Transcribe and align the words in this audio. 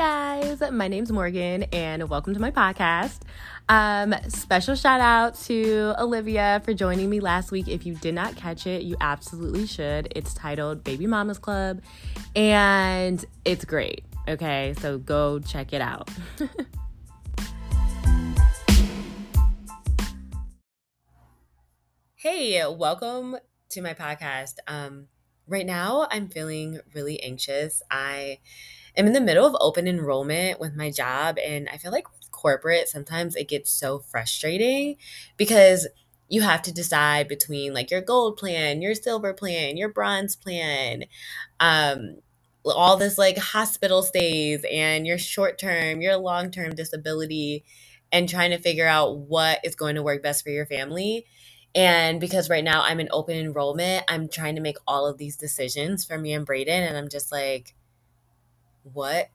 guys, 0.00 0.62
my 0.72 0.88
name's 0.88 1.12
Morgan, 1.12 1.64
and 1.74 2.08
welcome 2.08 2.32
to 2.32 2.40
my 2.40 2.50
podcast. 2.50 3.18
Um, 3.68 4.14
special 4.28 4.74
shout 4.74 4.98
out 4.98 5.34
to 5.42 5.92
Olivia 5.98 6.62
for 6.64 6.72
joining 6.72 7.10
me 7.10 7.20
last 7.20 7.50
week. 7.50 7.68
If 7.68 7.84
you 7.84 7.94
did 7.96 8.14
not 8.14 8.34
catch 8.34 8.66
it, 8.66 8.80
you 8.80 8.96
absolutely 9.02 9.66
should. 9.66 10.10
It's 10.16 10.32
titled 10.32 10.84
Baby 10.84 11.06
Mama's 11.06 11.38
Club, 11.38 11.82
and 12.34 13.22
it's 13.44 13.66
great. 13.66 14.06
Okay, 14.26 14.74
so 14.80 14.96
go 14.96 15.38
check 15.38 15.74
it 15.74 15.82
out. 15.82 16.08
hey, 22.14 22.66
welcome 22.66 23.36
to 23.68 23.82
my 23.82 23.92
podcast. 23.92 24.54
Um, 24.66 25.08
right 25.46 25.66
now, 25.66 26.08
I'm 26.10 26.28
feeling 26.28 26.80
really 26.94 27.22
anxious. 27.22 27.82
I 27.90 28.38
am 28.96 29.06
in 29.06 29.12
the 29.12 29.20
middle 29.20 29.46
of 29.46 29.56
open 29.60 29.86
enrollment 29.86 30.60
with 30.60 30.74
my 30.74 30.90
job, 30.90 31.38
and 31.38 31.68
I 31.68 31.76
feel 31.78 31.92
like 31.92 32.06
corporate, 32.30 32.88
sometimes 32.88 33.36
it 33.36 33.48
gets 33.48 33.70
so 33.70 33.98
frustrating 33.98 34.96
because 35.36 35.86
you 36.28 36.42
have 36.42 36.62
to 36.62 36.72
decide 36.72 37.28
between 37.28 37.74
like 37.74 37.90
your 37.90 38.00
gold 38.00 38.36
plan, 38.36 38.80
your 38.80 38.94
silver 38.94 39.34
plan, 39.34 39.76
your 39.76 39.88
bronze 39.88 40.36
plan, 40.36 41.04
um, 41.58 42.16
all 42.64 42.96
this 42.96 43.18
like 43.18 43.36
hospital 43.36 44.02
stays, 44.02 44.64
and 44.70 45.06
your 45.06 45.18
short 45.18 45.58
term, 45.58 46.00
your 46.00 46.16
long 46.16 46.50
term 46.50 46.74
disability, 46.74 47.64
and 48.12 48.28
trying 48.28 48.50
to 48.50 48.58
figure 48.58 48.86
out 48.86 49.18
what 49.18 49.58
is 49.64 49.74
going 49.74 49.96
to 49.96 50.02
work 50.02 50.22
best 50.22 50.44
for 50.44 50.50
your 50.50 50.66
family. 50.66 51.26
And 51.74 52.20
because 52.20 52.50
right 52.50 52.64
now 52.64 52.82
I'm 52.82 53.00
in 53.00 53.08
open 53.12 53.36
enrollment, 53.36 54.04
I'm 54.08 54.28
trying 54.28 54.56
to 54.56 54.60
make 54.60 54.76
all 54.86 55.06
of 55.06 55.18
these 55.18 55.36
decisions 55.36 56.04
for 56.04 56.18
me 56.18 56.32
and 56.32 56.44
Braden. 56.46 56.82
And 56.82 56.96
I'm 56.96 57.08
just 57.08 57.30
like, 57.30 57.74
what 58.82 59.30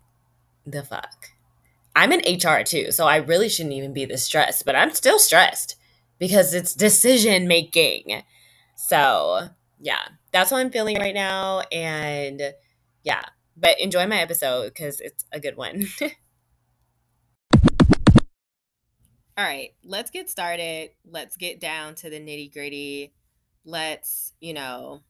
the 0.65 0.83
fuck? 0.83 1.29
I'm 1.95 2.11
in 2.11 2.19
HR 2.19 2.63
too, 2.63 2.91
so 2.91 3.07
I 3.07 3.17
really 3.17 3.47
shouldn't 3.47 3.75
even 3.75 3.93
be 3.93 4.05
this 4.05 4.23
stressed, 4.23 4.65
but 4.65 4.75
I'm 4.75 4.93
still 4.93 5.17
stressed 5.17 5.77
because 6.19 6.53
it's 6.53 6.73
decision 6.73 7.47
making. 7.47 8.23
So, 8.75 9.49
yeah, 9.79 10.01
that's 10.31 10.51
what 10.51 10.59
I'm 10.59 10.71
feeling 10.71 10.97
right 10.97 11.13
now. 11.13 11.61
And 11.71 12.53
yeah, 13.03 13.21
but 13.55 13.79
enjoy 13.79 14.07
my 14.07 14.17
episode 14.17 14.73
because 14.73 14.99
it's 14.99 15.23
a 15.31 15.39
good 15.39 15.55
one. 15.55 15.85
All 19.37 19.43
right, 19.43 19.71
let's 19.83 20.11
get 20.11 20.29
started. 20.29 20.91
Let's 21.09 21.35
get 21.35 21.59
down 21.59 21.95
to 21.95 22.09
the 22.09 22.19
nitty 22.19 22.53
gritty. 22.53 23.13
Let's, 23.65 24.33
you 24.39 24.53
know, 24.53 25.01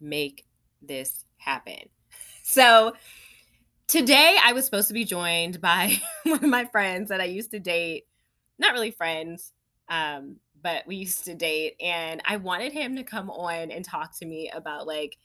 make 0.00 0.44
this 0.82 1.24
happen. 1.38 1.76
So, 2.50 2.94
today 3.88 4.36
I 4.42 4.52
was 4.52 4.66
supposed 4.66 4.88
to 4.88 4.94
be 4.94 5.04
joined 5.04 5.60
by 5.60 6.00
one 6.24 6.44
of 6.44 6.50
my 6.50 6.66
friends 6.66 7.08
that 7.08 7.20
I 7.20 7.24
used 7.24 7.50
to 7.50 7.58
date. 7.58 8.04
Not 8.58 8.74
really 8.74 8.90
friends, 8.90 9.52
um, 9.88 10.36
but 10.62 10.86
we 10.86 10.96
used 10.96 11.24
to 11.24 11.34
date. 11.34 11.74
And 11.80 12.20
I 12.24 12.36
wanted 12.36 12.72
him 12.72 12.96
to 12.96 13.02
come 13.02 13.30
on 13.30 13.70
and 13.70 13.84
talk 13.84 14.16
to 14.18 14.26
me 14.26 14.50
about 14.54 14.86
like 14.86 15.16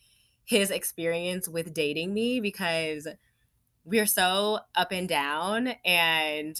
his 0.45 0.71
experience 0.71 1.47
with 1.47 1.73
dating 1.73 2.13
me 2.13 2.39
because 2.39 3.07
we're 3.85 4.05
so 4.05 4.59
up 4.75 4.91
and 4.91 5.09
down. 5.09 5.75
And 5.83 6.59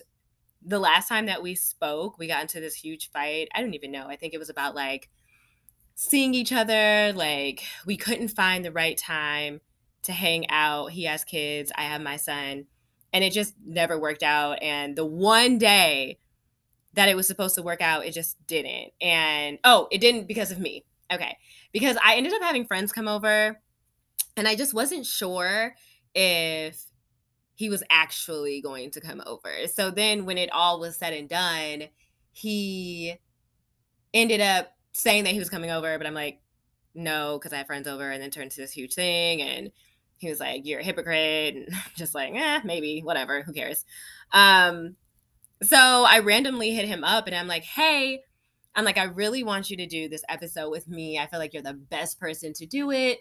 the 0.62 0.80
last 0.80 1.08
time 1.08 1.28
that 1.28 1.44
we 1.44 1.56
spoke, 1.56 2.18
we 2.18 2.28
got 2.28 2.42
into 2.42 2.60
this 2.60 2.76
huge 2.76 3.12
fight. 3.12 3.48
I 3.56 3.62
don't 3.62 3.76
even 3.76 3.92
know. 3.92 4.08
I 4.08 4.18
think 4.18 4.34
it 4.34 4.40
was 4.40 4.50
about 4.50 4.76
like 4.76 5.10
seeing 5.96 6.34
each 6.34 6.52
other. 6.52 7.14
Like 7.14 7.64
we 7.86 7.96
couldn't 7.96 8.30
find 8.30 8.66
the 8.66 8.72
right 8.72 8.98
time 8.98 9.62
to 10.04 10.12
hang 10.12 10.50
out. 10.50 10.92
He 10.92 11.04
has 11.04 11.24
kids, 11.24 11.72
I 11.76 11.84
have 11.84 12.02
my 12.02 12.18
son, 12.18 12.66
and 13.12 13.24
it 13.24 13.34
just 13.34 13.54
never 13.66 14.00
worked 14.00 14.24
out. 14.24 14.62
And 14.62 14.96
the 14.96 15.06
one 15.06 15.58
day 15.58 16.20
that 16.94 17.10
it 17.10 17.16
was 17.16 17.28
supposed 17.28 17.56
to 17.56 17.64
work 17.64 17.82
out, 17.82 18.06
it 18.06 18.12
just 18.12 18.38
didn't. 18.48 18.92
And 19.02 19.60
oh, 19.64 19.88
it 19.92 20.00
didn't 20.00 20.28
because 20.28 20.52
of 20.52 20.60
me. 20.60 20.86
Okay. 21.12 21.38
Because 21.72 21.98
I 22.04 22.16
ended 22.16 22.34
up 22.34 22.42
having 22.42 22.66
friends 22.66 22.92
come 22.92 23.08
over 23.08 23.60
and 24.38 24.48
I 24.48 24.56
just 24.56 24.74
wasn't 24.74 25.06
sure 25.06 25.76
if 26.14 26.84
he 27.56 27.70
was 27.70 27.84
actually 27.90 28.62
going 28.62 28.92
to 28.92 29.02
come 29.02 29.22
over. 29.26 29.52
So 29.72 29.92
then 29.92 30.26
when 30.26 30.38
it 30.38 30.52
all 30.52 30.80
was 30.80 30.98
said 30.98 31.14
and 31.14 31.30
done, 31.30 31.84
he 32.32 33.16
ended 34.14 34.42
up 34.42 34.74
saying 34.94 35.24
that 35.24 35.34
he 35.34 35.40
was 35.40 35.50
coming 35.50 35.72
over, 35.72 35.98
but 35.98 36.08
I'm 36.08 36.14
like, 36.14 36.42
no, 36.96 37.38
because 37.40 37.54
I 37.54 37.58
have 37.58 37.68
friends 37.68 37.88
over, 37.88 38.10
and 38.10 38.22
then 38.22 38.30
turned 38.30 38.52
to 38.52 38.62
this 38.62 38.72
huge 38.72 38.94
thing. 38.94 39.42
And 39.42 39.72
he 40.24 40.30
was 40.30 40.40
like, 40.40 40.66
You're 40.66 40.80
a 40.80 40.84
hypocrite. 40.84 41.56
And 41.56 41.70
just 41.96 42.16
like, 42.16 42.34
eh, 42.34 42.62
maybe, 42.64 43.02
whatever, 43.02 43.44
who 43.44 43.54
cares? 43.54 43.86
Um, 44.32 44.96
so 45.62 45.78
I 45.78 46.20
randomly 46.20 46.74
hit 46.74 46.88
him 46.88 47.04
up 47.04 47.28
and 47.28 47.36
I'm 47.36 47.48
like, 47.48 47.64
Hey, 47.64 48.22
I'm 48.76 48.86
like, 48.86 48.98
I 48.98 49.04
really 49.04 49.44
want 49.44 49.70
you 49.70 49.78
to 49.78 49.86
do 49.86 50.10
this 50.10 50.24
episode 50.30 50.72
with 50.72 50.88
me. 50.88 51.20
I 51.20 51.28
feel 51.28 51.40
like 51.40 51.54
you're 51.54 51.62
the 51.62 51.74
best 51.74 52.20
person 52.20 52.54
to 52.54 52.66
do 52.66 52.90
it 52.92 53.20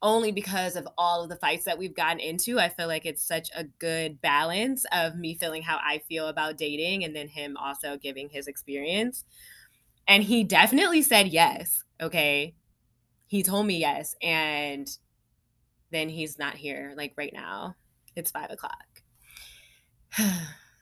only 0.00 0.32
because 0.32 0.74
of 0.74 0.86
all 0.98 1.22
of 1.22 1.28
the 1.28 1.36
fights 1.36 1.64
that 1.64 1.78
we've 1.78 1.94
gotten 1.94 2.18
into. 2.20 2.58
I 2.58 2.68
feel 2.68 2.88
like 2.88 3.06
it's 3.06 3.22
such 3.22 3.48
a 3.56 3.64
good 3.64 4.20
balance 4.20 4.84
of 4.92 5.16
me 5.16 5.34
feeling 5.34 5.62
how 5.62 5.78
I 5.78 5.98
feel 6.08 6.26
about 6.28 6.58
dating 6.58 7.04
and 7.04 7.14
then 7.14 7.28
him 7.28 7.56
also 7.56 7.96
giving 7.96 8.28
his 8.28 8.46
experience. 8.46 9.24
And 10.06 10.24
he 10.24 10.44
definitely 10.44 11.02
said 11.02 11.28
yes. 11.28 11.84
Okay. 12.00 12.54
He 13.26 13.42
told 13.42 13.66
me 13.66 13.78
yes. 13.78 14.16
And 14.20 14.88
then 15.92 16.08
he's 16.08 16.38
not 16.38 16.54
here 16.54 16.94
like 16.96 17.12
right 17.16 17.32
now. 17.32 17.76
It's 18.16 18.30
five 18.30 18.50
o'clock. 18.50 19.02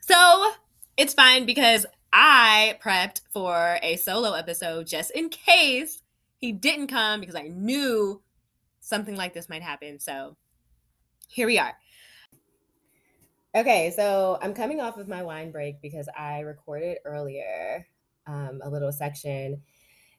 so 0.01 0.51
it's 0.97 1.15
fine 1.15 1.47
because 1.47 1.87
I 2.13 2.79
prepped 2.83 3.21
for 3.33 3.79
a 3.83 3.97
solo 3.97 4.33
episode 4.33 4.87
just 4.87 5.11
in 5.13 5.29
case 5.29 6.03
he 6.39 6.53
didn't 6.53 6.89
come 6.89 7.21
because 7.21 7.37
I 7.37 7.49
knew 7.49 8.23
something 8.81 9.17
like 9.17 9.35
this 9.35 9.49
might 9.49 9.63
happen. 9.63 10.01
So 10.01 10.37
here 11.29 11.47
we 11.47 11.59
are. 11.59 11.75
Okay, 13.55 13.93
so 13.95 14.39
I'm 14.41 14.55
coming 14.55 14.81
off 14.81 14.97
of 14.97 15.09
my 15.09 15.23
wine 15.23 15.51
break 15.51 15.83
because 15.83 16.09
I 16.17 16.41
recorded 16.41 16.99
earlier 17.05 17.87
um, 18.27 18.61
a 18.63 18.71
little 18.71 18.93
section 18.93 19.63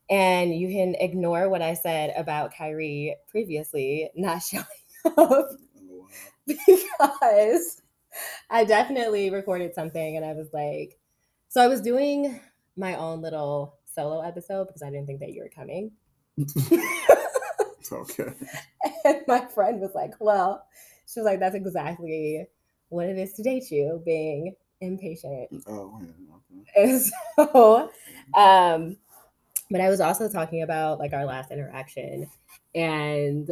and 0.10 0.54
you 0.54 0.68
can 0.68 0.96
ignore 1.00 1.48
what 1.48 1.62
I 1.62 1.74
said 1.74 2.14
about 2.18 2.54
Kyrie 2.54 3.16
previously 3.30 4.10
not 4.16 4.42
showing 4.44 4.66
because 6.48 7.82
I 8.50 8.66
definitely 8.66 9.30
recorded 9.30 9.74
something 9.74 10.18
and 10.18 10.26
I 10.26 10.34
was 10.34 10.50
like, 10.54 10.98
so 11.50 11.62
I 11.62 11.68
was 11.68 11.82
doing 11.82 12.40
my 12.76 12.96
own 12.96 13.22
little 13.22 13.78
solo 13.86 14.22
episode 14.22 14.68
because 14.68 14.82
I 14.82 14.90
didn't 14.90 15.08
think 15.08 15.20
that 15.20 15.34
you 15.34 15.44
were 15.44 15.50
coming. 15.50 15.92
okay. 17.92 18.34
And 19.04 19.22
my 19.28 19.46
friend 19.48 19.82
was 19.82 19.96
like, 19.96 20.14
well, 20.20 20.66
she 21.08 21.20
was 21.20 21.26
like, 21.26 21.40
that's 21.40 21.56
exactly 21.56 22.46
what 22.90 23.08
it 23.08 23.18
is 23.18 23.34
to 23.34 23.44
date 23.44 23.72
you, 23.72 24.02
being 24.06 24.56
impatient. 24.80 25.50
Oh, 25.68 26.00
yeah, 26.02 26.08
okay. 26.36 26.66
And 26.76 27.02
so, 27.52 27.90
um, 28.34 28.98
but 29.70 29.82
I 29.82 29.90
was 29.90 30.02
also 30.02 30.30
talking 30.30 30.62
about 30.62 31.00
like 31.00 31.14
our 31.14 31.26
last 31.26 31.52
interaction 31.52 32.28
and 32.76 33.50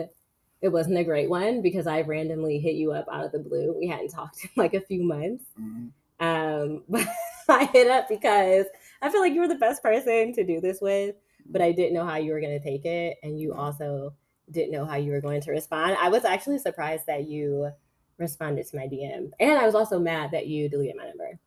it 0.61 0.69
wasn't 0.69 0.97
a 0.97 1.03
great 1.03 1.29
one 1.29 1.61
because 1.61 1.87
I 1.87 2.01
randomly 2.01 2.59
hit 2.59 2.75
you 2.75 2.91
up 2.91 3.07
out 3.11 3.25
of 3.25 3.31
the 3.31 3.39
blue. 3.39 3.75
We 3.77 3.87
hadn't 3.87 4.09
talked 4.09 4.43
in 4.43 4.49
like 4.55 4.73
a 4.73 4.81
few 4.81 5.03
months. 5.03 5.45
Mm-hmm. 5.59 6.25
Um, 6.25 6.83
but 6.89 7.07
I 7.47 7.65
hit 7.65 7.87
up 7.87 8.09
because 8.09 8.65
I 9.01 9.09
feel 9.09 9.21
like 9.21 9.33
you 9.33 9.41
were 9.41 9.47
the 9.47 9.55
best 9.55 9.81
person 9.81 10.33
to 10.33 10.43
do 10.43 10.59
this 10.59 10.79
with, 10.81 11.15
but 11.45 11.61
I 11.61 11.71
didn't 11.71 11.93
know 11.93 12.05
how 12.05 12.17
you 12.17 12.33
were 12.33 12.41
going 12.41 12.59
to 12.59 12.63
take 12.63 12.85
it. 12.85 13.17
And 13.23 13.39
you 13.39 13.53
also 13.53 14.13
didn't 14.51 14.71
know 14.71 14.85
how 14.85 14.97
you 14.97 15.11
were 15.11 15.21
going 15.21 15.41
to 15.41 15.51
respond. 15.51 15.95
I 15.99 16.09
was 16.09 16.25
actually 16.25 16.59
surprised 16.59 17.05
that 17.07 17.27
you 17.27 17.71
responded 18.17 18.67
to 18.67 18.75
my 18.75 18.87
DM. 18.87 19.31
And 19.39 19.57
I 19.57 19.65
was 19.65 19.75
also 19.75 19.97
mad 19.97 20.31
that 20.31 20.47
you 20.47 20.67
deleted 20.67 20.97
my 20.97 21.05
number. 21.05 21.39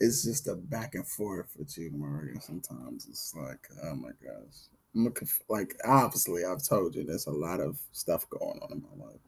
it's 0.00 0.24
just 0.24 0.48
a 0.48 0.54
back 0.54 0.94
and 0.94 1.06
forth 1.06 1.54
with 1.58 1.76
you, 1.76 1.90
Maria. 1.92 2.40
Sometimes 2.40 3.06
it's 3.08 3.34
like, 3.36 3.68
oh 3.84 3.94
my 3.94 4.10
gosh. 4.24 4.68
I'm 4.94 5.04
looking 5.04 5.28
for, 5.28 5.44
like 5.48 5.76
obviously 5.86 6.44
I've 6.44 6.66
told 6.66 6.96
you 6.96 7.04
there's 7.04 7.26
a 7.26 7.30
lot 7.30 7.60
of 7.60 7.78
stuff 7.92 8.28
going 8.30 8.58
on 8.62 8.72
in 8.72 8.82
my 8.82 9.04
life. 9.06 9.20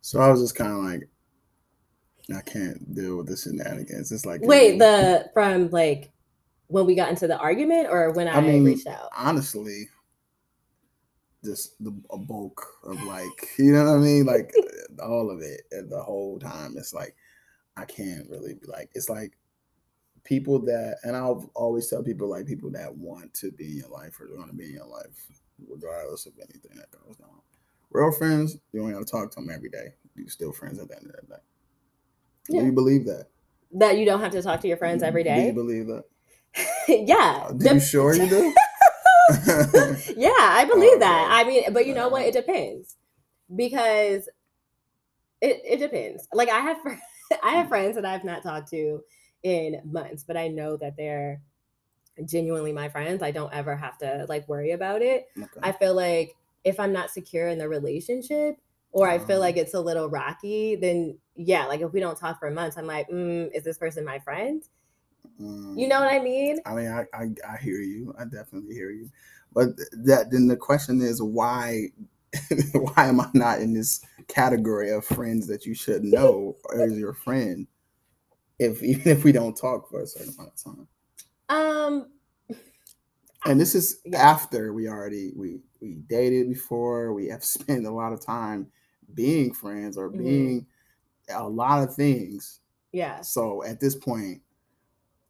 So 0.00 0.20
I 0.20 0.30
was 0.30 0.40
just 0.40 0.54
kind 0.54 0.72
of 0.72 0.78
like, 0.78 1.08
I 2.34 2.40
can't 2.42 2.94
deal 2.94 3.16
with 3.16 3.26
the 3.26 3.36
shenanigans. 3.36 4.12
It's 4.12 4.24
like 4.24 4.40
wait, 4.42 4.78
the 4.78 5.28
from 5.34 5.68
like 5.70 6.12
when 6.68 6.86
we 6.86 6.94
got 6.94 7.10
into 7.10 7.26
the 7.26 7.36
argument 7.36 7.88
or 7.90 8.12
when 8.12 8.28
I, 8.28 8.36
I 8.36 8.40
mean, 8.40 8.64
reached 8.64 8.86
out. 8.86 9.10
Honestly, 9.14 9.88
just 11.44 11.82
the 11.82 11.92
a 12.10 12.16
bulk 12.16 12.64
of 12.84 13.02
like 13.02 13.48
you 13.58 13.72
know 13.72 13.84
what 13.84 13.96
I 13.96 13.98
mean, 13.98 14.24
like 14.24 14.52
all 15.02 15.30
of 15.30 15.40
it, 15.40 15.62
and 15.72 15.90
the 15.90 16.00
whole 16.00 16.38
time 16.38 16.74
it's 16.76 16.94
like 16.94 17.16
I 17.76 17.84
can't 17.84 18.30
really 18.30 18.54
be 18.54 18.66
like 18.68 18.90
it's 18.94 19.08
like 19.08 19.36
people 20.24 20.58
that, 20.60 20.98
and 21.02 21.16
I'll 21.16 21.50
always 21.54 21.88
tell 21.88 22.02
people 22.02 22.28
like 22.28 22.46
people 22.46 22.70
that 22.70 22.94
want 22.96 23.34
to 23.34 23.50
be 23.52 23.66
in 23.66 23.76
your 23.78 23.88
life 23.88 24.20
or 24.20 24.28
want 24.36 24.50
to 24.50 24.56
be 24.56 24.66
in 24.66 24.74
your 24.74 24.86
life 24.86 25.26
regardless 25.68 26.26
of 26.26 26.32
anything 26.38 26.76
that 26.76 26.90
goes 26.90 27.16
on. 27.22 27.40
Real 27.90 28.12
friends, 28.12 28.56
you 28.72 28.80
don't 28.80 28.90
have 28.92 29.04
to 29.04 29.10
talk 29.10 29.30
to 29.32 29.40
them 29.40 29.50
every 29.50 29.68
day. 29.68 29.94
You're 30.14 30.28
still 30.28 30.52
friends 30.52 30.78
at 30.78 30.88
the 30.88 30.96
end 30.96 31.06
of 31.06 31.12
the 31.12 31.34
day. 31.34 31.42
Yeah. 32.48 32.60
Do 32.60 32.66
you 32.66 32.72
believe 32.72 33.04
that? 33.06 33.26
That 33.72 33.98
you 33.98 34.04
don't 34.04 34.20
have 34.20 34.32
to 34.32 34.42
talk 34.42 34.60
to 34.60 34.68
your 34.68 34.76
friends 34.76 35.02
every 35.02 35.24
day. 35.24 35.40
Do 35.40 35.46
you 35.46 35.52
believe 35.52 35.86
that? 35.88 36.04
yeah. 36.88 37.44
Uh, 37.44 37.48
Are 37.48 37.52
you 37.52 37.58
Dep- 37.58 37.82
sure 37.82 38.14
you 38.14 38.28
do? 38.28 38.54
yeah, 40.16 40.30
I 40.30 40.66
oh, 40.70 40.74
believe 40.74 41.00
that. 41.00 41.24
Okay. 41.24 41.34
I 41.34 41.44
mean, 41.44 41.72
but 41.72 41.86
you 41.86 41.94
know 41.94 42.08
what? 42.08 42.22
It 42.22 42.34
depends 42.34 42.96
because 43.54 44.28
it 45.40 45.60
it 45.64 45.78
depends. 45.78 46.26
Like 46.32 46.48
I 46.48 46.60
have 46.60 46.78
I 47.42 47.50
have 47.52 47.66
mm. 47.66 47.68
friends 47.68 47.94
that 47.94 48.04
I've 48.04 48.24
not 48.24 48.42
talked 48.42 48.70
to 48.70 49.00
in 49.42 49.80
months, 49.84 50.24
but 50.24 50.36
I 50.36 50.48
know 50.48 50.76
that 50.76 50.96
they're 50.96 51.40
genuinely 52.24 52.72
my 52.72 52.88
friends. 52.88 53.22
I 53.22 53.30
don't 53.30 53.52
ever 53.52 53.76
have 53.76 53.98
to 53.98 54.26
like 54.28 54.48
worry 54.48 54.72
about 54.72 55.02
it. 55.02 55.28
Okay. 55.36 55.60
I 55.62 55.72
feel 55.72 55.94
like 55.94 56.36
if 56.64 56.78
I'm 56.78 56.92
not 56.92 57.10
secure 57.10 57.48
in 57.48 57.58
the 57.58 57.68
relationship 57.68 58.56
or 58.92 59.08
I 59.08 59.18
feel 59.18 59.40
like 59.40 59.56
it's 59.56 59.74
a 59.74 59.80
little 59.80 60.08
rocky, 60.08 60.76
then 60.76 61.18
yeah, 61.36 61.66
like 61.66 61.80
if 61.80 61.92
we 61.92 62.00
don't 62.00 62.18
talk 62.18 62.38
for 62.38 62.50
months, 62.50 62.76
I'm 62.76 62.86
like, 62.86 63.08
mm, 63.08 63.50
is 63.54 63.64
this 63.64 63.78
person 63.78 64.04
my 64.04 64.18
friend? 64.18 64.62
You 65.38 65.88
know 65.88 66.00
what 66.00 66.12
I 66.12 66.18
mean? 66.18 66.58
I 66.66 66.74
mean, 66.74 66.88
I, 66.88 67.06
I 67.14 67.28
I 67.48 67.56
hear 67.56 67.80
you. 67.80 68.14
I 68.18 68.24
definitely 68.24 68.74
hear 68.74 68.90
you. 68.90 69.10
But 69.52 69.68
that 69.92 70.30
then 70.30 70.48
the 70.48 70.56
question 70.56 71.00
is 71.00 71.22
why 71.22 71.88
why 72.72 73.06
am 73.06 73.20
I 73.20 73.28
not 73.34 73.60
in 73.60 73.72
this 73.72 74.04
category 74.28 74.90
of 74.90 75.04
friends 75.04 75.46
that 75.46 75.64
you 75.64 75.74
should 75.74 76.04
know 76.04 76.56
as 76.78 76.98
your 76.98 77.14
friend? 77.14 77.66
If 78.60 78.82
even 78.84 79.08
if 79.08 79.24
we 79.24 79.32
don't 79.32 79.56
talk 79.56 79.90
for 79.90 80.02
a 80.02 80.06
certain 80.06 80.34
amount 80.34 80.52
of 80.54 80.62
time, 80.64 80.88
Um, 81.48 82.12
and 83.46 83.60
this 83.60 83.74
is 83.74 84.00
Yeah. 84.04 84.18
after 84.20 84.72
we 84.72 84.88
already 84.88 85.32
we 85.34 85.60
we 85.80 85.96
dated 86.08 86.48
before, 86.48 87.12
we 87.12 87.28
have 87.28 87.44
spent 87.56 87.86
a 87.86 87.90
lot 87.90 88.12
of 88.12 88.24
time 88.24 88.70
being 89.14 89.52
friends 89.52 89.96
or 89.96 90.10
Mhm. 90.10 90.18
being 90.18 90.66
a 91.30 91.48
lot 91.48 91.88
of 91.88 91.94
things. 91.94 92.60
yeah. 92.92 93.22
So 93.22 93.64
at 93.64 93.80
this 93.80 93.96
point, 93.96 94.42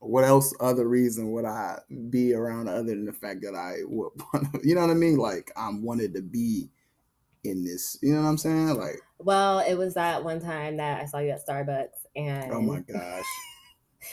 what 0.00 0.24
else 0.24 0.54
other 0.60 0.88
reason 0.88 1.32
would 1.32 1.44
I 1.46 1.80
be 2.10 2.34
around 2.34 2.68
other 2.68 2.84
than 2.84 3.06
the 3.06 3.12
fact 3.12 3.42
that 3.42 3.54
I 3.56 3.84
would 3.84 4.12
you 4.64 4.74
know 4.74 4.82
what 4.82 4.90
I 4.90 4.94
mean? 4.94 5.18
Like 5.18 5.52
I'm 5.56 5.82
wanted 5.82 6.14
to 6.14 6.22
be 6.22 6.70
in 7.44 7.64
this, 7.64 7.98
you 8.02 8.14
know 8.14 8.22
what 8.22 8.28
I'm 8.28 8.38
saying? 8.38 8.68
Like, 8.76 9.00
Well, 9.18 9.60
it 9.60 9.74
was 9.74 9.94
that 9.94 10.24
one 10.24 10.40
time 10.40 10.76
that 10.78 11.00
I 11.00 11.04
saw 11.06 11.18
you 11.18 11.30
at 11.30 11.46
Starbucks 11.46 11.99
and 12.16 12.52
oh 12.52 12.60
my 12.60 12.80
gosh. 12.92 13.24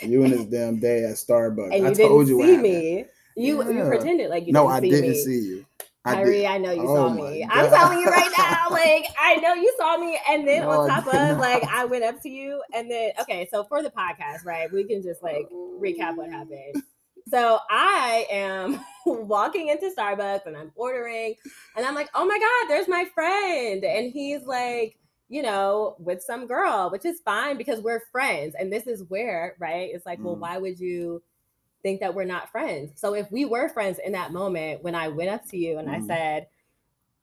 You 0.02 0.24
and 0.24 0.34
this 0.34 0.46
damn 0.46 0.80
day 0.80 1.04
at 1.06 1.16
Starbucks. 1.16 1.74
and 1.74 1.82
you 1.82 1.86
I 1.88 1.94
didn't 1.94 2.10
told 2.10 2.28
you 2.28 2.42
see 2.44 2.58
me. 2.58 3.06
You 3.36 3.72
you 3.72 3.86
pretended 3.86 4.30
like 4.30 4.46
you 4.48 4.54
no, 4.54 4.64
didn't 4.68 4.72
I 4.76 4.80
see 4.82 4.90
didn't 4.90 5.12
me. 5.12 5.24
see 5.24 5.40
you. 5.48 5.66
I 6.06 6.14
Kyrie, 6.16 6.42
did. 6.42 6.46
I 6.46 6.58
know 6.58 6.72
you 6.72 6.88
Oh 6.88 6.96
saw 6.96 7.10
me. 7.14 7.44
I'm 7.50 7.70
telling 7.70 8.00
you 8.00 8.06
right 8.08 8.32
now, 8.38 8.68
like 8.72 9.06
I 9.20 9.36
know 9.38 9.54
you 9.54 9.74
saw 9.78 9.98
me, 9.98 10.20
and 10.30 10.48
then 10.48 10.62
No, 10.62 10.70
on 10.70 10.90
top 10.90 11.08
of 11.08 11.38
like. 11.40 11.64
I 11.64 11.86
went 11.86 12.04
up 12.04 12.22
to 12.24 12.30
you, 12.30 12.62
and 12.74 12.90
then 12.90 13.12
okay, 13.22 13.48
so 13.52 13.64
for 13.64 13.82
the 13.84 13.90
podcast, 13.90 14.46
right? 14.46 14.72
We 14.72 14.84
can 14.86 15.02
just 15.02 15.22
like 15.24 15.48
recap 15.52 16.16
what 16.16 16.30
happened. 16.30 16.84
So 17.30 17.60
I 17.70 18.26
am 18.32 18.80
walking 19.06 19.68
into 19.68 19.92
Starbucks 19.98 20.46
and 20.46 20.56
I'm 20.56 20.72
ordering, 20.76 21.36
and 21.76 21.86
I'm 21.86 21.96
like, 21.96 22.10
oh 22.16 22.26
my 22.26 22.40
God, 22.40 22.70
there's 22.70 22.88
my 22.88 23.06
friend. 23.14 23.84
And 23.84 24.12
he's 24.12 24.44
like, 24.44 24.98
you 25.30 25.42
know, 25.42 25.96
with 26.00 26.22
some 26.22 26.48
girl, 26.48 26.90
which 26.90 27.06
is 27.06 27.20
fine 27.22 27.58
because 27.58 27.82
we're 27.82 28.02
friends. 28.12 28.56
And 28.58 28.72
this 28.72 28.88
is 28.88 29.04
where, 29.10 29.56
right? 29.60 29.90
It's 29.94 30.06
like, 30.06 30.20
well, 30.22 30.36
Mm. 30.36 30.40
why 30.40 30.58
would 30.58 30.80
you 30.80 31.22
think 31.84 32.00
that 32.00 32.16
we're 32.16 32.24
not 32.26 32.50
friends? 32.52 32.92
So 32.96 33.14
if 33.14 33.30
we 33.32 33.44
were 33.46 33.68
friends 33.70 34.00
in 34.04 34.14
that 34.14 34.32
moment, 34.32 34.84
when 34.84 34.96
I 34.96 35.10
went 35.10 35.30
up 35.30 35.46
to 35.50 35.58
you 35.58 35.78
and 35.80 35.90
I 35.90 36.00
Mm. 36.00 36.08
said, 36.08 36.48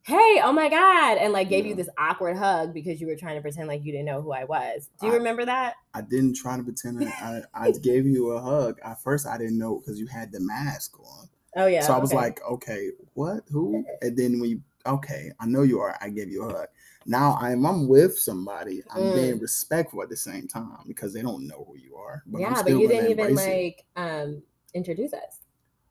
Hey, 0.06 0.38
oh 0.44 0.52
my 0.52 0.68
God, 0.68 1.16
and 1.16 1.32
like 1.32 1.48
gave 1.48 1.64
you 1.64 1.74
this 1.74 1.88
awkward 1.96 2.36
hug 2.36 2.74
because 2.74 3.00
you 3.00 3.06
were 3.06 3.16
trying 3.16 3.36
to 3.36 3.40
pretend 3.40 3.68
like 3.68 3.82
you 3.86 3.90
didn't 3.90 4.04
know 4.04 4.20
who 4.20 4.32
I 4.32 4.44
was. 4.44 4.90
Do 5.00 5.06
you 5.06 5.14
I- 5.14 5.16
remember 5.16 5.46
that? 5.46 5.76
I 5.94 6.02
didn't 6.02 6.34
try 6.36 6.58
to 6.58 6.62
pretend 6.62 7.02
I, 7.02 7.40
I 7.54 7.70
gave 7.82 8.04
you 8.04 8.32
a 8.32 8.40
hug. 8.42 8.78
At 8.84 9.00
first, 9.02 9.26
I 9.26 9.38
didn't 9.38 9.56
know 9.56 9.78
because 9.80 9.98
you 9.98 10.06
had 10.06 10.30
the 10.30 10.40
mask 10.40 11.00
on. 11.00 11.28
Oh, 11.56 11.66
yeah. 11.66 11.80
so 11.86 11.94
I 11.94 11.98
was 11.98 12.10
okay. 12.10 12.16
like, 12.20 12.40
okay, 12.50 12.90
what? 13.14 13.44
Who? 13.50 13.82
And 14.02 14.14
then 14.14 14.40
we, 14.40 14.60
okay, 14.84 15.32
I 15.40 15.46
know 15.46 15.62
you 15.62 15.80
are. 15.80 15.96
I 16.02 16.10
gave 16.10 16.28
you 16.30 16.42
a 16.44 16.52
hug. 16.52 16.66
Now 17.06 17.36
I'm 17.40 17.64
I'm 17.66 17.88
with 17.88 18.18
somebody. 18.18 18.82
I'm 18.90 19.02
Mm. 19.02 19.14
being 19.14 19.38
respectful 19.40 20.02
at 20.02 20.08
the 20.08 20.16
same 20.16 20.48
time 20.48 20.78
because 20.86 21.12
they 21.12 21.22
don't 21.22 21.46
know 21.46 21.64
who 21.68 21.76
you 21.76 21.96
are. 21.96 22.22
But 22.26 22.40
yeah, 22.40 22.62
but 22.62 22.70
you 22.70 22.88
didn't 22.88 23.10
even 23.10 23.30
it. 23.30 23.34
like 23.34 23.84
um 23.96 24.42
introduce 24.72 25.12
us. 25.12 25.40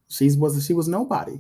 She's 0.10 0.38
was 0.38 0.66
she 0.66 0.74
was 0.74 0.88
nobody. 0.88 1.40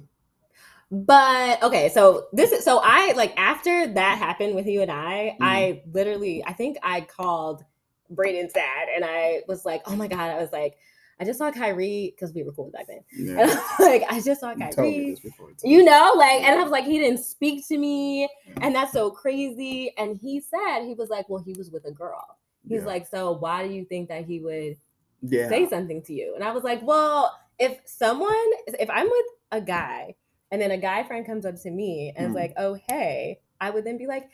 But 0.92 1.64
okay, 1.64 1.90
so 1.90 2.28
this 2.34 2.52
is 2.52 2.64
so 2.64 2.80
I 2.84 3.14
like 3.16 3.34
after 3.38 3.88
that 3.88 4.18
happened 4.20 4.54
with 4.56 4.68
you 4.68 4.82
and 4.82 4.92
I, 4.92 5.36
Mhm. 5.40 5.42
I 5.42 5.82
literally 5.92 6.44
I 6.46 6.54
think 6.54 6.78
I 6.84 7.02
called 7.02 7.64
Braden's 8.12 8.54
dad 8.54 8.90
and 8.94 9.04
I 9.04 9.42
was 9.48 9.66
like, 9.66 9.82
oh 9.88 9.96
my 9.96 10.08
god, 10.08 10.30
I 10.30 10.38
was 10.40 10.52
like, 10.52 10.78
I 11.20 11.26
just 11.26 11.40
saw 11.40 11.52
Kyrie 11.52 12.14
because 12.16 12.34
we 12.34 12.44
were 12.44 12.52
cool 12.52 12.72
back 12.72 12.88
then. 12.88 13.02
Yeah, 13.16 13.44
like, 13.80 14.04
I 14.10 14.20
just 14.22 14.42
saw 14.42 14.52
you 14.52 14.58
Kyrie. 14.58 15.18
before. 15.24 15.52
You 15.64 15.84
know, 15.84 16.14
like, 16.18 16.44
and 16.44 16.60
I 16.60 16.64
was 16.64 16.72
like, 16.72 16.86
he 16.86 17.00
didn't 17.00 17.24
speak 17.24 17.68
to 17.68 17.78
me, 17.78 18.28
and 18.62 18.76
that's 18.76 18.92
so 18.94 19.12
crazy. 19.12 19.94
And 19.98 20.18
he 20.18 20.42
said 20.42 20.86
he 20.86 20.94
was 20.94 21.10
like, 21.10 21.30
well, 21.30 21.42
he 21.44 21.54
was 21.54 21.72
with 21.72 21.86
a 21.86 21.92
girl. 21.92 22.26
He's 22.68 22.82
Yeah. 22.82 22.88
like, 22.88 23.08
so 23.08 23.34
why 23.34 23.68
do 23.68 23.74
you 23.74 23.86
think 23.86 24.10
that 24.10 24.26
he 24.26 24.40
would 24.40 24.78
yeah, 25.22 25.48
say 25.48 25.68
something 25.70 26.02
to 26.04 26.14
you. 26.14 26.34
And 26.36 26.44
I 26.44 26.52
was 26.52 26.64
like, 26.64 26.82
well, 26.84 27.38
if 27.60 27.80
someone, 27.86 28.34
if 28.68 28.90
I'm 28.90 29.06
with 29.10 29.26
a 29.52 29.62
guy 29.62 30.16
and 30.52 30.62
then 30.62 30.72
a 30.72 30.78
guy 30.78 31.04
friend 31.04 31.26
comes 31.26 31.46
up 31.46 31.56
to 31.62 31.72
me 31.72 32.12
and 32.16 32.28
is 32.28 32.32
Mhm. 32.34 32.36
like, 32.36 32.54
oh, 32.58 32.78
hey, 32.90 33.40
I 33.64 33.70
would 33.70 33.86
then 33.86 33.98
be 33.98 34.08
like, 34.08 34.30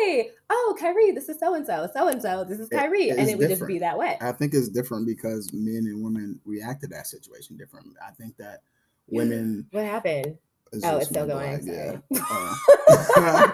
hey, 0.00 0.30
oh, 0.48 0.74
Kyrie, 0.80 1.10
this 1.10 1.28
is 1.28 1.38
so 1.38 1.54
and 1.54 1.66
so, 1.66 1.86
so 1.92 2.08
and 2.08 2.20
so, 2.22 2.44
this 2.44 2.58
is 2.58 2.68
It- 2.70 2.76
Kyrie. 2.76 3.10
and 3.10 3.20
it's 3.20 3.30
it 3.32 3.38
would 3.38 3.50
just 3.50 3.66
be 3.66 3.78
that 3.80 3.98
way. 3.98 4.16
I 4.22 4.32
think 4.32 4.54
it's 4.54 4.70
different 4.70 5.06
because 5.06 5.52
men 5.52 5.84
and 5.86 6.02
women 6.02 6.40
react 6.46 6.80
to 6.80 6.86
that 6.88 7.06
situation 7.06 7.58
different. 7.58 7.88
I 8.06 8.10
think 8.12 8.38
that 8.38 8.62
women. 9.08 9.66
What 9.72 9.84
happened? 9.84 10.38
is 10.72 10.82
Oh, 10.84 10.96
it's 10.96 11.08
still 11.10 11.26
going. 11.26 11.60
Sorry. 11.62 12.00
Uh, 12.14 12.54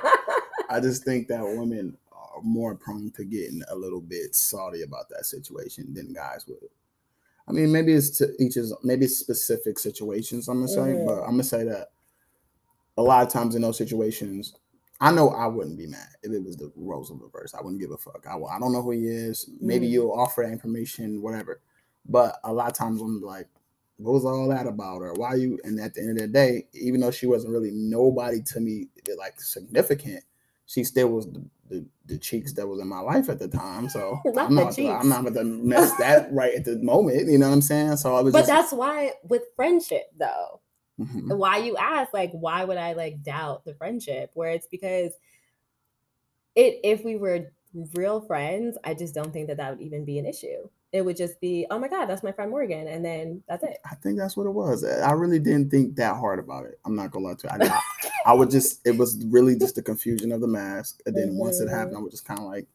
I 0.70 0.78
just 0.80 1.04
think 1.04 1.26
that 1.28 1.42
women 1.42 1.96
are 2.12 2.40
more 2.42 2.76
prone 2.76 3.10
to 3.16 3.24
getting 3.24 3.62
a 3.68 3.74
little 3.74 4.00
bit 4.00 4.34
salty 4.36 4.82
about 4.82 5.08
that 5.08 5.26
situation 5.26 5.92
than 5.92 6.12
guys 6.12 6.44
would. 6.46 6.58
I 7.48 7.52
mean, 7.52 7.72
maybe 7.72 7.94
it's 7.94 8.10
to 8.18 8.32
each 8.38 8.54
his, 8.54 8.72
maybe 8.84 9.08
specific 9.08 9.78
situations. 9.80 10.46
I'm 10.48 10.58
gonna 10.58 10.68
say, 10.68 10.80
Mhm. 10.94 11.06
but 11.06 11.20
I'm 11.22 11.30
gonna 11.32 11.42
say 11.44 11.64
that 11.64 11.88
a 12.96 13.02
lot 13.02 13.26
of 13.26 13.32
times 13.32 13.54
in 13.56 13.62
those 13.62 13.76
situations, 13.78 14.54
I 15.00 15.12
know 15.12 15.30
I 15.30 15.46
wouldn't 15.46 15.78
be 15.78 15.86
mad 15.86 16.08
if 16.22 16.32
it 16.32 16.42
was 16.44 16.56
the 16.56 16.72
roles 16.76 17.10
of 17.10 17.20
reverse. 17.20 17.54
I 17.54 17.62
wouldn't 17.62 17.80
give 17.80 17.90
a 17.90 17.98
fuck. 17.98 18.24
I, 18.28 18.36
I 18.36 18.58
don't 18.58 18.72
know 18.72 18.82
who 18.82 18.92
he 18.92 19.06
is. 19.06 19.48
Maybe 19.60 19.86
Mhm. 19.86 19.90
you'll 19.90 20.12
offer 20.12 20.42
that 20.44 20.52
information, 20.52 21.22
whatever. 21.22 21.60
But 22.08 22.38
a 22.44 22.52
lot 22.52 22.68
of 22.70 22.74
times 22.74 23.02
I'm 23.02 23.20
like, 23.22 23.48
what 23.98 24.12
was 24.12 24.24
all 24.24 24.48
that 24.48 24.66
about? 24.66 25.02
Or 25.02 25.12
why 25.14 25.34
you? 25.34 25.58
And 25.64 25.78
at 25.80 25.94
the 25.94 26.00
end 26.02 26.12
of 26.12 26.18
the 26.18 26.28
day, 26.28 26.66
even 26.74 27.00
though 27.00 27.10
she 27.10 27.26
wasn't 27.26 27.52
really 27.52 27.72
nobody 27.72 28.42
to 28.42 28.60
me, 28.60 28.88
like 29.18 29.40
significant, 29.40 30.24
she 30.66 30.84
still 30.84 31.08
was 31.08 31.26
the, 31.26 31.44
the, 31.68 31.86
the 32.06 32.18
cheeks 32.18 32.52
that 32.54 32.66
was 32.66 32.80
in 32.80 32.88
my 32.88 33.00
life 33.00 33.28
at 33.28 33.38
the 33.38 33.48
time. 33.48 33.88
So 33.90 34.20
Not 34.26 34.48
I'm 34.48 34.54
not, 34.54 34.74
cheeks. 34.74 34.88
I'm 34.90 35.08
not 35.08 35.20
about 35.20 35.34
to 35.34 35.44
mess 35.44 35.92
that 35.98 36.32
right 36.32 36.54
at 36.54 36.64
the 36.64 36.78
moment. 36.78 37.28
You 37.30 37.38
know 37.38 37.48
what 37.48 37.54
I'm 37.54 37.62
saying? 37.62 37.96
So 37.98 38.16
I 38.16 38.20
was 38.22 38.32
but 38.32 38.40
just, 38.40 38.50
that's 38.50 38.72
why 38.72 39.12
with 39.24 39.42
friendship 39.56 40.10
though, 40.18 40.60
Mhm. 40.98 41.36
why 41.36 41.58
you 41.58 41.76
ask 41.76 42.14
like 42.14 42.32
why 42.32 42.64
would 42.64 42.78
i 42.78 42.94
like 42.94 43.22
doubt 43.22 43.64
the 43.64 43.74
friendship 43.74 44.30
where 44.34 44.50
it's 44.50 44.66
because 44.66 45.12
it 46.54 46.80
if 46.84 47.04
we 47.04 47.16
were 47.16 47.52
real 47.94 48.20
friends 48.20 48.78
i 48.84 48.94
just 48.94 49.14
don't 49.14 49.32
think 49.32 49.48
that 49.48 49.58
that 49.58 49.70
would 49.70 49.84
even 49.84 50.04
be 50.04 50.18
an 50.18 50.24
issue 50.24 50.66
it 50.92 51.04
would 51.04 51.16
just 51.16 51.38
be 51.40 51.66
oh 51.70 51.78
my 51.78 51.88
god 51.88 52.06
that's 52.06 52.22
my 52.22 52.32
friend 52.32 52.50
morgan 52.50 52.88
and 52.88 53.04
then 53.04 53.42
that's 53.46 53.62
it 53.62 53.76
I 53.84 53.94
think 53.96 54.18
that's 54.18 54.36
what 54.36 54.46
it 54.46 54.50
was. 54.50 54.84
I 54.84 55.12
really 55.12 55.38
didn't 55.38 55.70
think 55.70 55.96
that 55.96 56.16
hard 56.16 56.38
about 56.38 56.64
it. 56.66 56.78
I'm 56.84 56.96
not 56.96 57.10
gonna 57.10 57.26
lie 57.26 57.34
to 57.34 57.58
you. 57.60 57.66
I, 57.66 57.74
I, 57.74 58.10
I 58.26 58.32
would 58.34 58.50
just, 58.50 58.86
it 58.86 58.96
was 58.96 59.24
really 59.26 59.56
just 59.56 59.74
the 59.74 59.82
confusion 59.82 60.32
of 60.32 60.40
the 60.40 60.46
mask. 60.46 61.00
And 61.06 61.16
then 61.16 61.36
once 61.36 61.60
it 61.60 61.68
happened, 61.68 61.96
I 61.96 62.00
was 62.00 62.12
just 62.12 62.24
kind 62.24 62.40
of 62.40 62.46
like, 62.46 62.66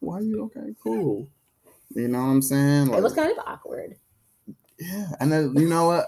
why 0.00 0.18
are 0.18 0.22
you 0.22 0.44
okay? 0.44 0.74
Cool. 0.82 1.28
You 1.94 2.08
know 2.08 2.18
what 2.18 2.24
I'm 2.24 2.42
saying? 2.42 2.92
it 2.92 3.02
was 3.02 3.14
kind 3.14 3.30
of 3.30 3.38
awkward 3.46 3.96
Yeah, 4.78 5.06
and 5.20 5.30
then 5.32 5.54
you 5.56 5.68
know 5.68 5.86
what? 5.86 6.06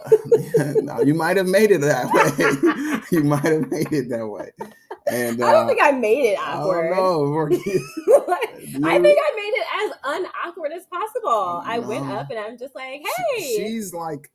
No, 0.83 1.01
you 1.01 1.15
might 1.15 1.37
have 1.37 1.47
made 1.47 1.71
it 1.71 1.81
that 1.83 2.07
way. 2.13 3.01
you 3.17 3.23
might 3.25 3.45
have 3.45 3.71
made 3.71 3.93
it 3.93 4.09
that 4.11 4.27
way. 4.27 4.51
And 5.09 5.41
uh, 5.41 5.47
i 5.47 5.53
don't 5.53 5.69
think 5.69 5.79
i 5.81 5.93
made 5.93 6.33
it 6.33 6.39
I 6.39 6.55
awkward 6.55 6.91
don't 6.91 6.97
know. 6.97 7.21
Like, 8.27 8.49
i 8.85 8.99
think 9.01 9.19
i 9.23 9.33
made 9.37 9.55
it 9.55 9.67
as 9.85 9.93
unawkward 10.05 10.73
as 10.73 10.85
possible 10.87 11.63
i 11.65 11.79
went 11.79 12.07
up 12.07 12.29
and 12.31 12.39
i'm 12.41 12.59
just 12.59 12.75
like 12.75 13.03
hey 13.37 13.41
she's 13.57 13.95
like 13.95 14.31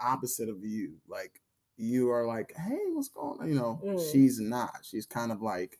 opposite 0.00 0.48
of 0.48 0.64
you. 0.64 0.94
Like 1.06 1.40
you 1.76 2.10
are 2.10 2.26
like, 2.26 2.52
hey, 2.56 2.78
what's 2.92 3.08
going 3.08 3.40
on? 3.40 3.48
You 3.48 3.54
know, 3.54 3.80
Mm. 3.84 4.12
she's 4.12 4.40
not. 4.40 4.78
She's 4.82 5.06
kind 5.06 5.30
of 5.30 5.42
like, 5.42 5.78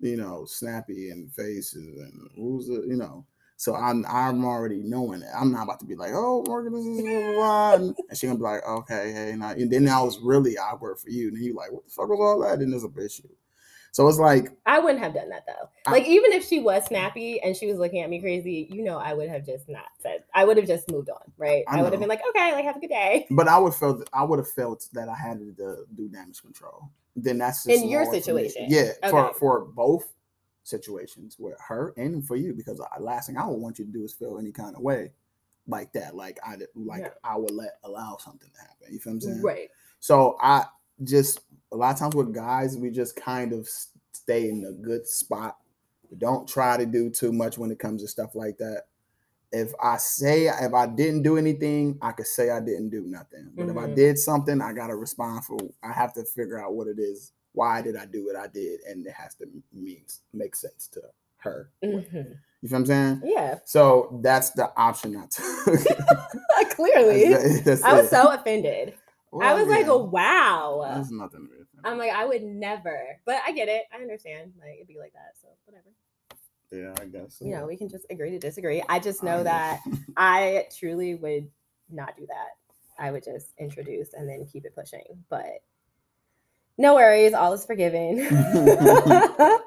you 0.00 0.16
know, 0.16 0.44
snappy 0.46 1.10
and 1.10 1.30
faces 1.32 1.98
and 1.98 2.30
who's 2.36 2.68
the, 2.68 2.84
you 2.86 2.96
know. 2.96 3.26
So 3.58 3.74
I'm 3.74 4.04
I'm 4.06 4.44
already 4.44 4.82
knowing 4.82 5.22
it. 5.22 5.28
I'm 5.34 5.50
not 5.50 5.64
about 5.64 5.80
to 5.80 5.86
be 5.86 5.96
like, 5.96 6.12
oh, 6.14 6.44
Morgan, 6.46 6.74
this 6.74 6.84
is 6.84 7.00
blah, 7.00 7.20
blah, 7.20 7.32
blah. 7.32 7.74
and 7.74 7.96
she 8.18 8.26
gonna 8.26 8.38
be 8.38 8.44
like, 8.44 8.66
okay, 8.68 9.12
hey, 9.12 9.30
and, 9.30 9.42
I, 9.42 9.52
and 9.52 9.70
then 9.70 9.88
I 9.88 10.02
was 10.02 10.18
really 10.20 10.58
awkward 10.58 10.98
for 10.98 11.08
you. 11.08 11.28
And 11.28 11.36
then 11.36 11.42
you 11.44 11.54
like, 11.54 11.72
what 11.72 11.84
the 11.84 11.90
fuck 11.90 12.08
was 12.08 12.18
all 12.20 12.40
that? 12.40 12.58
And 12.62 12.72
there's 12.72 12.84
a 12.84 13.04
issue. 13.04 13.28
So 13.92 14.06
it's 14.08 14.18
like 14.18 14.50
I 14.66 14.78
wouldn't 14.78 15.02
have 15.02 15.14
done 15.14 15.30
that 15.30 15.44
though. 15.46 15.70
I- 15.86 15.92
Like 15.92 16.06
even 16.06 16.32
if 16.32 16.44
she 16.44 16.60
was 16.60 16.84
snappy 16.84 17.40
and 17.40 17.56
she 17.56 17.66
was 17.66 17.78
looking 17.78 18.02
at 18.02 18.10
me 18.10 18.20
crazy, 18.20 18.68
you 18.70 18.84
know, 18.84 18.98
I 18.98 19.14
would 19.14 19.30
have 19.30 19.46
just 19.46 19.70
not 19.70 19.86
said. 20.02 20.24
I 20.34 20.44
would 20.44 20.58
have 20.58 20.66
just 20.66 20.90
moved 20.90 21.08
on, 21.08 21.32
right? 21.38 21.64
I 21.66 21.78
I, 21.78 21.82
would 21.82 21.92
have 21.92 22.00
been 22.00 22.08
like, 22.10 22.20
okay, 22.28 22.52
like 22.52 22.66
have 22.66 22.76
a 22.76 22.80
good 22.80 22.90
day. 22.90 23.26
But 23.30 23.48
I 23.48 23.56
would 23.58 23.72
felt 23.72 24.06
I 24.12 24.22
would 24.22 24.38
have 24.38 24.50
felt 24.50 24.86
that 24.92 25.08
I 25.08 25.14
had 25.16 25.38
to 25.38 25.50
do- 25.96 26.08
damage 26.08 26.42
control. 26.42 26.90
Then 27.16 27.38
that's 27.38 27.64
just 27.64 27.82
In 27.82 27.88
your 27.88 28.02
lower 28.04 28.10
for 28.20 28.34
me. 28.34 28.48
situation. 28.50 28.66
Yeah, 28.68 28.90
for 29.08 29.32
for 29.32 29.64
both 29.64 30.12
situations 30.66 31.36
with 31.38 31.54
her 31.68 31.94
and 31.96 32.26
for 32.26 32.36
you, 32.36 32.52
because 32.52 32.80
I, 32.80 33.00
last 33.00 33.26
thing 33.26 33.36
I 33.36 33.46
would 33.46 33.60
want 33.60 33.78
you 33.78 33.84
to 33.84 33.92
do 33.92 34.04
is 34.04 34.12
feel 34.12 34.38
any 34.38 34.50
kind 34.50 34.74
of 34.74 34.82
way 34.82 35.12
like 35.68 35.92
that. 35.92 36.14
Like 36.14 36.38
I 36.44 36.56
like 36.74 37.02
Yeah. 37.02 37.10
I 37.24 37.36
would 37.36 37.52
let 37.52 37.78
allow 37.84 38.16
something 38.18 38.50
to 38.52 38.60
happen. 38.60 38.92
You 38.92 38.98
feel 38.98 39.12
what 39.12 39.16
I'm 39.16 39.20
saying? 39.20 39.42
Right. 39.42 39.70
So 40.00 40.36
I 40.40 40.64
just 41.04 41.40
a 41.72 41.76
lot 41.76 41.92
of 41.94 41.98
times 41.98 42.14
with 42.14 42.34
guys, 42.34 42.76
we 42.76 42.90
just 42.90 43.16
kind 43.16 43.52
of 43.52 43.68
stay 44.12 44.48
in 44.48 44.64
a 44.64 44.72
good 44.72 45.06
spot. 45.06 45.58
We 46.10 46.16
don't 46.16 46.48
try 46.48 46.76
to 46.76 46.86
do 46.86 47.10
too 47.10 47.32
much 47.32 47.58
when 47.58 47.70
it 47.70 47.78
comes 47.78 48.02
to 48.02 48.08
stuff 48.08 48.34
like 48.34 48.58
that. 48.58 48.84
If 49.52 49.72
I 49.80 49.96
say 49.98 50.46
if 50.46 50.74
I 50.74 50.86
didn't 50.86 51.22
do 51.22 51.36
anything, 51.36 51.98
I 52.02 52.12
could 52.12 52.26
say 52.26 52.50
I 52.50 52.60
didn't 52.60 52.90
do 52.90 53.02
nothing. 53.02 53.50
But 53.54 53.68
if 53.68 53.76
I 53.76 53.86
Mhm. 53.86 53.94
did 53.94 54.18
something, 54.18 54.60
I 54.60 54.72
gotta 54.72 54.96
respond 54.96 55.44
for. 55.44 55.58
I 55.82 55.92
have 55.92 56.12
to 56.14 56.24
figure 56.24 56.60
out 56.60 56.74
what 56.74 56.88
it 56.88 56.98
is. 56.98 57.32
Why 57.56 57.80
did 57.82 57.96
I 57.96 58.04
do 58.04 58.26
what 58.26 58.36
I 58.36 58.46
did? 58.48 58.80
And 58.88 59.06
it 59.06 59.12
has 59.12 59.34
to 59.36 59.46
mean 59.72 60.04
make 60.32 60.54
sense 60.54 60.88
to 60.92 61.00
her. 61.38 61.70
Mhm. 61.82 62.38
You 62.62 62.68
feel 62.68 62.78
what 62.78 62.78
I'm 62.80 62.86
saying? 62.86 63.20
Yeah. 63.24 63.58
So 63.64 64.20
that's 64.22 64.50
the 64.50 64.70
option 64.76 65.16
I 65.16 65.26
took. 65.26 66.70
Clearly. 66.76 67.30
That's- 67.30 67.60
that's 67.64 67.82
I 67.82 67.94
was 67.94 68.06
it. 68.06 68.10
so 68.10 68.30
offended. 68.32 68.90
I 69.32 69.36
Well, 69.36 69.56
was 69.58 69.68
like, 69.68 69.86
yeah, 69.86 69.92
oh 69.92 70.04
wow. 70.04 70.90
There's 70.94 71.10
nothing. 71.10 71.48
really. 71.50 71.64
I'm 71.84 71.98
like, 71.98 72.10
I 72.12 72.24
would 72.26 72.42
never. 72.42 73.18
But 73.24 73.40
I 73.46 73.52
get 73.52 73.68
it. 73.68 73.84
I 73.92 74.00
understand. 74.02 74.52
Like 74.60 74.74
it'd 74.76 74.86
be 74.88 74.98
like 74.98 75.12
that. 75.14 75.32
So 75.40 75.48
whatever. 75.64 75.88
Yeah, 76.70 76.94
I 77.02 77.06
guess. 77.06 77.38
You 77.40 77.54
know, 77.54 77.66
we 77.66 77.76
can 77.76 77.88
just 77.88 78.04
agree 78.10 78.30
to 78.32 78.38
disagree. 78.38 78.82
I 78.88 78.98
just 78.98 79.22
I 79.22 79.26
know 79.26 79.42
that 79.44 79.80
I 80.16 80.66
truly 80.78 81.14
would 81.14 81.48
not 81.90 82.16
do 82.16 82.26
that. 82.26 82.58
I 82.98 83.10
would 83.10 83.24
just 83.24 83.52
introduce 83.58 84.12
and 84.14 84.28
then 84.28 84.46
keep 84.50 84.64
it 84.64 84.74
pushing. 84.74 85.04
But 85.30 85.60
no 86.78 86.94
worries, 86.94 87.34
all 87.34 87.52
is 87.52 87.64
forgiven. 87.64 88.26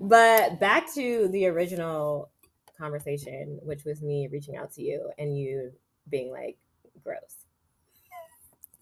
but 0.00 0.60
back 0.60 0.92
to 0.94 1.28
the 1.28 1.46
original 1.46 2.30
conversation, 2.78 3.58
which 3.62 3.84
was 3.84 4.02
me 4.02 4.28
reaching 4.30 4.56
out 4.56 4.72
to 4.72 4.82
you 4.82 5.10
and 5.18 5.38
you 5.38 5.72
being 6.08 6.30
like, 6.32 6.56
gross. 7.02 7.36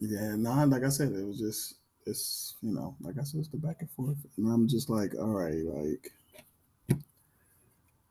Yeah, 0.01 0.37
no, 0.37 0.65
like 0.67 0.85
I 0.85 0.89
said, 0.91 1.13
it 1.13 1.27
was 1.27 1.39
just 1.39 1.75
it's 2.07 2.57
you 2.63 2.73
know, 2.73 2.97
like 3.01 3.17
I 3.19 3.23
said, 3.25 3.41
it's 3.41 3.49
the 3.49 3.57
back 3.57 3.77
and 3.81 3.91
forth, 3.91 4.17
and 4.37 4.51
I'm 4.51 4.67
just 4.69 4.89
like, 4.89 5.15
all 5.15 5.29
right, 5.29 5.65
like, 5.65 6.13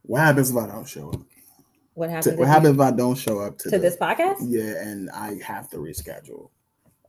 what 0.04 0.20
happens 0.22 0.52
if 0.52 0.58
I 0.58 0.68
don't 0.68 0.88
show 0.88 1.10
up? 1.12 1.22
What 1.94 2.22
To- 2.24 2.36
what 2.36 2.48
happens 2.48 2.76
if 2.76 2.80
I 2.80 2.92
don't 2.92 3.18
show 3.18 3.40
up 3.40 3.58
to, 3.60 3.70
to 3.70 3.78
the- 3.78 3.80
this 3.80 3.98
podcast? 3.98 4.38
Yeah, 4.42 4.82
and 4.82 5.10
I 5.12 5.40
have 5.44 5.70
to 5.72 5.78
reschedule. 5.78 6.50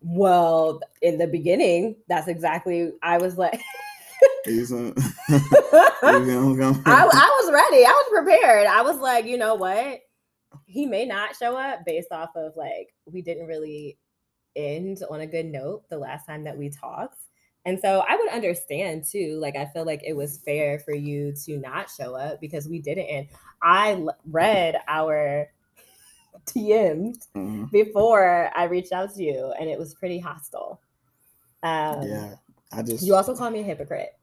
Well, 0.00 0.80
in 1.02 1.18
the 1.18 1.26
beginning, 1.26 1.96
that's 2.08 2.28
exactly 2.28 2.92
I 3.02 3.18
was 3.18 3.36
like 3.36 3.60
I, 6.86 7.08
I 7.12 7.42
was 7.42 7.52
ready. 7.52 7.84
I 7.84 7.90
was 7.90 8.06
prepared. 8.10 8.66
I 8.66 8.82
was 8.82 8.98
like, 8.98 9.26
you 9.26 9.36
know 9.36 9.54
what? 9.54 10.00
He 10.66 10.86
may 10.86 11.04
not 11.04 11.36
show 11.36 11.56
up 11.56 11.84
based 11.84 12.12
off 12.12 12.30
of 12.36 12.56
like 12.56 12.94
we 13.06 13.22
didn't 13.22 13.46
really 13.46 13.98
end 14.56 15.02
on 15.10 15.20
a 15.20 15.26
good 15.26 15.46
note 15.46 15.88
the 15.88 15.98
last 15.98 16.26
time 16.26 16.44
that 16.44 16.56
we 16.56 16.70
talked. 16.70 17.18
And 17.64 17.78
so 17.80 18.02
I 18.08 18.16
would 18.16 18.30
understand 18.30 19.04
too. 19.04 19.38
Like 19.40 19.56
I 19.56 19.66
feel 19.66 19.84
like 19.84 20.02
it 20.04 20.14
was 20.14 20.38
fair 20.38 20.78
for 20.78 20.94
you 20.94 21.34
to 21.44 21.58
not 21.58 21.90
show 21.90 22.14
up 22.14 22.40
because 22.40 22.68
we 22.68 22.80
didn't 22.80 23.04
end. 23.04 23.28
I 23.62 23.92
l- 23.92 24.16
read 24.24 24.76
our 24.88 25.48
DMs 26.52 27.28
Mhm. 27.34 27.70
before 27.70 28.50
I 28.56 28.64
reached 28.64 28.92
out 28.92 29.14
to 29.14 29.22
you, 29.22 29.52
and 29.58 29.68
it 29.68 29.78
was 29.78 29.94
pretty 29.94 30.18
hostile. 30.18 30.80
Um, 31.62 32.02
yeah, 32.02 32.34
I 32.72 32.82
just 32.82 33.04
You 33.04 33.14
also 33.14 33.34
called 33.34 33.52
me 33.52 33.60
a 33.60 33.64
hypocrite. 33.64 34.14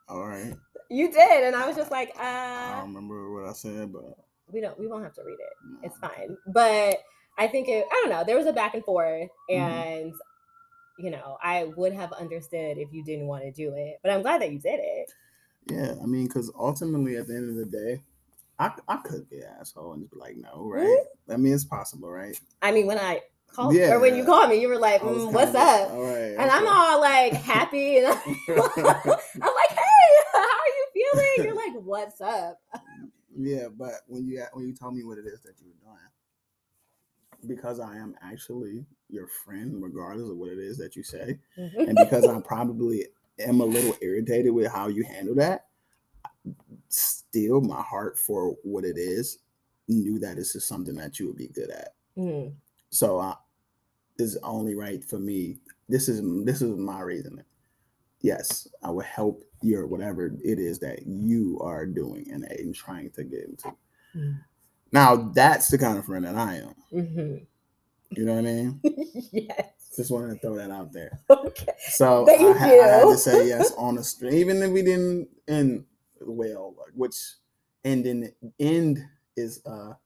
all 0.08 0.26
right. 0.26 0.54
You 0.90 1.10
did, 1.10 1.44
and 1.44 1.54
I 1.56 1.66
was 1.66 1.76
just 1.76 1.90
like, 1.90 2.16
I 2.18 2.70
uh, 2.70 2.76
don't 2.80 2.94
remember 2.94 3.32
what 3.32 3.48
I 3.48 3.52
said, 3.52 3.92
but 3.92 4.18
we 4.52 4.60
don't, 4.60 4.78
we 4.78 4.86
won't 4.86 5.04
have 5.04 5.14
to 5.14 5.22
read 5.24 5.38
it. 5.38 5.52
no. 5.64 5.78
It's 5.82 5.98
fine. 5.98 6.36
But 6.46 6.98
I 7.36 7.46
think 7.46 7.68
it, 7.68 7.86
I 7.90 7.94
don't 8.02 8.10
know. 8.10 8.24
There 8.24 8.36
was 8.36 8.46
a 8.46 8.52
back 8.52 8.74
and 8.74 8.84
forth, 8.84 9.28
Mhm. 9.50 9.54
and 9.54 10.14
you 10.98 11.10
know, 11.10 11.38
I 11.42 11.64
would 11.76 11.92
have 11.92 12.12
understood 12.12 12.76
if 12.78 12.92
you 12.92 13.04
didn't 13.04 13.26
want 13.28 13.44
to 13.44 13.52
do 13.52 13.72
it. 13.76 14.00
But 14.02 14.12
I'm 14.12 14.22
glad 14.22 14.40
that 14.42 14.50
you 14.52 14.58
did 14.58 14.80
it. 14.82 15.12
Yeah, 15.70 15.94
I 16.02 16.06
mean, 16.06 16.26
because 16.26 16.50
ultimately, 16.58 17.16
at 17.16 17.26
the 17.26 17.36
end 17.36 17.50
of 17.50 17.56
the 17.56 17.66
day, 17.66 18.02
I 18.58 18.72
I 18.88 18.96
could 18.98 19.28
be 19.30 19.38
an 19.38 19.50
asshole 19.60 19.92
and 19.92 20.02
just 20.02 20.12
be 20.12 20.18
like, 20.18 20.36
no, 20.36 20.68
right? 20.68 20.82
Mm-hmm. 20.84 21.32
I 21.32 21.36
mean, 21.36 21.52
it's 21.54 21.64
possible, 21.64 22.10
right? 22.10 22.38
I 22.62 22.72
mean, 22.72 22.86
when 22.86 22.98
I 22.98 23.22
called 23.52 23.74
or 23.74 24.00
when 24.00 24.14
you 24.14 24.22
Yeah. 24.22 24.26
called 24.26 24.50
me, 24.50 24.60
you 24.60 24.68
were 24.68 24.78
like, 24.78 25.00
mm, 25.02 25.32
"What's 25.32 25.54
up?" 25.54 25.90
All 25.90 26.04
right, 26.04 26.36
And 26.38 26.50
I'm 26.50 26.66
all 26.66 27.00
like 27.00 27.34
happy, 27.34 27.98
and 27.98 28.06
I'm, 28.08 28.16
I'm 28.48 28.56
like, 28.56 29.70
"Hey, 29.70 30.08
how 30.32 30.38
are 30.40 30.74
you 30.76 30.86
feeling?" 30.94 31.44
You're 31.44 31.56
like, 31.56 31.82
"What's 31.84 32.20
up?" 32.20 32.60
yeah, 33.36 33.68
but 33.76 33.92
when 34.06 34.26
you 34.26 34.44
when 34.52 34.66
you 34.66 34.74
told 34.74 34.94
me 34.96 35.04
what 35.04 35.18
it 35.18 35.26
is 35.26 35.40
that 35.42 35.54
you 35.60 35.66
were 35.68 35.92
doing, 35.92 36.26
because 37.46 37.80
I 37.80 37.96
am 37.96 38.14
actually 38.22 38.84
your 39.08 39.28
friend, 39.28 39.82
regardless 39.82 40.28
of 40.30 40.36
what 40.36 40.50
it 40.50 40.58
is 40.58 40.76
that 40.78 40.96
you 40.96 41.02
say, 41.02 41.38
and 41.56 41.96
because 41.96 42.26
I 42.26 42.40
probably 42.40 43.06
am 43.38 43.60
a 43.60 43.64
little 43.64 43.96
irritated 44.02 44.52
with 44.52 44.66
how 44.70 44.88
you 44.88 45.04
handle 45.04 45.36
that, 45.36 45.67
still 46.88 47.60
my 47.60 47.80
heart 47.82 48.18
for 48.18 48.56
what 48.62 48.84
it 48.84 48.96
is 48.98 49.38
knew 49.88 50.18
that 50.18 50.36
this 50.36 50.54
is 50.54 50.64
something 50.64 50.94
that 50.96 51.18
you 51.18 51.26
would 51.28 51.36
be 51.36 51.48
good 51.48 51.70
at. 51.70 51.94
Mhm. 52.16 52.52
So 52.90 53.18
uh, 53.18 53.34
it's 54.18 54.36
only 54.42 54.74
right 54.74 55.02
for 55.02 55.18
me. 55.18 55.58
This 55.88 56.08
is 56.08 56.20
this 56.44 56.60
is 56.62 56.76
my 56.76 57.00
reasoning. 57.00 57.44
Yes, 58.20 58.68
I 58.82 58.90
will 58.90 59.02
help 59.02 59.44
your 59.62 59.86
whatever 59.86 60.26
it 60.26 60.58
is 60.58 60.78
that 60.80 61.06
you 61.06 61.58
are 61.62 61.86
doing 61.86 62.28
and, 62.32 62.44
and 62.44 62.74
trying 62.74 63.10
to 63.10 63.24
get 63.24 63.44
into. 63.44 63.74
Mm. 64.14 64.40
Now 64.92 65.16
that's 65.16 65.68
the 65.68 65.78
kind 65.78 65.98
of 65.98 66.04
friend 66.04 66.24
that 66.24 66.34
I 66.36 66.56
am. 66.56 66.74
Mhm. 66.92 67.46
You 68.10 68.24
know 68.24 68.34
what 68.34 68.40
I 68.40 68.42
mean? 68.42 68.80
yes. 69.32 69.72
Just 69.94 70.10
wanted 70.10 70.34
to 70.34 70.38
throw 70.40 70.56
that 70.56 70.70
out 70.70 70.92
there. 70.92 71.20
Okay. 71.28 71.72
So 71.90 72.26
I, 72.28 72.32
I 72.32 72.58
had 72.58 73.02
to 73.02 73.16
say 73.16 73.48
yes 73.48 73.72
on 73.78 73.96
the 73.96 74.04
stream, 74.04 74.32
even 74.34 74.62
if 74.62 74.70
we 74.70 74.82
didn't 74.82 75.28
end 75.46 75.84
well, 76.20 76.74
like, 76.78 76.92
which 76.94 77.16
ending 77.84 78.30
end 78.58 79.04
is 79.36 79.62
a 79.66 79.96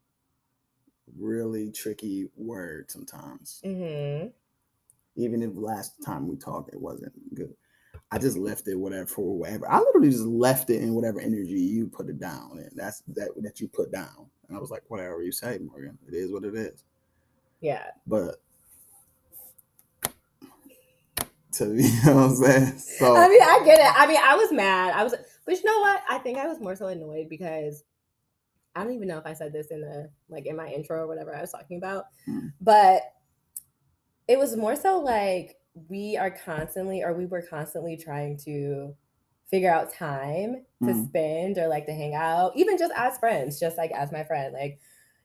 really 1.19 1.71
tricky 1.73 2.28
word 2.37 2.90
sometimes. 2.90 3.61
hmm 3.64 4.26
even 5.16 5.42
if 5.42 5.50
last 5.54 6.02
time 6.04 6.28
we 6.28 6.37
talked 6.37 6.73
it 6.73 6.81
wasn't 6.81 7.12
good. 7.35 7.54
I 8.11 8.19
just 8.19 8.37
left 8.37 8.69
it 8.69 8.75
whatever 8.75 9.07
for 9.07 9.38
whatever. 9.38 9.71
I 9.71 9.78
literally 9.78 10.11
just 10.11 10.25
left 10.25 10.71
it 10.71 10.83
in 10.83 10.95
whatever 10.95 11.21
energy 11.21 11.61
you 11.61 11.87
put 11.87 12.09
it 12.09 12.19
down, 12.21 12.59
and 12.59 12.71
that's 12.75 13.02
that 13.09 13.31
that 13.42 13.61
you 13.61 13.69
put 13.69 13.90
down. 13.90 14.26
And 14.49 14.57
I 14.57 14.61
was 14.61 14.71
like, 14.71 14.83
whatever 14.88 15.23
you 15.23 15.33
say, 15.33 15.59
Morgan, 15.59 15.99
it 16.07 16.14
is 16.14 16.31
what 16.33 16.45
it 16.45 16.54
is. 16.54 16.85
Yeah. 17.61 17.85
But 18.07 18.37
to 21.52 21.75
be, 21.75 21.85
you 21.85 22.04
know 22.04 22.14
what 22.14 22.23
I'm 22.25 22.37
saying? 22.37 22.78
So 22.78 23.16
I 23.16 23.28
mean, 23.28 23.42
I 23.42 23.62
get 23.64 23.78
it. 23.81 23.92
I 23.95 24.07
mean, 24.07 24.19
I 24.23 24.37
was 24.37 24.52
mad. 24.52 24.95
I 24.95 25.04
was, 25.04 25.14
but 25.44 25.56
you 25.56 25.64
know 25.64 25.80
what? 25.80 26.02
I 26.08 26.18
think 26.18 26.38
I 26.38 26.46
was 26.46 26.61
more 26.61 26.76
so 26.76 26.87
annoyed 26.87 27.28
because 27.28 27.84
I 28.75 28.84
don't 28.84 28.94
even 28.94 29.08
know 29.08 29.18
if 29.18 29.26
I 29.26 29.34
said 29.34 29.52
this 29.52 29.70
in 29.70 29.80
the 29.82 30.11
like 30.28 30.46
in 30.46 30.56
my 30.56 30.68
intro 30.68 31.02
or 31.02 31.06
whatever 31.06 31.34
I 31.34 31.40
was 31.40 31.52
talking 31.52 31.78
about, 31.78 32.06
Mm. 32.28 32.52
but 32.61 33.02
it 34.28 34.38
was 34.38 34.56
more 34.56 34.76
so 34.76 34.99
like 35.00 35.56
we 35.88 36.16
are 36.16 36.30
constantly, 36.30 37.02
or 37.02 37.14
we 37.14 37.26
were 37.26 37.42
constantly 37.42 37.96
trying 37.96 38.37
to 38.44 38.94
figure 39.50 39.72
out 39.72 39.92
time 39.92 40.64
to 40.84 40.90
Mm. 40.90 41.06
spend 41.08 41.58
or 41.58 41.68
like 41.68 41.87
to 41.87 41.92
hang 41.92 42.14
out, 42.14 42.52
even 42.56 42.78
just 42.78 42.92
as 42.96 43.18
friends, 43.18 43.58
just 43.61 43.76
like 43.76 43.90
as 43.92 44.12
my 44.12 44.25
friend, 44.25 44.52
like. 44.54 44.80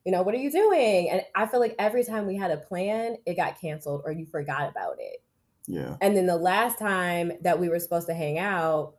You 0.06 0.14
know, 0.14 0.22
what 0.22 0.34
are 0.34 0.38
you 0.38 0.50
doing? 0.50 1.10
And 1.10 1.22
I 1.36 1.48
feel 1.48 1.60
like 1.60 1.76
every 1.78 2.06
time 2.06 2.28
we 2.28 2.38
had 2.38 2.50
a 2.50 2.56
plan, 2.56 3.18
it 3.26 3.36
got 3.36 3.60
canceled 3.60 4.04
or 4.06 4.14
you 4.14 4.26
forgot 4.26 4.70
about 4.70 4.96
it. 5.00 5.22
yeah, 5.68 5.98
And 6.00 6.16
then 6.16 6.28
the 6.28 6.38
last 6.38 6.80
time 6.80 7.34
that 7.42 7.60
we 7.60 7.68
were 7.68 7.80
supposed 7.80 8.08
to 8.08 8.14
hang 8.14 8.40
out, 8.40 8.96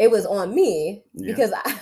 it 0.00 0.10
was 0.10 0.26
on 0.26 0.54
me 0.54 1.04
Yeah. 1.14 1.32
because 1.32 1.52
I, 1.52 1.78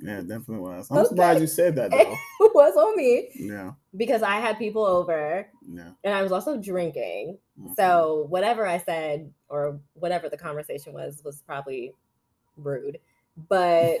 yeah, 0.00 0.18
it 0.20 0.28
definitely 0.28 0.60
was. 0.60 0.88
I'm 0.90 0.98
Okay. 0.98 1.08
surprised 1.08 1.40
you 1.40 1.46
said 1.48 1.74
that 1.76 1.90
though. 1.90 1.98
it 2.46 2.54
was 2.54 2.76
on 2.76 2.96
me 2.96 3.28
yeah, 3.34 3.72
because 3.96 4.22
I 4.22 4.36
had 4.36 4.56
people 4.58 4.84
over 4.86 5.48
yeah. 5.68 5.90
and 6.04 6.14
I 6.14 6.22
was 6.22 6.32
also 6.32 6.56
drinking. 6.56 7.38
mhm. 7.60 7.74
So 7.76 8.26
whatever 8.28 8.66
I 8.66 8.78
said 8.78 9.32
or 9.48 9.80
whatever 9.94 10.28
the 10.28 10.36
conversation 10.38 10.92
was 10.94 11.22
was 11.24 11.42
probably 11.42 11.92
rude. 12.56 12.98
but 13.48 13.98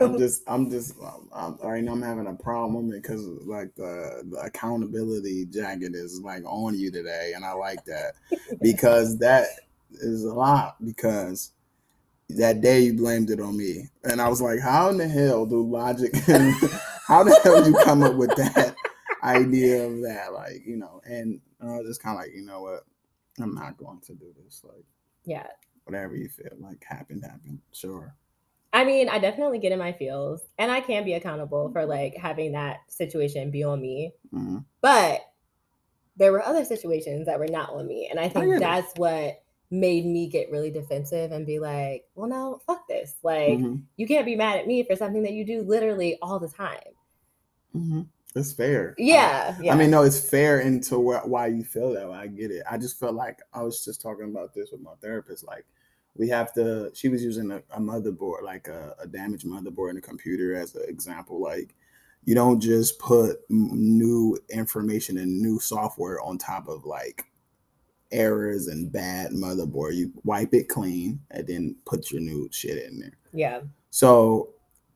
I'm 0.00 0.18
just, 0.18 0.42
I'm 0.46 0.70
just, 0.70 0.94
I'm, 1.34 1.56
right 1.62 1.82
now 1.82 1.92
I'm 1.92 2.02
having 2.02 2.26
a 2.26 2.34
problem 2.34 2.90
because 2.90 3.26
like 3.26 3.74
the, 3.76 4.22
the 4.30 4.38
accountability 4.38 5.46
jacket 5.46 5.94
is 5.94 6.20
like 6.20 6.42
on 6.46 6.78
you 6.78 6.90
today, 6.90 7.32
and 7.34 7.44
I 7.44 7.52
like 7.52 7.84
that 7.86 8.12
because 8.62 9.18
that 9.18 9.46
is 9.90 10.24
a 10.24 10.34
lot. 10.34 10.76
Because 10.84 11.52
that 12.30 12.60
day 12.60 12.80
you 12.80 12.94
blamed 12.94 13.30
it 13.30 13.40
on 13.40 13.56
me, 13.56 13.88
and 14.04 14.20
I 14.20 14.28
was 14.28 14.40
like, 14.40 14.60
how 14.60 14.88
in 14.90 14.98
the 14.98 15.08
hell 15.08 15.46
do 15.46 15.62
logic? 15.62 16.14
how 17.06 17.22
the 17.22 17.38
hell 17.42 17.62
do 17.62 17.70
you 17.70 17.78
come 17.84 18.02
up 18.02 18.14
with 18.14 18.34
that 18.36 18.74
idea 19.22 19.86
of 19.86 20.02
that? 20.02 20.32
Like, 20.32 20.62
you 20.66 20.76
know, 20.76 21.00
and 21.04 21.40
I 21.60 21.66
was 21.66 21.86
just 21.86 22.02
kind 22.02 22.16
of 22.16 22.22
like, 22.22 22.34
you 22.34 22.42
know 22.42 22.62
what, 22.62 22.84
I'm 23.40 23.54
not 23.54 23.76
going 23.76 24.00
to 24.02 24.14
do 24.14 24.26
this. 24.44 24.62
Like, 24.64 24.84
yeah, 25.24 25.46
whatever 25.84 26.16
you 26.16 26.28
feel 26.28 26.52
like 26.60 26.84
happened, 26.84 27.24
happened. 27.24 27.60
Sure. 27.72 28.14
I 28.72 28.84
mean, 28.84 29.08
I 29.08 29.18
definitely 29.18 29.58
get 29.58 29.72
in 29.72 29.78
my 29.78 29.92
feels 29.92 30.42
and 30.58 30.70
I 30.70 30.80
can 30.80 31.04
be 31.04 31.14
accountable 31.14 31.70
for 31.72 31.86
like 31.86 32.14
having 32.16 32.52
that 32.52 32.80
situation 32.88 33.50
be 33.50 33.64
on 33.64 33.80
me. 33.80 34.12
Mm-hmm. 34.34 34.58
But 34.82 35.20
there 36.16 36.30
were 36.30 36.42
other 36.42 36.64
situations 36.64 37.26
that 37.26 37.38
were 37.38 37.48
not 37.48 37.70
on 37.70 37.86
me. 37.86 38.08
And 38.10 38.20
I 38.20 38.28
think 38.28 38.58
that's 38.60 38.92
what 38.96 39.42
made 39.70 40.06
me 40.06 40.28
get 40.28 40.50
really 40.50 40.70
defensive 40.70 41.32
and 41.32 41.46
be 41.46 41.58
like, 41.58 42.04
well, 42.14 42.28
no, 42.28 42.60
fuck 42.66 42.86
this. 42.88 43.14
Like, 43.22 43.58
mm-hmm. 43.58 43.76
you 43.96 44.06
can't 44.06 44.26
be 44.26 44.36
mad 44.36 44.58
at 44.58 44.66
me 44.66 44.84
for 44.84 44.96
something 44.96 45.22
that 45.22 45.32
you 45.32 45.44
do 45.44 45.62
literally 45.62 46.18
all 46.22 46.38
the 46.38 46.48
time. 46.48 46.78
Mm-hmm. 47.74 48.02
It's 48.34 48.52
fair. 48.52 48.94
Yeah, 48.98 49.54
uh, 49.56 49.62
yeah. 49.62 49.72
I 49.72 49.76
mean, 49.76 49.90
no, 49.90 50.02
it's 50.02 50.28
fair 50.28 50.60
into 50.60 50.96
wh- 50.96 51.26
why 51.26 51.46
you 51.46 51.64
feel 51.64 51.94
that 51.94 52.08
way. 52.08 52.16
I 52.16 52.26
get 52.26 52.50
it. 52.50 52.62
I 52.70 52.76
just 52.76 53.00
felt 53.00 53.14
like 53.14 53.40
I 53.54 53.62
was 53.62 53.84
just 53.84 54.02
talking 54.02 54.26
about 54.26 54.54
this 54.54 54.70
with 54.70 54.82
my 54.82 54.92
therapist. 55.00 55.44
Like, 55.44 55.64
we 56.18 56.28
have 56.28 56.52
to 56.54 56.90
she 56.94 57.08
was 57.08 57.22
using 57.22 57.50
a, 57.50 57.62
a 57.70 57.80
motherboard 57.80 58.42
like 58.42 58.68
a, 58.68 58.94
a, 59.00 59.06
damaged 59.06 59.46
motherboard 59.46 59.90
in 59.90 59.96
a 59.96 60.00
computer 60.00 60.54
as 60.54 60.74
an 60.74 60.84
example 60.88 61.40
like 61.40 61.74
you 62.24 62.34
don't 62.34 62.60
just 62.60 62.98
put 62.98 63.38
new 63.48 64.36
information 64.50 65.18
and 65.18 65.40
new 65.40 65.60
software 65.60 66.20
on 66.20 66.38
top 66.38 66.68
of 66.68 66.84
like 66.84 67.24
errors 68.12 68.68
and 68.68 68.92
bad 68.92 69.30
motherboard 69.32 69.94
you 69.94 70.12
wipe 70.24 70.54
it 70.54 70.68
clean 70.68 71.18
and 71.32 71.46
then 71.46 71.74
put 71.84 72.10
your 72.10 72.20
new 72.20 72.48
shit 72.52 72.84
in 72.84 72.98
there 72.98 73.18
yeah 73.32 73.60
so 73.90 74.50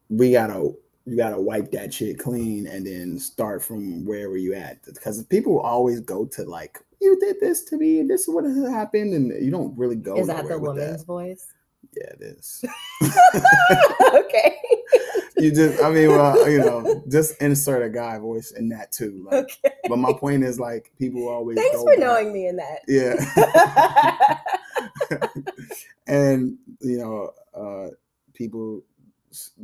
we 0.08 0.32
gotta 0.32 0.72
you 1.06 1.16
gotta 1.16 1.40
wipe 1.40 1.70
that 1.72 1.92
shit 1.92 2.18
clean 2.18 2.66
and 2.66 2.86
then 2.86 3.18
start 3.18 3.62
from 3.62 4.04
wherever 4.04 4.36
you 4.36 4.54
at 4.54 4.82
because 4.84 5.24
people 5.24 5.60
always 5.60 6.00
go 6.00 6.24
to 6.24 6.44
like 6.44 6.78
you 7.00 7.18
did 7.18 7.40
this 7.40 7.64
to 7.64 7.76
me, 7.76 8.00
and 8.00 8.10
this 8.10 8.22
is 8.22 8.28
what 8.28 8.44
has 8.44 8.68
happened, 8.68 9.14
and 9.14 9.44
you 9.44 9.50
don't 9.50 9.76
really 9.76 9.96
go. 9.96 10.16
Is 10.16 10.26
that 10.26 10.46
the 10.46 10.58
woman's 10.58 11.00
that. 11.00 11.06
voice? 11.06 11.46
Yeah, 11.96 12.12
it 12.20 12.22
is. 12.22 12.64
okay. 14.14 14.58
You 15.37 15.50
just, 15.50 15.82
I 15.82 15.90
mean, 15.90 16.08
well, 16.08 16.50
you 16.50 16.58
know, 16.58 17.02
just 17.08 17.40
insert 17.40 17.82
a 17.82 17.90
guy 17.90 18.18
voice 18.18 18.52
in 18.52 18.68
that 18.70 18.92
too. 18.92 19.26
Like, 19.30 19.44
okay. 19.64 19.75
But 19.88 19.99
my 19.99 20.12
point 20.12 20.44
is, 20.44 20.60
like, 20.60 20.92
people 20.99 21.28
always. 21.28 21.56
Thanks 21.56 21.78
for 21.78 21.90
back. 21.90 21.99
knowing 21.99 22.32
me 22.32 22.49
in 22.49 22.56
that. 22.56 22.80
Yeah. 22.88 23.14
and 26.06 26.58
you 26.80 26.99
know, 26.99 27.32
uh, 27.54 27.94
people 28.34 28.82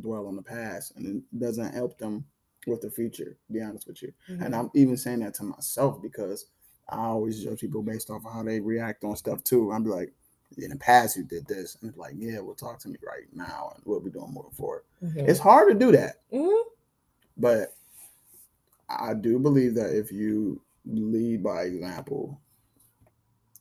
dwell 0.00 0.26
on 0.26 0.36
the 0.36 0.42
past, 0.42 0.96
and 0.96 1.22
it 1.22 1.38
doesn't 1.38 1.74
help 1.74 1.98
them 1.98 2.24
with 2.66 2.82
the 2.82 2.90
future. 2.90 3.36
be 3.50 3.60
honest 3.60 3.86
with 3.86 4.02
you, 4.02 4.12
mm-hmm. 4.28 4.42
and 4.42 4.54
I'm 4.54 4.70
even 4.74 4.96
saying 4.96 5.20
that 5.20 5.34
to 5.34 5.44
myself 5.44 6.02
because 6.02 6.46
I 6.88 6.98
always 6.98 7.42
judge 7.42 7.60
people 7.60 7.82
based 7.82 8.10
off 8.10 8.24
of 8.24 8.32
how 8.32 8.42
they 8.42 8.60
react 8.60 9.04
on 9.04 9.16
stuff 9.16 9.42
too. 9.44 9.72
I'd 9.72 9.84
be 9.84 9.90
like, 9.90 10.12
in 10.58 10.70
the 10.70 10.76
past 10.76 11.16
you 11.16 11.24
did 11.24 11.46
this, 11.46 11.76
and 11.80 11.90
it's 11.90 11.98
like, 11.98 12.14
yeah, 12.16 12.40
well, 12.40 12.54
talk 12.54 12.78
to 12.80 12.88
me 12.88 12.96
right 13.06 13.26
now, 13.32 13.72
and 13.74 13.82
we'll 13.84 14.00
be 14.00 14.10
doing 14.10 14.32
moving 14.32 14.52
forward. 14.52 14.82
Mm-hmm. 15.02 15.28
It's 15.28 15.40
hard 15.40 15.72
to 15.72 15.78
do 15.78 15.92
that, 15.92 16.16
mm-hmm. 16.32 16.68
but 17.36 17.74
I 18.88 19.14
do 19.14 19.38
believe 19.38 19.74
that 19.74 19.96
if 19.96 20.12
you 20.12 20.60
lead 20.86 21.42
by 21.42 21.62
example, 21.62 22.40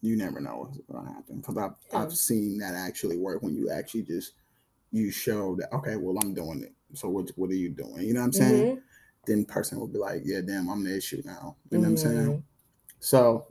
you 0.01 0.15
never 0.15 0.39
know 0.39 0.57
what's 0.57 0.77
going 0.91 1.05
to 1.05 1.13
happen. 1.13 1.37
Because 1.37 1.57
I've 1.57 1.71
yeah. 1.91 2.03
I've 2.03 2.13
seen 2.13 2.59
that 2.59 2.75
actually 2.75 3.17
work 3.17 3.41
when 3.41 3.55
you 3.55 3.71
actually 3.71 4.03
just 4.03 4.33
you 4.91 5.11
show 5.11 5.55
that 5.55 5.73
okay, 5.73 5.95
well, 5.97 6.17
I'm 6.21 6.33
doing 6.33 6.63
it. 6.63 6.73
So 6.93 7.09
what 7.09 7.29
what 7.35 7.49
are 7.49 7.55
you 7.55 7.69
doing? 7.69 8.01
You 8.01 8.13
know 8.13 8.21
what 8.21 8.27
I'm 8.27 8.33
saying? 8.33 8.65
Mm-hmm. 8.65 8.79
Then 9.25 9.45
person 9.45 9.79
will 9.79 9.87
be 9.87 9.97
like, 9.97 10.21
yeah, 10.23 10.41
damn, 10.45 10.69
I'm 10.69 10.83
the 10.83 10.95
issue 10.95 11.21
now. 11.25 11.55
You 11.71 11.79
know 11.79 11.83
what 11.83 11.89
I'm 11.89 11.97
saying? 11.97 12.17
Mm-hmm. 12.17 12.39
So 12.99 13.47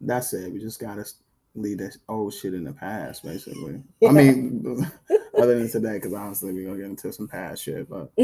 that's 0.00 0.32
it. 0.34 0.52
We 0.52 0.60
just 0.60 0.80
gotta 0.80 1.06
leave 1.54 1.78
that 1.78 1.96
old 2.08 2.34
shit 2.34 2.54
in 2.54 2.64
the 2.64 2.72
past, 2.72 3.22
basically. 3.22 3.82
Yeah. 4.00 4.08
I 4.10 4.12
mean, 4.12 4.90
other 5.38 5.58
than 5.58 5.70
today, 5.70 5.94
because 5.94 6.12
honestly, 6.12 6.52
we're 6.52 6.64
gonna 6.66 6.78
get 6.78 6.86
into 6.86 7.12
some 7.12 7.28
past 7.28 7.62
shit, 7.62 7.88
but 7.88 8.10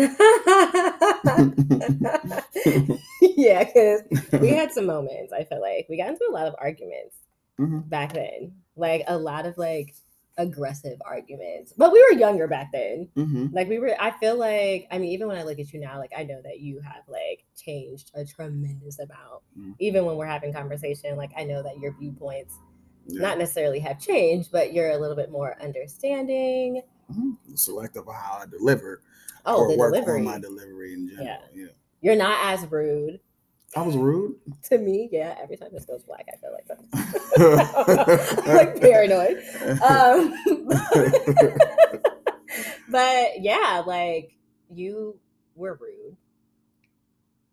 yeah, 3.23 3.65
because 3.65 4.03
we 4.41 4.49
had 4.49 4.73
some 4.73 4.87
moments. 4.87 5.33
I 5.33 5.45
feel 5.45 5.61
like 5.61 5.87
we 5.89 5.97
got 5.97 6.09
into 6.09 6.27
a 6.29 6.33
lot 6.33 6.47
of 6.47 6.55
arguments 6.59 7.17
mm-hmm. 7.59 7.81
back 7.81 8.13
then, 8.15 8.53
like 8.77 9.05
a 9.07 9.17
lot 9.17 9.47
of 9.47 9.57
like 9.59 9.95
aggressive 10.37 11.01
arguments. 11.05 11.73
But 11.77 11.93
we 11.93 12.03
were 12.03 12.19
younger 12.19 12.49
back 12.49 12.71
then. 12.73 13.09
Mm-hmm. 13.17 13.49
Like 13.53 13.69
we 13.69 13.79
were, 13.79 13.95
I 14.01 14.11
feel 14.13 14.37
like, 14.37 14.89
I 14.91 14.99
mean, 14.99 15.11
even 15.11 15.29
when 15.29 15.37
I 15.37 15.43
look 15.43 15.59
at 15.59 15.73
you 15.73 15.81
now, 15.81 15.99
like 15.99 16.13
I 16.17 16.25
know 16.25 16.41
that 16.43 16.61
you 16.61 16.81
have 16.81 17.03
like 17.07 17.45
changed 17.57 18.11
a 18.15 18.25
tremendous 18.25 18.99
amount. 18.99 19.43
Mm-hmm. 19.59 19.73
Even 19.79 20.05
when 20.05 20.17
we're 20.17 20.27
having 20.27 20.53
conversation, 20.53 21.17
like 21.17 21.31
I 21.37 21.45
know 21.45 21.63
that 21.63 21.79
your 21.79 21.95
viewpoints 21.99 22.59
yeah. 23.07 23.23
not 23.23 23.39
necessarily 23.39 23.79
have 23.81 24.01
changed, 24.01 24.51
but 24.53 24.73
you're 24.73 24.91
a 24.91 24.99
little 24.99 25.17
bit 25.17 25.31
more 25.31 25.57
understanding. 25.63 26.83
Mm-hmm. 27.11 27.55
Selective 27.55 28.09
of 28.09 28.15
how 28.15 28.41
I 28.43 28.47
deliver. 28.47 29.03
Oh, 29.47 29.65
or 29.65 29.73
the 29.73 29.79
work 29.79 29.95
delivery. 29.95 30.21
on 30.21 30.25
my 30.25 30.39
delivery 30.39 30.93
in 30.95 31.09
general. 31.09 31.27
Yeah. 31.27 31.39
yeah. 31.55 31.69
You're 32.01 32.17
not 32.17 32.39
as 32.45 32.67
rude. 32.67 33.21
I 33.77 33.83
was 33.83 33.97
rude 33.97 34.37
to 34.65 34.79
me. 34.79 35.09
Yeah, 35.13 35.37
every 35.41 35.57
time 35.57 35.69
this 35.73 35.85
goes 35.85 36.03
black, 36.03 36.27
I 36.33 36.37
feel 36.37 36.53
like 36.53 36.67
that. 36.67 36.79
I'm 38.47 38.55
like 38.57 38.81
paranoid. 38.81 39.39
Um, 39.83 40.35
but 42.91 43.41
yeah, 43.41 43.83
like 43.87 44.33
you 44.73 45.19
were 45.55 45.79
rude 45.81 46.17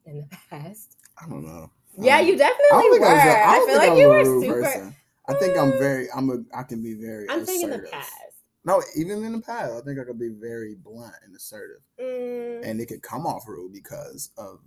in 0.05 0.17
the 0.17 0.37
past. 0.49 0.97
I 1.21 1.29
don't 1.29 1.45
know. 1.45 1.71
Yeah, 1.99 2.19
you 2.19 2.37
definitely 2.37 2.99
were. 2.99 3.05
I, 3.05 3.65
feel 3.67 3.77
like 3.77 3.97
you 3.97 4.07
were 4.07 4.23
super. 4.23 4.61
Person. 4.61 4.95
I 5.27 5.33
think 5.33 5.57
I'm 5.57 5.71
very. 5.71 6.07
I'm 6.15 6.29
a. 6.29 6.57
I 6.57 6.63
can 6.63 6.81
be 6.81 6.93
very. 6.93 7.29
I'm 7.29 7.45
saying 7.45 7.63
in 7.63 7.69
the 7.71 7.79
past. 7.79 8.11
No, 8.65 8.81
even 8.97 9.23
in 9.23 9.31
the 9.31 9.41
past, 9.41 9.73
I 9.73 9.81
think 9.81 9.97
I 9.99 10.03
could 10.03 10.19
be 10.19 10.29
very 10.29 10.75
blunt 10.75 11.13
and 11.25 11.35
assertive, 11.35 11.81
mm. 11.99 12.69
and 12.69 12.81
it 12.81 12.87
could 12.87 13.01
come 13.01 13.25
off 13.25 13.47
rude 13.47 13.71
because 13.71 14.31
of 14.37 14.59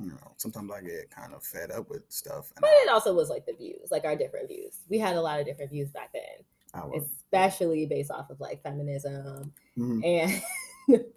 you 0.00 0.10
know, 0.10 0.32
sometimes 0.36 0.70
I 0.70 0.82
get 0.82 1.10
kind 1.10 1.32
of 1.34 1.42
fed 1.42 1.70
up 1.70 1.88
with 1.88 2.02
stuff. 2.08 2.52
but 2.60 2.68
I, 2.68 2.84
it 2.86 2.90
also 2.90 3.14
was 3.14 3.30
like 3.30 3.46
the 3.46 3.54
views, 3.54 3.88
like 3.90 4.04
our 4.04 4.16
different 4.16 4.48
views. 4.48 4.80
We 4.88 4.98
had 4.98 5.16
a 5.16 5.20
lot 5.20 5.40
of 5.40 5.46
different 5.46 5.70
views 5.70 5.90
back 5.90 6.12
then, 6.12 6.92
especially 6.94 7.86
based 7.86 8.10
off 8.10 8.30
of 8.30 8.40
like 8.40 8.62
feminism 8.62 9.52
mm-hmm. 9.78 10.00
and 10.04 10.42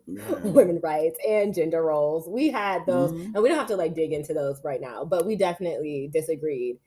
yeah. 0.07 0.31
women 0.43 0.79
rights 0.81 1.19
and 1.27 1.53
gender 1.53 1.83
roles. 1.83 2.27
We 2.27 2.49
had 2.49 2.85
those, 2.85 3.11
mm-hmm. 3.11 3.35
and 3.35 3.43
we 3.43 3.49
don't 3.49 3.57
have 3.57 3.67
to 3.67 3.75
like 3.75 3.95
dig 3.95 4.13
into 4.13 4.33
those 4.33 4.61
right 4.63 4.81
now, 4.81 5.03
but 5.03 5.25
we 5.25 5.35
definitely 5.35 6.09
disagreed, 6.11 6.79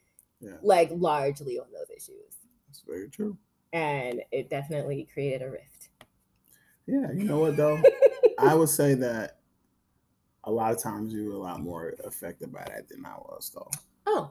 yeah. 0.42 0.52
like 0.62 0.90
largely 0.92 1.58
on 1.58 1.66
those 1.72 1.90
issues. 1.90 2.36
That's 2.68 2.82
very 2.86 3.08
true. 3.08 3.36
And 3.72 4.22
it 4.30 4.50
definitely 4.50 5.08
created 5.12 5.42
a 5.42 5.50
rift. 5.50 5.88
Yeah, 6.86 7.10
you 7.12 7.24
know 7.24 7.38
what 7.38 7.56
though? 7.56 7.80
I 8.38 8.54
would 8.54 8.68
say 8.68 8.94
that 8.94 9.38
a 10.44 10.50
lot 10.50 10.72
of 10.72 10.78
times 10.82 11.12
you 11.12 11.26
were 11.26 11.34
a 11.34 11.38
lot 11.38 11.60
more 11.60 11.94
affected 12.04 12.52
by 12.52 12.64
that 12.66 12.88
than 12.88 13.04
I 13.06 13.14
was, 13.16 13.50
though. 13.54 13.70
Oh, 14.06 14.30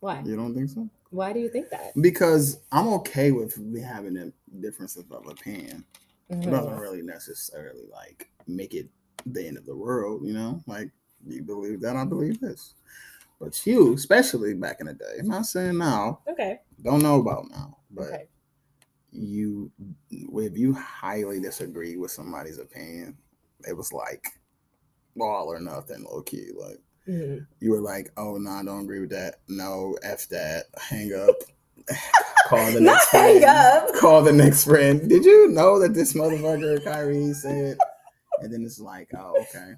why? 0.00 0.22
You 0.24 0.36
don't 0.36 0.54
think 0.54 0.68
so? 0.68 0.88
Why 1.10 1.32
do 1.32 1.40
you 1.40 1.48
think 1.48 1.70
that? 1.70 1.92
Because 2.00 2.60
I'm 2.70 2.88
okay 2.88 3.32
with 3.32 3.56
me 3.58 3.80
having 3.80 4.16
a 4.16 4.32
difference 4.60 4.96
of 4.96 5.10
opinion. 5.10 5.84
Mm-hmm. 6.30 6.42
It 6.42 6.50
doesn't 6.50 6.78
really 6.78 7.02
necessarily 7.02 7.84
like 7.90 8.30
make 8.46 8.74
it 8.74 8.88
the 9.24 9.46
end 9.46 9.56
of 9.56 9.64
the 9.64 9.76
world, 9.76 10.22
you 10.24 10.34
know? 10.34 10.62
Like 10.66 10.90
you 11.26 11.42
believe 11.42 11.80
that, 11.80 11.96
I 11.96 12.04
believe 12.04 12.40
this. 12.40 12.74
But 13.40 13.66
you, 13.66 13.94
especially 13.94 14.54
back 14.54 14.78
in 14.80 14.86
the 14.86 14.94
day, 14.94 15.16
I'm 15.18 15.28
not 15.28 15.46
saying 15.46 15.78
now. 15.78 16.20
Okay. 16.28 16.60
Don't 16.82 17.02
know 17.02 17.20
about 17.20 17.50
now, 17.50 17.78
but 17.90 18.06
okay. 18.06 18.28
you, 19.12 19.70
if 20.10 20.56
you 20.56 20.72
highly 20.72 21.40
disagree 21.40 21.96
with 21.96 22.10
somebody's 22.10 22.58
opinion, 22.58 23.16
it 23.66 23.76
was 23.76 23.92
like 23.92 24.26
all 25.20 25.50
or 25.50 25.60
nothing, 25.60 26.04
low 26.04 26.22
key. 26.22 26.48
Like 26.56 26.80
mm-hmm. 27.08 27.44
you 27.60 27.70
were 27.70 27.80
like, 27.80 28.10
oh 28.16 28.36
no, 28.36 28.50
I 28.50 28.64
don't 28.64 28.84
agree 28.84 29.00
with 29.00 29.10
that. 29.10 29.36
No, 29.48 29.96
f 30.02 30.28
that. 30.28 30.66
Hang 30.78 31.12
up. 31.12 31.36
Call 32.46 32.72
the 32.72 32.80
next 32.82 33.08
friend. 33.08 33.44
Up. 33.44 33.94
Call 33.96 34.22
the 34.22 34.32
next 34.32 34.64
friend. 34.64 35.08
Did 35.08 35.24
you 35.24 35.48
know 35.48 35.78
that 35.80 35.94
this 35.94 36.14
motherfucker 36.14 36.82
Kyrie 36.84 37.32
said? 37.34 37.78
And 38.40 38.52
then 38.52 38.64
it's 38.64 38.80
like, 38.80 39.10
oh 39.14 39.34
okay. 39.42 39.74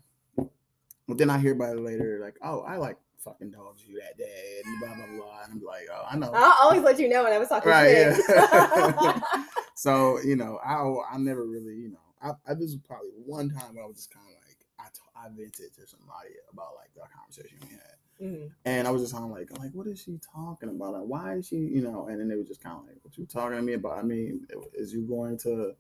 But 1.06 1.16
then 1.16 1.30
I 1.30 1.38
hear 1.38 1.52
about 1.52 1.76
it 1.76 1.80
later, 1.80 2.20
like, 2.22 2.36
oh, 2.42 2.60
I 2.60 2.76
like 2.76 2.98
fucking 3.18 3.50
dogged 3.50 3.80
you 3.86 3.98
that 4.00 4.16
day 4.16 4.60
and 4.64 4.80
blah 4.80 4.94
blah 4.94 5.06
blah. 5.16 5.42
And 5.44 5.52
I'm 5.54 5.62
like, 5.62 5.86
oh, 5.92 6.04
I 6.10 6.16
know. 6.16 6.30
I'll 6.34 6.68
always 6.68 6.82
let 6.82 6.98
you 6.98 7.08
know 7.08 7.24
when 7.24 7.32
I 7.32 7.38
was 7.38 7.48
talking 7.48 7.70
Right, 7.70 8.14
shit. 8.14 8.24
yeah. 8.28 9.20
so 9.74 10.18
you 10.24 10.36
know, 10.36 10.58
I 10.64 11.14
I 11.14 11.18
never 11.18 11.44
really, 11.44 11.74
you 11.74 11.90
know, 11.90 11.98
I, 12.22 12.30
I 12.50 12.54
this 12.54 12.72
was 12.72 12.78
probably 12.86 13.10
one 13.24 13.50
time 13.50 13.74
where 13.74 13.84
I 13.84 13.86
was 13.86 13.96
just 13.96 14.12
kind 14.12 14.26
of 14.26 14.34
like 14.46 14.56
I 14.80 14.84
t- 14.92 15.00
I 15.16 15.28
vented 15.28 15.74
to 15.74 15.86
somebody 15.86 16.30
about 16.52 16.74
like 16.76 16.90
the 16.94 17.02
conversation 17.14 17.58
we 17.62 17.68
had, 17.74 17.96
Mhm. 18.32 18.50
and 18.64 18.86
I 18.86 18.90
was 18.92 19.02
just 19.02 19.12
kind 19.14 19.24
of 19.24 19.30
like, 19.30 19.48
I'm 19.54 19.62
like, 19.62 19.72
what 19.72 19.86
is 19.88 20.00
she 20.00 20.18
talking 20.34 20.68
about? 20.68 20.92
Like, 20.94 21.02
why 21.02 21.34
is 21.34 21.48
she, 21.48 21.56
you 21.56 21.82
know? 21.82 22.06
And 22.06 22.20
then 22.20 22.28
they 22.28 22.36
were 22.36 22.44
just 22.44 22.62
kind 22.62 22.76
of 22.78 22.86
like, 22.86 22.96
what 23.02 23.16
you 23.18 23.26
talking 23.26 23.56
to 23.56 23.62
me 23.62 23.74
about? 23.74 23.98
I 23.98 24.02
mean, 24.02 24.46
is 24.74 24.92
you 24.92 25.02
going 25.02 25.36
to 25.38 25.74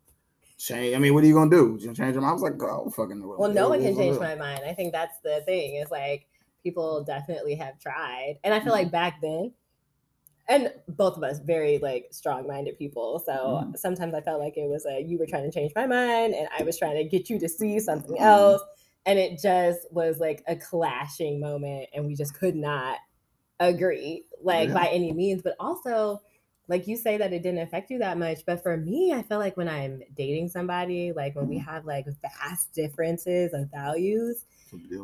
change? 0.58 0.96
I 0.96 0.98
mean, 0.98 1.14
what 1.14 1.22
are 1.22 1.26
you 1.28 1.34
gonna 1.34 1.50
do? 1.50 1.76
You 1.78 1.86
gonna 1.86 1.94
change 1.96 2.14
them? 2.16 2.24
I 2.24 2.32
was 2.32 2.42
like, 2.42 2.60
oh, 2.62 2.90
fucking. 2.90 3.26
Well, 3.26 3.52
no 3.52 3.68
one 3.68 3.80
can 3.80 3.96
change 3.96 4.18
my 4.18 4.34
mind. 4.34 4.62
I 4.66 4.74
think 4.74 4.92
that's 4.92 5.18
the 5.20 5.42
thing. 5.46 5.76
Is 5.76 5.90
like 5.90 6.26
people 6.62 7.04
definitely 7.04 7.54
have 7.56 7.78
tried, 7.80 8.38
and 8.44 8.52
I 8.54 8.60
feel 8.60 8.72
like 8.72 8.90
back 8.90 9.20
then, 9.22 9.52
and 10.48 10.72
both 10.88 11.16
of 11.16 11.22
us 11.22 11.40
very 11.40 11.78
like 11.78 12.08
strong-minded 12.10 12.78
people. 12.78 13.18
So 13.26 13.62
Mhm. 13.64 13.78
sometimes 13.78 14.14
I 14.14 14.20
felt 14.22 14.40
like 14.40 14.56
it 14.56 14.68
was 14.68 14.86
a 14.86 15.00
you 15.00 15.18
were 15.18 15.26
trying 15.26 15.44
to 15.44 15.52
change 15.52 15.72
my 15.74 15.86
mind, 15.86 16.34
and 16.34 16.48
I 16.58 16.62
was 16.62 16.78
trying 16.78 16.96
to 16.96 17.04
get 17.04 17.28
you 17.30 17.38
to 17.40 17.48
see 17.48 17.78
something 17.80 18.16
Mhm. 18.16 18.22
else, 18.22 18.62
and 19.06 19.18
it 19.18 19.38
just 19.40 19.80
was 19.92 20.18
like 20.20 20.42
a 20.48 20.56
clashing 20.56 21.40
moment, 21.40 21.88
and 21.94 22.06
we 22.06 22.14
just 22.14 22.34
could 22.34 22.56
not 22.56 22.98
agree 23.60 24.24
like 24.42 24.68
Yeah. 24.68 24.74
by 24.74 24.88
any 24.88 25.12
means. 25.12 25.42
But 25.42 25.56
also. 25.60 26.22
Like 26.70 26.86
you 26.86 26.98
say 26.98 27.16
that 27.16 27.32
it 27.32 27.42
didn't 27.42 27.60
affect 27.60 27.90
you 27.90 27.98
that 28.00 28.18
much, 28.18 28.44
but 28.44 28.62
for 28.62 28.76
me, 28.76 29.14
I 29.14 29.22
feel 29.22 29.38
like 29.38 29.56
when 29.56 29.70
I'm 29.70 30.02
dating 30.14 30.48
somebody, 30.48 31.12
like 31.12 31.34
when 31.34 31.48
we 31.48 31.56
Mhm. 31.56 31.64
have 31.64 31.86
like 31.86 32.04
vast 32.20 32.74
differences 32.74 33.54
of 33.54 33.70
values, 33.70 34.36
It's 34.36 34.44
a 34.44 34.46
deal 34.46 34.57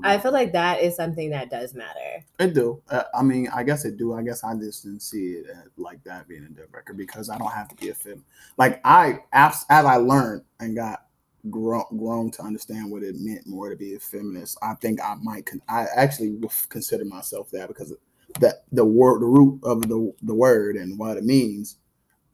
I 0.04 0.18
feel 0.18 0.32
like 0.32 0.52
that 0.52 0.80
is 0.80 0.96
something 0.96 1.30
that 1.30 1.50
does 1.50 1.74
matter. 1.74 2.24
It 2.38 2.54
do. 2.54 2.82
Uh, 2.88 3.04
I 3.14 3.22
mean, 3.22 3.48
I 3.54 3.62
guess 3.62 3.84
it 3.84 3.96
do. 3.96 4.14
I 4.14 4.22
guess 4.22 4.44
I 4.44 4.54
just 4.54 4.84
didn't 4.84 5.02
see 5.02 5.32
it 5.32 5.46
as, 5.50 5.68
like 5.76 6.02
that 6.04 6.28
being 6.28 6.44
a 6.44 6.48
deal 6.48 6.66
breaker 6.70 6.94
because 6.94 7.30
I 7.30 7.38
don't 7.38 7.52
have 7.52 7.68
to 7.68 7.74
be 7.76 7.90
a 7.90 7.94
fem. 7.94 8.24
Like 8.56 8.80
I, 8.84 9.20
as, 9.32 9.64
as 9.70 9.84
I 9.84 9.96
learned 9.96 10.42
and 10.60 10.76
got 10.76 11.06
grown, 11.50 11.84
grown 11.96 12.30
to 12.32 12.42
understand 12.42 12.90
what 12.90 13.02
it 13.02 13.16
meant 13.18 13.46
more 13.46 13.70
to 13.70 13.76
be 13.76 13.94
a 13.94 14.00
feminist, 14.00 14.58
I 14.62 14.74
think 14.74 15.00
I 15.02 15.14
might. 15.22 15.46
Con- 15.46 15.62
I 15.68 15.86
actually 15.96 16.38
consider 16.68 17.04
myself 17.04 17.50
that 17.50 17.68
because 17.68 17.92
that 18.40 18.64
the 18.72 18.84
word, 18.84 19.20
the 19.20 19.26
root 19.26 19.60
of 19.62 19.82
the 19.82 20.12
the 20.22 20.34
word 20.34 20.76
and 20.76 20.98
what 20.98 21.16
it 21.16 21.24
means, 21.24 21.78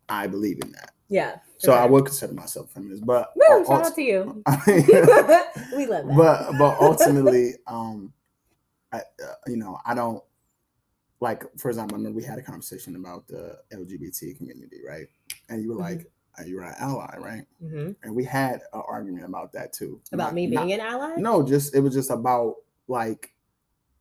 I 0.08 0.26
believe 0.26 0.60
in 0.62 0.72
that. 0.72 0.92
Yeah. 1.08 1.36
So 1.60 1.72
I 1.72 1.84
would 1.86 2.06
consider 2.06 2.32
myself 2.32 2.70
feminist. 2.72 3.04
But 3.04 3.32
Woo, 3.36 3.56
ul- 3.58 3.64
shout 3.66 3.86
out 3.86 3.94
to 3.94 4.02
you. 4.02 4.42
we 4.66 5.86
love 5.86 6.06
that. 6.06 6.14
but 6.16 6.52
but 6.58 6.80
ultimately 6.80 7.54
um 7.66 8.12
I, 8.92 8.98
uh, 8.98 9.34
you 9.46 9.56
know 9.56 9.78
i 9.86 9.94
don't 9.94 10.20
like 11.20 11.44
for 11.58 11.68
example 11.68 11.94
i 11.94 11.98
remember 11.98 12.16
we 12.16 12.24
had 12.24 12.38
a 12.38 12.42
conversation 12.42 12.96
about 12.96 13.28
the 13.28 13.58
lgbt 13.72 14.36
community 14.36 14.78
right 14.86 15.06
and 15.48 15.62
you 15.62 15.68
were 15.70 15.76
Mhm. 15.76 15.90
like 15.90 16.06
uh, 16.38 16.42
you're 16.44 16.62
an 16.62 16.74
ally 16.80 17.14
right 17.18 17.44
Mhm. 17.62 17.94
and 18.02 18.14
we 18.16 18.24
had 18.24 18.54
an 18.72 18.82
argument 18.88 19.24
about 19.26 19.52
that 19.52 19.72
too 19.72 20.00
About 20.12 20.24
Not- 20.28 20.34
me 20.34 20.46
not- 20.48 20.66
being 20.66 20.80
an 20.80 20.80
ally? 20.80 21.14
no 21.18 21.42
just 21.46 21.74
it 21.74 21.80
was 21.80 21.94
just 21.94 22.10
about 22.10 22.56
like 22.88 23.32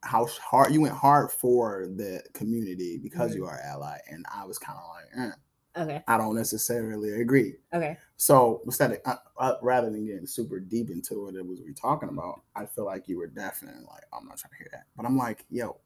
how 0.02 0.26
hard 0.26 0.74
you 0.74 0.82
went 0.82 0.96
hard 0.96 1.30
for 1.32 1.86
the 1.96 2.24
community 2.34 2.98
because 2.98 3.32
Mhm. 3.34 3.36
you 3.36 3.46
are 3.46 3.56
an 3.56 3.66
ally 3.66 3.98
and 4.10 4.26
i 4.34 4.44
was 4.46 4.58
kind 4.58 4.80
of 4.80 4.86
like 4.96 5.28
eh, 5.30 5.36
Okay. 5.80 6.04
i 6.08 6.18
don't 6.18 6.36
necessarily 6.36 7.22
agree 7.22 7.56
Okay. 7.74 7.98
so 8.18 8.62
instead 8.66 8.92
of 8.92 8.98
uh, 9.06 9.16
uh, 9.38 9.54
rather 9.62 9.90
than 9.90 10.06
getting 10.06 10.28
super 10.28 10.60
deep 10.60 10.90
into 10.90 11.24
what 11.24 11.36
it 11.36 11.46
was 11.46 11.62
we 11.66 11.74
talking 11.74 12.10
about, 12.10 12.42
I 12.56 12.66
feel 12.66 12.86
like 12.86 13.08
you 13.08 13.18
were 13.18 13.28
definitely 13.28 13.82
like, 13.90 14.04
I'm 14.12 14.28
not 14.28 14.38
trying 14.38 14.52
to 14.52 14.58
hear 14.58 14.68
that. 14.74 14.84
But 14.98 15.06
I'm 15.06 15.18
like, 15.18 15.46
yo, 15.50 15.78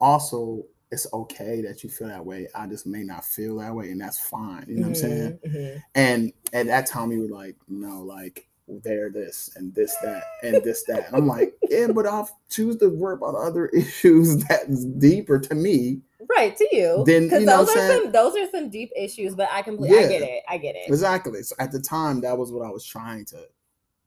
also 0.00 0.64
it's 0.90 1.06
okay 1.12 1.60
that 1.62 1.82
you 1.82 1.90
feel 1.90 2.08
that 2.08 2.24
way. 2.24 2.46
I 2.54 2.66
just 2.66 2.86
may 2.86 3.02
not 3.02 3.24
feel 3.24 3.56
that 3.58 3.74
way, 3.74 3.90
and 3.90 4.00
that's 4.00 4.18
fine. 4.18 4.66
You 4.68 4.76
know 4.76 4.82
what 4.82 4.88
I'm 4.88 4.94
saying? 4.94 5.38
Mhm, 5.46 5.56
mhm. 5.56 5.82
And 5.94 6.32
at 6.52 6.66
that 6.66 6.86
time, 6.86 7.10
you 7.10 7.22
were 7.22 7.34
like, 7.34 7.56
no, 7.68 8.02
like 8.02 8.46
they're 8.68 9.10
this 9.10 9.50
and 9.56 9.74
this 9.74 9.96
that 10.02 10.22
and 10.42 10.62
this 10.62 10.84
that. 10.84 11.06
And 11.06 11.16
I'm 11.16 11.26
like, 11.26 11.54
yeah, 11.68 11.88
but 11.88 12.06
I'll 12.06 12.28
choose 12.48 12.76
to 12.76 12.88
worry 12.90 13.14
about 13.14 13.34
other 13.34 13.66
issues 13.74 14.44
that's 14.44 14.84
deeper 14.84 15.38
to 15.38 15.54
me. 15.54 16.00
Right 16.36 16.56
to 16.56 16.68
you. 16.72 17.04
Then, 17.06 17.24
because 17.24 17.40
you 17.40 17.46
know 17.46 17.64
those 17.64 17.76
are 17.76 17.86
some 17.86 18.12
those 18.12 18.36
are 18.36 18.50
some 18.50 18.70
deep 18.70 18.90
issues, 18.96 19.34
but 19.34 19.48
I 19.52 19.62
completely 19.62 19.98
I 19.98 20.08
get 20.08 20.22
it. 20.22 20.42
I 20.48 20.58
get 20.58 20.74
it. 20.74 20.82
Exactly. 20.88 21.42
So 21.42 21.54
at 21.58 21.70
the 21.72 21.80
time, 21.80 22.20
that 22.22 22.36
was 22.36 22.50
what 22.52 22.66
I 22.66 22.70
was 22.70 22.84
trying 22.84 23.24
to, 23.26 23.46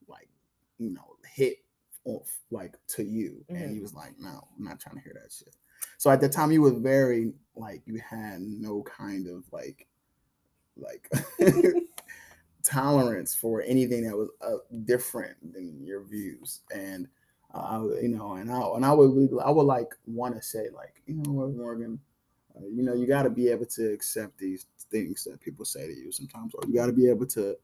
like, 0.07 0.29
you 0.77 0.89
know, 0.89 1.15
hit 1.25 1.57
off 2.05 2.37
like 2.51 2.75
to 2.87 3.03
you, 3.03 3.43
and 3.49 3.57
Mhm. 3.71 3.73
he 3.73 3.79
was 3.79 3.93
like, 3.93 4.17
"No, 4.19 4.47
I'm 4.57 4.63
not 4.63 4.79
trying 4.79 4.95
to 4.95 5.01
hear 5.01 5.13
that 5.21 5.31
shit." 5.31 5.55
So 5.97 6.09
at 6.09 6.21
the 6.21 6.29
time, 6.29 6.51
you 6.51 6.61
were 6.61 6.71
very 6.71 7.33
like 7.55 7.81
you 7.85 7.99
had 7.99 8.41
no 8.41 8.83
kind 8.83 9.27
of 9.27 9.43
like, 9.51 9.87
like 10.75 11.09
tolerance 12.63 13.33
for 13.33 13.61
anything 13.61 14.03
that 14.03 14.15
was 14.17 14.29
uh, 14.41 14.57
different 14.85 15.37
than 15.53 15.83
your 15.83 16.03
views, 16.03 16.61
and 16.73 17.07
uh, 17.53 17.59
I 17.59 18.01
you 18.01 18.09
know, 18.09 18.33
and 18.33 18.51
I 18.51 18.59
and 18.75 18.85
I 18.85 18.91
would 18.93 19.29
I 19.43 19.49
would 19.49 19.63
like 19.63 19.93
want 20.05 20.35
to 20.35 20.41
say 20.41 20.67
like, 20.73 21.01
you 21.05 21.15
know 21.15 21.31
what, 21.31 21.55
Morgan, 21.55 21.99
you 22.61 22.83
know, 22.83 22.93
you 22.93 23.07
got 23.07 23.23
to 23.23 23.29
be 23.29 23.49
able 23.49 23.65
to 23.65 23.91
accept 23.91 24.37
these 24.37 24.65
things 24.91 25.23
that 25.25 25.39
people 25.41 25.65
say 25.65 25.87
to 25.87 25.93
you 25.93 26.11
sometimes, 26.11 26.53
or 26.55 26.61
you 26.67 26.73
got 26.73 26.87
to 26.87 26.93
be 26.93 27.09
able 27.09 27.25
to 27.27 27.55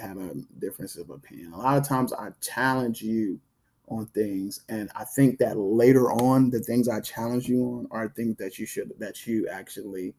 have 0.00 0.18
a 0.18 0.34
difference 0.58 0.96
of 0.96 1.10
opinion. 1.10 1.52
A 1.52 1.58
lot 1.58 1.76
of 1.76 1.86
times, 1.86 2.12
I 2.12 2.30
challenge 2.40 3.02
you 3.02 3.40
on 3.88 4.06
things, 4.06 4.62
and 4.68 4.90
I 4.94 5.04
think 5.04 5.38
that 5.38 5.58
later 5.58 6.12
on, 6.12 6.50
the 6.50 6.60
things 6.60 6.88
I 6.88 7.00
challenge 7.00 7.48
you 7.48 7.64
on 7.64 7.88
are 7.90 8.08
things 8.08 8.36
that 8.38 8.58
you 8.58 8.66
should 8.66 8.92
that 8.98 9.26
you 9.26 9.48
actually 9.48 10.14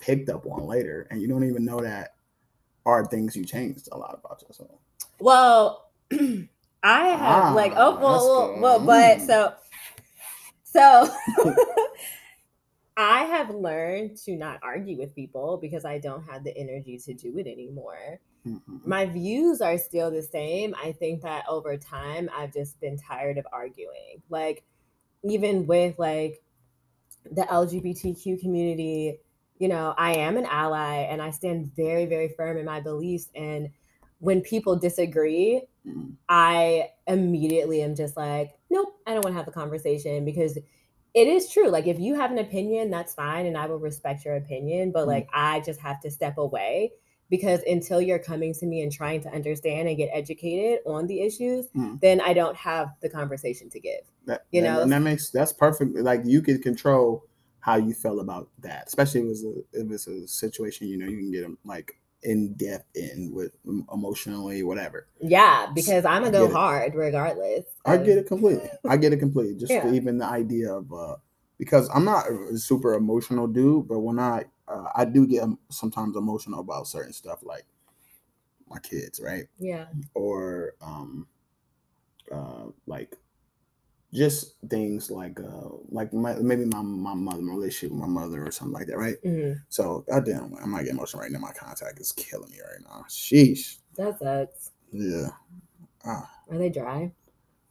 picked 0.00 0.28
up 0.28 0.46
on 0.46 0.66
later, 0.66 1.06
and 1.10 1.20
you 1.20 1.28
don't 1.28 1.44
even 1.48 1.64
know 1.64 1.80
that 1.80 2.14
are 2.86 3.06
things 3.06 3.36
you 3.36 3.44
changed 3.44 3.88
a 3.92 3.98
lot 3.98 4.20
about 4.22 4.42
yourself. 4.42 4.78
Well, 5.20 5.90
I 6.82 7.08
have 7.08 7.54
like 7.54 7.72
oh 7.76 7.96
Ah, 7.96 8.00
well, 8.00 8.60
well, 8.60 8.60
well 8.60 8.78
but 8.80 9.18
Mm. 9.18 9.26
so 9.26 9.54
so 10.64 11.08
I 12.96 13.24
have 13.24 13.50
learned 13.50 14.16
to 14.18 14.36
not 14.36 14.60
argue 14.62 14.96
with 14.96 15.14
people 15.14 15.58
because 15.60 15.84
I 15.84 15.98
don't 15.98 16.24
have 16.24 16.44
the 16.44 16.56
energy 16.56 16.98
to 16.98 17.14
do 17.14 17.36
it 17.38 17.46
anymore. 17.46 18.20
Mhm. 18.46 18.86
My 18.86 19.06
views 19.06 19.60
are 19.60 19.78
still 19.78 20.10
the 20.10 20.22
same. 20.22 20.74
I 20.82 20.92
think 20.92 21.22
that 21.22 21.44
over 21.48 21.76
time 21.76 22.30
I've 22.32 22.52
just 22.52 22.80
been 22.80 22.96
tired 22.98 23.38
of 23.38 23.46
arguing. 23.52 24.22
Like 24.28 24.64
even 25.22 25.66
with 25.66 25.98
like 25.98 26.42
the 27.30 27.42
LGBTQ 27.50 28.40
community, 28.40 29.20
you 29.58 29.68
know, 29.68 29.94
I 29.96 30.16
am 30.16 30.36
an 30.36 30.46
ally 30.46 31.02
and 31.02 31.22
I 31.22 31.30
stand 31.30 31.74
very 31.74 32.06
very 32.06 32.28
firm 32.28 32.58
in 32.58 32.64
my 32.66 32.80
beliefs 32.80 33.30
and 33.34 33.70
when 34.20 34.40
people 34.40 34.76
disagree, 34.76 35.66
Mhm. 35.86 36.16
I 36.28 36.90
immediately 37.06 37.82
am 37.82 37.94
just 37.94 38.16
like, 38.16 38.52
nope, 38.70 38.94
I 39.06 39.12
don't 39.14 39.24
want 39.24 39.34
to 39.34 39.36
have 39.38 39.46
the 39.46 39.52
conversation 39.52 40.24
because 40.24 40.58
it 41.14 41.28
is 41.28 41.48
true. 41.48 41.68
Like, 41.68 41.86
if 41.86 41.98
you 41.98 42.14
have 42.16 42.30
an 42.32 42.38
opinion, 42.38 42.90
that's 42.90 43.14
fine, 43.14 43.46
and 43.46 43.56
I 43.56 43.66
will 43.66 43.78
respect 43.78 44.24
your 44.24 44.36
opinion. 44.36 44.90
But 44.90 45.04
Mm. 45.04 45.08
like, 45.08 45.28
I 45.32 45.60
just 45.60 45.80
have 45.80 46.00
to 46.00 46.10
step 46.10 46.38
away 46.38 46.92
because 47.30 47.60
until 47.66 48.00
you're 48.00 48.18
coming 48.18 48.52
to 48.54 48.66
me 48.66 48.82
and 48.82 48.92
trying 48.92 49.20
to 49.22 49.28
understand 49.30 49.88
and 49.88 49.96
get 49.96 50.10
educated 50.12 50.80
on 50.86 51.06
the 51.06 51.20
issues, 51.20 51.68
Mm. 51.74 52.00
then 52.00 52.20
I 52.20 52.32
don't 52.34 52.56
have 52.56 52.88
the 53.00 53.08
conversation 53.08 53.70
to 53.70 53.80
give. 53.80 54.02
That, 54.26 54.44
You 54.50 54.62
know? 54.62 54.82
and 54.82 54.92
that 54.92 55.02
makes 55.02 55.30
that's 55.30 55.52
perfect. 55.52 55.94
Like 55.96 56.22
you 56.24 56.42
can 56.42 56.60
control 56.60 57.24
how 57.60 57.76
you 57.76 57.94
feel 57.94 58.20
about 58.20 58.50
that, 58.58 58.88
especially 58.88 59.22
if 59.22 59.26
it's 59.28 59.44
a 59.44 59.54
if 59.72 59.90
it's 59.90 60.06
a 60.06 60.28
situation 60.28 60.86
you 60.88 60.98
know 60.98 61.06
you 61.06 61.16
can 61.18 61.30
get 61.30 61.42
them 61.42 61.58
like 61.64 61.98
in 62.24 62.54
depth 62.54 62.86
in 62.96 63.30
with 63.32 63.52
emotionally 63.92 64.62
whatever. 64.62 65.06
Yeah, 65.20 65.70
because 65.74 66.04
I'm 66.04 66.22
gonna 66.22 66.32
go 66.32 66.50
hard 66.50 66.94
regardless. 66.94 67.64
I 67.86 67.98
get 67.98 68.18
it 68.18 68.26
completely. 68.26 68.68
I 68.88 68.96
get 68.96 69.12
it 69.12 69.18
completely. 69.18 69.54
Just 69.54 69.70
Yeah. 69.72 69.92
even 69.92 70.18
the 70.18 70.26
idea 70.26 70.72
of 70.72 70.92
uh 70.92 71.16
because 71.58 71.88
I'm 71.94 72.04
not 72.04 72.26
a 72.28 72.58
super 72.58 72.94
emotional 72.94 73.46
dude, 73.46 73.86
but 73.88 74.00
when 74.00 74.18
I 74.18 74.44
uh, 74.66 74.88
I 74.96 75.04
do 75.04 75.26
get 75.26 75.42
um, 75.42 75.58
sometimes 75.68 76.16
emotional 76.16 76.60
about 76.60 76.88
certain 76.88 77.12
stuff 77.12 77.40
like 77.42 77.64
my 78.68 78.78
kids, 78.78 79.20
right? 79.22 79.44
Yeah. 79.58 79.86
Or 80.14 80.74
um 80.80 81.26
uh 82.32 82.66
like 82.86 83.16
just 84.14 84.54
things 84.70 85.10
like 85.10 85.40
uh 85.40 85.68
like 85.90 86.12
my, 86.12 86.34
maybe 86.36 86.64
my 86.66 86.80
my 86.82 87.14
mother 87.14 87.42
my 87.42 87.52
relationship 87.54 87.90
with 87.90 88.00
my 88.00 88.06
mother 88.06 88.46
or 88.46 88.50
something 88.52 88.72
like 88.74 88.86
that, 88.86 88.96
right? 88.96 89.16
Mhm. 89.24 89.56
So 89.68 90.04
goddamn, 90.08 90.54
I'm 90.62 90.70
not 90.70 90.78
getting 90.80 90.94
emotional 90.96 91.22
right 91.22 91.30
now. 91.32 91.40
My 91.40 91.52
contact 91.52 91.98
is 92.00 92.12
killing 92.12 92.50
me 92.50 92.58
right 92.60 92.80
now. 92.84 93.04
Sheesh. 93.08 93.78
That 93.96 94.18
sucks. 94.18 94.70
Yeah. 94.92 95.28
Ah, 96.06 96.30
Are 96.50 96.58
they 96.58 96.68
dry? 96.70 97.12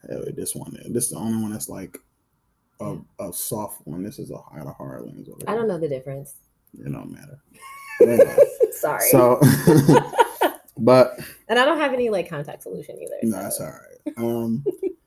hell, 0.10 0.24
this 0.36 0.54
one. 0.54 0.74
This 0.90 1.06
is 1.06 1.12
the 1.12 1.18
only 1.18 1.42
one 1.42 1.52
that's 1.54 1.70
like 1.70 1.98
a, 2.82 2.98
a 3.20 3.32
soft 3.32 3.86
one. 3.88 4.04
This 4.04 4.20
is 4.20 4.30
a, 4.32 4.36
I 4.52 4.58
got 4.58 4.68
a 4.68 4.74
hard 4.74 5.06
lens 5.06 5.30
over 5.30 5.40
I 5.48 5.56
don't 5.56 5.68
know 5.70 5.78
the 5.80 5.88
difference. 5.88 6.36
It 6.78 6.92
don't 6.92 7.12
matter. 7.12 7.40
Anyway, 8.02 8.38
Sorry. 8.72 9.08
so, 9.12 9.40
but 10.78 11.18
and 11.48 11.58
I 11.60 11.64
don't 11.64 11.78
have 11.80 11.94
any 11.94 12.10
like 12.10 12.28
contact 12.28 12.64
solution 12.64 12.98
either. 13.02 13.16
no, 13.24 13.38
so- 13.38 13.44
that's 13.44 13.60
all 13.62 13.68
right. 13.68 14.14
Um, 14.18 14.66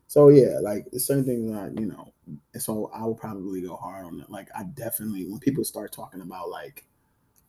So 0.09 0.29
yeah, 0.29 0.59
like 0.63 0.87
there's 0.91 1.07
certain 1.07 1.25
things 1.25 1.51
that 1.53 1.79
you 1.79 1.87
know. 1.87 2.13
So 2.59 2.91
I 2.95 3.05
will 3.05 3.15
probably 3.15 3.63
go 3.63 3.77
hard 3.77 4.07
on 4.07 4.21
it. 4.21 4.31
Like 4.31 4.49
I 4.57 4.65
definitely 4.65 5.27
when 5.27 5.41
people 5.41 5.65
start 5.65 5.93
talking 5.93 6.21
about 6.21 6.49
like, 6.51 6.85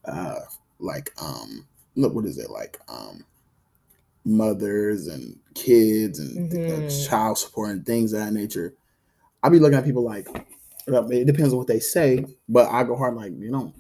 uh, 0.06 0.40
like 0.80 1.12
um, 1.22 1.68
look 1.96 2.14
what 2.14 2.26
is 2.26 2.38
it 2.38 2.50
like 2.52 2.80
um, 2.90 3.26
mothers 4.26 5.08
and 5.08 5.40
kids 5.56 6.20
and 6.20 6.54
uh, 6.70 6.82
Mhm. 6.82 7.08
child 7.10 7.38
support 7.38 7.72
and 7.72 7.86
things 7.86 8.14
of 8.14 8.20
that 8.20 8.34
nature. 8.34 8.74
I'll 9.44 9.52
be 9.52 9.60
looking 9.60 9.78
at 9.78 9.86
people 9.86 10.04
like, 10.04 10.28
it 10.88 11.28
depends 11.28 11.54
on 11.54 11.60
what 11.60 11.68
they 11.68 11.80
say, 11.80 12.26
but 12.50 12.70
I 12.72 12.84
go 12.84 12.96
hard 12.96 13.16
like 13.16 13.34
you 13.38 13.52
know, 13.52 13.74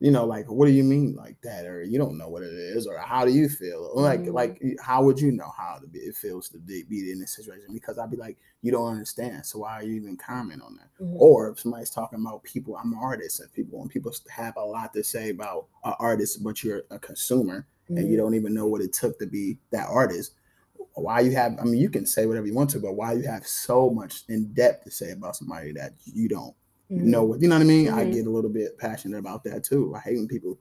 you 0.00 0.12
know, 0.12 0.24
like 0.24 0.48
what 0.50 0.66
do 0.66 0.72
you 0.72 0.84
mean 0.84 1.14
like 1.16 1.40
that, 1.42 1.66
or 1.66 1.82
you 1.82 1.98
don't 1.98 2.16
know 2.16 2.28
what 2.28 2.42
it 2.42 2.52
is, 2.52 2.86
or 2.86 2.98
how 2.98 3.24
do 3.24 3.32
you 3.32 3.48
feel? 3.48 3.90
Like 3.94 4.20
Mhm. 4.20 4.32
like 4.32 4.62
how 4.80 5.02
would 5.02 5.20
you 5.20 5.32
know 5.32 5.50
how 5.56 5.78
to 5.78 5.86
be, 5.88 5.98
it 5.98 6.14
feels 6.14 6.48
to 6.50 6.58
be, 6.58 6.84
be 6.84 7.10
in 7.10 7.18
this 7.18 7.34
situation? 7.34 7.72
Because 7.72 7.98
I'd 7.98 8.10
be 8.10 8.16
like, 8.16 8.36
you 8.62 8.70
don't 8.70 8.92
understand, 8.92 9.44
so 9.44 9.60
why 9.60 9.72
are 9.74 9.82
you 9.82 9.94
even 9.94 10.16
comment 10.16 10.62
on 10.62 10.76
that? 10.76 11.04
Mhm. 11.04 11.16
Or 11.18 11.50
if 11.50 11.60
somebody's 11.60 11.90
talking 11.90 12.20
about 12.20 12.44
people, 12.44 12.76
I'm 12.76 12.92
an 12.92 12.98
artist, 13.00 13.40
and 13.40 13.52
people 13.52 13.82
and 13.82 13.90
people 13.90 14.12
have 14.30 14.56
a 14.56 14.64
lot 14.64 14.92
to 14.94 15.02
say 15.02 15.30
about 15.30 15.66
an 15.84 15.94
artist, 15.98 16.42
but 16.44 16.62
you're 16.62 16.82
a 16.90 16.98
consumer 16.98 17.66
and 17.88 18.06
you 18.06 18.14
Mhm. 18.14 18.18
don't 18.18 18.34
even 18.34 18.54
know 18.54 18.66
what 18.66 18.82
it 18.82 18.92
took 18.92 19.18
to 19.18 19.26
be 19.26 19.58
that 19.70 19.88
artist. 19.88 20.34
Why 20.94 21.20
you 21.20 21.30
have? 21.32 21.58
I 21.60 21.64
mean, 21.64 21.80
you 21.80 21.90
can 21.90 22.06
say 22.06 22.26
whatever 22.26 22.46
you 22.46 22.54
want 22.54 22.70
to, 22.70 22.80
but 22.80 22.94
why 22.94 23.12
you 23.14 23.22
have 23.22 23.46
so 23.46 23.88
much 23.90 24.24
in 24.28 24.52
depth 24.52 24.84
to 24.84 24.90
say 24.90 25.12
about 25.12 25.36
somebody 25.36 25.72
that 25.72 25.94
you 26.04 26.28
don't 26.28 26.54
Mhm. 26.90 27.02
know 27.02 27.24
what 27.24 27.40
you 27.40 27.48
know 27.48 27.56
what 27.56 27.62
I 27.62 27.66
mean? 27.66 27.88
I 27.88 28.04
Mhm. 28.04 28.12
get 28.14 28.26
a 28.26 28.30
little 28.30 28.50
bit 28.50 28.78
passionate 28.78 29.18
about 29.18 29.44
that 29.44 29.64
too. 29.64 29.94
I 29.94 30.00
hate 30.00 30.16
when 30.16 30.28
people 30.28 30.58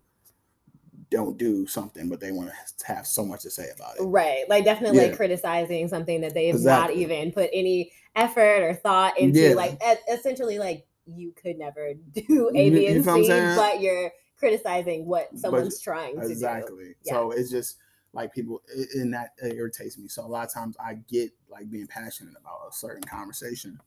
don't 1.10 1.38
do 1.38 1.66
something, 1.66 2.10
but 2.10 2.20
they 2.20 2.34
want 2.34 2.50
to 2.78 2.86
have 2.86 3.08
so 3.08 3.24
much 3.26 3.42
to 3.44 3.50
say 3.50 3.70
about 3.74 3.98
it. 3.98 4.04
Right. 4.04 4.44
Like 4.50 4.66
definitely 4.66 4.98
like 5.00 5.12
Yeah. 5.12 5.16
criticizing 5.16 5.88
something 5.88 6.20
that 6.22 6.34
they 6.34 6.48
have 6.48 6.60
not 6.62 6.92
even 6.92 7.32
put 7.32 7.50
any 7.54 7.92
effort 8.16 8.62
or 8.62 8.74
thought 8.74 9.18
into. 9.18 9.40
Yeah. 9.40 9.54
Like 9.54 9.82
essentially 10.12 10.60
like 10.60 10.86
you 11.06 11.32
could 11.32 11.58
never 11.58 11.94
do 12.14 12.52
A, 12.54 12.70
B, 12.70 12.88
and 12.88 13.06
feel 13.06 13.14
what 13.22 13.32
I'm 13.32 13.56
C, 13.56 13.56
but 13.56 13.82
you're 13.82 14.12
criticizing 14.36 15.06
what 15.06 15.30
But- 15.32 15.40
someone's 15.40 15.80
trying 15.80 16.16
to 16.20 16.26
do. 16.26 16.32
Exactly. 16.32 16.96
Yeah. 17.04 17.14
So 17.14 17.32
it's 17.32 17.50
just 17.50 17.78
like 18.12 18.34
people, 18.34 18.62
i- 18.78 19.00
and 19.00 19.14
that 19.14 19.32
irritates 19.42 19.98
me. 19.98 20.10
So 20.10 20.26
a 20.26 20.28
lot 20.28 20.46
of 20.46 20.54
times 20.54 20.76
I 20.78 20.96
get 20.96 21.32
like 21.50 21.70
being 21.70 21.88
passionate 21.88 22.36
about 22.38 22.68
a 22.70 22.74
certain 22.74 23.04
conversation, 23.04 23.80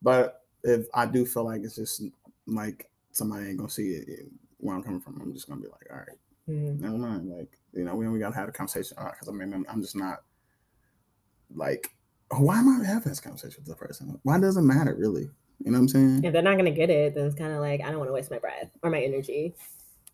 but 0.00 0.41
if 0.64 0.86
I 0.94 1.06
do 1.06 1.24
feel 1.26 1.44
like 1.44 1.62
it's 1.62 1.76
just 1.76 2.02
like 2.46 2.90
somebody 3.12 3.48
ain't 3.48 3.58
gonna 3.58 3.68
see 3.70 3.90
it, 3.94 4.08
it- 4.08 4.28
where 4.58 4.76
I'm 4.76 4.82
coming 4.82 5.00
from, 5.00 5.20
I'm 5.20 5.32
just 5.34 5.48
gonna 5.48 5.60
be 5.60 5.66
like, 5.66 5.86
all 5.90 5.96
right, 5.98 6.18
Mhm. 6.48 6.78
never 6.80 6.96
mind. 6.98 7.28
Like 7.28 7.58
you 7.72 7.84
know, 7.84 7.96
we 7.96 8.08
we 8.08 8.18
gotta 8.20 8.36
have 8.36 8.48
a 8.48 8.52
conversation 8.52 8.96
because 8.96 9.28
I 9.28 9.32
mean, 9.32 9.52
I'm, 9.52 9.66
I'm 9.68 9.82
just 9.82 9.96
not 9.96 10.22
like, 11.54 11.90
why 12.30 12.58
am 12.58 12.68
I 12.80 12.84
having 12.86 13.08
this 13.10 13.20
conversation 13.20 13.62
with 13.64 13.68
the 13.68 13.74
person? 13.76 14.18
Why 14.22 14.38
does 14.38 14.56
it 14.56 14.62
matter 14.62 14.94
really? 14.94 15.28
You 15.64 15.70
know 15.70 15.78
what 15.78 15.82
I'm 15.82 15.88
saying? 15.88 16.24
If 16.24 16.32
they're 16.32 16.42
not 16.42 16.56
gonna 16.56 16.70
get 16.70 16.90
it, 16.90 17.14
then 17.14 17.26
it's 17.26 17.34
kind 17.34 17.52
of 17.52 17.60
like 17.60 17.80
I 17.82 17.90
don't 17.90 17.98
want 17.98 18.08
to 18.08 18.12
waste 18.14 18.30
my 18.30 18.38
breath 18.38 18.70
or 18.82 18.90
my 18.90 19.00
energy. 19.02 19.54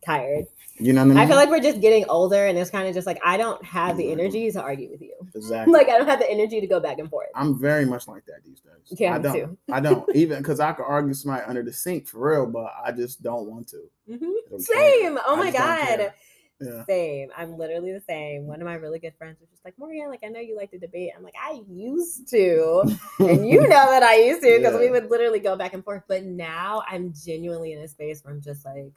Tired. 0.08 0.46
You 0.78 0.92
know 0.92 1.00
what 1.02 1.10
I 1.10 1.14
mean? 1.14 1.18
I 1.18 1.26
feel 1.26 1.36
like 1.36 1.50
we're 1.50 1.60
just 1.60 1.80
getting 1.80 2.04
older, 2.08 2.46
and 2.46 2.56
it's 2.56 2.70
kind 2.70 2.88
of 2.88 2.94
just 2.94 3.06
like 3.06 3.20
I 3.24 3.36
don't 3.36 3.62
have 3.64 3.96
the 3.96 4.10
energy 4.10 4.50
to 4.52 4.62
argue 4.62 4.88
with 4.90 5.02
you. 5.02 5.12
exactly. 5.34 5.72
Like 5.78 5.88
I 5.88 5.98
don't 5.98 6.06
have 6.06 6.18
the 6.20 6.30
energy 6.30 6.60
to 6.60 6.66
go 6.66 6.80
back 6.80 6.98
and 6.98 7.10
forth. 7.10 7.28
I'm 7.34 7.58
very 7.58 7.84
much 7.84 8.08
like 8.08 8.24
that 8.26 8.44
these 8.44 8.60
days. 8.60 8.98
Yeah, 8.98 9.16
I 9.16 9.18
don't. 9.18 9.34
too. 9.34 9.58
I 9.70 9.80
don't 9.80 10.08
even 10.16 10.38
because 10.38 10.60
I 10.60 10.72
could 10.72 10.84
argue 10.84 11.12
somebody 11.12 11.44
under 11.46 11.62
the 11.62 11.72
sink 11.72 12.06
for 12.06 12.30
real, 12.30 12.46
but 12.46 12.72
I 12.82 12.92
just 12.92 13.22
don't 13.22 13.46
want 13.50 13.68
to. 13.68 13.82
Mhm. 14.08 14.14
I 14.14 14.50
don't 14.50 14.66
care. 14.66 14.90
Same. 14.90 15.18
Oh 15.26 15.36
my 15.36 15.50
god. 15.50 16.12
Yeah. 16.60 16.84
Same. 16.86 17.28
I'm 17.36 17.56
literally 17.58 17.92
the 17.92 18.00
same. 18.00 18.46
One 18.46 18.60
of 18.60 18.66
my 18.66 18.74
really 18.74 18.98
good 18.98 19.14
friends 19.16 19.38
was 19.40 19.48
just 19.50 19.64
like, 19.64 19.78
Morgan, 19.78 20.08
like 20.08 20.24
I 20.24 20.28
know 20.28 20.40
you 20.40 20.56
like 20.56 20.70
to 20.72 20.78
debate. 20.78 21.10
I'm 21.16 21.22
like, 21.22 21.36
I 21.40 21.60
used 21.68 22.28
to. 22.30 22.82
And 23.20 23.48
you 23.48 23.60
know 23.68 23.68
that 23.90 24.02
I 24.02 24.16
used 24.16 24.42
to 24.42 24.58
because 24.58 24.78
we 24.78 24.90
would 24.90 25.08
literally 25.10 25.38
go 25.38 25.54
back 25.54 25.74
and 25.74 25.84
forth. 25.84 26.02
But 26.08 26.24
now 26.24 26.82
I'm 26.88 27.12
genuinely 27.12 27.74
in 27.74 27.80
a 27.80 27.88
space 27.88 28.24
where 28.24 28.32
I'm 28.34 28.40
just 28.40 28.64
like, 28.64 28.92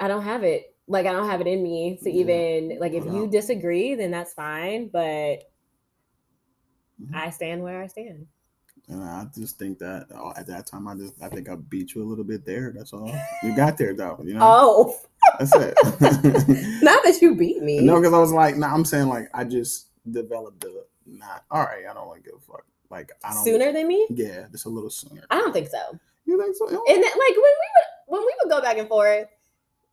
I 0.00 0.08
don't 0.08 0.22
have 0.22 0.44
it. 0.44 0.74
Like 0.86 1.06
I 1.06 1.12
don't 1.12 1.28
have 1.28 1.40
it 1.40 1.46
in 1.46 1.62
me 1.62 1.98
to 2.02 2.10
Yeah. 2.10 2.20
even 2.20 2.78
like 2.80 2.92
if 2.94 3.04
No 3.04 3.14
you 3.14 3.26
disagree, 3.28 3.94
then 3.94 4.10
that's 4.10 4.32
fine. 4.32 4.88
But 4.88 5.50
Mhm. 7.02 7.14
I 7.14 7.30
stand 7.30 7.62
where 7.62 7.82
I 7.82 7.86
stand. 7.86 8.26
And 8.88 9.04
I 9.04 9.26
just 9.36 9.58
think 9.58 9.78
that 9.80 10.06
uh, 10.14 10.32
at 10.36 10.46
that 10.46 10.66
time, 10.66 10.88
I 10.88 10.94
just 10.94 11.14
I 11.22 11.28
think 11.28 11.48
I 11.50 11.56
beat 11.56 11.94
you 11.94 12.02
a 12.02 12.06
little 12.08 12.24
bit 12.24 12.44
there. 12.46 12.72
That's 12.74 12.92
all. 12.94 13.12
You 13.42 13.54
got 13.54 13.76
there 13.76 13.92
though. 13.94 14.18
You 14.24 14.34
know. 14.34 14.40
Oh, 14.42 14.96
That's 15.38 15.54
it. 15.54 15.74
not 16.82 17.02
that 17.04 17.18
you 17.20 17.34
beat 17.34 17.62
me. 17.62 17.80
no, 17.80 17.96
because 18.00 18.14
I 18.14 18.18
was 18.18 18.32
like, 18.32 18.56
no, 18.56 18.66
I'm 18.66 18.84
saying 18.86 19.08
like 19.08 19.28
I 19.34 19.44
just 19.44 19.88
developed 20.10 20.60
the 20.62 20.84
not. 21.06 21.44
All 21.50 21.62
right, 21.64 21.84
I 21.88 21.92
don't 21.92 22.06
want 22.06 22.24
to 22.24 22.30
give 22.30 22.38
a 22.38 22.40
fuck. 22.52 22.64
Like 22.90 23.12
I 23.22 23.34
don't. 23.34 23.44
Sooner 23.44 23.72
than 23.72 23.86
me? 23.86 24.06
Yeah, 24.10 24.46
just 24.50 24.64
a 24.64 24.70
little 24.70 24.90
sooner. 24.90 25.22
I 25.30 25.36
don't 25.36 25.52
think 25.52 25.68
so. 25.68 25.98
You 26.24 26.40
think 26.40 26.56
so? 26.56 26.66
and 26.66 26.96
then, 27.02 27.02
like 27.02 27.12
when 27.12 27.36
we 27.36 27.68
would 27.76 27.88
when 28.06 28.20
we 28.22 28.34
would 28.42 28.50
go 28.50 28.62
back 28.62 28.78
and 28.78 28.88
forth 28.88 29.28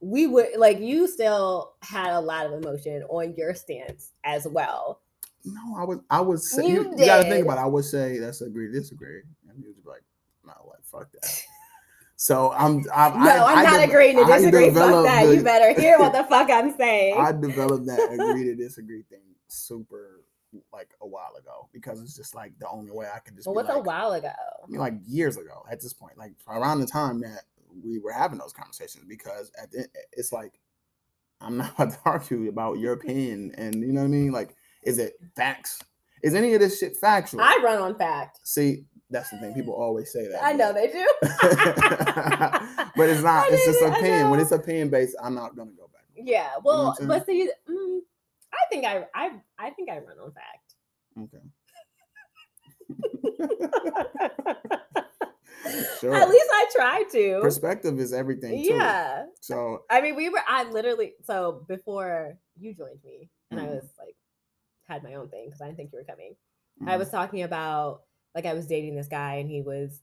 we 0.06 0.28
would 0.28 0.50
like 0.58 0.80
you 0.80 1.08
still 1.08 1.74
had 1.82 2.12
a 2.12 2.20
lot 2.20 2.46
of 2.46 2.54
emotion 2.54 3.02
on 3.10 3.34
your 3.36 3.56
stance 3.56 4.12
as 4.24 4.48
well 4.48 5.02
No, 5.44 5.62
I 5.78 5.84
was 5.84 6.00
I 6.12 6.22
would 6.22 6.40
say. 6.40 6.68
You 6.68 6.84
You, 6.84 6.92
you 6.98 7.06
gotta 7.06 7.24
think 7.24 7.46
about. 7.46 7.58
it. 7.58 7.62
I 7.62 7.66
would 7.66 7.86
say 7.86 8.20
that's 8.20 8.42
agree, 8.42 8.72
disagree, 8.72 9.22
and 9.50 9.64
you'd 9.64 9.84
be 9.84 9.90
like, 9.90 10.04
no, 10.46 10.54
like 10.70 10.84
fuck 10.84 11.12
that. 11.12 11.42
So 12.18 12.52
I'm. 12.54 12.84
I'm 12.96 13.24
no 13.24 13.46
i'm 13.46 13.64
not 13.64 13.74
I 13.74 13.86
de- 13.86 13.92
agreeing 13.92 14.16
to 14.18 14.24
I 14.24 14.38
disagree 14.38 14.70
fuck 14.70 15.04
that 15.06 15.26
the- 15.26 15.36
you 15.36 15.44
better 15.44 15.80
hear 15.80 16.00
what 16.00 16.14
the 16.14 16.24
fuck 16.24 16.50
i'm 16.50 16.76
saying 16.78 17.16
I 17.20 17.32
developed 17.34 17.86
that 17.88 18.10
agree 18.14 18.46
to 18.46 18.56
disagree 18.56 19.04
thing 19.10 19.20
super 19.48 20.22
like 20.72 20.92
a 21.02 21.08
while 21.08 21.36
ago 21.38 21.68
because 21.74 22.02
it's 22.02 22.16
just 22.16 22.34
like 22.34 22.58
the 22.60 22.70
only 22.70 22.92
way 22.92 23.08
I 23.14 23.20
could 23.20 23.36
just. 23.36 23.48
well, 23.48 23.56
what's 23.56 23.70
a 23.70 23.80
while 23.80 24.14
ago 24.14 24.30
I 24.64 24.68
mean, 24.68 24.80
like 24.80 24.94
years 25.06 25.36
ago 25.36 25.66
at 25.70 25.82
this 25.82 25.92
point, 25.94 26.18
like 26.18 26.32
around 26.48 26.80
the 26.80 26.88
time 26.88 27.20
that 27.22 27.42
we 27.84 28.00
were 28.00 28.12
having 28.12 28.38
those 28.40 28.54
conversations, 28.54 29.06
because 29.08 29.52
at 29.62 29.72
the, 29.72 29.88
it's 30.14 30.32
like 30.32 30.60
I'm 31.42 31.58
not 31.58 31.74
about 31.76 31.92
to 31.92 31.98
argue 32.06 32.48
about 32.50 32.80
your 32.80 32.94
opinion, 32.94 33.54
and 33.58 33.76
you 33.76 33.92
know 33.94 34.02
what 34.02 34.06
I 34.08 34.10
mean. 34.10 34.32
Like, 34.32 34.56
is 34.84 34.98
it 35.00 35.14
facts? 35.36 35.80
Is 36.24 36.34
any 36.34 36.54
of 36.54 36.60
this 36.62 36.80
shit 36.80 36.96
factual? 36.98 37.42
i 37.42 37.60
run 37.64 37.80
on 37.82 37.96
fact 37.98 38.40
See, 38.44 38.86
that's 39.12 39.30
the 39.30 39.38
thing. 39.38 39.54
People 39.54 39.74
always 39.76 40.12
say 40.12 40.28
that. 40.28 40.44
i 40.44 40.54
know 40.54 40.74
they 40.74 40.88
do 40.88 41.06
but 42.96 43.10
it's 43.10 43.22
not. 43.24 43.46
I 43.46 43.50
It's 43.52 43.66
just 43.66 43.82
opinion. 43.82 44.30
When 44.32 44.40
know. 44.40 44.44
it's 44.44 44.52
opinion 44.52 44.90
based, 44.90 45.16
I'm 45.22 45.36
not 45.36 45.56
gonna 45.56 45.72
go 45.78 45.88
back. 45.94 46.06
yeah 46.16 46.52
well 46.64 46.86
what 46.88 47.02
I'm 47.02 47.08
but 47.08 47.26
see 47.28 47.50
mm, 47.70 48.00
i 48.54 48.66
think 48.72 48.86
I, 48.86 49.06
I 49.14 49.32
i 49.60 49.70
think 49.72 49.90
i 49.90 49.98
run 50.00 50.18
on 50.24 50.32
fact 50.32 50.74
Okay. 51.18 51.44
Sure. 56.00 56.16
at 56.16 56.30
least 56.30 56.46
i 56.52 56.66
try 56.76 57.04
to 57.12 57.40
perspective 57.42 58.00
is 58.00 58.14
everything 58.14 58.64
too. 58.64 58.74
yeah 58.74 59.26
So 59.42 59.84
I 59.90 60.02
mean, 60.02 60.16
we 60.16 60.30
were. 60.30 60.42
I 60.48 60.64
literally. 60.64 61.14
So 61.24 61.64
before 61.68 62.38
you 62.60 62.74
joined 62.74 63.00
me, 63.04 63.30
and 63.52 63.60
I 63.60 63.66
Mhm. 63.66 63.76
was 63.76 63.84
like, 64.00 64.16
had 64.88 65.04
my 65.04 65.14
own 65.16 65.30
thing 65.30 65.46
because 65.46 65.62
I 65.62 65.66
didn't 65.66 65.78
think 65.78 65.92
you 65.94 66.00
were 66.00 66.06
coming. 66.06 66.36
I 66.88 66.96
mm, 66.96 67.00
was 67.00 67.10
talking 67.10 67.44
about 67.44 68.02
like 68.34 68.46
I 68.46 68.54
was 68.54 68.66
dating 68.68 68.96
this 68.96 69.08
guy, 69.08 69.36
and 69.36 69.50
he 69.50 69.62
was 69.62 70.02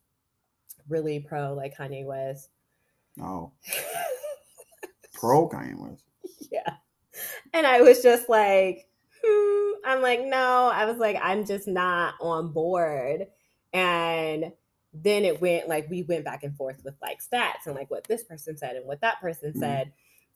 really 0.89 1.21
pro 1.21 1.55
like 1.55 1.77
Kanye 1.77 2.05
West. 2.07 2.49
oh 3.21 3.53
pro 5.15 5.49
Kanye 5.49 5.77
West. 5.79 6.05
yeah, 6.51 6.75
and 7.53 7.67
I 7.67 7.81
was 7.83 8.03
just 8.03 8.29
like, 8.29 8.87
hmm. 9.25 9.73
I'm 9.85 10.03
like, 10.03 10.21
no. 10.25 10.71
I 10.73 10.85
was 10.87 10.99
like, 10.99 11.17
I'm 11.23 11.45
just 11.45 11.67
not 11.69 12.15
on 12.21 12.53
board, 12.53 13.27
and 13.73 14.53
then 14.95 15.25
it 15.25 15.41
went 15.41 15.69
like 15.69 15.89
we 15.89 16.03
went 16.03 16.25
back 16.25 16.43
and 16.45 16.57
forth 16.57 16.83
with 16.85 16.95
like 17.01 17.21
stats 17.23 17.67
and 17.67 17.75
like 17.75 17.91
what 17.91 18.05
this 18.05 18.25
person 18.25 18.57
said 18.59 18.77
and 18.77 18.87
what 18.87 19.01
that 19.01 19.21
person 19.21 19.53
Mhm. 19.53 19.59
said. 19.59 19.93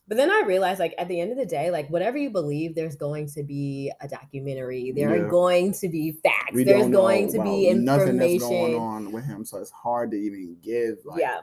But 0.09 0.17
then 0.19 0.31
I 0.31 0.45
realized, 0.47 0.79
like, 0.79 0.95
at 0.99 1.09
the 1.09 1.21
end 1.21 1.33
of 1.33 1.37
the 1.37 1.45
day, 1.45 1.73
like, 1.73 1.91
whatever 1.91 2.17
you 2.17 2.31
believe, 2.31 2.77
there's 2.77 2.95
going 2.95 3.27
to 3.31 3.43
be 3.43 3.91
a 4.01 4.07
documentary. 4.07 4.93
There 4.93 5.17
Yeah. 5.17 5.23
are 5.25 5.29
going 5.29 5.73
to 5.73 5.89
be 5.89 6.13
facts. 6.13 6.53
We 6.55 6.63
there's 6.63 6.89
going 6.91 7.33
to 7.33 7.43
be 7.43 7.71
about 7.71 7.81
nothing 7.83 8.17
that's 8.19 8.33
information. 8.35 8.49
going 8.49 8.75
on 8.77 9.11
with 9.11 9.25
him, 9.25 9.45
so 9.45 9.59
it's 9.59 9.73
hard 9.73 10.13
to 10.13 10.17
even 10.17 10.59
give. 10.63 10.99
Like, 11.05 11.23
yeah. 11.23 11.41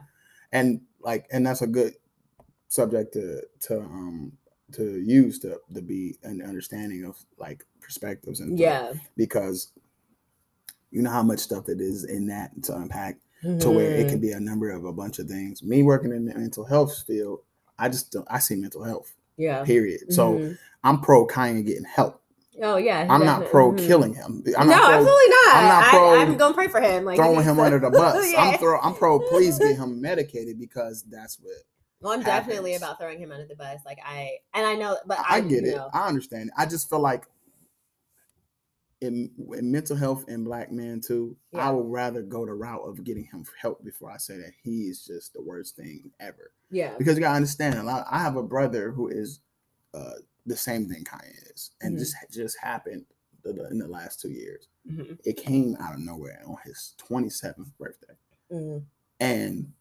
and 0.54 0.80
like, 1.02 1.28
and 1.30 1.46
that's 1.46 1.62
a 1.62 1.68
good 1.68 1.96
subject 2.70 3.12
to 3.16 3.42
to 3.68 3.80
um 3.82 4.32
to 4.72 4.98
use 5.02 5.40
to 5.40 5.60
to 5.76 5.82
be 5.82 6.16
an 6.24 6.42
understanding 6.42 7.04
of 7.04 7.18
like 7.38 7.66
perspectives 7.82 8.40
and. 8.40 8.58
Yeah. 8.58 8.94
because 9.18 9.74
you 10.94 11.02
know 11.02 11.10
how 11.10 11.24
much 11.24 11.40
stuff 11.40 11.68
it 11.70 11.82
is 11.82 12.04
in 12.06 12.28
that 12.28 12.52
to 12.64 12.76
unpack 12.76 13.18
to 13.60 13.70
where 13.70 13.92
it 13.92 14.08
can 14.08 14.20
be 14.20 14.32
a 14.32 14.40
number 14.40 14.70
of 14.70 14.86
a 14.86 14.94
bunch 14.94 15.20
of 15.20 15.28
things. 15.28 15.62
Me 15.64 15.84
working 15.84 16.12
in 16.14 16.26
the 16.26 16.34
mental 16.34 16.64
health 16.64 17.04
field, 17.06 17.40
I 17.78 17.90
just 17.90 18.12
don't, 18.12 18.26
I 18.32 18.40
see 18.40 18.56
mental 18.56 18.84
health. 18.84 19.14
Yeah. 19.36 19.64
Period. 19.66 20.14
So 20.14 20.36
Mhm. 20.36 20.58
I'm 20.84 21.02
pro 21.02 21.28
Kanye 21.28 21.66
getting 21.66 21.84
help. 21.84 22.22
oh, 22.62 22.78
yeah. 22.78 23.02
I'm 23.10 23.26
not 23.26 23.42
definitely. 23.42 23.50
pro 23.50 23.72
Mhm. 23.74 23.88
killing 23.88 24.14
him. 24.14 24.44
I'm 24.58 24.68
no, 24.68 24.76
not 24.76 24.84
pro 24.86 24.94
absolutely 24.94 25.28
not. 25.30 25.56
I'm 25.56 25.68
not 25.68 25.84
pro 25.90 26.16
I'm 26.22 26.38
going 26.38 26.52
to 26.54 26.56
pray 26.56 26.68
for 26.70 26.80
him. 26.80 27.04
Like, 27.04 27.18
throwing 27.18 27.44
him 27.44 27.60
under 27.60 27.80
the 27.80 27.90
bus. 28.00 28.32
Yeah. 28.32 28.40
I'm 28.42 28.60
throw 28.60 28.80
I'm 28.80 28.94
pro 28.94 29.20
please 29.20 29.58
get 29.60 29.76
him 29.76 30.00
medicated 30.10 30.58
because 30.60 31.04
that's 31.10 31.38
what 31.42 31.56
Well, 32.00 32.14
I'm 32.14 32.22
definitely 32.24 32.74
happens. 32.74 32.84
about 32.84 33.00
throwing 33.00 33.20
him 33.20 33.32
under 33.32 33.48
the 33.48 33.56
bus. 33.56 33.80
Like, 33.86 33.98
I, 34.06 34.38
and 34.54 34.66
I 34.68 34.76
know, 34.76 34.96
but 35.06 35.20
I, 35.20 35.38
I, 35.38 35.42
get 35.42 35.64
it. 35.66 35.76
know, 35.76 35.90
I 35.94 36.08
understand. 36.08 36.52
I 36.58 36.66
just 36.66 36.90
feel 36.90 37.00
like 37.00 37.26
in, 39.04 39.30
in 39.58 39.72
mental 39.72 39.96
health 39.96 40.26
in 40.28 40.44
black 40.44 40.72
men 40.72 41.02
too, 41.02 41.36
Yeah. 41.52 41.68
I 41.68 41.72
would 41.72 41.92
rather 41.92 42.22
go 42.22 42.46
the 42.46 42.54
route 42.54 42.82
of 42.82 43.04
getting 43.04 43.26
him 43.26 43.46
help 43.62 43.84
before 43.84 44.10
I 44.12 44.18
say 44.18 44.38
that 44.38 44.54
he 44.64 44.84
is 44.84 45.06
just 45.06 45.34
the 45.34 45.42
worst 45.42 45.76
thing 45.76 46.12
ever. 46.20 46.52
Yeah. 46.72 46.96
Because 46.98 47.16
you 47.16 47.22
gotta 47.22 47.36
understand, 47.36 47.76
a 47.76 47.84
lot, 47.84 48.06
I 48.10 48.20
have 48.20 48.38
a 48.38 48.44
brother 48.44 48.92
who 48.92 49.10
is 49.10 49.40
uh, 49.94 50.14
the 50.48 50.56
same 50.58 50.88
thing 50.90 51.04
Kanye 51.04 51.54
is, 51.54 51.72
and 51.82 51.96
Mhm. 51.96 52.00
just 52.00 52.16
just 52.32 52.58
happened 52.60 53.06
in 53.46 53.78
the 53.78 53.88
last 53.88 54.20
two 54.20 54.32
years. 54.32 54.68
Mhm. 54.90 55.20
It 55.24 55.38
came 55.38 55.76
out 55.80 55.94
of 55.94 56.00
nowhere 56.00 56.42
on 56.48 56.58
his 56.66 56.94
27th 56.98 57.78
birthday, 57.78 58.16
Mhm. 58.52 58.84
and 59.20 59.72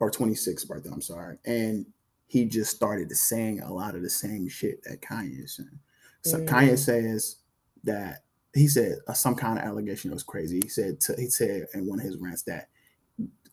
or 0.00 0.10
26th 0.10 0.66
birthday. 0.66 0.90
I'm 0.90 1.00
sorry, 1.00 1.38
and 1.44 1.86
he 2.26 2.44
just 2.44 2.74
started 2.74 3.10
saying 3.16 3.60
a 3.60 3.72
lot 3.72 3.94
of 3.94 4.02
the 4.02 4.10
same 4.10 4.48
shit 4.48 4.82
that 4.82 5.00
Kanye 5.00 5.44
is 5.44 5.52
saying. 5.54 5.78
So. 6.22 6.44
Kanye 6.44 6.76
says 6.76 7.36
that 7.84 8.24
he 8.56 8.68
said 8.68 8.98
uh, 9.06 9.12
some 9.12 9.34
kind 9.34 9.58
of 9.58 9.64
allegation 9.64 10.10
was 10.10 10.22
crazy. 10.22 10.60
He 10.62 10.68
said 10.68 11.00
to, 11.00 11.14
he 11.16 11.28
said 11.28 11.66
in 11.74 11.86
one 11.86 11.98
of 12.00 12.04
his 12.04 12.16
rants 12.18 12.42
that 12.42 12.68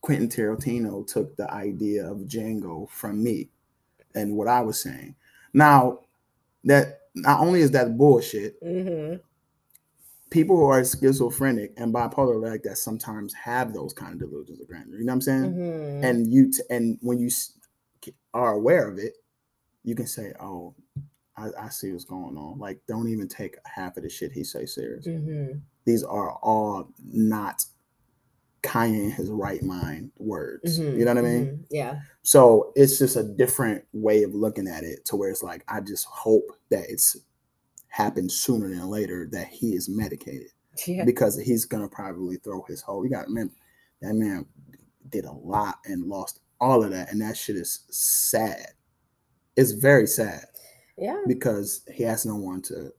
Quentin 0.02 0.28
Tarantino 0.30 1.06
took 1.08 1.36
the 1.38 1.50
idea 1.52 2.06
of 2.10 2.20
Django 2.20 2.90
from 2.90 3.24
me 3.24 3.50
and 4.16 4.36
what 4.36 4.48
I 4.48 4.62
was 4.62 4.80
saying. 4.80 5.16
Now 5.54 6.00
that 6.66 7.02
not 7.16 7.40
only 7.42 7.62
is 7.62 7.72
that 7.72 7.98
bullshit, 7.98 8.62
Mhm. 8.64 9.20
people 10.30 10.56
who 10.58 10.66
are 10.66 10.84
schizophrenic 10.84 11.74
and 11.78 11.94
bipolar 11.94 12.42
like 12.42 12.64
that 12.64 12.78
sometimes 12.78 13.34
have 13.34 13.74
those 13.74 13.94
kind 13.94 14.14
of 14.14 14.20
delusions 14.20 14.60
of 14.60 14.68
grandeur. 14.68 14.98
You 14.98 15.06
know 15.06 15.12
what 15.12 15.16
I'm 15.18 15.22
saying? 15.22 15.54
Mhm. 15.54 16.04
And 16.04 16.28
you 16.34 16.52
t- 16.52 16.64
and 16.70 16.98
when 17.02 17.20
you 17.20 17.28
s- 17.28 17.58
are 18.34 18.54
aware 18.54 18.90
of 18.90 18.98
it, 18.98 19.14
you 19.84 19.96
can 19.96 20.08
say, 20.08 20.34
"Oh, 20.40 20.74
I, 21.38 21.50
I 21.60 21.70
see 21.70 21.92
what's 21.92 22.06
going 22.06 22.38
on." 22.38 22.60
Like, 22.60 22.80
don't 22.88 23.10
even 23.10 23.28
take 23.28 23.56
half 23.66 23.98
of 23.98 24.04
the 24.04 24.10
shit 24.10 24.32
he 24.32 24.44
say 24.44 24.66
serious. 24.66 25.08
Mhm. 25.08 25.62
These 25.86 26.04
are 26.04 26.32
all 26.42 26.90
not 27.04 27.66
Kanye 28.62 29.04
in 29.06 29.12
his 29.12 29.30
right 29.30 29.62
mind 29.62 30.12
words. 30.18 30.80
Mhm. 30.80 30.98
You 30.98 31.06
know 31.06 31.12
what 31.14 31.18
I 31.26 31.28
mean? 31.28 31.46
Mhm. 31.46 31.66
Yeah. 31.70 32.00
So 32.22 32.72
it's 32.76 32.98
just 32.98 33.18
a 33.18 33.24
different 33.24 33.84
way 33.92 34.24
of 34.24 34.34
looking 34.34 34.68
at 34.70 34.84
it 34.86 35.04
to 35.06 35.16
where 35.18 35.30
it's 35.30 35.44
like, 35.44 35.64
I 35.68 35.82
just 35.82 36.06
hope 36.06 36.46
that 36.70 36.90
it's 36.90 37.18
happened 37.88 38.32
sooner 38.32 38.70
than 38.70 38.88
later 38.88 39.28
that 39.34 39.48
he 39.48 39.76
is 39.76 39.90
medicated 39.90 40.48
Yeah. 40.88 41.04
because 41.04 41.38
he's 41.38 41.66
gonna 41.66 41.90
probably 41.90 42.38
throw 42.38 42.62
his 42.64 42.82
whole. 42.82 43.04
You 43.04 43.10
got 43.12 43.24
to 43.24 43.28
remember 43.28 43.54
that 44.02 44.14
man 44.16 44.46
did 45.10 45.26
a 45.26 45.32
lot 45.34 45.80
and 45.86 46.06
lost 46.06 46.40
all 46.62 46.84
of 46.84 46.92
that, 46.92 47.12
and 47.12 47.20
that 47.22 47.36
shit 47.36 47.58
is 47.58 47.82
sad. 47.90 48.68
It's 49.58 49.72
very 49.72 50.08
sad 50.08 50.46
Yeah. 51.04 51.22
because 51.28 51.82
he 51.94 52.04
has 52.04 52.26
no 52.26 52.36
one 52.36 52.62
to 52.64 52.94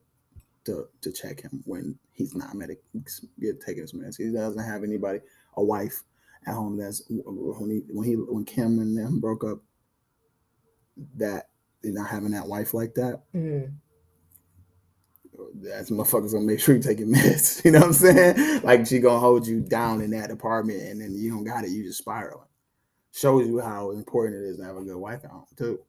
to 0.66 0.86
to 1.00 1.12
check 1.12 1.40
him 1.40 1.62
when 1.64 1.98
he's 2.12 2.34
not 2.34 2.54
medic 2.54 2.82
get 3.40 3.60
taking 3.62 3.82
his 3.82 3.92
meds. 3.94 4.16
He 4.18 4.30
doesn't 4.30 4.62
have 4.62 4.84
anybody, 4.84 5.20
a 5.56 5.64
wife 5.64 6.02
at 6.46 6.54
home 6.54 6.76
that's 6.76 7.02
when 7.08 7.70
he 7.70 7.82
when 7.88 8.06
he 8.06 8.14
when 8.14 8.44
Kim 8.44 8.78
and 8.78 8.96
them 8.96 9.20
broke 9.20 9.42
up. 9.44 9.58
That 11.16 11.48
not 11.82 12.08
having 12.08 12.30
that 12.32 12.46
wife 12.46 12.74
like 12.74 12.94
that. 12.94 13.22
Mhm. 13.34 13.72
That's 15.54 15.90
motherfuckers 15.90 16.32
gonna 16.32 16.44
make 16.44 16.60
sure 16.60 16.74
you 16.76 16.82
take 16.82 16.98
your 17.00 17.08
meds. 17.08 17.62
You 17.64 17.72
know 17.72 17.80
what 17.80 17.88
I'm 17.88 17.92
saying? 17.94 18.62
Like 18.62 18.86
she 18.86 18.98
gonna 19.00 19.18
hold 19.18 19.46
you 19.46 19.60
down 19.60 20.00
in 20.02 20.10
that 20.10 20.30
apartment, 20.30 20.82
and 20.82 21.00
then 21.00 21.14
you 21.14 21.30
don't 21.30 21.44
got 21.44 21.64
it. 21.64 21.70
You 21.70 21.82
just 21.84 21.98
spiraling. 21.98 22.46
Shows 23.12 23.46
you 23.46 23.60
how 23.60 23.90
important 23.92 24.44
it 24.44 24.48
is 24.48 24.58
to 24.58 24.64
have 24.64 24.76
a 24.76 24.82
good 24.82 24.96
wife 24.96 25.24
at 25.24 25.30
home 25.30 25.46
too. 25.56 25.80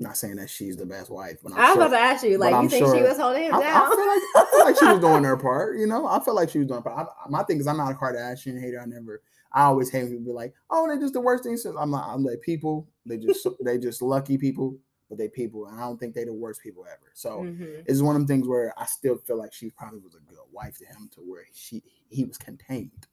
Not 0.00 0.16
saying 0.16 0.36
that 0.36 0.48
she's 0.48 0.76
the 0.76 0.86
best 0.86 1.10
wife, 1.10 1.38
but 1.42 1.52
I'm 1.52 1.58
I 1.58 1.62
was 1.62 1.74
sure, 1.74 1.82
about 1.86 1.96
to 1.96 2.02
ask 2.02 2.24
you, 2.24 2.38
like, 2.38 2.62
you 2.62 2.68
think 2.68 2.86
she 2.94 3.02
was 3.02 3.18
holding 3.18 3.42
him 3.44 3.54
I, 3.54 3.60
down? 3.60 3.82
I 3.82 3.88
feel 3.96 4.06
like 4.06 4.22
I 4.36 4.50
feel 4.50 4.64
like 4.64 4.76
she 4.78 4.84
was 4.86 5.00
doing 5.00 5.24
her 5.24 5.36
part. 5.48 5.76
You 5.76 5.86
know, 5.88 6.06
I 6.06 6.22
feel 6.24 6.34
like 6.34 6.50
she 6.50 6.58
was 6.58 6.68
doing. 6.68 6.82
her 6.82 6.88
part. 6.88 7.08
I, 7.24 7.28
my 7.28 7.42
thing 7.42 7.58
is, 7.58 7.66
I'm 7.66 7.78
not 7.78 7.90
a 7.90 7.94
Kardashian 7.96 8.60
hater. 8.60 8.80
I 8.80 8.86
never. 8.86 9.22
I 9.50 9.62
always 9.64 9.90
hate 9.90 10.04
when 10.04 10.10
people 10.18 10.24
be 10.26 10.32
like, 10.32 10.54
"Oh, 10.70 10.86
they're 10.86 11.00
just 11.00 11.14
the 11.14 11.20
worst 11.20 11.42
things." 11.42 11.64
I'm 11.64 11.90
not. 11.90 12.08
I'm 12.08 12.22
like 12.22 12.40
people. 12.42 12.86
They 13.06 13.16
just 13.16 13.44
they 13.64 13.76
just 13.78 14.00
lucky 14.00 14.38
people, 14.38 14.76
but 15.08 15.18
they 15.18 15.28
people, 15.28 15.66
and 15.66 15.76
I 15.76 15.80
don't 15.80 15.98
think 15.98 16.14
they 16.14 16.24
the 16.24 16.32
worst 16.32 16.62
people 16.62 16.84
ever. 16.86 17.10
So 17.14 17.38
Mhm. 17.40 17.82
it's 17.86 18.00
one 18.00 18.14
of 18.14 18.20
them 18.20 18.28
things 18.28 18.46
where 18.46 18.72
I 18.78 18.86
still 18.86 19.16
feel 19.16 19.36
like 19.38 19.52
she 19.52 19.70
probably 19.70 19.98
was 19.98 20.14
a 20.14 20.20
good 20.30 20.38
wife 20.52 20.78
to 20.78 20.84
him, 20.84 21.08
to 21.14 21.20
where 21.22 21.44
she 21.52 21.82
he 22.08 22.24
was 22.24 22.38
contained, 22.38 23.08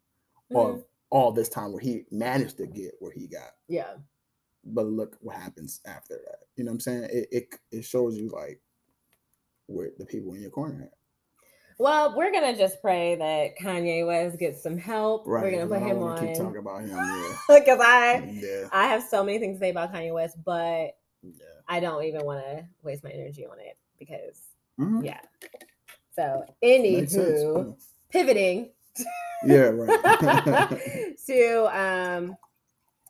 or 0.51 0.73
Mhm. 0.73 0.83
all 1.09 1.31
this 1.31 1.49
time 1.49 1.71
where 1.71 1.81
he 1.81 2.05
managed 2.11 2.57
to 2.57 2.67
get 2.67 2.93
where 2.99 3.11
he 3.11 3.25
got. 3.25 3.55
Yeah. 3.67 3.95
But 4.65 4.87
look 4.87 5.17
what 5.21 5.35
happens 5.35 5.81
after 5.85 6.15
that. 6.25 6.39
You 6.55 6.63
know 6.63 6.71
what 6.71 6.75
I'm 6.75 6.79
saying? 6.81 7.03
It 7.11 7.27
it, 7.31 7.55
it 7.71 7.85
shows 7.85 8.17
you 8.17 8.29
like 8.29 8.59
where 9.67 9.91
the 9.97 10.05
people 10.05 10.33
in 10.33 10.41
your 10.41 10.51
corner 10.51 10.83
at. 10.83 10.93
Well, 11.77 12.15
we're 12.15 12.31
gonna 12.31 12.57
just 12.57 12.81
pray 12.81 13.15
that 13.15 13.57
Kanye 13.59 14.07
West 14.07 14.39
gets 14.39 14.63
some 14.63 14.77
help. 14.77 15.23
Right. 15.27 15.43
We're 15.43 15.51
gonna 15.51 15.67
put 15.67 15.81
him 15.87 16.01
on 16.01 16.17
Keep 16.25 16.37
talking 16.37 16.59
about 16.59 16.81
him. 16.81 16.89
Yeah. 16.97 17.35
because 17.59 17.79
I 17.81 18.31
Yeah. 18.41 18.69
I 18.71 18.87
have 18.87 19.03
so 19.03 19.23
many 19.23 19.39
things 19.39 19.57
to 19.57 19.59
say 19.59 19.69
about 19.71 19.93
Kanye 19.93 20.13
West, 20.13 20.37
but 20.43 20.95
Yeah. 21.21 21.61
I 21.67 21.79
don't 21.79 22.03
even 22.03 22.25
want 22.25 22.45
to 22.45 22.65
waste 22.83 23.03
my 23.03 23.09
energy 23.09 23.45
on 23.45 23.59
it 23.59 23.77
because 23.99 24.39
Mhm. 24.79 25.03
yeah. 25.03 25.19
So 26.15 26.45
anywho, 26.63 27.75
pivoting 28.09 28.71
Yeah, 29.45 29.71
right. 29.73 31.15
to 31.27 31.77
um 31.77 32.37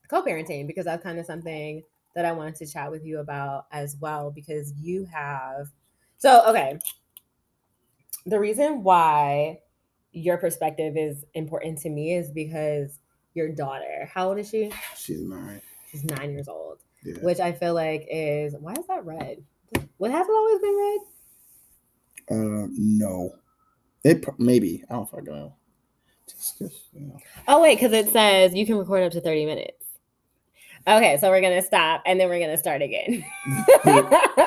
co-parenting 0.10 0.68
because 0.68 0.86
that's 0.86 1.04
kind 1.04 1.20
of 1.20 1.26
something 1.26 1.84
that 2.15 2.26
I 2.26 2.32
wanted 2.32 2.56
to 2.56 2.65
chat 2.65 2.89
with 2.89 3.06
you 3.06 3.20
about 3.20 3.65
as 3.72 3.98
well 4.00 4.32
because 4.32 4.74
you 4.82 5.06
have 5.06 5.68
so 6.18 6.44
okay. 6.50 6.80
The 8.26 8.39
reason 8.39 8.84
why 8.84 9.60
your 10.12 10.38
perspective 10.38 10.96
is 10.98 11.26
important 11.34 11.78
to 11.80 11.89
me 11.89 12.15
is 12.15 12.32
because 12.32 13.00
your 13.34 13.50
daughter, 13.50 14.10
how 14.12 14.30
old 14.30 14.39
is 14.39 14.50
she? 14.50 14.72
She's 14.96 15.22
nine. 15.22 15.62
She's 15.91 16.04
nine 16.06 16.32
years 16.32 16.48
old, 16.48 16.80
Yeah. 17.04 17.15
which 17.22 17.39
I 17.39 17.52
feel 17.52 17.74
like 17.74 18.08
is 18.10 18.56
why 18.60 18.74
is 18.74 18.88
that 18.88 19.06
red? 19.06 19.44
What 19.98 20.12
has 20.12 20.26
it 20.28 20.32
always 20.32 20.60
been 20.62 20.78
red? 20.78 21.00
Uh, 22.32 22.68
no. 22.78 23.36
It 24.04 24.26
maybe 24.39 24.84
I 24.89 24.94
don't 24.94 25.10
fucking 25.10 25.26
know. 25.26 25.56
Just, 26.28 26.60
just 26.60 26.86
you 26.94 27.08
know. 27.08 27.18
Oh 27.48 27.62
wait, 27.62 27.76
because 27.76 27.91
it 27.91 28.12
says 28.12 28.54
you 28.54 28.65
can 28.65 28.78
record 28.78 29.04
up 29.04 29.12
to 29.12 29.22
30 29.22 29.46
minutes. 29.46 29.85
Okay, 30.88 31.17
so 31.19 31.30
we're 31.30 31.41
gonna 31.41 31.62
stop 31.63 32.04
and 32.06 32.19
then 32.19 32.30
we're 32.30 32.39
gonna 32.39 32.58
start 32.58 32.82
again. 32.82 33.26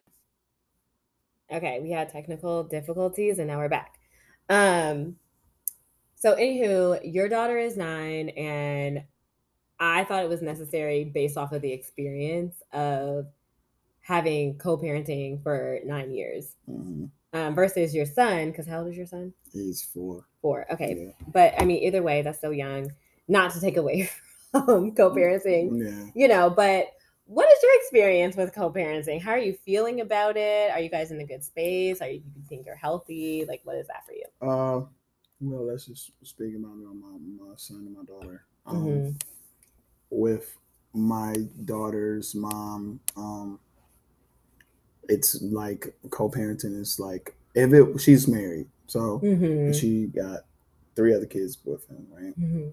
okay, 1.53 1.81
we 1.81 1.91
had 1.91 2.09
technical 2.11 2.63
difficulties 2.65 3.39
and 3.39 3.49
now 3.49 3.59
we're 3.59 3.69
back. 3.69 3.99
Um 4.49 5.17
so 6.15 6.35
anywho, 6.37 7.01
your 7.05 7.29
daughter 7.29 7.59
is 7.59 7.77
nine 7.77 8.29
and 8.31 9.03
I 9.81 10.05
thought 10.05 10.25
it 10.25 10.29
was 10.29 10.43
necessary 10.43 11.05
based 11.05 11.37
off 11.37 11.53
of 11.53 11.63
the 11.63 11.73
experience 11.73 12.63
of 12.73 13.27
having 14.01 14.59
co-parenting 14.59 15.43
for 15.43 15.79
nine 15.85 16.11
years 16.11 16.57
Mhm. 16.69 17.11
um, 17.33 17.55
versus 17.55 17.95
your 17.95 18.07
son. 18.07 18.51
Because 18.51 18.67
how 18.67 18.79
old 18.81 18.89
is 18.89 18.97
your 18.97 19.07
son? 19.07 19.33
He's 19.53 19.83
four. 19.85 20.25
Four. 20.41 20.67
Okay, 20.73 20.97
Yeah. 21.07 21.27
but 21.33 21.55
I 21.61 21.65
mean, 21.65 21.83
either 21.85 22.03
way, 22.03 22.23
that's 22.23 22.41
so 22.41 22.51
young. 22.51 22.91
Not 23.29 23.53
to 23.53 23.61
take 23.61 23.77
away 23.77 24.09
from 24.53 24.93
co-parenting, 24.97 25.81
Yeah. 25.85 26.11
you 26.15 26.29
know. 26.29 26.51
But 26.51 26.89
what 27.27 27.51
is 27.51 27.59
your 27.63 27.73
experience 27.81 28.37
with 28.37 28.55
co-parenting? 28.55 29.21
How 29.21 29.33
are 29.33 29.39
you 29.39 29.53
feeling 29.65 30.01
about 30.01 30.37
it? 30.37 30.71
Are 30.71 30.81
you 30.81 30.89
guys 30.89 31.11
in 31.11 31.21
a 31.21 31.25
good 31.27 31.45
space? 31.45 32.01
Are 32.01 32.09
you, 32.09 32.23
you 32.37 32.43
think 32.49 32.67
you're 32.67 32.77
healthy? 32.77 33.45
Like, 33.47 33.61
what 33.65 33.77
is 33.77 33.87
that 33.89 34.05
for 34.07 34.13
you? 34.13 34.25
Uh, 34.41 34.87
well, 35.41 35.67
let's 35.67 35.87
just 35.87 36.11
speak 36.23 36.55
about 36.57 36.77
my, 36.77 37.17
my 37.47 37.55
son 37.57 37.79
and 37.87 37.97
my 37.97 38.05
daughter. 38.05 38.45
Um, 38.67 38.77
Mhm. 38.77 39.15
With 40.11 40.57
my 40.95 41.35
daughter's 41.67 42.35
mom, 42.35 42.99
um, 43.17 43.61
it's 45.09 45.41
like 45.43 45.95
co-parenting 46.11 46.79
is 46.81 46.99
like 46.99 47.35
if 47.55 47.73
it 47.73 48.01
she's 48.01 48.27
married, 48.27 48.69
so 48.87 49.21
Mhm. 49.21 49.79
she 49.79 50.07
got 50.07 50.47
three 50.97 51.15
other 51.15 51.27
kids 51.27 51.59
with 51.65 51.87
him, 51.89 52.07
right? 52.11 52.39
Mhm. 52.39 52.73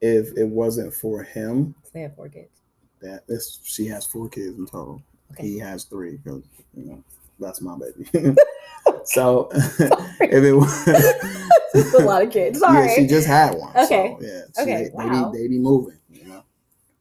If 0.00 0.36
it 0.36 0.44
wasn't 0.48 0.94
for 0.94 1.22
him, 1.22 1.74
they 1.92 2.02
have 2.02 2.14
four 2.14 2.28
kids. 2.28 2.50
that 3.00 3.26
this 3.26 3.60
she 3.64 3.86
has 3.86 4.06
four 4.06 4.28
kids 4.28 4.56
in 4.58 4.66
total. 4.66 5.02
Okay. 5.32 5.42
He 5.46 5.58
has 5.58 5.84
three 5.84 6.16
because 6.16 6.42
you 6.74 6.84
know 6.86 7.04
that's 7.38 7.60
my 7.60 7.76
baby. 7.76 8.08
so 9.04 9.48
if 9.54 10.44
it 10.44 10.52
was 10.54 11.94
a 11.94 11.98
lot 11.98 12.22
of 12.22 12.30
kids. 12.30 12.60
Sorry. 12.60 12.88
yeah, 12.88 12.94
she 12.94 13.06
just 13.06 13.26
had 13.26 13.54
one. 13.54 13.76
Okay. 13.76 14.16
So, 14.20 14.26
yeah. 14.26 14.40
she- 14.56 14.62
Okay, 14.62 14.82
They, 14.84 14.90
wow. 14.92 15.30
they, 15.32 15.38
be, 15.38 15.42
they 15.44 15.48
be 15.48 15.58
moving, 15.58 15.98
you 16.10 16.24
know. 16.28 16.44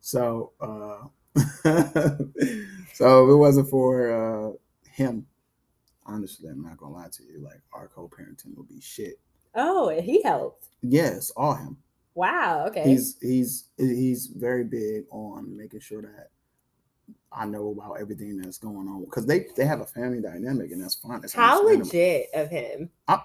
So 0.01 0.51
uh 0.59 1.07
so 2.93 3.25
if 3.25 3.29
it 3.31 3.35
wasn't 3.35 3.69
for 3.69 4.09
uh 4.11 4.51
him, 4.91 5.27
honestly, 6.05 6.49
I'm 6.49 6.63
not 6.63 6.77
gonna 6.77 6.93
lie 6.95 7.09
to 7.11 7.23
you, 7.23 7.39
like 7.43 7.61
our 7.73 7.87
co-parenting 7.89 8.55
would 8.57 8.67
be 8.67 8.81
shit. 8.81 9.19
Oh, 9.55 9.89
he 9.89 10.21
helped. 10.23 10.67
Yes, 10.81 11.31
all 11.37 11.53
him. 11.55 11.77
Wow. 12.17 12.65
Okay. 12.69 12.83
He's 12.89 13.17
he's 13.21 13.69
he's 13.77 14.27
very 14.27 14.63
big 14.63 15.05
on 15.11 15.55
making 15.55 15.81
sure 15.81 16.01
that 16.01 16.31
I 17.31 17.45
know 17.45 17.69
about 17.69 17.99
everything 18.01 18.37
that's 18.37 18.57
going 18.57 18.87
on 18.87 19.05
because 19.05 19.27
they 19.27 19.45
they 19.55 19.65
have 19.65 19.81
a 19.81 19.85
family 19.85 20.19
dynamic 20.19 20.71
and 20.71 20.81
that's 20.81 20.95
fine. 20.95 21.21
That's 21.21 21.33
How 21.33 21.63
legit 21.63 22.29
of 22.33 22.49
him. 22.49 22.89
I, 23.07 23.21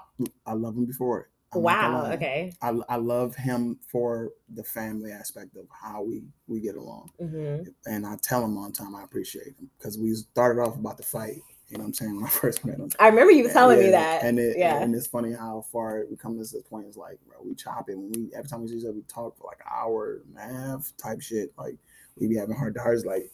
I 0.46 0.52
love 0.52 0.76
him 0.76 0.84
before 0.84 1.20
it. 1.20 1.26
I'm 1.54 1.62
Wow. 1.62 2.10
Okay. 2.12 2.52
I, 2.60 2.74
I 2.88 2.96
love 2.96 3.34
him 3.34 3.78
for 3.90 4.30
the 4.54 4.62
family 4.62 5.10
aspect 5.10 5.56
of 5.56 5.66
how 5.70 6.02
we 6.02 6.22
we 6.46 6.60
get 6.60 6.76
along, 6.76 7.10
hmm 7.18 7.62
and 7.86 8.06
I 8.06 8.16
tell 8.22 8.44
him 8.44 8.54
the 8.54 8.70
time 8.72 8.94
I 8.94 9.04
appreciate 9.04 9.46
him 9.58 9.70
because 9.78 9.98
we 9.98 10.12
started 10.14 10.60
off 10.60 10.76
about 10.76 10.98
the 10.98 11.02
fight. 11.02 11.40
You 11.72 11.78
know 11.78 11.84
what 11.84 11.88
I'm 11.88 11.94
saying 11.94 12.16
when 12.16 12.24
I 12.24 12.28
first 12.42 12.66
met 12.66 12.78
him. 12.78 12.90
I 13.00 13.08
remember 13.08 13.32
you 13.32 13.48
telling 13.48 13.78
me 13.78 13.90
that. 13.92 14.22
and 14.24 14.38
it, 14.38 14.58
yeah. 14.58 14.82
and 14.82 14.94
it's 14.94 15.06
funny 15.06 15.32
how 15.32 15.64
far 15.72 16.04
we 16.10 16.16
come 16.18 16.34
to 16.34 16.38
this 16.40 16.54
point. 16.68 16.86
It's 16.86 16.98
like, 16.98 17.18
bro, 17.26 17.38
we 17.42 17.54
chop 17.54 17.88
it 17.88 17.96
when 17.96 18.12
we 18.12 18.28
every 18.36 18.46
time 18.48 18.60
we 18.60 18.68
see 18.68 18.76
each 18.76 18.84
other, 18.84 18.92
we 18.92 19.00
talk 19.08 19.38
for 19.38 19.46
like 19.46 19.60
an 19.60 19.72
hour 19.74 20.20
and 20.28 20.36
a 20.36 20.54
half 20.68 20.92
type 20.98 21.22
shit. 21.22 21.50
Like 21.56 21.76
we 22.18 22.28
be 22.28 22.36
having 22.36 22.54
hard 22.56 22.74
to 22.74 22.80
hearts. 22.82 23.06
Like 23.06 23.32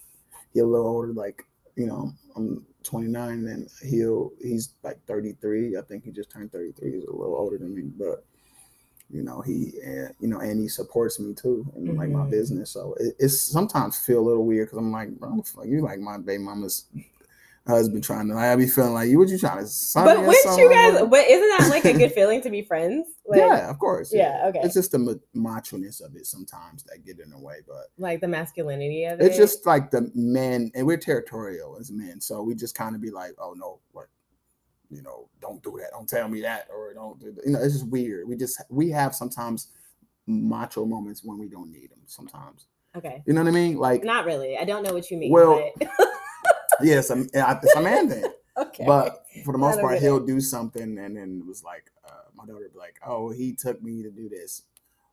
he 0.55 0.61
a 0.61 0.65
little 0.67 0.87
older, 0.87 1.13
like 1.13 1.45
you 1.75 1.87
know, 1.87 2.13
I'm 2.37 2.65
29 2.85 3.29
and 3.29 3.69
he'll 3.85 4.31
he's 4.41 4.71
like 4.85 5.05
33. 5.09 5.77
I 5.77 5.81
think 5.83 6.05
he 6.05 6.13
just 6.13 6.31
turned 6.31 6.53
33. 6.53 6.93
He's 6.93 7.05
a 7.05 7.11
little 7.11 7.35
older 7.35 7.59
than 7.59 7.75
me, 7.75 7.83
but 7.99 8.25
you 9.11 9.23
know 9.25 9.41
he 9.41 9.73
uh, 9.85 10.13
you 10.21 10.29
know 10.29 10.39
and 10.39 10.61
he 10.61 10.69
supports 10.69 11.19
me 11.19 11.35
too 11.35 11.67
in 11.75 11.97
like 11.97 12.11
my 12.11 12.21
Mhm. 12.21 12.31
business. 12.31 12.71
So 12.71 12.95
it, 13.01 13.17
it's 13.19 13.41
sometimes 13.41 13.99
feel 13.99 14.21
a 14.21 14.27
little 14.29 14.47
weird 14.47 14.69
because 14.69 14.79
I'm 14.79 14.93
like, 14.93 15.11
bro, 15.19 15.43
you 15.65 15.81
like 15.81 15.99
my 15.99 16.19
baby 16.19 16.45
mama's 16.45 16.85
husband 17.69 18.03
trying 18.03 18.29
to. 18.29 18.35
like 18.35 18.47
I 18.47 18.57
be 18.57 18.67
feeling 18.67 18.95
like 18.95 19.09
you. 19.09 19.19
What 19.19 19.29
you 19.29 19.39
trying 19.39 19.59
to? 19.59 19.65
me 19.65 19.69
But 19.95 20.21
wouldn't 20.27 20.59
you 20.59 20.71
guys? 20.71 21.01
But 21.09 21.27
isn't 21.27 21.49
that 21.59 21.69
like 21.71 21.85
a 21.85 21.93
good 21.93 22.13
feeling 22.15 22.41
to 22.43 22.51
be 22.51 22.63
friends? 22.63 23.09
Like, 23.27 23.41
yeah, 23.41 23.71
of 23.71 23.79
course. 23.79 24.13
Yeah. 24.13 24.45
Okay. 24.47 24.61
It's 24.63 24.75
just 24.75 24.93
the 24.93 24.99
ma- 24.99 25.13
macho-ness 25.35 26.01
of 26.01 26.17
it 26.17 26.27
sometimes 26.27 26.83
that 26.85 27.05
get 27.05 27.21
in 27.21 27.31
the 27.31 27.39
way, 27.39 27.57
but 27.67 27.87
like 27.99 28.21
the 28.21 28.29
masculinity 28.29 29.05
of 29.05 29.21
it. 29.21 29.27
it's 29.27 29.37
just 29.37 29.67
like 29.67 29.91
the 29.91 30.11
men, 30.15 30.71
and 30.75 30.87
we're 30.87 30.97
territorial 30.97 31.77
as 31.79 31.93
men, 31.93 32.21
so 32.21 32.43
we 32.43 32.55
just 32.55 32.75
kind 32.75 32.95
of 32.95 33.03
be 33.03 33.11
like, 33.11 33.33
"Oh 33.39 33.55
no, 33.57 33.81
what, 33.93 34.07
you 34.91 35.03
know, 35.03 35.29
don't 35.41 35.63
do 35.63 35.79
that, 35.81 35.91
don't 35.93 36.09
tell 36.09 36.29
me 36.29 36.41
that, 36.41 36.69
or 36.75 36.95
don't 36.95 37.21
do 37.21 37.33
that." 37.33 37.45
You 37.45 37.53
know, 37.53 37.63
it's 37.63 37.75
just 37.75 37.89
weird. 37.89 38.27
We 38.29 38.37
just 38.37 38.63
we 38.71 38.91
have 38.91 39.15
sometimes 39.15 39.69
macho 40.27 40.87
moments 40.87 41.23
when 41.23 41.39
we 41.39 41.49
don't 41.49 41.71
need 41.71 41.91
them. 41.91 42.01
Sometimes, 42.07 42.67
okay. 42.97 43.23
you 43.27 43.35
know 43.35 43.43
what 43.43 43.49
I 43.49 43.53
mean? 43.53 43.77
Like, 43.77 44.05
Not 44.05 44.25
really. 44.25 44.57
I 44.57 44.65
don't 44.65 44.83
know 44.83 44.95
what 44.95 45.11
you 45.11 45.19
mean. 45.19 45.33
Well, 45.33 45.71
yes, 46.83 47.11
I'm, 47.11 47.29
it's 47.33 47.77
a 47.77 47.81
man 47.83 48.09
thing. 48.09 48.25
okay. 48.57 48.85
But 48.87 49.25
for 49.45 49.53
the 49.53 49.59
most 49.59 49.81
part, 49.81 49.99
he'll 50.01 50.25
do 50.25 50.41
something, 50.41 50.99
and 50.99 51.17
then 51.17 51.41
it 51.43 51.47
was 51.47 51.63
like, 51.65 51.91
uh, 52.07 52.11
my 52.35 52.45
daughter 52.45 52.61
would 52.65 52.73
be 52.73 52.79
like, 52.79 52.99
"Oh, 53.07 53.31
he 53.31 53.53
took 53.55 53.83
me 53.83 54.03
to 54.03 54.11
do 54.11 54.29
this." 54.29 54.63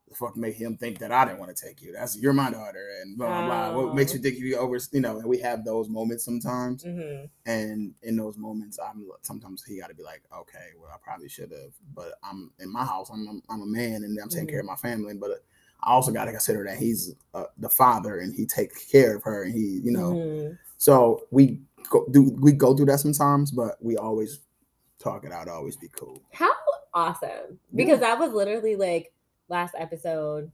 The 0.08 0.14
fuck 0.16 0.38
made 0.38 0.54
him 0.54 0.78
think 0.78 1.00
that 1.00 1.12
I 1.12 1.26
didn't 1.26 1.40
want 1.40 1.56
to 1.56 1.66
take 1.66 1.82
you? 1.82 1.92
That's 1.92 2.16
you're 2.18 2.34
my 2.34 2.52
daughter, 2.52 2.90
and 3.02 3.18
blah 3.18 3.42
blah 3.42 3.72
blah. 3.72 3.72
What 3.86 3.96
makes 3.96 4.14
you 4.14 4.20
Oh. 4.20 4.22
think 4.22 4.38
you 4.38 4.56
over? 4.58 4.78
You 4.92 5.02
know, 5.02 5.18
and 5.18 5.28
we 5.28 5.40
have 5.40 5.66
those 5.66 5.90
moments 5.90 6.24
sometimes, 6.24 6.84
Mhm. 6.84 7.30
and 7.48 7.94
in 8.04 8.16
those 8.16 8.38
moments, 8.38 8.78
I'm 8.80 9.08
sometimes 9.24 9.64
he 9.64 9.80
got 9.80 9.88
to 9.90 9.96
be 9.96 10.04
like, 10.04 10.22
"Okay, 10.32 10.74
well, 10.80 10.92
I 10.94 10.98
probably 11.04 11.28
should 11.30 11.52
have," 11.52 11.74
but 11.96 12.14
I'm 12.24 12.52
in 12.60 12.72
my 12.72 12.86
house. 12.86 13.10
I'm 13.12 13.42
I'm 13.50 13.62
a 13.64 13.66
man, 13.66 14.04
and 14.04 14.18
I'm 14.20 14.30
taking 14.30 14.48
care 14.48 14.60
of 14.60 14.66
my 14.66 14.76
family, 14.76 15.14
but. 15.16 15.44
I 15.84 15.92
also 15.92 16.12
got 16.12 16.26
to 16.26 16.32
consider 16.32 16.64
that 16.64 16.78
he's 16.78 17.14
uh, 17.36 17.44
the 17.60 17.70
father 17.70 18.20
and 18.20 18.34
he 18.34 18.48
takes 18.48 18.86
care 18.90 19.18
of 19.18 19.24
her 19.24 19.44
and 19.44 19.54
he, 19.54 19.82
you 19.84 19.92
know, 19.92 20.14
Mhm. 20.14 20.58
So 20.78 21.26
we 21.32 21.60
go 21.90 22.06
do 22.12 22.36
we 22.40 22.52
go 22.52 22.76
through 22.76 22.88
that 22.88 23.00
sometimes, 23.00 23.52
but 23.52 23.76
we 23.82 23.98
always 23.98 24.40
talk 25.00 25.26
it 25.26 25.32
out, 25.32 25.48
always 25.48 25.76
be 25.76 25.88
cool. 25.90 26.22
How 26.32 26.52
awesome. 26.94 27.60
Because 27.74 28.00
that 28.00 28.18
was 28.20 28.32
literally 28.34 28.76
like 28.76 29.12
last 29.50 29.76
episode 29.78 30.52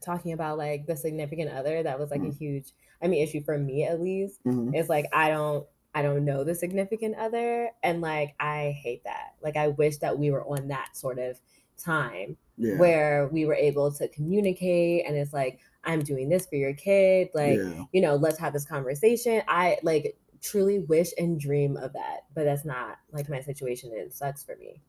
talking 0.00 0.32
about 0.32 0.56
like 0.58 0.86
the 0.86 0.96
significant 0.96 1.50
other 1.50 1.82
that 1.82 1.98
was 1.98 2.10
like 2.10 2.22
a 2.22 2.26
Mhm. 2.26 2.38
huge 2.38 2.72
I 3.02 3.06
mean 3.08 3.22
issue 3.22 3.42
for 3.42 3.58
me 3.58 3.84
at 3.84 4.00
least. 4.00 4.42
Mhm. 4.44 4.74
It's 4.74 4.88
like 4.88 5.06
I 5.12 5.28
don't 5.28 5.66
I 5.94 6.02
don't 6.02 6.24
know 6.24 6.44
the 6.44 6.54
significant 6.54 7.16
other 7.16 7.70
and 7.82 8.00
like 8.00 8.34
I 8.40 8.70
hate 8.82 9.04
that. 9.04 9.34
Like 9.42 9.56
I 9.56 9.68
wish 9.68 9.98
that 9.98 10.18
we 10.18 10.30
were 10.30 10.44
on 10.44 10.68
that 10.68 10.96
sort 10.96 11.18
of 11.18 11.38
time 11.76 12.36
Yeah. 12.56 12.76
where 12.78 13.28
we 13.28 13.44
were 13.44 13.54
able 13.54 13.90
to 13.92 14.08
communicate 14.08 15.04
and 15.06 15.16
it's 15.16 15.32
like 15.32 15.60
I'm 15.84 16.00
doing 16.00 16.28
this 16.28 16.46
for 16.46 16.56
your 16.56 16.74
kid 16.74 17.30
like 17.34 17.58
yeah. 17.58 17.84
you 17.92 18.00
know 18.00 18.16
let's 18.16 18.38
have 18.38 18.52
this 18.52 18.66
conversation 18.66 19.42
I 19.48 19.78
like 19.82 20.16
truly 20.42 20.80
wish 20.80 21.10
and 21.18 21.38
dream 21.38 21.76
of 21.76 21.92
that 21.92 22.24
but 22.34 22.44
that's 22.44 22.64
not 22.64 22.98
like 23.12 23.28
my 23.28 23.40
situation 23.40 23.90
it 23.94 24.12
sucks 24.14 24.42
for 24.42 24.56
me 24.56 24.80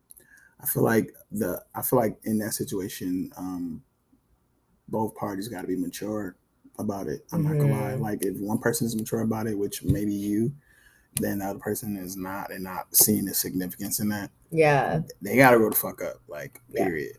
I 0.62 0.66
feel 0.68 0.84
like 0.84 1.14
the 1.32 1.62
I 1.74 1.82
feel 1.82 2.00
like 2.00 2.18
in 2.24 2.38
that 2.39 2.54
situation, 2.54 3.32
um, 3.36 3.84
both 4.88 5.16
parties 5.16 5.48
got 5.48 5.62
to 5.62 5.68
be 5.68 5.76
mature 5.76 6.36
about 6.78 7.08
it. 7.08 7.26
I'm 7.32 7.44
not 7.44 7.58
gonna 7.58 7.72
lie. 7.72 7.94
Mhm. 7.94 8.02
Like 8.02 8.24
if 8.24 8.38
one 8.38 8.60
person 8.60 8.86
is 8.86 8.96
mature 8.96 9.22
about 9.22 9.48
it, 9.48 9.58
which 9.58 9.84
maybe 9.84 10.14
you, 10.14 10.54
then 11.16 11.39
the 11.39 11.46
other 11.46 11.60
person 11.60 11.98
is 11.98 12.16
not, 12.16 12.52
and 12.52 12.64
not 12.64 12.96
seeing 12.96 13.26
the 13.26 13.34
significance 13.34 14.00
in 14.00 14.10
that. 14.10 14.32
yeah 14.52 15.02
They 15.22 15.36
gotta 15.36 15.58
grow 15.58 15.70
the 15.70 15.76
fuck 15.76 16.02
up. 16.02 16.22
Like 16.28 16.62
Yeah. 16.70 16.86
period. 16.86 17.18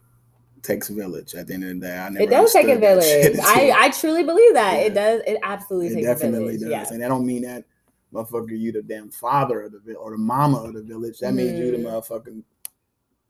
Takes 0.63 0.91
a 0.91 0.95
village. 0.95 1.35
At 1.35 1.49
the 1.49 1.55
end 1.55 1.65
of 1.65 1.71
the 1.81 1.87
day, 1.87 1.97
I 1.99 2.09
never 2.09 2.25
it 2.25 2.31
does 2.31 2.53
take 2.53 2.67
a 2.69 2.73
understood 2.75 2.99
that 3.01 3.05
shit 3.05 3.33
village 3.33 3.47
I 3.47 3.73
I 3.87 3.91
truly 3.91 4.23
believe 4.23 4.55
that 4.55 4.75
it 4.75 4.95
does 4.95 5.21
it 5.27 5.39
absolutely 5.43 5.89
It 5.89 5.95
takes 5.95 6.07
definitely 6.07 6.55
a 6.55 6.59
does. 6.59 6.69
yeah 6.71 6.87
And 6.93 7.05
I 7.05 7.09
don't 7.09 7.27
mean 7.27 7.43
that 7.43 7.65
motherfucker, 8.15 8.57
you 8.59 8.71
the 8.73 8.83
damn 8.83 9.11
father 9.11 9.63
of 9.63 9.73
the 9.73 9.81
village 9.81 9.99
or 10.01 10.13
the 10.13 10.19
mama 10.19 10.59
of 10.59 10.75
the 10.75 10.83
village. 10.83 11.19
That 11.19 11.33
means 11.35 11.59
you 11.59 11.73
the 11.73 11.79
Mhm. 11.79 11.85
motherfucking 11.85 12.43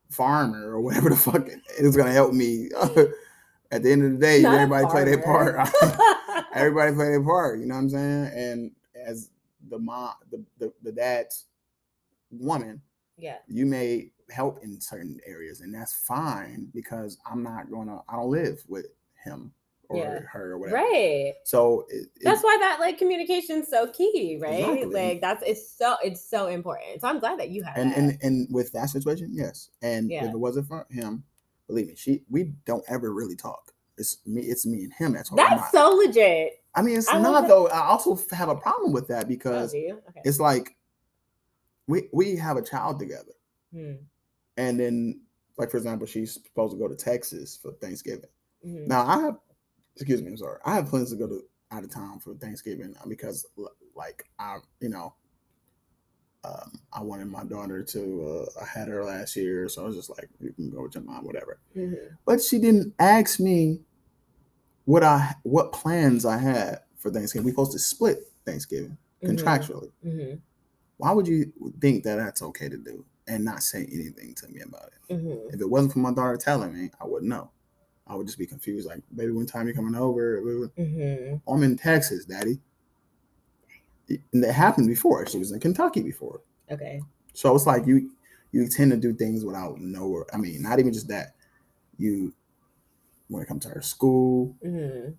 farmer 0.09 0.69
or 0.75 0.81
whatever 0.81 1.09
the 1.09 1.15
fuck 1.15 1.47
it- 1.47 1.61
it's 1.79 1.95
gonna 1.97 2.11
help 2.11 2.33
me. 2.33 2.69
At 3.71 3.81
the 3.81 3.91
end 3.91 4.03
of 4.05 4.11
the 4.11 4.17
day, 4.19 4.41
Not 4.43 4.53
everybody 4.53 4.85
play 4.85 5.03
their 5.05 5.23
part. 5.23 5.55
everybody 6.53 6.93
play 6.93 7.07
their 7.09 7.23
part, 7.23 7.59
you 7.59 7.65
know 7.65 7.73
what 7.73 7.81
I'm 7.81 7.89
saying? 7.89 8.25
And 8.35 8.71
as 8.95 9.31
the 9.69 9.79
mom 9.79 10.13
the, 10.29 10.43
the, 10.59 10.71
the 10.83 10.91
dad's 10.91 11.45
woman, 12.29 12.81
yeah 13.17 13.37
you 13.47 13.65
may 13.65 14.11
help 14.33 14.59
in 14.63 14.79
certain 14.81 15.19
areas, 15.25 15.61
and 15.61 15.73
that's 15.73 15.93
fine 15.93 16.67
because 16.73 17.17
I'm 17.29 17.43
not 17.43 17.69
gonna 17.71 18.01
I 18.09 18.15
don't 18.15 18.29
live 18.31 18.63
with 18.67 18.87
him 19.23 19.53
or 19.89 19.97
Yeah. 19.97 20.19
her 20.31 20.51
or 20.53 20.57
whatever. 20.57 20.77
right 20.77 21.33
So 21.43 21.85
it, 21.89 22.07
it- 22.15 22.23
that's 22.23 22.41
why 22.43 22.57
that 22.59 22.79
like 22.79 22.97
communication's 22.97 23.67
so 23.67 23.87
key 23.87 24.37
right 24.41 24.53
Exactly. 24.59 24.85
like 24.93 25.21
that's 25.21 25.43
it's 25.45 25.69
so 25.69 25.95
it's 26.03 26.23
so 26.23 26.47
important 26.47 27.01
so 27.01 27.07
i'm 27.09 27.19
glad 27.19 27.37
that 27.39 27.49
you 27.49 27.61
have 27.63 27.77
and 27.77 27.91
that. 27.91 27.97
and 27.97 28.17
and 28.23 28.47
with 28.51 28.71
that 28.71 28.89
situation, 28.89 29.29
yes. 29.31 29.69
And 29.81 30.09
Yeah. 30.09 30.25
if 30.25 30.33
it 30.33 30.37
wasn't 30.39 30.67
for 30.67 30.87
him, 30.89 31.23
believe 31.67 31.87
me, 31.87 31.95
she 31.95 32.23
we 32.29 32.51
don't 32.65 32.83
ever 32.87 33.13
really 33.13 33.35
talk. 33.35 33.71
It's 33.97 34.17
me, 34.25 34.41
it's 34.41 34.65
me 34.65 34.83
and 34.85 34.93
him 34.93 35.13
that 35.13 35.25
talk. 35.27 35.37
That's 35.37 35.71
so 35.71 35.89
legit 35.89 36.63
I 36.75 36.81
mean, 36.81 36.97
it's 36.97 37.07
I 37.13 37.19
not 37.21 37.47
though. 37.47 37.67
I 37.67 37.81
also 37.93 38.17
have 38.31 38.49
a 38.49 38.55
problem 38.55 38.93
with 38.93 39.07
that 39.09 39.25
oh, 39.25 39.27
because 39.27 39.73
you? 39.75 39.99
okay 40.09 40.21
it's 40.25 40.39
like 40.39 40.75
we 41.87 42.07
we 42.13 42.35
have 42.37 42.57
a 42.57 42.61
child 42.61 42.97
together, 42.99 43.33
Hmm. 43.73 43.93
And 44.57 44.79
then 44.79 45.21
like 45.57 45.69
for 45.71 45.77
example, 45.77 46.07
she's 46.07 46.33
supposed 46.33 46.73
to 46.73 46.79
go 46.79 46.87
to 46.87 46.95
Texas 46.95 47.57
for 47.61 47.73
Thanksgiving. 47.73 48.29
Mhm. 48.65 48.87
Now 48.87 49.05
I 49.05 49.21
have, 49.21 49.37
excuse 49.95 50.21
me, 50.21 50.29
I'm 50.29 50.37
sorry. 50.37 50.59
I 50.65 50.75
have 50.75 50.87
plans 50.87 51.11
to 51.11 51.15
go 51.15 51.27
to 51.27 51.43
out 51.71 51.83
of 51.83 51.91
town 51.91 52.19
for 52.19 52.33
Thanksgiving 52.35 52.95
because 53.07 53.45
like 53.95 54.25
I, 54.39 54.57
you 54.79 54.89
know, 54.89 55.13
um, 56.43 56.79
I 56.91 57.01
wanted 57.01 57.27
my 57.27 57.43
daughter 57.45 57.83
to. 57.83 58.45
Uh, 58.57 58.61
I 58.61 58.65
had 58.65 58.89
her 58.89 59.03
last 59.05 59.35
year, 59.35 59.69
so 59.69 59.81
I 59.83 59.85
was 59.85 59.95
just 59.95 60.09
like, 60.09 60.27
you 60.41 60.51
can 60.51 60.69
go 60.71 60.83
with 60.83 60.93
your 60.95 61.03
mom, 61.03 61.25
whatever. 61.25 61.59
Mhm. 61.75 62.17
But 62.25 62.41
she 62.41 62.59
didn't 62.59 62.93
ask 62.99 63.39
me 63.39 63.79
what 64.85 65.03
I 65.03 65.35
what 65.43 65.71
plans 65.71 66.25
I 66.25 66.37
had 66.37 66.81
for 66.97 67.11
Thanksgiving. 67.11 67.45
We 67.45 67.51
supposed 67.51 67.71
to 67.73 67.79
split 67.79 68.29
Thanksgiving 68.45 68.97
Mhm. 69.21 69.29
contractually. 69.37 69.91
Mhm. 70.05 70.41
Why 70.97 71.11
would 71.13 71.27
you 71.27 71.53
think 71.79 72.03
that 72.03 72.17
that's 72.17 72.41
okay 72.41 72.67
to 72.69 72.77
do 72.77 73.05
and 73.27 73.43
not 73.45 73.63
say 73.63 73.87
anything 73.91 74.33
to 74.35 74.47
me 74.49 74.61
about 74.61 74.91
it? 75.09 75.13
Mhm. 75.13 75.53
If 75.53 75.61
it 75.61 75.69
wasn't 75.69 75.93
for 75.93 75.99
my 75.99 76.13
daughter 76.13 76.37
telling 76.37 76.73
me, 76.73 76.91
I 76.99 77.05
wouldn't 77.07 77.29
know. 77.29 77.49
I 78.05 78.15
would 78.15 78.27
just 78.27 78.37
be 78.37 78.45
confused. 78.45 78.85
Like, 78.87 79.01
baby, 79.15 79.31
when 79.31 79.45
time 79.45 79.67
you 79.67 79.73
coming 79.73 79.95
over? 79.95 80.41
Mhm. 80.77 81.41
I'm 81.47 81.63
in 81.63 81.77
Texas, 81.77 82.25
Daddy. 82.25 82.59
And 84.33 84.43
that 84.43 84.51
happened 84.51 84.87
before. 84.87 85.25
She 85.25 85.39
was 85.39 85.51
in 85.51 85.59
Kentucky 85.59 86.01
before. 86.01 86.41
okay 86.69 87.01
So 87.33 87.55
it's 87.55 87.65
like 87.65 87.85
you 87.87 88.11
you 88.51 88.67
tend 88.67 88.91
to 88.91 88.97
do 88.97 89.13
things 89.13 89.43
without 89.43 89.79
know. 89.79 90.23
I 90.31 90.37
mean, 90.37 90.61
not 90.61 90.79
even 90.79 90.93
just 90.93 91.07
that. 91.07 91.35
You 91.97 92.33
when 93.29 93.41
it 93.41 93.47
comes 93.47 93.63
to 93.65 93.69
her 93.69 93.81
school, 93.81 94.55
Mhm. 94.63 95.15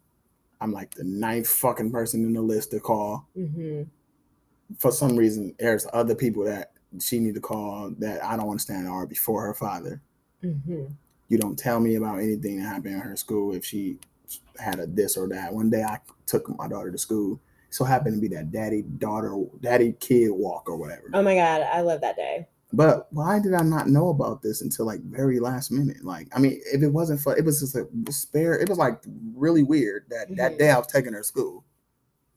I'm 0.60 0.72
like 0.72 0.94
the 0.94 1.02
ninth 1.04 1.48
fucking 1.48 1.90
person 1.90 2.22
in 2.24 2.32
the 2.34 2.42
list 2.42 2.70
to 2.70 2.80
call. 2.80 3.26
Mhm. 3.36 3.88
For 4.78 4.92
some 4.92 5.16
reason, 5.16 5.54
there's 5.58 5.86
other 5.92 6.14
people 6.14 6.44
that 6.44 6.73
she 7.00 7.18
need 7.20 7.34
to 7.34 7.40
call 7.40 7.90
that 7.98 8.24
I 8.24 8.36
don't 8.36 8.48
understand 8.48 8.88
are 8.88 9.06
before 9.06 9.42
her 9.46 9.54
father. 9.54 10.00
Mhm. 10.42 10.92
You 11.28 11.38
don't 11.38 11.58
tell 11.58 11.80
me 11.80 11.94
about 11.94 12.18
anything 12.18 12.58
that 12.58 12.64
happened 12.66 12.94
in 12.94 13.00
her 13.00 13.16
school 13.16 13.54
if 13.54 13.64
she 13.64 13.98
had 14.58 14.78
a 14.78 14.86
this 14.86 15.16
or 15.16 15.28
that. 15.28 15.52
One 15.54 15.70
day 15.70 15.82
I 15.82 15.98
took 16.26 16.48
my 16.58 16.68
daughter 16.68 16.90
to 16.90 16.98
school. 16.98 17.40
So 17.70 17.84
happened 17.84 18.14
to 18.16 18.20
be 18.20 18.28
that 18.36 18.52
daddy 18.52 18.82
daughter, 18.82 19.34
daddy 19.60 19.94
kid 19.98 20.30
walk 20.30 20.68
or 20.68 20.76
whatever. 20.76 21.10
oh 21.12 21.22
my 21.22 21.34
god 21.34 21.62
i 21.62 21.80
love 21.80 22.00
that 22.02 22.14
day 22.14 22.46
But 22.72 23.12
why 23.12 23.40
did 23.40 23.52
I 23.54 23.62
not 23.62 23.88
know 23.88 24.10
about 24.10 24.42
this 24.42 24.60
until 24.62 24.86
like 24.86 25.00
very 25.00 25.38
last 25.40 25.70
minute? 25.72 26.04
Like, 26.04 26.28
I 26.34 26.38
mean, 26.40 26.60
if 26.72 26.82
it 26.82 26.88
wasn't 26.88 27.20
for, 27.20 27.36
it 27.36 27.44
was 27.44 27.60
just 27.60 27.74
a 27.76 27.86
spare. 28.10 28.54
It 28.58 28.68
was 28.68 28.78
like 28.78 29.00
really 29.34 29.62
weird 29.62 30.06
that 30.10 30.34
that 30.36 30.52
Mhm. 30.52 30.58
day 30.58 30.70
I 30.70 30.78
was 30.78 30.86
taking 30.88 31.12
her 31.14 31.20
to 31.20 31.24
school. 31.24 31.64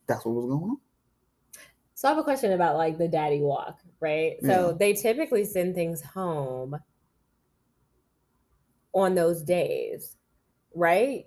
That's 0.07 0.25
what 0.25 0.35
was 0.35 0.45
going 0.45 0.63
on. 0.71 0.77
So 1.97 2.07
I 2.07 2.11
have 2.11 2.19
a 2.19 2.23
question 2.23 2.51
about 2.51 2.75
like 2.75 2.99
the 2.99 3.07
daddy 3.07 3.41
walk, 3.41 3.79
right? 3.99 4.35
So 4.45 4.71
they 4.79 4.93
typically 4.93 5.43
send 5.43 5.73
things 5.73 5.99
home 5.99 6.79
on 8.93 9.15
those 9.15 9.41
days, 9.41 10.15
right? 10.75 11.25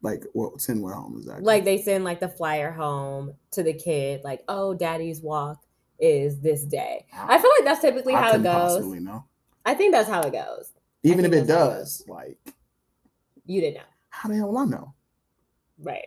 Like, 0.00 0.22
well, 0.34 0.56
send 0.56 0.84
where 0.84 0.94
home 0.94 1.18
is 1.18 1.26
that? 1.26 1.42
Like 1.42 1.64
they 1.64 1.82
send 1.82 2.04
like 2.04 2.20
the 2.20 2.28
flyer 2.28 2.70
home 2.70 3.34
to 3.50 3.64
the 3.64 3.72
kid, 3.72 4.20
like, 4.22 4.44
oh, 4.46 4.72
daddy's 4.72 5.20
walk 5.20 5.64
is 5.98 6.38
this 6.38 6.62
day. 6.62 7.06
I 7.12 7.38
feel 7.38 7.50
like 7.58 7.64
that's 7.64 7.80
typically 7.80 8.14
I 8.14 8.20
how 8.20 8.34
it 8.34 8.44
goes. 8.44 8.84
Know. 9.00 9.24
I 9.66 9.74
think 9.74 9.92
that's 9.92 10.08
how 10.08 10.20
it 10.20 10.32
goes. 10.32 10.74
Even 11.02 11.24
if 11.24 11.32
it 11.32 11.38
how 11.38 11.42
it 11.42 11.46
does, 11.48 12.04
like, 12.06 12.38
You 13.46 13.60
didn't 13.60 13.78
know. 13.78 13.90
how 14.10 14.28
the 14.28 14.36
hell 14.36 14.50
will 14.50 14.58
I 14.58 14.64
know? 14.64 14.94
Right. 15.76 16.06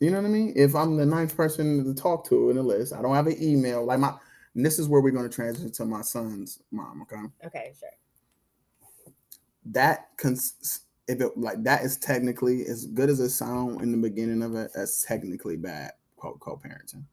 You 0.00 0.10
know 0.10 0.18
what 0.20 0.26
I 0.28 0.30
mean? 0.30 0.52
If 0.54 0.74
I'm 0.74 0.96
the 0.96 1.06
ninth 1.06 1.36
person 1.36 1.84
to 1.84 1.94
talk 1.94 2.28
to 2.28 2.50
in 2.50 2.56
the 2.56 2.62
list, 2.62 2.92
I 2.92 3.02
don't 3.02 3.14
have 3.14 3.26
an 3.26 3.42
email. 3.42 3.84
Like 3.84 3.98
my, 3.98 4.14
and 4.54 4.64
this 4.64 4.78
is 4.78 4.88
where 4.88 5.00
we're 5.00 5.10
going 5.10 5.28
to 5.28 5.34
transition 5.34 5.72
to 5.72 5.84
my 5.84 6.02
son's 6.02 6.60
mom. 6.70 7.02
Okay, 7.02 7.16
Okay, 7.44 7.72
sure. 7.78 7.88
that 9.66 10.08
cons- 10.16 10.80
if 11.08 11.20
it 11.20 11.36
like 11.36 11.62
that 11.64 11.82
is 11.82 11.96
technically 11.96 12.66
as 12.66 12.86
good 12.86 13.08
as 13.10 13.18
it 13.18 13.30
sound 13.30 13.80
in 13.80 13.90
the 13.90 13.96
beginning 13.98 14.42
of 14.42 14.54
it. 14.54 14.70
That's 14.74 15.02
technically 15.04 15.56
bad 15.56 15.92
co 16.18 16.36
co-parenting 16.40 17.04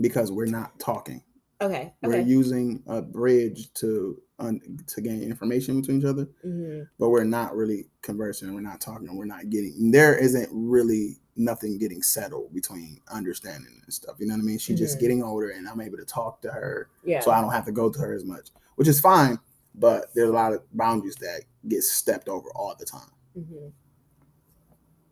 because 0.00 0.30
we're 0.32 0.46
not 0.46 0.78
talking. 0.78 1.22
Okay. 1.60 1.92
We're 2.02 2.20
using 2.20 2.82
a 2.86 3.00
bridge 3.02 3.72
to 3.74 4.20
un- 4.38 4.78
to 4.88 5.00
gain 5.00 5.22
information 5.22 5.80
between 5.80 5.98
each 6.00 6.04
other, 6.04 6.28
hmm 6.42 6.82
but 6.98 7.08
we're 7.10 7.24
not 7.24 7.56
really 7.56 7.86
conversing. 8.02 8.52
We're 8.54 8.60
not 8.60 8.80
talking. 8.80 9.16
We're 9.16 9.24
not 9.24 9.48
getting. 9.50 9.90
There 9.90 10.16
isn't 10.16 10.48
really 10.52 11.16
nothing 11.38 11.78
getting 11.78 12.02
settled 12.02 12.52
between 12.52 13.00
understanding 13.08 13.80
and 13.84 13.92
stuff. 13.94 14.16
You 14.18 14.26
know 14.26 14.34
what 14.34 14.40
I 14.42 14.44
mean? 14.44 14.58
She's 14.58 14.78
just 14.78 14.96
Mhm. 14.96 15.00
getting 15.00 15.22
older, 15.22 15.50
and 15.50 15.68
I'm 15.68 15.80
able 15.80 15.96
to 15.98 16.04
talk 16.04 16.42
to 16.42 16.50
her, 16.50 16.90
Yeah. 17.04 17.20
so 17.20 17.30
I 17.30 17.40
don't 17.40 17.52
have 17.52 17.64
to 17.66 17.72
go 17.72 17.88
to 17.90 17.98
her 18.00 18.12
as 18.12 18.24
much, 18.24 18.50
which 18.76 18.88
is 18.88 19.00
fine. 19.00 19.38
But 19.74 20.12
there's 20.14 20.28
a 20.30 20.32
lot 20.32 20.52
of 20.52 20.62
boundaries 20.76 21.14
that 21.16 21.44
get 21.68 21.84
stepped 21.84 22.28
over 22.28 22.48
all 22.54 22.74
the 22.78 22.84
time. 22.84 23.10
hmm 23.34 23.68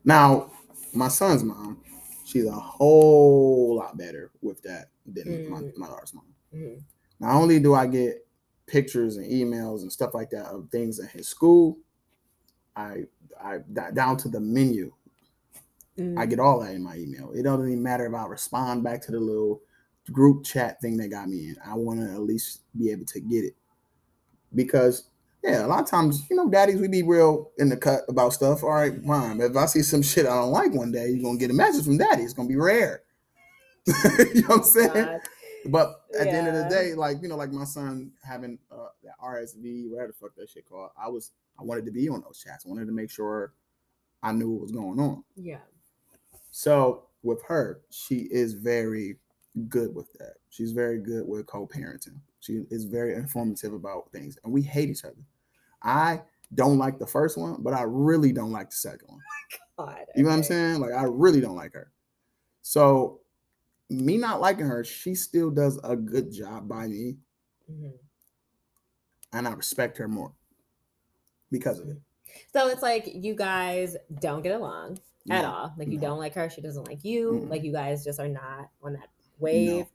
Now, 0.04 0.50
my 0.92 1.08
son's 1.08 1.42
mom, 1.44 1.82
she's 2.24 2.46
a 2.46 2.52
whole 2.52 3.76
lot 3.76 3.96
better 3.96 4.30
with 4.40 4.62
that 4.62 4.90
than 5.04 5.48
my, 5.48 5.60
Mm. 5.60 5.76
my 5.76 5.86
daughter's 5.88 6.14
mom. 6.14 6.34
hmm 6.52 6.74
Not 7.20 7.34
only 7.34 7.60
do 7.60 7.74
I 7.74 7.86
get 7.86 8.26
pictures 8.66 9.16
and 9.16 9.26
emails 9.30 9.82
and 9.82 9.92
stuff 9.92 10.14
like 10.14 10.30
that 10.30 10.46
of 10.46 10.68
things 10.70 10.98
at 11.00 11.10
his 11.10 11.28
school, 11.28 11.78
I 12.74 13.06
I 13.40 13.58
down 13.94 14.16
to 14.18 14.28
the 14.28 14.40
menu. 14.40 14.92
Mm-hmm. 15.98 16.18
I 16.18 16.26
get 16.26 16.40
all 16.40 16.60
that 16.60 16.74
in 16.74 16.82
my 16.82 16.96
email. 16.96 17.32
It 17.32 17.42
doesn't 17.42 17.66
even 17.66 17.82
matter 17.82 18.06
if 18.06 18.14
I 18.14 18.26
respond 18.26 18.84
back 18.84 19.00
to 19.02 19.12
the 19.12 19.20
little 19.20 19.62
group 20.12 20.44
chat 20.44 20.80
thing 20.80 20.96
that 20.98 21.08
got 21.08 21.28
me 21.28 21.48
in. 21.48 21.56
I 21.64 21.74
want 21.74 22.00
to 22.00 22.12
at 22.12 22.20
least 22.20 22.60
be 22.78 22.90
able 22.90 23.06
to 23.06 23.20
get 23.20 23.44
it 23.44 23.56
because 24.54 25.08
yeah, 25.42 25.64
a 25.64 25.68
lot 25.68 25.82
of 25.82 25.88
times 25.88 26.26
you 26.28 26.36
know, 26.36 26.48
daddies 26.48 26.80
we 26.80 26.88
be 26.88 27.02
real 27.02 27.50
in 27.58 27.68
the 27.68 27.76
cut 27.76 28.02
about 28.08 28.32
stuff. 28.32 28.62
All 28.62 28.70
right, 28.70 29.02
mom, 29.02 29.40
If 29.40 29.56
I 29.56 29.66
see 29.66 29.82
some 29.82 30.02
shit 30.02 30.26
I 30.26 30.34
don't 30.34 30.50
like 30.50 30.72
one 30.72 30.92
day, 30.92 31.08
you're 31.08 31.22
gonna 31.22 31.38
get 31.38 31.50
a 31.50 31.54
message 31.54 31.84
from 31.84 31.98
daddy. 31.98 32.22
It's 32.22 32.32
gonna 32.32 32.48
be 32.48 32.56
rare. 32.56 33.02
you 33.86 34.42
know 34.42 34.48
what 34.48 34.58
I'm 34.58 34.64
saying? 34.64 34.92
God. 34.92 35.20
But 35.66 36.00
at 36.18 36.24
the 36.24 36.36
end 36.36 36.48
of 36.48 36.54
the 36.54 36.68
day, 36.68 36.94
like 36.94 37.18
you 37.22 37.28
know, 37.28 37.36
like 37.36 37.52
my 37.52 37.64
son 37.64 38.12
having 38.22 38.58
uh, 38.70 38.88
that 39.02 39.14
RSV, 39.22 39.90
whatever 39.90 40.08
the 40.08 40.14
fuck 40.14 40.34
that 40.36 40.50
shit 40.50 40.68
called, 40.68 40.90
I 41.00 41.08
was 41.08 41.32
I 41.58 41.64
wanted 41.64 41.86
to 41.86 41.92
be 41.92 42.08
on 42.08 42.22
those 42.22 42.38
chats. 42.38 42.64
I 42.66 42.68
wanted 42.68 42.86
to 42.86 42.92
make 42.92 43.10
sure 43.10 43.52
I 44.22 44.32
knew 44.32 44.50
what 44.50 44.62
was 44.62 44.72
going 44.72 44.98
on. 45.00 45.24
Yeah. 45.36 45.58
So 46.56 47.02
with 47.22 47.42
her, 47.42 47.82
she 47.90 48.28
is 48.30 48.54
very 48.54 49.18
good 49.68 49.94
with 49.94 50.10
that. 50.14 50.36
She's 50.48 50.72
very 50.72 50.98
good 50.98 51.28
with 51.28 51.44
co-parenting. 51.44 52.18
She 52.40 52.62
is 52.70 52.84
very 52.84 53.14
informative 53.14 53.74
about 53.74 54.10
things, 54.10 54.38
and 54.42 54.50
we 54.50 54.62
hate 54.62 54.88
each 54.88 55.04
other. 55.04 55.22
I 55.82 56.22
don't 56.54 56.78
like 56.78 56.98
the 56.98 57.06
first 57.06 57.36
one, 57.36 57.56
but 57.60 57.74
I 57.74 57.82
really 57.82 58.32
don't 58.32 58.52
like 58.52 58.70
the 58.70 58.76
second 58.76 59.06
one. 59.08 59.20
God. 59.78 60.06
You 60.16 60.22
know 60.22 60.30
what 60.30 60.36
I'm 60.36 60.42
saying? 60.44 60.80
Like 60.80 60.94
I 60.94 61.02
really 61.02 61.42
don't 61.42 61.56
like 61.56 61.74
her. 61.74 61.92
So 62.62 63.20
me 63.90 64.16
not 64.16 64.40
liking 64.40 64.64
her, 64.64 64.82
she 64.82 65.14
still 65.14 65.50
does 65.50 65.78
a 65.84 65.94
good 65.94 66.32
job 66.32 66.66
by 66.66 66.86
me, 66.86 67.18
Mhm. 67.70 67.98
and 69.34 69.46
I 69.46 69.52
respect 69.52 69.98
her 69.98 70.08
more 70.08 70.32
because 71.50 71.80
of 71.80 71.90
it. 71.90 71.98
So 72.54 72.68
it's 72.68 72.82
like 72.82 73.04
you 73.06 73.34
guys 73.34 73.94
don't 74.20 74.40
get 74.40 74.54
along 74.58 75.00
at 75.30 75.42
No, 75.42 75.48
all. 75.50 75.74
Like 75.76 75.88
you 75.88 75.96
no. 75.98 76.08
don't 76.08 76.18
like 76.18 76.34
her, 76.34 76.48
she 76.50 76.60
doesn't 76.60 76.86
like 76.88 77.04
you. 77.04 77.32
Mm-mm. 77.32 77.50
Like 77.50 77.62
you 77.64 77.72
guys 77.72 78.04
just 78.04 78.20
are 78.20 78.28
not 78.28 78.68
on 78.82 78.94
that 78.94 79.08
wave. 79.38 79.86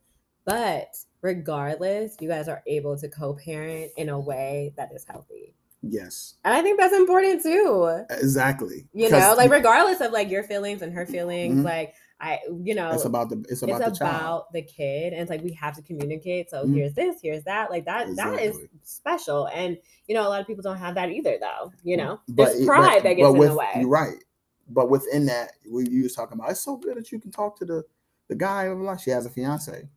But 0.44 0.96
regardless, 1.20 2.16
you 2.20 2.28
guys 2.28 2.48
are 2.48 2.62
able 2.66 2.96
to 2.98 3.08
co-parent 3.08 3.92
in 3.96 4.08
a 4.08 4.18
way 4.18 4.72
that 4.76 4.90
is 4.92 5.04
healthy. 5.08 5.54
Yes, 5.84 6.34
And 6.44 6.54
I 6.54 6.62
think 6.62 6.78
that's 6.78 6.94
important 6.94 7.42
too. 7.42 8.04
exactly. 8.10 8.86
You 8.92 9.10
know, 9.10 9.34
like 9.36 9.50
regardless 9.50 10.00
of 10.00 10.12
like 10.12 10.30
your 10.30 10.44
feelings 10.44 10.80
and 10.80 10.92
her 10.94 11.04
feelings, 11.06 11.60
Mhm. 11.60 11.64
like 11.64 11.94
I, 12.20 12.38
you 12.62 12.76
know, 12.76 12.92
it's 12.92 13.04
about 13.04 13.30
the 13.30 13.38
it's 13.48 13.50
it's 13.50 13.62
about 13.62 13.80
about, 13.80 13.92
the 13.92 13.98
child. 13.98 14.44
the 14.52 14.62
kid 14.62 15.12
and 15.12 15.22
it's 15.22 15.28
like 15.30 15.42
we 15.42 15.52
have 15.54 15.74
to 15.74 15.82
communicate 15.82 16.50
so 16.50 16.64
Mhm. 16.64 16.74
here's 16.76 16.94
this 16.94 17.16
here's 17.20 17.42
that 17.44 17.68
like 17.68 17.84
that 17.86 18.14
that 18.14 18.40
is 18.40 18.56
special 18.84 19.46
and 19.46 19.76
you 20.06 20.14
know 20.14 20.24
a 20.24 20.28
lot 20.30 20.40
of 20.40 20.46
people 20.46 20.62
don't 20.62 20.76
have 20.76 20.94
that 20.94 21.10
either 21.10 21.36
though 21.40 21.72
you 21.82 21.96
know 21.96 22.20
But 22.28 22.44
there's 22.44 22.60
it- 22.60 22.66
pride 22.66 22.98
but- 22.98 23.02
that 23.02 23.14
gets 23.14 23.28
but 23.28 23.42
in 23.42 23.48
the 23.48 23.56
way 23.56 23.70
You're 23.80 23.88
right. 23.88 24.22
But 24.68 24.90
within 24.90 25.26
that, 25.26 25.52
we 25.70 25.88
you 25.88 26.04
was 26.04 26.14
talking 26.14 26.38
about 26.38 26.50
it's 26.50 26.60
so 26.60 26.76
good 26.76 26.96
that 26.96 27.12
you 27.12 27.20
can 27.20 27.30
talk 27.30 27.58
to 27.58 27.64
the 27.64 27.84
the 28.28 28.34
guy. 28.34 28.66
blah, 28.66 28.76
blah. 28.76 28.96
She 28.96 29.10
has 29.10 29.26
a 29.26 29.30
fiance. 29.30 29.88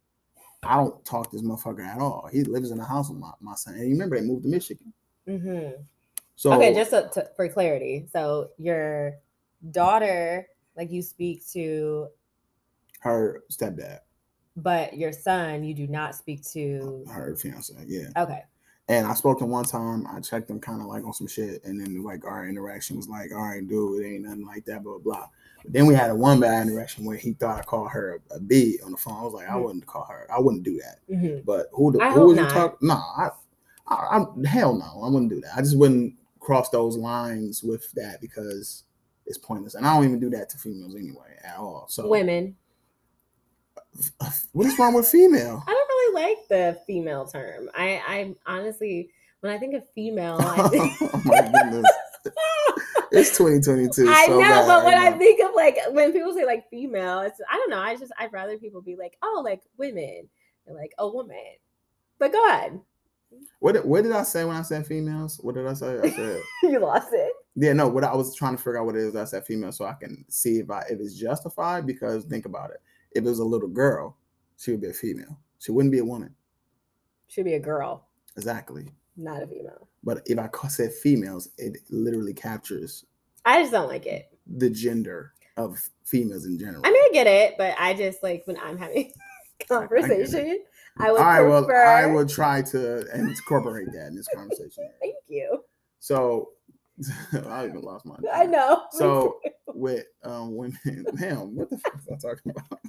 I 0.63 0.77
don't 0.77 1.03
talk 1.05 1.29
to 1.29 1.37
this 1.37 1.45
motherfucker 1.45 1.85
at 1.85 1.99
all. 1.99 2.27
He 2.31 2.43
lives 2.43 2.71
in 2.71 2.77
the 2.77 2.83
house 2.83 3.09
with 3.09 3.19
my, 3.19 3.31
my 3.39 3.55
son. 3.55 3.75
And 3.75 3.83
you 3.83 3.91
remember 3.91 4.19
they 4.19 4.25
moved 4.25 4.43
to 4.43 4.49
Michigan. 4.49 4.93
hmm 5.27 5.69
So 6.35 6.53
okay 6.53 6.73
just 6.73 6.91
so, 6.91 7.07
to, 7.13 7.29
for 7.35 7.47
clarity 7.47 8.07
so 8.11 8.49
your 8.57 9.13
daughter 9.71 10.47
like 10.75 10.91
you 10.91 11.01
speak 11.01 11.47
to 11.51 12.07
her 12.99 13.43
stepdad, 13.51 13.99
but 14.57 14.97
your 14.97 15.11
son 15.11 15.63
you 15.63 15.73
do 15.73 15.87
not 15.87 16.15
speak 16.15 16.43
to 16.51 17.05
her 17.09 17.35
fiance, 17.35 17.73
yeah. 17.87 18.07
okay 18.17 18.43
And 18.87 19.07
I 19.07 19.15
spoke 19.15 19.39
to 19.39 19.45
him 19.45 19.49
one 19.49 19.65
time. 19.65 20.05
I 20.07 20.19
checked 20.19 20.49
him 20.49 20.59
kind 20.59 20.79
of 20.81 20.87
like 20.87 21.03
on 21.03 21.13
some 21.13 21.27
shit, 21.27 21.63
and 21.63 21.79
then 21.81 22.03
like 22.03 22.23
our 22.23 22.47
interaction 22.47 22.97
was 22.97 23.09
like, 23.09 23.31
"All 23.31 23.41
right, 23.41 23.67
dude, 23.67 24.03
it 24.03 24.07
ain't 24.07 24.23
nothing 24.25 24.45
like 24.45 24.65
that." 24.65 24.83
Blah 24.83 24.99
blah. 24.99 25.27
But 25.63 25.73
then 25.73 25.87
we 25.87 25.95
had 25.95 26.11
a 26.11 26.15
one 26.15 26.39
bad 26.39 26.67
interaction 26.67 27.03
where 27.05 27.17
he 27.17 27.33
thought 27.33 27.59
I 27.59 27.63
called 27.63 27.89
her 27.91 28.21
a, 28.31 28.35
a 28.35 28.39
B 28.39 28.77
on 28.85 28.91
the 28.91 28.97
phone. 28.97 29.17
I 29.17 29.23
was 29.23 29.33
like, 29.33 29.49
I 29.49 29.53
Mhm. 29.53 29.63
wouldn't 29.63 29.85
call 29.87 30.05
her. 30.05 30.27
I 30.31 30.39
wouldn't 30.39 30.61
do 30.63 30.79
that. 30.79 30.99
Mhm. 31.11 31.43
But 31.43 31.69
who 31.73 31.91
the 31.91 32.01
I 32.03 32.11
who 32.11 32.27
was 32.27 32.37
you 32.37 32.45
talking? 32.45 32.87
No, 32.87 32.93
I, 32.93 33.29
I, 33.87 33.95
I, 34.19 34.47
hell 34.47 34.75
no, 34.75 35.01
I 35.03 35.09
wouldn't 35.09 35.31
do 35.31 35.41
that. 35.41 35.55
I 35.57 35.61
just 35.61 35.77
wouldn't 35.79 36.13
cross 36.39 36.69
those 36.69 36.95
lines 36.95 37.63
with 37.63 37.91
that 37.93 38.21
because 38.21 38.83
it's 39.25 39.39
pointless, 39.39 39.73
and 39.73 39.87
I 39.87 39.95
don't 39.95 40.05
even 40.05 40.19
do 40.19 40.29
that 40.29 40.49
to 40.51 40.59
females 40.59 40.95
anyway 40.95 41.35
at 41.43 41.57
all. 41.57 41.87
So 41.89 42.07
women 42.07 42.55
what 44.51 44.67
is 44.67 44.77
wrong 44.77 44.93
with 44.93 45.07
female? 45.07 45.63
i 45.65 45.71
don't 45.71 45.84
like 46.15 46.37
the 46.49 46.79
female 46.87 47.25
term 47.25 47.69
i 47.75 48.01
i 48.07 48.35
honestly 48.47 49.09
when 49.41 49.53
i 49.53 49.57
think 49.57 49.75
of 49.75 49.83
female 49.93 50.37
I 50.39 50.55
oh 50.59 50.67
think 50.69 50.93
oh 51.01 51.21
my 51.25 51.41
goodness. 51.41 51.85
It's 53.11 53.37
2022. 53.37 54.09
I 54.09 54.25
so 54.25 54.33
know, 54.33 54.39
bad 54.41 54.67
but 54.67 54.83
when 54.83 54.93
right 54.93 55.13
I 55.13 55.17
think 55.17 55.39
of 55.41 55.55
like 55.55 55.77
when 55.91 56.11
people 56.11 56.33
say 56.33 56.45
like 56.45 56.69
female, 56.69 57.19
it's 57.19 57.39
I 57.49 57.55
don't 57.55 57.69
know. 57.69 57.79
I 57.79 57.95
just 57.95 58.11
I'd 58.19 58.33
rather 58.33 58.57
people 58.57 58.81
be 58.81 58.95
like, 58.95 59.15
oh, 59.21 59.41
like 59.45 59.61
women, 59.77 60.27
or 60.65 60.75
like 60.75 60.91
a 60.97 61.07
woman. 61.07 61.37
But 62.19 62.31
go 62.33 62.45
ahead, 62.47 62.79
What 63.59 63.73
did, 63.73 63.85
what 63.85 64.03
did 64.03 64.11
I 64.11 64.23
say 64.23 64.43
when 64.43 64.55
I 64.57 64.63
said 64.63 64.85
females? 64.85 65.39
What 65.41 65.55
did 65.55 65.67
I 65.67 65.73
say? 65.73 65.99
I 65.99 66.09
said 66.09 66.41
you 66.63 66.79
lost 66.79 67.09
it. 67.13 67.31
yeah, 67.55 67.73
no. 67.73 67.87
What 67.87 68.03
I 68.03 68.15
was 68.15 68.35
trying 68.35 68.57
to 68.57 68.61
figure 68.61 68.79
out 68.79 68.85
what 68.85 68.95
it 68.95 69.01
is. 69.01 69.15
I 69.15 69.25
said 69.25 69.45
female, 69.45 69.71
so 69.71 69.85
I 69.85 69.93
can 69.93 70.25
see 70.29 70.57
if 70.59 70.69
I 70.69 70.81
if 70.89 70.99
it's 70.99 71.15
justified. 71.15 71.85
Because 71.85 72.25
think 72.25 72.45
about 72.45 72.71
it. 72.71 72.81
If 73.11 73.23
it 73.23 73.29
was 73.29 73.39
a 73.39 73.45
little 73.45 73.69
girl, 73.69 74.17
she 74.57 74.71
would 74.71 74.81
be 74.81 74.89
a 74.89 74.93
female. 74.93 75.39
She 75.65 75.71
wouldn't 75.71 75.91
be 75.91 75.97
a 75.97 76.05
woman. 76.05 76.35
Should 77.27 77.45
be 77.45 77.55
a 77.55 77.59
girl, 77.59 78.07
Exactly. 78.37 78.87
not 79.17 79.41
a 79.41 79.47
female. 79.47 79.87
But 80.03 80.21
if 80.27 80.37
I 80.37 80.67
said 80.67 80.93
females, 80.93 81.49
it 81.57 81.77
literally 81.89 82.35
captures 82.35 83.03
I 83.45 83.61
just 83.61 83.71
don't 83.71 83.87
like 83.87 84.05
it. 84.05 84.29
the 84.45 84.69
gender 84.69 85.33
of 85.57 85.81
females 86.03 86.45
in 86.45 86.59
general. 86.59 86.83
I 86.85 86.91
mean, 86.91 87.01
I 87.01 87.09
get 87.11 87.25
it, 87.25 87.55
but 87.57 87.73
I 87.79 87.95
just 87.95 88.21
like 88.21 88.43
when 88.45 88.59
I'm 88.59 88.77
having 88.77 89.11
conversation, 89.67 90.59
I, 90.99 91.11
would 91.11 91.19
All 91.19 91.25
right, 91.25 91.41
well, 91.41 91.65
prefer. 91.65 91.83
I 91.83 92.05
will 92.05 92.27
try 92.27 92.61
to 92.61 93.11
incorporate 93.15 93.91
that 93.93 94.05
in 94.09 94.15
this 94.15 94.27
conversation. 94.35 94.87
Thank 95.01 95.15
you. 95.27 95.63
So 95.99 96.49
I 97.47 97.65
even 97.65 97.81
lost 97.81 98.05
my. 98.05 98.17
I 98.31 98.45
know. 98.45 98.83
So 98.91 99.39
with 99.69 100.05
um 100.23 100.55
women, 100.55 100.77
damn, 101.17 101.55
what 101.55 101.71
the 101.71 101.79
fuck 101.79 101.95
was 102.07 102.23
I 102.23 102.29
talking 102.29 102.51
about? 102.51 102.79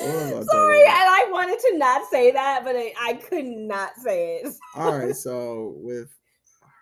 What 0.00 0.14
was 0.14 0.26
I 0.26 0.30
talking 0.30 0.48
Sorry, 0.48 0.84
and? 0.84 0.94
I 0.94 1.28
wanted 1.30 1.58
to 1.58 1.78
not 1.78 2.08
say 2.10 2.30
that, 2.32 2.64
but 2.64 2.76
I, 2.76 2.92
I 3.00 3.14
could 3.14 3.44
not 3.44 3.96
say 3.96 4.40
it. 4.42 4.54
All 4.74 4.96
right, 4.96 5.16
so 5.16 5.74
with 5.76 6.08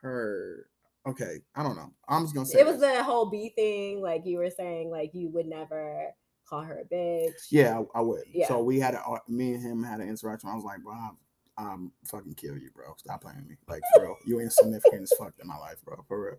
her, 0.03 0.69
okay, 1.07 1.39
I 1.55 1.63
don't 1.63 1.77
know. 1.77 1.93
I'm 2.09 2.25
just 2.25 2.35
gonna 2.35 2.47
say 2.47 2.61
it 2.61 2.67
was 2.67 2.81
this. 2.81 2.97
the 2.97 3.03
whole 3.03 3.27
B 3.27 3.53
thing, 3.57 4.01
like 4.01 4.23
you 4.25 4.39
were 4.39 4.51
saying, 4.51 4.91
like 4.91 5.11
you 5.15 5.29
would 5.31 5.47
never 5.47 6.13
call 6.49 6.63
her 6.63 6.81
a 6.81 6.95
bitch. 6.95 7.33
Yeah, 7.51 7.81
I, 7.95 7.99
I 7.99 8.03
would. 8.03 8.25
Yeah. 8.33 8.49
So 8.49 8.63
we 8.63 8.79
had 8.79 8.95
a 8.95 9.03
uh, 9.03 9.19
me 9.29 9.55
and 9.55 9.63
him 9.63 9.83
had 9.83 10.01
an 10.01 10.09
interaction. 10.09 10.49
I 10.49 10.55
was 10.55 10.65
like, 10.65 10.83
bro, 10.83 10.95
I'm, 10.95 11.17
I'm 11.59 11.93
fucking 12.05 12.35
kill 12.35 12.57
you, 12.57 12.71
bro. 12.75 12.95
Stop 12.97 13.23
playing 13.23 13.47
me. 13.49 13.57
Like, 13.69 13.83
for 13.95 14.03
real, 14.03 14.17
you 14.25 14.41
ain't 14.41 14.53
significant 14.53 15.03
as 15.03 15.13
fuck 15.19 15.35
in 15.41 15.47
my 15.47 15.57
life, 15.57 15.77
bro. 15.85 16.05
For 16.09 16.25
real. 16.25 16.37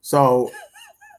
So, 0.00 0.50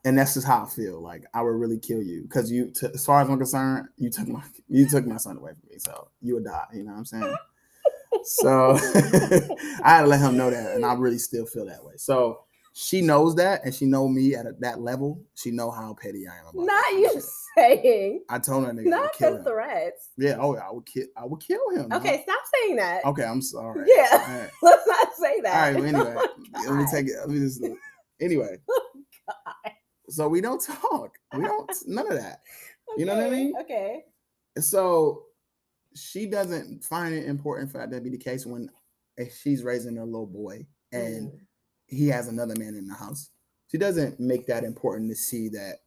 and 0.06 0.18
that's 0.18 0.34
just 0.34 0.48
how 0.48 0.64
I 0.64 0.70
feel. 0.70 1.02
Like, 1.02 1.26
I 1.34 1.42
would 1.42 1.50
really 1.56 1.80
kill 1.80 2.02
you 2.02 2.24
because 2.24 2.52
you, 2.52 2.72
t- 2.72 2.88
as 2.94 3.06
far 3.06 3.22
as 3.22 3.30
I'm 3.30 3.38
concerned, 3.38 3.88
you 3.98 4.10
took 4.10 4.28
my 4.28 4.42
you 4.68 4.88
took 4.88 5.06
my 5.06 5.18
son 5.18 5.38
away 5.38 5.52
from 5.52 5.70
me. 5.70 5.80
So 5.80 6.10
you 6.22 6.36
would 6.36 6.46
die. 6.46 6.66
You 6.74 6.84
know 6.84 6.92
what 6.92 7.00
I'm 7.00 7.06
saying? 7.06 7.36
So 8.24 8.72
I 9.84 9.90
had 9.90 10.02
to 10.02 10.08
let 10.08 10.20
him 10.20 10.38
know 10.38 10.50
that, 10.50 10.76
and 10.76 10.86
I 10.86 10.94
really 10.94 11.18
still 11.18 11.46
feel 11.46 11.66
that 11.66 11.84
way. 11.84 11.94
So 11.98 12.42
she 12.74 13.02
knows 13.02 13.36
that, 13.36 13.66
and 13.66 13.74
she 13.74 13.86
know 13.86 14.08
me 14.08 14.36
at 14.36 14.46
a, 14.46 14.54
that 14.60 14.80
level. 14.80 15.22
She 15.36 15.52
know 15.52 15.72
how 15.72 15.96
petty 16.00 16.28
I 16.28 16.38
am. 16.40 16.48
About 16.48 16.66
Not 16.66 16.68
that 16.68 16.94
you 16.94 17.22
saying. 17.58 18.24
I 18.30 18.40
told 18.40 18.66
her 18.66 18.72
nigga 18.72 18.86
Not 18.86 19.14
kill 19.14 19.38
the 19.38 19.44
threats. 19.44 20.10
Yeah, 20.18 20.38
oh, 20.40 20.56
yeah, 20.56 20.62
I 20.68 20.72
would 20.72 20.86
kill. 20.86 21.06
I 21.18 21.26
would 21.26 21.40
kill 21.42 21.70
him. 21.72 21.90
man. 21.90 22.00
Okay, 22.00 22.24
stop 22.24 22.42
saying 22.56 22.78
that. 22.78 23.06
Okay, 23.06 23.24
I'm 23.24 23.42
sorry. 23.42 23.86
Yeah. 23.88 24.42
Right. 24.42 24.50
Let's 24.64 24.88
not 24.88 25.14
say 25.16 25.42
that. 25.42 25.54
All 25.54 25.62
right. 25.62 25.76
Well, 25.76 25.86
anyway, 25.86 26.16
oh 26.56 26.66
let 26.68 26.76
me 26.76 26.86
take 26.92 27.08
it. 27.08 27.16
Let 27.20 27.30
me 27.30 27.40
just. 27.40 27.64
Anyway. 28.22 28.58
So 30.10 30.28
we 30.28 30.42
don't 30.42 30.62
talk. 30.64 31.18
We 31.36 31.44
don't. 31.44 31.72
None 31.88 32.12
of 32.12 32.18
that. 32.20 32.42
You 32.98 33.06
know 33.06 33.16
what 33.16 33.28
I 33.28 33.30
mean? 33.30 33.54
Okay. 33.62 34.04
So 34.60 35.24
she 35.96 36.26
doesn't 36.26 36.84
find 36.84 37.14
it 37.14 37.26
important 37.26 37.72
for 37.72 37.78
that 37.78 37.92
to 37.92 38.02
be 38.02 38.10
the 38.10 38.18
case 38.18 38.46
when 38.46 38.70
if 39.18 39.36
she's 39.38 39.64
raising 39.64 39.98
a 39.98 40.06
little 40.06 40.26
boy 40.26 40.66
and 40.92 41.28
Mm. 41.32 41.40
he 41.88 42.08
has 42.08 42.28
another 42.28 42.56
man 42.58 42.76
in 42.76 42.88
the 42.88 42.94
house. 42.94 43.30
She 43.72 43.78
doesn't 43.78 44.20
make 44.20 44.48
that 44.48 44.64
important 44.64 45.10
to 45.12 45.16
see 45.16 45.50
that 45.50 45.80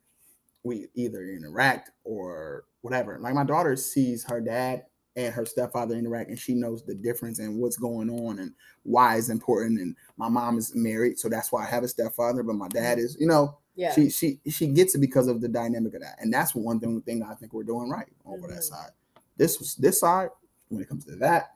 we 0.62 0.86
either 0.94 1.24
interact 1.24 1.90
or 2.04 2.64
whatever. 2.82 3.18
Like 3.18 3.34
my 3.34 3.44
daughter 3.44 3.74
sees 3.74 4.22
her 4.24 4.40
dad 4.40 4.84
and 5.16 5.34
her 5.34 5.44
stepfather 5.44 5.96
interact 5.96 6.30
and 6.30 6.38
she 6.38 6.54
knows 6.54 6.84
the 6.84 6.94
difference 6.94 7.38
and 7.38 7.58
what's 7.58 7.76
going 7.76 8.08
on 8.08 8.38
and 8.38 8.52
why 8.84 9.16
it's 9.16 9.28
important. 9.28 9.80
And 9.80 9.96
my 10.16 10.28
mom 10.28 10.58
is 10.58 10.74
married, 10.74 11.18
so 11.18 11.28
that's 11.28 11.50
why 11.50 11.64
I 11.64 11.70
have 11.70 11.82
a 11.82 11.88
stepfather, 11.88 12.42
but 12.42 12.54
my 12.54 12.68
dad 12.68 12.98
is, 12.98 13.16
you 13.18 13.26
know, 13.26 13.58
Yeah. 13.74 13.92
she 13.94 14.10
she 14.10 14.40
she 14.48 14.66
gets 14.68 14.94
it 14.94 14.98
because 14.98 15.28
of 15.28 15.40
the 15.40 15.48
dynamic 15.48 15.94
of 15.94 16.02
that. 16.02 16.16
And 16.20 16.32
that's 16.32 16.54
one 16.54 16.78
thing 16.80 17.00
thing 17.02 17.22
I 17.22 17.34
think 17.34 17.52
we're 17.52 17.62
doing 17.62 17.88
right 17.88 18.06
over 18.26 18.46
that 18.48 18.58
Mhm. 18.58 18.62
side. 18.62 18.90
This 19.36 19.58
was 19.58 19.74
this 19.76 20.00
side 20.00 20.28
when 20.68 20.82
it 20.82 20.88
comes 20.88 21.04
to 21.06 21.16
that. 21.16 21.54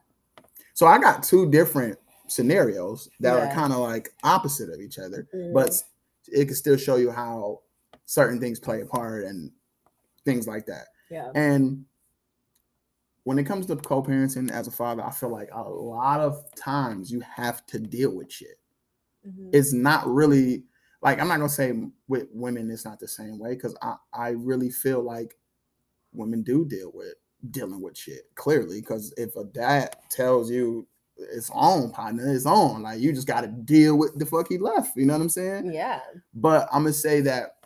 So 0.73 0.87
I 0.87 0.97
got 0.99 1.23
two 1.23 1.49
different 1.51 1.97
scenarios 2.27 3.09
that 3.19 3.35
are 3.37 3.53
kind 3.53 3.71
of 3.71 3.79
like 3.79 4.09
opposite 4.23 4.69
of 4.69 4.81
each 4.81 4.99
other 4.99 5.27
Mm. 5.33 5.53
but 5.53 5.81
it 6.27 6.45
can 6.45 6.55
still 6.55 6.75
show 6.75 6.95
you 6.97 7.09
how 7.11 7.61
certain 8.05 8.39
things 8.39 8.59
play 8.59 8.81
a 8.81 8.85
part 8.85 9.23
and 9.25 9.51
things 10.25 10.47
like 10.47 10.65
that. 10.65 10.87
yeah. 11.09 11.31
And 11.35 11.85
when 13.23 13.37
it 13.39 13.43
comes 13.45 13.65
to 13.67 13.75
co-parenting 13.75 14.49
as 14.51 14.67
a 14.67 14.71
father, 14.71 15.03
I 15.03 15.11
feel 15.11 15.29
like 15.29 15.49
a 15.53 15.61
lot 15.61 16.19
of 16.21 16.43
times 16.55 17.11
you 17.11 17.19
have 17.21 17.65
to 17.67 17.79
deal 17.79 18.15
with 18.15 18.31
shit. 18.31 18.57
Mhm. 19.27 19.49
It's 19.53 19.73
not 19.73 20.07
really 20.07 20.63
like 21.01 21.19
I'm 21.19 21.27
not 21.27 21.37
gonna 21.37 21.49
say 21.49 21.73
with 22.07 22.27
women 22.33 22.69
it's 22.71 22.85
not 22.85 22.99
the 22.99 23.07
same 23.07 23.39
way 23.39 23.55
because 23.55 23.75
I 23.81 23.95
I 24.13 24.29
really 24.29 24.69
feel 24.69 25.01
like 25.01 25.37
women 26.13 26.43
do 26.43 26.65
deal 26.65 26.91
with 26.93 27.13
dealing 27.51 27.81
with 27.81 27.97
shit 27.97 28.23
clearly 28.35 28.81
because 28.81 29.13
if 29.17 29.35
a 29.35 29.43
dad 29.45 29.95
tells 30.09 30.49
you 30.49 30.87
it's 31.17 31.49
on 31.51 31.91
partner 31.91 32.33
it's 32.33 32.45
on 32.45 32.81
like 32.83 32.99
you 32.99 33.11
just 33.13 33.27
got 33.27 33.41
to 33.41 33.47
deal 33.47 33.97
with 33.97 34.17
the 34.17 34.25
fuck 34.25 34.47
he 34.49 34.57
left 34.57 34.95
you 34.95 35.05
know 35.05 35.13
what 35.13 35.21
i'm 35.21 35.29
saying 35.29 35.71
yeah. 35.71 35.99
but 36.33 36.67
I'm 36.71 36.83
gonna 36.83 36.93
say 36.93 37.21
that 37.21 37.57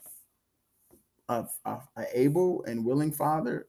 a, 1.30 1.46
a, 1.66 1.78
a 1.98 2.06
able 2.14 2.64
and 2.66 2.86
willing 2.86 3.12
father 3.12 3.68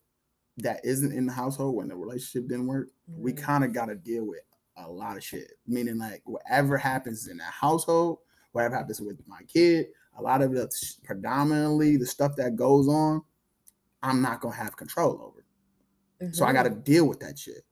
that 0.58 0.84
isn't 0.84 1.12
in 1.12 1.26
the 1.26 1.32
household 1.32 1.76
when 1.76 1.88
the 1.88 1.96
relationship 1.96 2.48
didn't 2.48 2.66
work, 2.66 2.88
we 3.08 3.32
Mhm. 3.32 3.38
kind 3.42 3.64
of 3.64 3.72
got 3.72 3.86
to 3.86 3.94
deal 3.94 4.24
with 4.26 4.40
a 4.76 4.90
lot 4.90 5.16
of 5.16 5.24
shit. 5.24 5.52
Meaning, 5.66 5.98
like 5.98 6.22
whatever 6.24 6.76
happens 6.76 7.28
in 7.28 7.38
that 7.38 7.44
household, 7.52 8.18
whatever 8.52 8.76
happens 8.76 9.00
with 9.00 9.18
my 9.26 9.42
kid, 9.48 9.86
a 10.18 10.22
lot 10.22 10.42
of 10.42 10.52
the 10.52 10.70
predominantly 11.04 11.96
the 11.96 12.06
stuff 12.06 12.36
that 12.36 12.56
goes 12.56 12.88
on, 12.88 13.22
I'm 14.02 14.22
not 14.22 14.40
gonna 14.40 14.54
have 14.54 14.76
control 14.76 15.20
over. 15.22 15.42
So 16.32 16.44
I 16.44 16.48
mm-hmm. 16.48 16.56
got 16.56 16.62
to 16.64 16.70
deal 16.70 17.06
with 17.06 17.18
that 17.20 17.38
shit. 17.38 17.64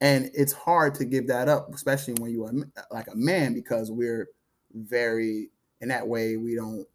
And 0.00 0.30
it's 0.32 0.52
hard 0.52 0.94
to 0.94 1.04
give 1.04 1.26
that 1.26 1.48
up, 1.48 1.74
especially 1.74 2.14
when 2.14 2.30
you 2.30 2.44
are 2.44 2.52
like 2.90 3.08
a 3.08 3.16
man, 3.16 3.52
because 3.52 3.90
we're 3.90 4.28
very 4.72 5.50
in 5.80 5.88
that 5.88 6.06
way. 6.06 6.36
We 6.36 6.54
don't 6.54 6.86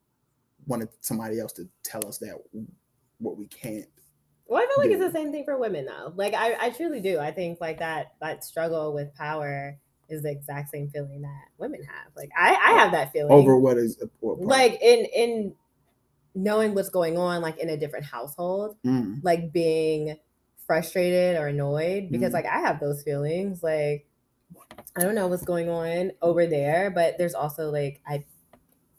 want 0.65 0.89
somebody 1.01 1.39
else 1.39 1.53
to 1.53 1.67
tell 1.83 2.05
us 2.07 2.17
that 2.19 2.35
what 3.19 3.37
we 3.37 3.47
can't. 3.47 3.85
Well, 4.45 4.61
I 4.61 4.67
feel 4.67 4.83
like 4.83 4.91
it's 4.91 5.13
the 5.13 5.17
same 5.17 5.31
thing 5.31 5.43
for 5.43 5.57
women 5.57 5.85
though. 5.85 6.13
Like 6.15 6.33
I, 6.33 6.55
I 6.59 6.69
truly 6.69 7.01
do. 7.01 7.19
I 7.19 7.31
think 7.31 7.59
like 7.59 7.79
that 7.79 8.13
that 8.21 8.43
struggle 8.43 8.93
with 8.93 9.13
power 9.15 9.77
is 10.10 10.24
the 10.24 10.32
exact 10.32 10.70
same 10.72 10.89
feeling 10.89 11.22
that 11.22 11.45
women 11.58 11.84
have. 11.84 12.12
Like 12.16 12.32
I, 12.38 12.56
I 12.56 12.80
have 12.80 12.91
that 12.93 13.12
feeling 13.14 13.36
Over 13.36 13.58
what 13.58 13.78
is 13.78 14.01
what 14.20 14.39
like 14.39 14.82
in 14.82 15.06
in 15.06 15.56
knowing 16.36 16.76
what's 16.76 16.89
going 16.89 17.18
on 17.18 17.41
like 17.41 17.58
in 17.60 17.70
a 17.70 17.78
different 17.78 18.06
household, 18.06 18.78
Mm, 18.86 19.22
like 19.22 19.51
being 19.54 20.18
frustrated 20.68 21.38
or 21.38 21.47
annoyed 21.47 22.12
because 22.12 22.32
Mhm. 22.32 22.34
like 22.34 22.45
I 22.45 22.60
have 22.62 22.80
those 22.80 23.04
feelings. 23.04 23.64
Like 23.64 24.08
I 24.95 25.01
don't 25.04 25.16
know 25.16 25.28
what's 25.28 25.43
going 25.45 25.70
on 25.70 26.12
over 26.22 26.47
there, 26.47 26.91
but 26.91 27.18
there's 27.18 27.36
also 27.36 27.72
like 27.72 28.01
I 28.08 28.26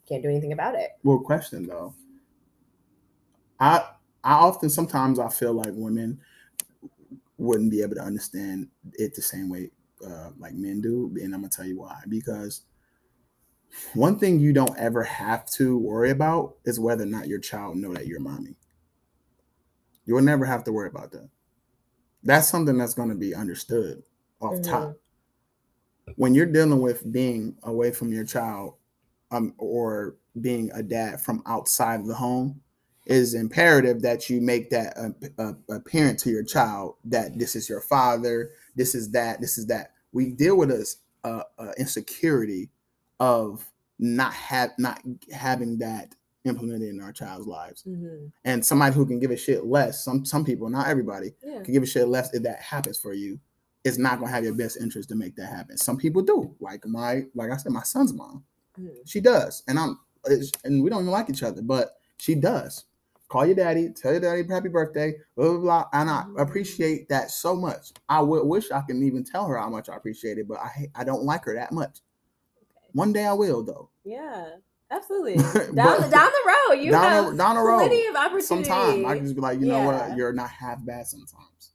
can't 0.07 0.23
do 0.23 0.29
anything 0.29 0.53
about 0.53 0.75
it. 0.75 0.91
well, 1.03 1.19
question 1.19 1.67
though. 1.67 1.93
I 3.59 3.89
I 4.23 4.33
often 4.33 4.69
sometimes 4.69 5.19
I 5.19 5.29
feel 5.29 5.53
like 5.53 5.71
women 5.73 6.21
wouldn't 7.37 7.71
be 7.71 7.81
able 7.81 7.95
to 7.95 8.01
understand 8.01 8.69
it 8.93 9.15
the 9.15 9.21
same 9.21 9.49
way 9.49 9.71
uh, 10.05 10.31
like 10.39 10.53
men 10.53 10.81
do, 10.81 11.11
and 11.21 11.33
I'm 11.33 11.41
gonna 11.41 11.49
tell 11.49 11.65
you 11.65 11.79
why. 11.79 12.01
Because 12.07 12.61
one 13.93 14.17
thing 14.17 14.39
you 14.39 14.53
don't 14.53 14.77
ever 14.77 15.03
have 15.03 15.45
to 15.51 15.77
worry 15.77 16.11
about 16.11 16.55
is 16.65 16.79
whether 16.79 17.03
or 17.03 17.07
not 17.07 17.27
your 17.27 17.39
child 17.39 17.77
know 17.77 17.93
that 17.93 18.07
you're 18.07 18.19
mommy. 18.19 18.55
You'll 20.05 20.21
never 20.21 20.45
have 20.45 20.63
to 20.65 20.71
worry 20.71 20.89
about 20.89 21.11
that. 21.11 21.29
That's 22.23 22.47
something 22.47 22.77
that's 22.77 22.93
going 22.93 23.09
to 23.09 23.15
be 23.15 23.35
understood 23.35 24.03
off 24.39 24.61
top. 24.61 24.95
When 26.15 26.33
you're 26.35 26.45
dealing 26.45 26.81
with 26.81 27.11
being 27.11 27.57
away 27.63 27.91
from 27.91 28.11
your 28.11 28.23
child, 28.25 28.75
um, 29.31 29.53
or 29.57 30.15
being 30.41 30.71
a 30.73 30.83
dad 30.83 31.19
from 31.21 31.41
outside 31.45 31.99
of 31.99 32.07
the 32.07 32.13
home, 32.13 32.61
is 33.05 33.33
imperative 33.35 34.01
that 34.01 34.29
you 34.29 34.41
make 34.41 34.69
that 34.71 34.97
uh, 34.97 35.41
uh, 35.41 35.53
apparent 35.69 36.17
to 36.19 36.29
your 36.31 36.43
child 36.43 36.95
that 37.05 37.37
this 37.37 37.55
is 37.55 37.69
your 37.69 37.81
father, 37.81 38.51
this 38.75 38.95
is 38.95 39.11
that, 39.11 39.39
this 39.41 39.57
is 39.57 39.65
that. 39.67 39.93
We 40.11 40.31
deal 40.31 40.57
with 40.57 40.69
this 40.69 40.97
a 41.23 41.43
insecurity 41.77 42.69
of 43.19 43.65
not 43.99 44.33
have 44.33 44.71
not 44.77 45.01
having 45.31 45.77
that 45.79 46.13
implemented 46.43 46.89
in 46.89 47.01
our 47.01 47.11
child's 47.11 47.47
lives, 47.47 47.83
Mhm. 47.87 48.31
and 48.43 48.63
somebody 48.63 48.93
who 48.93 49.05
can 49.05 49.19
give 49.19 49.31
a 49.31 49.37
shit 49.37 49.65
less. 49.65 50.03
Some 50.03 50.25
some 50.25 50.45
people, 50.45 50.69
not 50.69 50.87
everybody, 50.87 51.33
Yeah. 51.43 51.61
can 51.63 51.73
give 51.73 51.81
a 51.83 51.87
shit 51.87 52.07
less 52.07 52.31
if 52.33 52.43
that 52.43 52.59
happens 52.61 52.97
for 52.99 53.13
you. 53.13 53.39
It's 53.83 53.97
not 53.97 54.19
gonna 54.19 54.31
have 54.31 54.43
your 54.43 54.53
best 54.53 54.77
interest 54.77 55.09
to 55.09 55.15
make 55.15 55.35
that 55.37 55.47
happen. 55.47 55.77
Some 55.77 55.97
people 55.97 56.21
do, 56.21 56.55
like 56.59 56.85
my 56.85 57.25
like 57.35 57.51
I 57.51 57.57
said, 57.57 57.71
my 57.71 57.83
son's 57.83 58.13
mom. 58.13 58.43
Mhm. 58.79 58.91
She 59.05 59.19
does, 59.21 59.63
and 59.67 59.79
I'm 59.79 59.99
and 60.63 60.83
we 60.83 60.89
don't 60.89 61.01
even 61.01 61.11
like 61.11 61.29
each 61.29 61.43
other, 61.43 61.61
but 61.61 61.97
she 62.17 62.35
does. 62.35 62.85
Call 63.35 63.45
your 63.47 63.55
daddy, 63.55 63.89
tell 63.89 64.13
your 64.13 64.21
daddy 64.21 64.43
happy 64.47 64.69
birthday, 64.69 65.13
blah 65.35 65.49
blah 65.49 65.59
blah, 65.59 65.85
and 65.91 66.09
I 66.09 66.23
Mhm. 66.23 66.39
appreciate 66.41 67.09
that 67.09 67.29
so 67.31 67.53
much. 67.53 67.91
I 68.07 68.21
wish 68.21 68.71
I 68.71 68.79
can 68.79 69.03
even 69.03 69.25
tell 69.25 69.45
her 69.47 69.57
how 69.57 69.67
much 69.69 69.89
I 69.89 69.97
appreciate 69.97 70.37
it, 70.37 70.47
but 70.47 70.57
I 70.59 70.87
I 70.95 71.03
don't 71.03 71.23
like 71.23 71.43
her 71.43 71.53
that 71.55 71.73
much. 71.73 71.99
Okay. 72.61 72.87
One 72.93 73.11
day 73.11 73.25
I 73.25 73.33
will 73.33 73.61
though. 73.61 73.89
Yeah, 74.05 74.51
absolutely. 74.89 75.35
But- 75.53 75.75
down 75.75 76.01
the 76.03 76.07
down 76.07 76.31
the 76.31 76.53
road, 76.69 76.81
you 76.81 76.91
down 76.91 77.03
have 77.11 77.31
the, 77.31 77.37
down 77.37 77.55
the 77.57 77.61
road, 77.61 77.79
plenty 77.79 78.07
of 78.07 78.15
opportunity. 78.15 78.45
sometime 78.45 79.05
I 79.05 79.15
can 79.15 79.25
just 79.25 79.35
be 79.35 79.41
like, 79.41 79.59
you 79.59 79.65
know 79.65 79.79
Yeah. 79.79 80.07
what, 80.07 80.15
you're 80.17 80.31
not 80.31 80.49
half 80.49 80.85
bad 80.85 81.05
sometimes. 81.05 81.73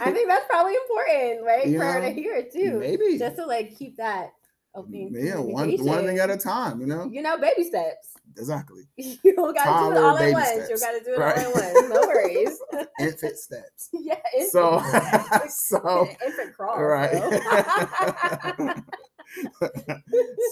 I 0.00 0.10
think 0.12 0.28
that's 0.28 0.46
probably 0.46 0.76
important, 0.76 1.44
right, 1.44 1.66
You 1.68 1.78
for 1.78 1.84
her 1.84 2.00
to 2.00 2.06
know, 2.08 2.14
hear 2.14 2.42
too, 2.50 2.78
maybe, 2.80 3.18
just 3.18 3.36
to 3.36 3.44
like 3.44 3.76
keep 3.76 3.98
that 3.98 4.32
open. 4.74 4.92
Mm, 5.12 5.24
yeah, 5.24 5.38
one 5.38 5.76
one 5.84 6.06
thing 6.06 6.18
at 6.18 6.30
a 6.30 6.36
time, 6.36 6.80
you 6.80 6.86
know. 6.86 7.08
You 7.10 7.22
know, 7.22 7.38
baby 7.38 7.64
steps. 7.64 8.12
Exactly. 8.36 8.82
You 8.96 9.34
don't 9.34 9.54
gotta 9.56 9.86
do 9.86 9.98
it 9.98 10.04
all 10.04 10.16
at 10.16 10.32
once. 10.32 10.68
You 10.70 10.76
steps, 10.76 10.82
gotta 10.82 11.02
do 11.02 11.14
it 11.14 11.18
right? 11.18 11.46
all 11.46 11.58
at 11.58 11.74
once. 11.74 11.88
No 11.88 12.00
worries. 12.06 12.58
Infant 13.00 13.36
steps. 13.36 13.88
yeah. 13.92 14.14
Infant 14.36 14.52
So, 14.52 14.78
steps. 14.80 15.68
so 15.68 16.08
infant 16.24 16.54
crawl. 16.54 16.80
right. 16.80 17.10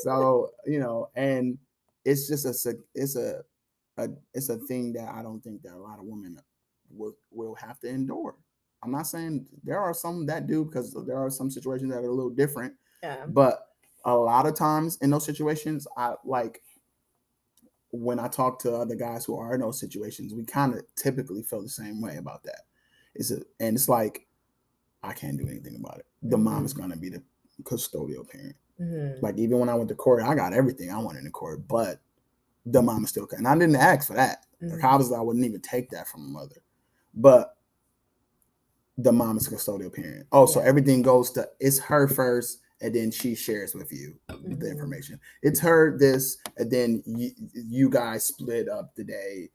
so 0.02 0.50
you 0.64 0.80
know, 0.80 1.10
and 1.14 1.58
it's 2.04 2.26
just 2.28 2.46
a 2.46 2.74
it's 2.94 3.14
a, 3.14 3.42
a 3.98 4.08
it's 4.34 4.48
a 4.48 4.56
thing 4.56 4.92
that 4.94 5.12
I 5.14 5.22
don't 5.22 5.40
think 5.44 5.62
that 5.62 5.74
a 5.74 5.78
lot 5.78 5.98
of 5.98 6.06
women 6.06 6.38
will 6.90 7.12
will 7.30 7.54
have 7.56 7.78
to 7.80 7.88
endure. 7.88 8.36
I'm 8.82 8.90
not 8.90 9.06
saying 9.06 9.46
there 9.64 9.80
are 9.80 9.94
some 9.94 10.26
that 10.26 10.46
do 10.46 10.64
because 10.64 10.96
there 11.06 11.18
are 11.18 11.30
some 11.30 11.50
situations 11.50 11.90
that 11.92 11.98
are 11.98 12.06
a 12.06 12.12
little 12.12 12.30
different, 12.30 12.74
yeah. 13.02 13.26
but 13.26 13.65
a 14.06 14.14
lot 14.14 14.46
of 14.46 14.54
times 14.54 14.96
in 15.02 15.10
those 15.10 15.24
situations, 15.26 15.86
I 15.96 16.14
like 16.24 16.62
when 17.90 18.18
I 18.18 18.28
talk 18.28 18.58
to 18.60 18.74
other 18.74 18.94
guys 18.94 19.24
who 19.24 19.36
are 19.36 19.54
in 19.54 19.60
those 19.60 19.80
situations, 19.80 20.32
we 20.34 20.44
kind 20.44 20.74
of 20.74 20.82
typically 20.96 21.42
feel 21.42 21.60
the 21.62 21.68
same 21.68 22.00
way 22.00 22.16
about 22.16 22.42
that. 22.44 22.62
Is 23.14 23.30
it 23.32 23.46
and 23.60 23.76
it's 23.76 23.88
like 23.88 24.26
I 25.02 25.12
can't 25.12 25.36
do 25.36 25.46
anything 25.46 25.76
about 25.76 25.98
it. 25.98 26.06
The 26.22 26.38
mom 26.38 26.64
is 26.64 26.72
Mhm. 26.74 26.78
gonna 26.78 26.96
be 26.96 27.10
the 27.10 27.22
custodial 27.62 28.28
parent. 28.28 28.56
Mhm. 28.80 29.22
Like 29.22 29.38
even 29.38 29.58
when 29.58 29.68
I 29.68 29.74
went 29.74 29.88
to 29.88 29.94
court, 29.94 30.22
I 30.22 30.34
got 30.34 30.52
everything 30.52 30.90
I 30.90 30.98
wanted 30.98 31.24
in 31.24 31.30
court, 31.32 31.66
but 31.68 32.00
the 32.64 32.82
mom 32.82 33.04
is 33.04 33.10
still 33.10 33.28
and 33.32 33.46
I 33.46 33.54
didn't 33.56 33.76
ask 33.76 34.06
for 34.06 34.14
that. 34.14 34.46
Like 34.60 34.80
Mhm. 34.80 34.84
obviously 34.84 35.16
I 35.16 35.20
wouldn't 35.20 35.44
even 35.44 35.60
take 35.60 35.90
that 35.90 36.08
from 36.08 36.22
a 36.26 36.28
mother. 36.28 36.62
But 37.14 37.56
the 38.98 39.12
mom 39.12 39.36
is 39.36 39.46
a 39.46 39.50
custodial 39.50 39.92
parent. 39.92 40.26
Oh, 40.32 40.46
so 40.46 40.60
everything 40.60 41.02
goes 41.02 41.30
to 41.32 41.48
it's 41.60 41.78
her 41.80 42.08
first, 42.08 42.60
and 42.80 42.94
then 42.94 43.10
she 43.10 43.34
shares 43.34 43.74
with 43.74 43.92
you 43.92 44.18
the 44.28 44.34
Mhm. 44.34 44.70
information. 44.70 45.20
It's 45.42 45.60
her 45.60 45.96
this, 45.98 46.38
and 46.56 46.70
then 46.70 47.02
you, 47.06 47.30
you 47.54 47.90
guys 47.90 48.24
split 48.24 48.68
up 48.68 48.94
the 48.94 49.04
day. 49.04 49.50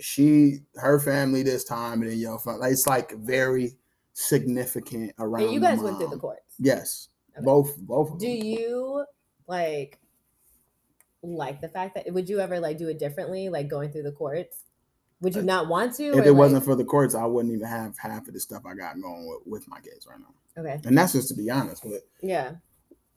She 0.00 0.60
her 0.76 1.00
family 1.00 1.42
this 1.42 1.64
time, 1.64 2.02
and 2.02 2.10
then 2.10 2.18
your 2.18 2.38
family. 2.38 2.70
It's 2.70 2.86
like 2.86 3.12
very 3.12 3.76
significant 4.12 5.12
around. 5.18 5.44
And 5.44 5.52
you 5.54 5.60
the 5.60 5.66
guys 5.66 5.80
went 5.80 5.98
through 5.98 6.10
the 6.10 6.18
courts. 6.18 6.54
Yes, 6.58 7.08
Okay. 7.36 7.44
both 7.44 7.76
both. 7.78 8.12
Of 8.12 8.18
Do 8.18 8.28
you 8.28 9.04
like 9.46 9.98
like 11.22 11.60
the 11.60 11.68
fact 11.68 11.94
that 11.94 12.10
would 12.12 12.28
you 12.28 12.40
ever 12.40 12.60
like 12.60 12.78
do 12.78 12.88
it 12.88 12.98
differently, 12.98 13.48
like 13.48 13.68
going 13.68 13.90
through 13.90 14.04
the 14.04 14.12
courts? 14.12 14.64
Would 15.20 15.34
you 15.36 15.42
not 15.42 15.68
want 15.68 15.94
to? 15.96 16.16
If 16.18 16.24
it 16.26 16.30
wasn't 16.32 16.64
for 16.64 16.74
the 16.74 16.84
courts, 16.84 17.14
I 17.14 17.26
wouldn't 17.26 17.52
even 17.54 17.66
have 17.66 17.96
half 17.98 18.26
of 18.26 18.34
the 18.34 18.40
stuff 18.40 18.62
I 18.66 18.74
got 18.74 19.00
going 19.00 19.26
with, 19.28 19.40
with 19.46 19.68
my 19.68 19.80
kids 19.80 20.06
right 20.08 20.18
now. 20.18 20.62
okay, 20.62 20.80
And 20.86 20.96
that's 20.96 21.12
just 21.12 21.28
to 21.28 21.34
be 21.34 21.50
honest. 21.50 21.82
But 21.82 22.06
yeah, 22.22 22.52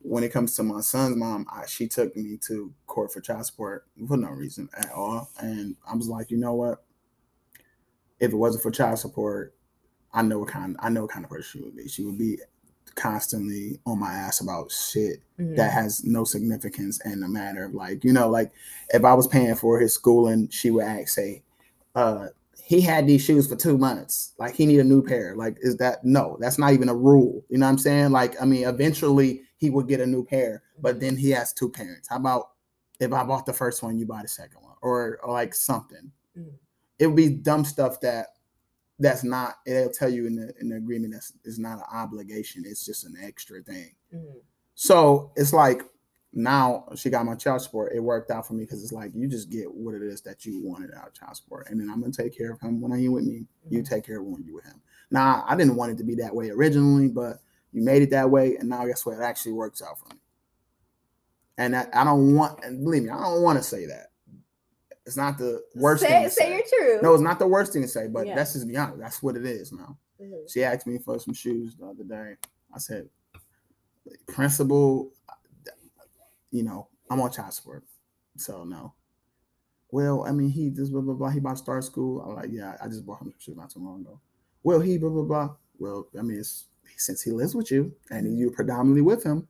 when 0.02 0.24
it 0.24 0.34
comes 0.34 0.54
to 0.56 0.64
my 0.64 0.82
son's 0.82 1.16
mom, 1.16 1.46
I, 1.50 1.66
she 1.66 1.88
took 1.88 2.16
me 2.18 2.38
to 2.48 2.74
court 2.88 3.14
for 3.14 3.22
child 3.22 3.46
support 3.46 3.86
for 4.08 4.18
no 4.18 4.30
reason 4.30 4.68
at 4.78 4.92
all. 4.92 5.30
And 5.40 5.78
I 5.90 5.96
was 5.96 6.10
like, 6.10 6.30
you 6.30 6.38
know 6.38 6.54
what? 6.54 6.84
If 8.20 8.32
it 8.32 8.36
wasn't 8.36 8.64
for 8.64 8.72
child 8.72 9.00
support, 9.00 9.54
I 10.14 10.22
know 10.22 10.40
what 10.40 10.50
kind 10.50 10.76
I 10.80 10.90
know 10.90 11.02
what 11.04 11.12
kind 11.12 11.24
of 11.26 11.32
person 11.32 11.60
she 11.60 11.64
would 11.66 11.76
be. 11.76 11.88
She 11.88 12.04
would 12.04 12.18
be 12.18 12.38
constantly 12.96 13.80
on 13.86 14.00
my 14.00 14.14
ass 14.14 14.40
about 14.42 14.72
shit 14.72 15.22
Mhm. 15.40 15.56
that 15.56 15.72
has 15.72 16.04
no 16.04 16.24
significance 16.26 17.00
in 17.06 17.22
the 17.22 17.28
matter 17.28 17.64
of 17.66 17.74
like, 17.74 18.04
you 18.04 18.14
know, 18.14 18.30
like 18.30 18.52
if 18.90 19.04
I 19.04 19.14
was 19.16 19.26
paying 19.26 19.56
for 19.56 19.80
his 19.80 19.94
schooling, 19.94 20.50
she 20.50 20.70
would 20.70 20.84
ask, 20.84 21.08
say, 21.10 21.42
uh, 21.96 22.28
he 22.64 22.82
had 22.82 23.06
these 23.08 23.24
shoes 23.24 23.48
for 23.48 23.56
two 23.56 23.78
months. 23.78 24.34
Like 24.38 24.56
he 24.56 24.66
need 24.66 24.80
a 24.80 24.84
new 24.84 25.04
pair. 25.04 25.36
Like, 25.36 25.58
is 25.62 25.78
that 25.78 26.04
no? 26.04 26.38
That's 26.40 26.58
not 26.58 26.74
even 26.74 26.90
a 26.90 26.96
rule. 26.96 27.44
You 27.50 27.58
know 27.58 27.66
what 27.66 27.72
I'm 27.74 27.78
saying? 27.78 28.12
Like, 28.12 28.42
I 28.42 28.46
mean, 28.46 28.68
eventually 28.68 29.42
he 29.58 29.70
would 29.70 29.88
get 29.88 30.00
a 30.02 30.06
new 30.06 30.24
pair, 30.24 30.64
but 30.82 31.00
then 31.00 31.18
he 31.18 31.30
has 31.32 31.54
two 31.54 31.70
parents. 31.70 32.08
How 32.10 32.18
about 32.18 32.52
if 33.00 33.12
I 33.12 33.24
bought 33.24 33.46
the 33.46 33.54
first 33.54 33.84
one, 33.84 33.98
you 33.98 34.06
buy 34.06 34.22
the 34.22 34.28
second 34.28 34.62
one, 34.62 34.76
or, 34.82 35.20
or 35.24 35.34
like 35.34 35.54
something? 35.54 36.12
Mhm. 36.38 36.54
It 37.00 37.08
would 37.08 37.16
be 37.16 37.30
dumb 37.30 37.66
stuff 37.66 38.00
that 38.02 38.28
that's 39.00 39.24
not. 39.24 39.56
It'll 39.66 39.92
tell 39.92 40.10
you 40.10 40.28
in 40.28 40.36
the 40.36 40.54
in 40.60 40.70
the 40.70 40.78
agreement 40.78 41.14
that's 41.14 41.34
is 41.44 41.60
not 41.60 41.80
an 41.80 41.86
obligation. 41.92 42.64
It's 42.66 42.86
just 42.86 43.04
an 43.06 43.16
extra 43.22 43.62
thing. 43.62 43.92
Mhm. 44.14 44.42
So 44.76 45.32
it's 45.36 45.54
like 45.54 45.84
now 46.34 46.86
she 46.96 47.10
got 47.10 47.26
my 47.26 47.36
child 47.36 47.62
support. 47.62 47.94
It 47.94 48.00
worked 48.00 48.32
out 48.32 48.48
for 48.48 48.54
me 48.54 48.64
because 48.64 48.84
it's 48.84 48.92
like 48.92 49.12
you 49.14 49.28
just 49.28 49.50
get 49.50 49.72
what 49.72 49.94
it 49.94 50.02
is 50.02 50.22
that 50.22 50.46
you 50.46 50.62
wanted 50.64 50.92
out 50.94 51.08
of 51.08 51.14
child 51.14 51.36
support, 51.38 51.68
and 51.70 51.80
then 51.80 51.90
I'm 51.90 52.02
gonna 52.02 52.12
take 52.12 52.36
care 52.36 52.52
of 52.52 52.60
him 52.60 52.82
when 52.82 52.92
I 52.92 53.08
with 53.08 53.24
me. 53.24 53.46
You 53.70 53.82
Mhm. 53.82 53.90
take 53.90 54.04
care 54.04 54.20
of 54.20 54.26
when 54.26 54.44
you 54.44 54.56
with 54.56 54.66
him. 54.66 54.82
Now 55.12 55.44
I 55.48 55.56
didn't 55.56 55.76
want 55.76 55.92
it 55.92 55.98
to 56.00 56.04
be 56.04 56.16
that 56.16 56.36
way 56.36 56.50
originally, 56.50 57.08
but 57.08 57.40
you 57.72 57.84
made 57.84 58.02
it 58.02 58.10
that 58.12 58.30
way, 58.30 58.58
and 58.58 58.70
now 58.70 58.86
guess 58.86 59.06
what? 59.06 59.18
It 59.18 59.22
actually 59.22 59.54
works 59.54 59.82
out 59.82 60.00
for 60.00 60.14
me. 60.14 60.20
And 61.58 61.76
that, 61.76 61.96
I 61.96 62.04
don't 62.04 62.36
want, 62.36 62.64
and 62.64 62.84
believe 62.84 63.04
me, 63.04 63.10
I 63.10 63.22
don't 63.22 63.44
want 63.44 63.60
to 63.60 63.64
say 63.64 63.86
that. 63.86 64.12
It's 65.06 65.18
not 65.18 65.38
the 65.38 65.64
worst 65.76 66.02
say, 66.02 66.08
thing 66.08 66.24
to 66.24 66.30
say 66.32 66.44
say. 66.44 66.50
your 66.54 66.64
truth. 66.68 67.04
No, 67.04 67.14
it's 67.14 67.22
not 67.22 67.38
the 67.38 67.46
worst 67.48 67.74
thing 67.74 67.84
to 67.84 67.88
say, 67.88 68.08
but 68.08 68.26
Yeah. 68.26 68.36
let's 68.36 68.54
just 68.54 68.68
be 68.68 68.76
honest. 68.78 69.00
That's 69.00 69.22
what 69.22 69.36
it 69.38 69.46
is 69.46 69.72
now. 69.72 69.98
Mhm. 70.20 70.50
She 70.50 70.64
asked 70.64 70.88
me 70.88 70.98
for 70.98 71.20
some 71.20 71.34
shoes 71.34 71.76
the 71.76 71.86
other 71.86 72.04
day. 72.04 72.38
I 72.74 72.80
said, 72.80 73.10
principal, 74.28 75.12
you 76.54 76.64
know, 76.64 76.88
I'm 77.10 77.20
on 77.20 77.32
child 77.32 77.54
support. 77.54 77.84
So 78.38 78.64
no. 78.64 78.94
Well, 79.92 80.24
I 80.26 80.32
mean, 80.32 80.50
he 80.50 80.70
just 80.70 80.92
blah 80.92 81.02
blah 81.02 81.14
blah. 81.14 81.30
He 81.30 81.40
about 81.40 81.58
to 81.58 81.58
start 81.58 81.84
school. 81.84 82.22
I'm 82.22 82.36
like, 82.36 82.50
yeah, 82.52 82.78
I 82.82 82.88
just 82.88 83.06
bought 83.06 83.22
him 83.22 83.32
some 83.32 83.40
shoes 83.40 83.58
not 83.58 83.70
too 83.70 83.80
long 83.84 84.02
ago. 84.02 84.20
Well, 84.64 84.80
he 84.80 84.98
blah 84.98 85.10
blah 85.10 85.24
blah. 85.24 85.50
Well, 85.78 86.08
I 86.18 86.22
mean, 86.22 86.40
it's 86.40 86.68
since 86.98 87.22
he 87.22 87.32
lives 87.32 87.54
with 87.56 87.72
you 87.72 87.92
and 88.12 88.38
you're 88.40 88.52
predominantly 88.52 89.02
with 89.02 89.24
him, 89.24 89.48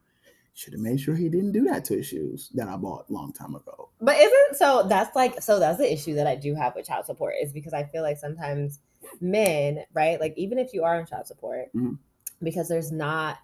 should 0.53 0.73
have 0.73 0.81
made 0.81 0.99
sure 0.99 1.15
he 1.15 1.29
didn't 1.29 1.51
do 1.51 1.63
that 1.65 1.83
to 1.85 1.97
his 1.97 2.05
shoes 2.07 2.49
that 2.55 2.67
I 2.67 2.75
bought 2.77 3.05
a 3.09 3.13
long 3.13 3.31
time 3.33 3.55
ago. 3.55 3.89
But 4.01 4.17
isn't 4.17 4.55
so 4.57 4.85
that's 4.87 5.15
like 5.15 5.41
so 5.41 5.59
that's 5.59 5.77
the 5.77 5.91
issue 5.91 6.15
that 6.15 6.27
I 6.27 6.35
do 6.35 6.55
have 6.55 6.75
with 6.75 6.87
child 6.87 7.05
support 7.05 7.35
is 7.41 7.51
because 7.53 7.73
I 7.73 7.83
feel 7.85 8.01
like 8.01 8.17
sometimes 8.17 8.79
men, 9.21 9.83
right? 9.93 10.19
Like 10.19 10.33
even 10.37 10.57
if 10.57 10.73
you 10.73 10.83
are 10.83 10.95
on 10.97 11.05
child 11.05 11.27
support, 11.27 11.71
Mhm. 11.73 11.97
because 12.41 12.67
there's 12.67 12.91
not 12.91 13.37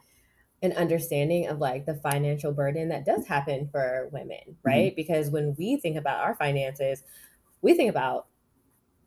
an 0.62 0.74
understanding 0.74 1.48
of 1.48 1.60
like 1.60 1.86
the 1.86 1.96
financial 1.96 2.52
burden 2.52 2.90
that 2.90 3.06
does 3.06 3.26
happen 3.26 3.68
for 3.72 4.10
women, 4.12 4.38
Mm-hmm. 4.48 4.70
right? 4.70 4.96
Because 4.96 5.30
when 5.30 5.56
we 5.58 5.78
think 5.78 5.98
about 5.98 6.20
our 6.24 6.36
finances, 6.36 7.04
we 7.62 7.74
think 7.74 7.90
about 7.90 8.28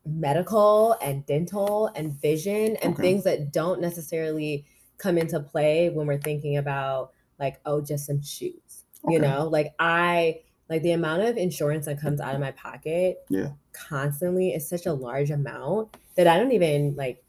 medical 0.04 0.96
and 1.00 1.24
dental 1.26 1.86
and 1.94 2.20
vision 2.20 2.76
and 2.82 2.94
Okay. 2.94 3.02
things 3.02 3.24
that 3.24 3.52
don't 3.52 3.80
necessarily 3.80 4.64
come 4.98 5.16
into 5.16 5.38
play 5.40 5.90
when 5.90 6.06
we're 6.06 6.20
thinking 6.20 6.56
about 6.56 7.12
like 7.38 7.60
oh 7.66 7.80
just 7.80 8.06
some 8.06 8.20
shoes 8.22 8.84
you 9.08 9.18
know 9.18 9.48
like 9.48 9.74
i 9.78 10.40
like 10.68 10.82
the 10.82 10.92
amount 10.92 11.22
of 11.22 11.36
insurance 11.36 11.86
that 11.86 12.00
comes 12.00 12.20
out 12.20 12.34
of 12.34 12.40
my 12.40 12.50
pocket 12.52 13.18
Yeah. 13.28 13.50
constantly 13.72 14.50
is 14.50 14.68
such 14.68 14.86
a 14.86 14.92
large 14.92 15.30
amount 15.30 15.96
that 16.16 16.26
i 16.26 16.36
don't 16.36 16.52
even 16.52 16.94
like 16.96 17.22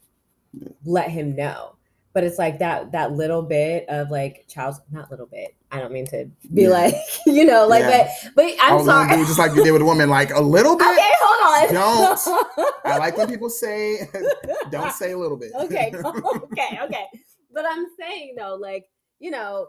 Yeah. 0.52 0.68
let 0.84 1.10
him 1.10 1.34
know 1.36 1.76
but 2.14 2.24
it's 2.24 2.38
like 2.38 2.58
that 2.60 2.92
that 2.92 3.12
little 3.12 3.42
bit 3.42 3.84
of 3.88 4.10
like 4.10 4.46
child's 4.48 4.80
not 4.90 5.10
little 5.10 5.26
bit 5.26 5.54
i 5.72 5.80
don't 5.80 5.92
mean 5.92 6.06
to 6.06 6.24
be 6.54 6.62
Yeah. 6.62 6.68
like 6.70 6.94
you 7.26 7.44
know 7.44 7.66
like 7.66 7.82
Yeah. 7.82 8.08
but 8.24 8.32
but 8.36 8.44
i'm 8.62 8.74
oh, 8.74 8.78
gonna 8.78 8.84
sorry 9.08 9.16
do 9.16 9.26
just 9.26 9.38
like 9.38 9.54
you 9.54 9.62
did 9.64 9.72
with 9.72 9.82
a 9.82 9.84
woman, 9.84 10.08
like 10.08 10.30
a 10.30 10.40
little 10.40 10.76
bit. 10.76 10.86
okay 10.86 11.12
hold 11.20 11.68
on 11.70 11.74
Don't. 11.74 12.74
I 12.84 12.98
like 12.98 13.16
when 13.16 13.28
people 13.28 13.50
say, 13.50 14.08
don't 14.70 14.92
say 14.92 15.12
a 15.12 15.18
little 15.18 15.36
bit. 15.36 15.52
okay 15.54 15.92
okay 15.94 16.78
okay 16.82 17.06
but 17.52 17.64
i'm 17.68 17.86
saying 17.98 18.34
though 18.38 18.54
like 18.60 18.86
you 19.18 19.30
know 19.30 19.66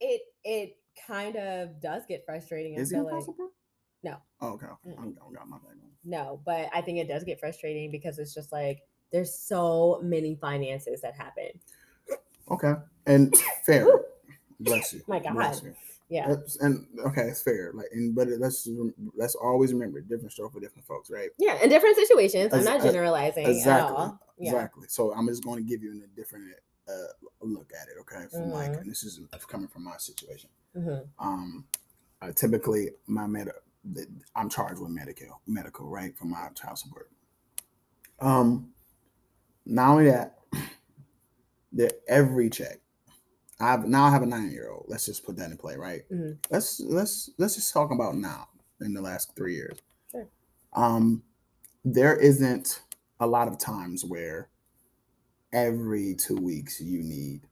it 0.00 0.20
it 0.44 0.76
kind 1.06 1.36
of 1.36 1.80
does 1.80 2.02
get 2.08 2.24
frustrating 2.24 2.74
Is 2.74 2.90
feel 2.90 3.04
like? 3.04 3.24
No. 4.02 4.16
Oh, 4.40 4.50
okay. 4.52 4.66
Mm-mm. 4.86 4.98
I'm, 4.98 5.16
I 5.28 5.32
got 5.34 5.48
my 5.48 5.56
thing 5.58 5.70
on. 5.82 5.90
no 6.04 6.40
but 6.44 6.68
i 6.72 6.80
think 6.80 6.98
it 6.98 7.08
does 7.08 7.24
get 7.24 7.40
frustrating 7.40 7.90
because 7.90 8.18
it's 8.18 8.34
just 8.34 8.52
like 8.52 8.80
there's 9.12 9.32
so 9.32 10.00
many 10.02 10.34
finances 10.36 11.00
that 11.00 11.14
happen 11.14 11.48
Okay. 12.50 12.74
And 13.06 13.34
fair. 13.64 13.86
Bless 14.60 14.92
you. 14.92 15.02
My 15.08 15.18
God. 15.18 15.34
Bless 15.34 15.62
you. 15.62 15.74
yeah 16.08 16.28
That's- 16.28 16.56
and 16.60 16.86
okay, 17.06 17.22
it's 17.22 17.42
fair. 17.42 17.72
Like, 17.74 17.88
and 17.92 18.14
but 18.14 18.28
let's 18.38 18.68
let's 19.16 19.34
always 19.34 19.72
remember 19.72 20.00
different 20.00 20.30
stroke 20.32 20.52
for 20.52 20.60
different 20.60 20.86
folks, 20.86 21.10
right? 21.10 21.30
yeah 21.38 21.56
in 21.62 21.68
different 21.68 21.96
situations 21.96 22.52
i'm 22.54 22.62
not 22.64 22.80
generalizing 22.82 23.46
Exactly. 23.46 23.72
at 23.72 23.90
all 23.98 24.20
yeah 24.38 24.50
Exactly. 24.52 24.86
So 24.88 25.12
I'm 25.14 25.26
just 25.26 25.42
going 25.44 25.56
to 25.62 25.68
give 25.68 25.82
you 25.82 26.02
a 26.04 26.16
different 26.16 26.44
uh, 26.88 26.92
look 27.40 27.72
at 27.80 27.88
it. 27.88 27.94
Okay, 28.02 28.26
from 28.30 28.50
like, 28.52 28.70
Mhm. 28.72 28.80
and 28.82 28.90
this 28.90 29.02
is 29.02 29.18
coming 29.48 29.66
from 29.66 29.82
my 29.82 29.96
situation. 29.96 30.50
Mhm. 30.76 31.04
Um, 31.18 31.64
uh, 32.22 32.30
typically 32.32 32.90
my 33.08 33.26
med, 33.26 33.50
I'm 34.36 34.48
charged 34.48 34.78
with 34.80 34.90
medical, 34.90 35.40
medical, 35.48 35.88
right, 35.88 36.16
for 36.16 36.26
my 36.26 36.48
child 36.54 36.78
support. 36.78 37.10
Um, 38.20 38.72
not 39.66 39.90
only 39.90 40.04
that, 40.06 40.38
that 41.72 42.00
every 42.08 42.48
check, 42.50 42.78
I've 43.60 43.86
now 43.86 44.04
I 44.04 44.10
have 44.10 44.22
a 44.22 44.26
nine 44.26 44.50
year 44.50 44.70
old. 44.70 44.86
Let's 44.88 45.06
just 45.06 45.24
put 45.24 45.36
that 45.36 45.50
in 45.50 45.56
play, 45.56 45.76
right? 45.76 46.02
Mhm. 46.10 46.38
Let's 46.50 46.80
let's 46.80 47.30
let's 47.38 47.54
just 47.56 47.72
talk 47.72 47.90
about 47.90 48.16
now 48.16 48.48
in 48.80 48.92
the 48.94 49.00
last 49.00 49.34
three 49.34 49.54
years. 49.54 49.78
Sure. 50.10 50.28
Um, 50.74 51.22
there 51.84 52.16
isn't 52.16 52.82
a 53.20 53.26
lot 53.26 53.48
of 53.48 53.58
times 53.58 54.04
where 54.04 54.50
every 55.52 56.14
two 56.14 56.36
weeks 56.36 56.80
you 56.80 57.02
need 57.02 57.42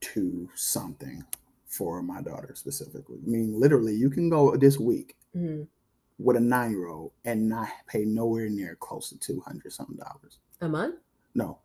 to 0.00 0.48
something 0.54 1.24
for 1.66 2.02
my 2.02 2.20
daughter 2.22 2.54
specifically. 2.56 3.18
I 3.24 3.28
mean, 3.30 3.58
literally, 3.58 3.94
you 3.94 4.10
can 4.10 4.28
go 4.28 4.56
this 4.56 4.78
week 4.78 5.14
Mhm. 5.36 5.68
with 6.18 6.36
a 6.36 6.40
nine 6.40 6.72
year 6.72 6.88
old 6.88 7.12
and 7.24 7.48
not 7.48 7.68
pay 7.86 8.04
nowhere 8.04 8.48
near 8.48 8.74
close 8.76 9.10
to 9.10 9.18
two 9.18 9.40
hundred 9.40 9.72
something 9.72 9.96
dollars. 9.96 10.38
A 10.60 10.68
month 10.68 10.96
No, 11.34 11.58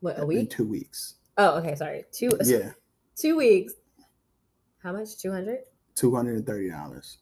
what 0.00 0.18
a 0.20 0.26
week 0.26 0.50
two 0.50 0.66
weeks. 0.66 1.14
oh 1.38 1.58
okay 1.58 1.74
sorry 1.74 2.04
two 2.12 2.30
Yeah, 2.44 2.70
two 3.16 3.36
weeks 3.36 3.74
how 4.82 4.92
much 4.92 5.18
200 5.18 5.58
two 5.94 6.14
hundred 6.14 6.36
and 6.36 6.46
thirty 6.46 6.68
dollars. 6.70 7.18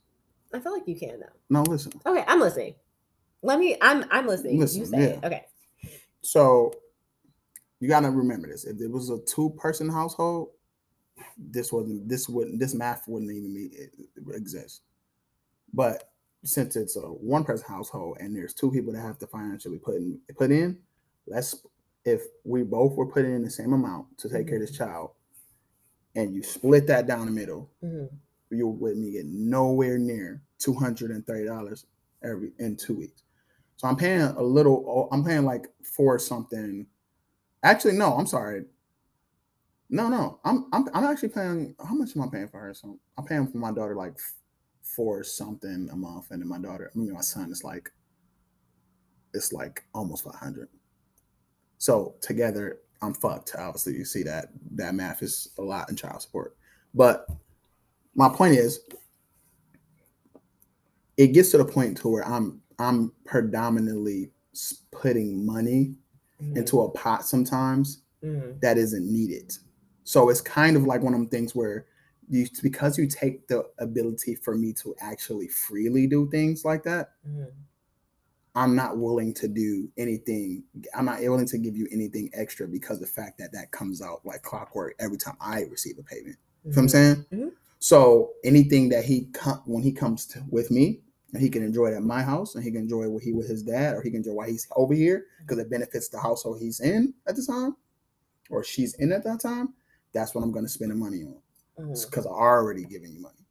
i 0.54 0.58
feel 0.58 0.72
like 0.72 0.86
you 0.86 0.96
can 0.98 1.20
though 1.20 1.26
No, 1.50 1.62
listen. 1.62 1.92
Okay, 2.06 2.24
I'm 2.26 2.40
listening. 2.40 2.74
Let 3.44 3.58
me. 3.58 3.76
I'm. 3.82 4.04
I'm 4.12 4.26
listening. 4.28 4.54
you 4.54 4.60
Listen, 4.60 4.86
say 4.86 5.02
it. 5.02 5.24
Okay. 5.24 5.44
So 6.22 6.72
you 7.80 7.88
gotta 7.88 8.08
remember 8.08 8.46
this. 8.46 8.64
If 8.64 8.80
it 8.80 8.88
was 8.88 9.10
a 9.10 9.18
two 9.26 9.50
person 9.58 9.88
household, 9.88 10.50
this 11.36 11.72
wasn't 11.72 12.08
this 12.08 12.28
wouldn't 12.28 12.60
this 12.60 12.72
math 12.72 13.08
wouldn't 13.08 13.32
even 13.32 13.52
be, 13.52 13.70
exist. 14.32 14.82
But 15.74 16.10
since 16.44 16.76
it's 16.76 16.94
a 16.96 17.00
one 17.00 17.42
person 17.42 17.66
household 17.68 18.18
and 18.20 18.34
there's 18.34 18.54
two 18.54 18.70
people 18.70 18.92
that 18.92 19.00
have 19.00 19.18
to 19.18 19.26
financially 19.26 19.78
put 19.78 19.96
in 19.96 20.20
put 20.36 20.52
in, 20.52 20.78
let's 21.26 21.64
if 22.04 22.22
we 22.44 22.62
both 22.62 22.94
were 22.94 23.06
putting 23.06 23.34
in 23.34 23.42
the 23.44 23.50
same 23.50 23.72
amount 23.72 24.18
to 24.18 24.28
take 24.28 24.46
care 24.48 24.56
of 24.56 24.62
this 24.66 24.76
child, 24.76 25.12
and 26.16 26.34
you 26.34 26.42
split 26.42 26.86
that 26.88 27.06
down 27.06 27.26
the 27.26 27.32
middle, 27.32 27.70
Mhm. 27.82 28.08
you 28.50 28.68
with 28.68 28.96
me 28.96 29.12
get 29.12 29.26
nowhere 29.26 29.98
near 29.98 30.42
two 30.58 30.74
hundred 30.74 31.10
and 31.10 31.26
thirty 31.26 31.46
dollars 31.46 31.86
every 32.22 32.52
in 32.58 32.76
two 32.76 32.94
weeks. 32.96 33.22
So 33.76 33.88
I'm 33.88 33.96
paying 33.96 34.20
a 34.20 34.42
little. 34.42 34.84
oh, 34.88 35.08
I'm 35.14 35.24
paying 35.24 35.44
like 35.44 35.66
for 35.82 36.18
something. 36.18 36.86
Actually, 37.62 37.96
no. 37.96 38.14
I'm 38.14 38.26
sorry. 38.26 38.64
No, 39.90 40.08
no. 40.08 40.40
I'm 40.44 40.66
I'm 40.72 40.88
I'm 40.94 41.04
actually 41.04 41.28
paying. 41.30 41.74
How 41.84 41.94
much 41.94 42.16
am 42.16 42.22
I 42.22 42.28
paying 42.28 42.48
for 42.48 42.60
her? 42.60 42.74
So 42.74 42.98
I'm 43.16 43.24
paying 43.24 43.46
for 43.48 43.58
my 43.58 43.72
daughter 43.72 43.94
like 43.94 44.14
f- 44.14 44.34
for 44.82 45.22
something 45.22 45.88
a 45.90 45.96
month, 45.96 46.30
and 46.30 46.40
then 46.42 46.48
my 46.48 46.58
daughter, 46.58 46.90
I 46.94 46.98
mean 46.98 47.12
my 47.12 47.20
son, 47.20 47.50
is 47.52 47.62
like 47.64 47.90
it's 49.34 49.52
like 49.52 49.84
almost 49.94 50.24
five 50.24 50.34
hundred. 50.34 50.68
So 51.82 52.14
together, 52.20 52.78
I'm 53.00 53.12
fucked. 53.12 53.56
Obviously, 53.58 53.94
you 53.94 54.04
see 54.04 54.22
that 54.22 54.50
that 54.76 54.94
math 54.94 55.20
is 55.20 55.48
a 55.58 55.62
lot 55.62 55.90
in 55.90 55.96
child 55.96 56.22
support. 56.22 56.56
But 56.94 57.26
my 58.14 58.28
point 58.28 58.54
is, 58.54 58.78
it 61.16 61.32
gets 61.32 61.50
to 61.50 61.58
the 61.58 61.64
point 61.64 61.96
to 61.98 62.08
where 62.08 62.24
I'm 62.24 62.62
I'm 62.78 63.10
predominantly 63.24 64.30
putting 64.92 65.44
money 65.44 65.96
Mhm. 66.40 66.58
into 66.58 66.82
a 66.82 66.90
pot 66.90 67.26
sometimes 67.26 68.02
Mhm. 68.22 68.60
that 68.60 68.78
isn't 68.78 69.10
needed. 69.10 69.52
So 70.04 70.28
it's 70.28 70.40
kind 70.40 70.76
of 70.76 70.84
like 70.84 71.02
one 71.02 71.14
of 71.14 71.18
them 71.18 71.28
things 71.30 71.52
where 71.52 71.86
you 72.28 72.46
because 72.62 72.96
you 72.96 73.08
take 73.08 73.48
the 73.48 73.68
ability 73.78 74.36
for 74.36 74.56
me 74.56 74.72
to 74.74 74.94
actually 75.00 75.48
freely 75.48 76.06
do 76.06 76.30
things 76.30 76.64
like 76.64 76.84
that, 76.84 77.14
Mhm. 77.26 77.50
I'm 78.54 78.76
not 78.76 78.98
willing 78.98 79.32
to 79.34 79.48
do 79.48 79.88
anything. 79.96 80.64
I'm 80.94 81.06
not 81.06 81.20
willing 81.20 81.46
to 81.46 81.58
give 81.58 81.74
you 81.76 81.88
anything 81.90 82.30
extra 82.34 82.68
because 82.68 83.00
the 83.00 83.06
fact 83.06 83.38
that 83.38 83.52
that 83.52 83.70
comes 83.70 84.02
out 84.02 84.20
like 84.24 84.42
clockwork 84.42 84.94
every 84.98 85.16
time 85.16 85.36
I 85.40 85.62
receive 85.62 85.98
a 85.98 86.02
payment. 86.02 86.36
You 86.64 86.70
know 86.70 86.74
what 86.74 86.78
I'm 86.78 86.86
Mhm. 86.86 86.90
saying? 86.90 87.26
Mhm. 87.32 87.52
So 87.78 88.32
anything 88.44 88.90
that 88.90 89.04
he 89.04 89.26
com- 89.32 89.62
when 89.64 89.82
he 89.82 89.90
comes 89.90 90.26
to, 90.26 90.44
with 90.50 90.70
me 90.70 91.02
and 91.32 91.42
he 91.42 91.48
can 91.48 91.62
enjoy 91.62 91.86
it 91.88 91.94
at 91.94 92.02
my 92.02 92.22
house 92.22 92.54
and 92.54 92.62
he 92.62 92.70
can 92.70 92.82
enjoy 92.82 93.08
what 93.08 93.22
he 93.22 93.32
with 93.32 93.48
his 93.48 93.62
dad 93.62 93.96
or 93.96 94.02
he 94.02 94.10
can 94.10 94.18
enjoy 94.18 94.32
why 94.34 94.50
he's 94.50 94.66
over 94.76 94.92
here 94.94 95.26
because 95.40 95.58
it 95.58 95.70
benefits 95.70 96.08
the 96.08 96.20
household 96.20 96.60
he's 96.60 96.80
in 96.80 97.14
at 97.26 97.36
the 97.36 97.44
time 97.44 97.74
or 98.50 98.62
she's 98.62 98.94
in 98.94 99.12
at 99.12 99.24
that 99.24 99.40
time. 99.40 99.72
That's 100.12 100.34
what 100.34 100.44
I'm 100.44 100.52
going 100.52 100.66
to 100.66 100.70
spend 100.70 100.90
the 100.90 100.94
money 100.94 101.24
on 101.24 101.40
because 101.94 102.26
I 102.26 102.30
already 102.30 102.84
giving 102.84 103.12
you 103.12 103.20
money. 103.20 103.46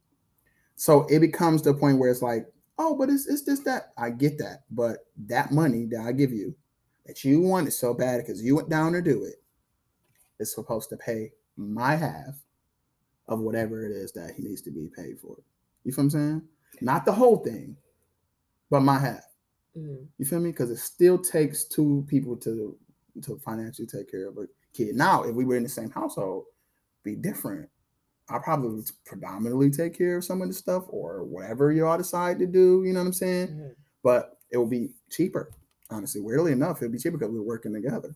So 0.76 1.06
it 1.08 1.18
becomes 1.18 1.60
the 1.62 1.74
point 1.74 1.98
where 1.98 2.10
it's 2.10 2.22
like, 2.22 2.46
oh, 2.78 2.96
but 2.96 3.08
it's 3.10 3.26
it's 3.26 3.42
just 3.42 3.64
that 3.64 3.92
I 3.98 4.10
get 4.10 4.38
that, 4.38 4.64
but 4.70 5.06
that 5.26 5.52
money 5.52 5.86
that 5.86 6.00
I 6.00 6.12
give 6.12 6.32
you 6.32 6.54
that 7.06 7.24
you 7.24 7.40
wanted 7.40 7.72
so 7.72 7.94
bad 7.94 8.18
because 8.18 8.42
you 8.42 8.56
went 8.56 8.68
down 8.68 8.92
to 8.92 9.02
do 9.02 9.24
it 9.24 9.42
is 10.38 10.54
supposed 10.54 10.88
to 10.90 10.96
pay 10.96 11.32
my 11.56 11.94
half 11.94 12.34
of 13.28 13.40
whatever 13.40 13.84
it 13.84 13.92
is 13.92 14.12
that 14.12 14.34
he 14.36 14.42
needs 14.42 14.62
to 14.62 14.70
be 14.70 14.90
paid 14.96 15.18
for. 15.20 15.36
You 15.84 15.92
feel 15.92 16.04
what 16.04 16.06
I'm 16.06 16.10
saying? 16.10 16.42
Not 16.80 17.04
the 17.04 17.12
whole 17.12 17.38
thing, 17.38 17.76
but 18.70 18.80
my 18.80 18.98
half. 18.98 19.24
Mhm. 19.76 20.06
You 20.18 20.26
feel 20.26 20.40
me? 20.40 20.50
Because 20.50 20.70
it 20.70 20.78
still 20.78 21.18
takes 21.18 21.64
two 21.64 22.04
people 22.08 22.36
to 22.38 22.78
to 23.22 23.38
financially 23.38 23.86
take 23.86 24.10
care 24.10 24.28
of 24.28 24.38
a 24.38 24.48
kid. 24.72 24.96
Now, 24.96 25.22
if 25.24 25.34
we 25.34 25.44
were 25.44 25.56
in 25.56 25.62
the 25.62 25.68
same 25.68 25.90
household, 25.90 26.46
be 27.02 27.14
different. 27.14 27.68
I 28.28 28.38
probably 28.38 28.70
would 28.70 28.90
predominantly 29.04 29.70
take 29.70 29.96
care 29.96 30.16
of 30.18 30.24
some 30.24 30.42
of 30.42 30.48
the 30.48 30.54
stuff 30.54 30.84
or 30.88 31.24
whatever 31.24 31.72
y'all 31.72 31.98
decide 31.98 32.38
to 32.38 32.46
do. 32.46 32.82
You 32.84 32.92
know 32.92 33.00
what 33.00 33.06
I'm 33.06 33.12
saying? 33.12 33.48
Mhm. 33.48 33.74
But 34.02 34.38
it 34.50 34.56
will 34.56 34.66
be 34.66 34.92
cheaper. 35.10 35.50
Honestly, 35.90 36.20
weirdly 36.20 36.52
enough, 36.52 36.80
it'll 36.82 36.92
be 36.92 36.98
cheaper 36.98 37.18
because 37.18 37.32
we're 37.32 37.42
working 37.42 37.72
together. 37.72 38.14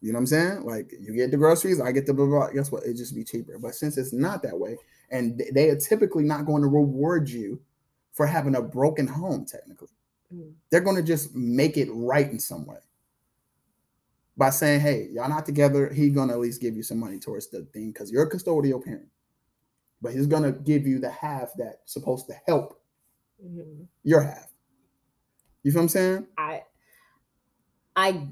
You 0.00 0.12
know 0.12 0.16
what 0.16 0.22
I'm 0.22 0.26
saying? 0.26 0.64
Like 0.64 0.92
you 0.98 1.14
get 1.14 1.30
the 1.30 1.36
groceries, 1.36 1.80
I 1.80 1.92
get 1.92 2.06
the 2.06 2.14
blah, 2.14 2.26
blah, 2.26 2.38
blah. 2.46 2.50
Guess 2.50 2.72
what? 2.72 2.84
It 2.84 2.94
just 2.96 3.14
be 3.14 3.22
cheaper. 3.22 3.58
But 3.58 3.74
since 3.76 3.96
it's 3.96 4.12
not 4.12 4.42
that 4.42 4.58
way, 4.58 4.76
and 5.10 5.40
they 5.52 5.70
are 5.70 5.76
typically 5.76 6.24
not 6.24 6.46
going 6.46 6.62
to 6.62 6.68
reward 6.68 7.28
you 7.28 7.60
for 8.12 8.26
having 8.26 8.56
a 8.56 8.62
broken 8.62 9.06
home, 9.06 9.44
technically 9.44 9.88
Mhm. 10.34 10.54
they're 10.70 10.80
going 10.80 10.96
to 10.96 11.02
just 11.02 11.34
make 11.36 11.76
it 11.76 11.88
right 11.92 12.30
in 12.30 12.38
some 12.38 12.66
way 12.66 12.78
by 14.36 14.50
saying, 14.50 14.80
"Hey, 14.80 15.08
y'all 15.12 15.28
not 15.28 15.44
together." 15.46 15.92
He's 15.92 16.12
going 16.14 16.28
to 16.28 16.34
at 16.34 16.40
least 16.40 16.60
give 16.60 16.74
you 16.76 16.82
some 16.82 16.98
money 16.98 17.18
towards 17.18 17.48
the 17.50 17.64
thing 17.72 17.92
because 17.92 18.10
you're 18.10 18.24
a 18.24 18.30
custodial 18.30 18.82
parent, 18.84 19.08
but 20.00 20.12
he's 20.12 20.26
going 20.26 20.42
to 20.44 20.52
give 20.52 20.86
you 20.86 20.98
the 20.98 21.10
half 21.10 21.50
that's 21.56 21.92
supposed 21.92 22.26
to 22.28 22.34
help 22.46 22.80
Mhm. 23.44 23.86
your 24.04 24.20
half. 24.22 24.52
You 25.62 25.70
feel 25.72 25.80
what 25.80 25.84
I'm 25.84 25.88
saying? 25.88 26.26
I 26.38 26.62
I 27.94 28.28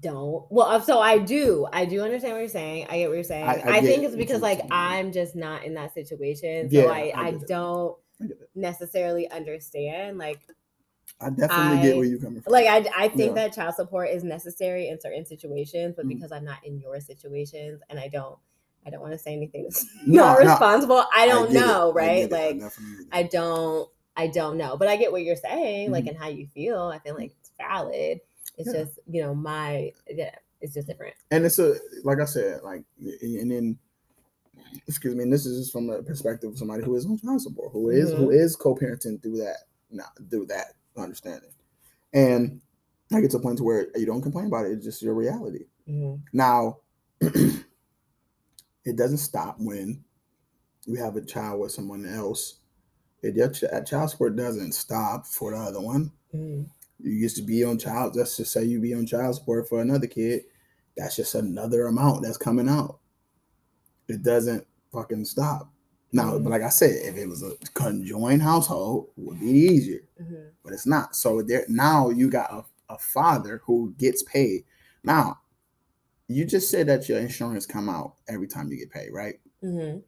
don't. 0.00 0.44
Well, 0.50 0.66
uh, 0.66 0.80
so 0.80 1.00
I 1.00 1.18
do. 1.18 1.66
I 1.72 1.84
do 1.84 2.02
understand 2.02 2.34
what 2.34 2.40
you're 2.40 2.48
saying. 2.48 2.86
I 2.90 2.98
get 2.98 3.08
what 3.08 3.14
you're 3.14 3.24
saying. 3.24 3.44
I- 3.44 3.60
I, 3.60 3.76
I 3.76 3.80
think 3.80 4.02
it's 4.04 4.16
because 4.16 4.40
like. 4.42 4.60
I'm 4.70 5.12
just 5.12 5.34
not 5.36 5.64
in 5.64 5.74
that 5.74 5.94
situation. 5.94 6.68
Yeah, 6.70 6.82
so 6.84 6.88
I 6.90 7.12
I 7.14 7.26
I, 7.26 7.30
don't 7.46 7.96
I 8.20 8.24
it. 8.26 8.38
necessarily 8.54 9.30
understand 9.30 10.18
like 10.18 10.40
I 11.20 11.30
definitely 11.30 11.82
get 11.82 11.96
where 11.96 12.06
you're 12.06 12.18
coming 12.18 12.40
from. 12.40 12.52
like 12.52 12.66
I 12.66 12.84
I 12.96 13.08
think 13.08 13.36
Yeah. 13.36 13.46
that 13.48 13.52
child 13.54 13.74
support 13.74 14.08
is 14.10 14.24
necessary 14.24 14.88
in 14.88 15.00
certain 15.00 15.26
situations, 15.26 15.94
but 15.96 16.06
Mhm. 16.06 16.08
because 16.08 16.32
I'm 16.32 16.44
not 16.44 16.64
in 16.64 16.78
your 16.78 16.98
situations 17.00 17.82
and 17.90 17.98
I 17.98 18.08
don't 18.08 18.38
I 18.86 18.90
don't 18.90 19.00
want 19.02 19.12
to 19.12 19.18
say 19.18 19.32
anything 19.34 19.64
that's 19.64 19.86
No, 20.06 20.24
not 20.24 20.42
no, 20.42 20.50
responsible. 20.50 21.04
I 21.14 21.26
don't 21.26 21.50
it. 21.50 21.54
know, 21.54 21.90
I 21.90 21.94
right? 21.94 22.32
I 22.32 22.36
Like 22.36 22.56
it. 22.56 22.72
I 23.12 23.22
don't 23.24 23.88
I 24.16 24.26
don't 24.28 24.56
know, 24.56 24.76
but 24.76 24.88
I 24.88 24.96
get 24.96 25.12
what 25.12 25.22
you're 25.22 25.36
saying, 25.36 25.90
like 25.90 26.04
Mhm. 26.04 26.08
and 26.10 26.16
how 26.18 26.28
you 26.28 26.46
feel. 26.46 26.80
I 26.84 26.98
feel 26.98 27.14
like 27.14 27.32
it's 27.40 27.52
valid. 27.58 28.20
It's 28.56 28.72
Yeah. 28.72 28.84
just 28.84 28.98
you 29.06 29.22
know 29.22 29.34
my 29.34 29.92
yeah, 30.08 30.34
it's 30.62 30.72
just 30.74 30.88
different. 30.88 31.14
and 31.30 31.44
it's 31.44 31.58
a 31.58 31.76
like 32.04 32.20
I 32.20 32.24
said, 32.24 32.62
like 32.62 32.84
and 33.22 33.50
then 33.50 33.78
excuse 34.86 35.14
me, 35.14 35.22
and 35.24 35.32
this 35.32 35.44
is 35.46 35.58
just 35.58 35.72
from 35.72 35.86
the 35.86 36.02
perspective 36.02 36.50
of 36.52 36.58
somebody 36.58 36.82
who 36.82 36.94
is 36.96 37.04
on 37.06 37.18
child 37.18 37.42
support, 37.42 37.72
who 37.72 37.90
is 37.90 38.10
who 38.12 38.30
is 38.30 38.56
co-parenting 38.56 39.22
through 39.22 39.36
that, 39.38 39.58
not 39.90 40.12
through 40.30 40.46
that 40.46 40.74
understanding. 41.00 41.50
And 42.12 42.60
I 43.12 43.20
get 43.20 43.30
to 43.32 43.38
a 43.38 43.40
point 43.40 43.58
to 43.58 43.64
where 43.64 43.88
you 43.96 44.06
don't 44.06 44.22
complain 44.22 44.46
about 44.46 44.66
it, 44.66 44.72
it's 44.72 44.84
just 44.84 45.02
your 45.02 45.14
reality. 45.14 45.66
Mhm. 45.88 46.20
Now 46.32 46.78
it 47.20 48.96
doesn't 48.96 49.18
stop 49.18 49.56
when 49.58 50.02
you 50.86 50.96
have 50.96 51.16
a 51.16 51.24
child 51.24 51.60
with 51.60 51.72
someone 51.72 52.06
else. 52.06 52.56
It 53.22 53.36
your 53.36 53.50
ch- 53.50 53.64
child 53.86 54.10
support 54.10 54.36
doesn't 54.36 54.72
stop 54.72 55.26
for 55.26 55.50
the 55.52 55.58
other 55.58 55.80
one. 55.80 56.12
Mhm. 56.34 56.66
You 57.02 57.10
used 57.12 57.36
to 57.36 57.42
be 57.42 57.64
on 57.64 57.78
child. 57.78 58.16
Let's 58.16 58.36
just 58.36 58.52
say 58.52 58.64
you 58.64 58.80
be 58.80 58.94
on 58.94 59.06
child 59.06 59.34
support 59.34 59.68
for 59.68 59.80
another 59.80 60.06
kid. 60.06 60.44
That's 60.96 61.16
just 61.16 61.34
another 61.34 61.86
amount 61.86 62.22
that's 62.22 62.36
coming 62.36 62.68
out. 62.68 62.98
It 64.08 64.22
doesn't 64.22 64.66
fucking 64.92 65.24
stop. 65.24 65.72
Now, 66.12 66.32
Mhm. 66.38 66.42
but 66.44 66.50
like 66.50 66.62
I 66.62 66.68
said, 66.70 66.90
if 67.04 67.16
it 67.16 67.26
was 67.28 67.42
a 67.42 67.52
conjoined 67.74 68.42
household, 68.42 69.10
it 69.16 69.20
would 69.24 69.40
be 69.40 69.46
easier. 69.50 70.00
Mhm. 70.20 70.50
But 70.64 70.72
it's 70.72 70.86
not. 70.86 71.14
So 71.14 71.42
there 71.42 71.64
now 71.68 72.10
you 72.10 72.28
got 72.28 72.52
a, 72.52 72.64
a 72.94 72.98
father 72.98 73.60
who 73.64 73.94
gets 73.96 74.22
paid. 74.24 74.64
Now, 75.04 75.40
you 76.28 76.44
just 76.44 76.70
said 76.70 76.86
that 76.88 77.08
your 77.08 77.18
insurance 77.18 77.64
come 77.66 77.88
out 77.88 78.16
every 78.28 78.46
time 78.48 78.70
you 78.70 78.76
get 78.78 78.90
paid, 78.90 79.10
right? 79.12 79.40
Mhm. 79.62 80.02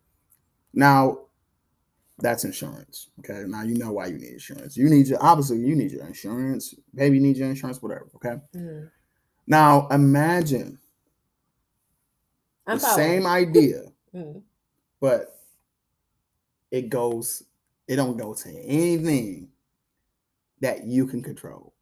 Now, 0.72 1.18
that's 2.18 2.44
insurance. 2.44 3.08
Okay. 3.20 3.44
Now 3.46 3.62
you 3.62 3.76
know 3.76 3.92
why 3.92 4.06
you 4.06 4.18
need 4.18 4.32
insurance. 4.34 4.76
You 4.76 4.88
need 4.88 5.06
your 5.08 5.22
obviously 5.22 5.58
you 5.58 5.74
need 5.74 5.90
your 5.92 6.06
insurance. 6.06 6.74
Baby 6.94 7.18
need 7.20 7.36
your 7.36 7.48
insurance, 7.48 7.80
whatever. 7.82 8.08
Okay. 8.16 8.40
Mhm. 8.54 8.90
Now 9.46 9.88
imagine 9.88 10.78
I'm 12.66 12.78
the 12.78 12.84
same 12.94 13.22
following. 13.22 13.48
idea, 13.48 13.92
Mhm. 14.14 14.42
but 15.00 15.41
it 16.72 16.88
goes, 16.88 17.44
it 17.86 17.96
don't 17.96 18.16
go 18.16 18.34
to 18.34 18.48
anything 18.50 19.52
that 20.60 20.84
you 20.84 21.06
can 21.06 21.22
control. 21.22 21.74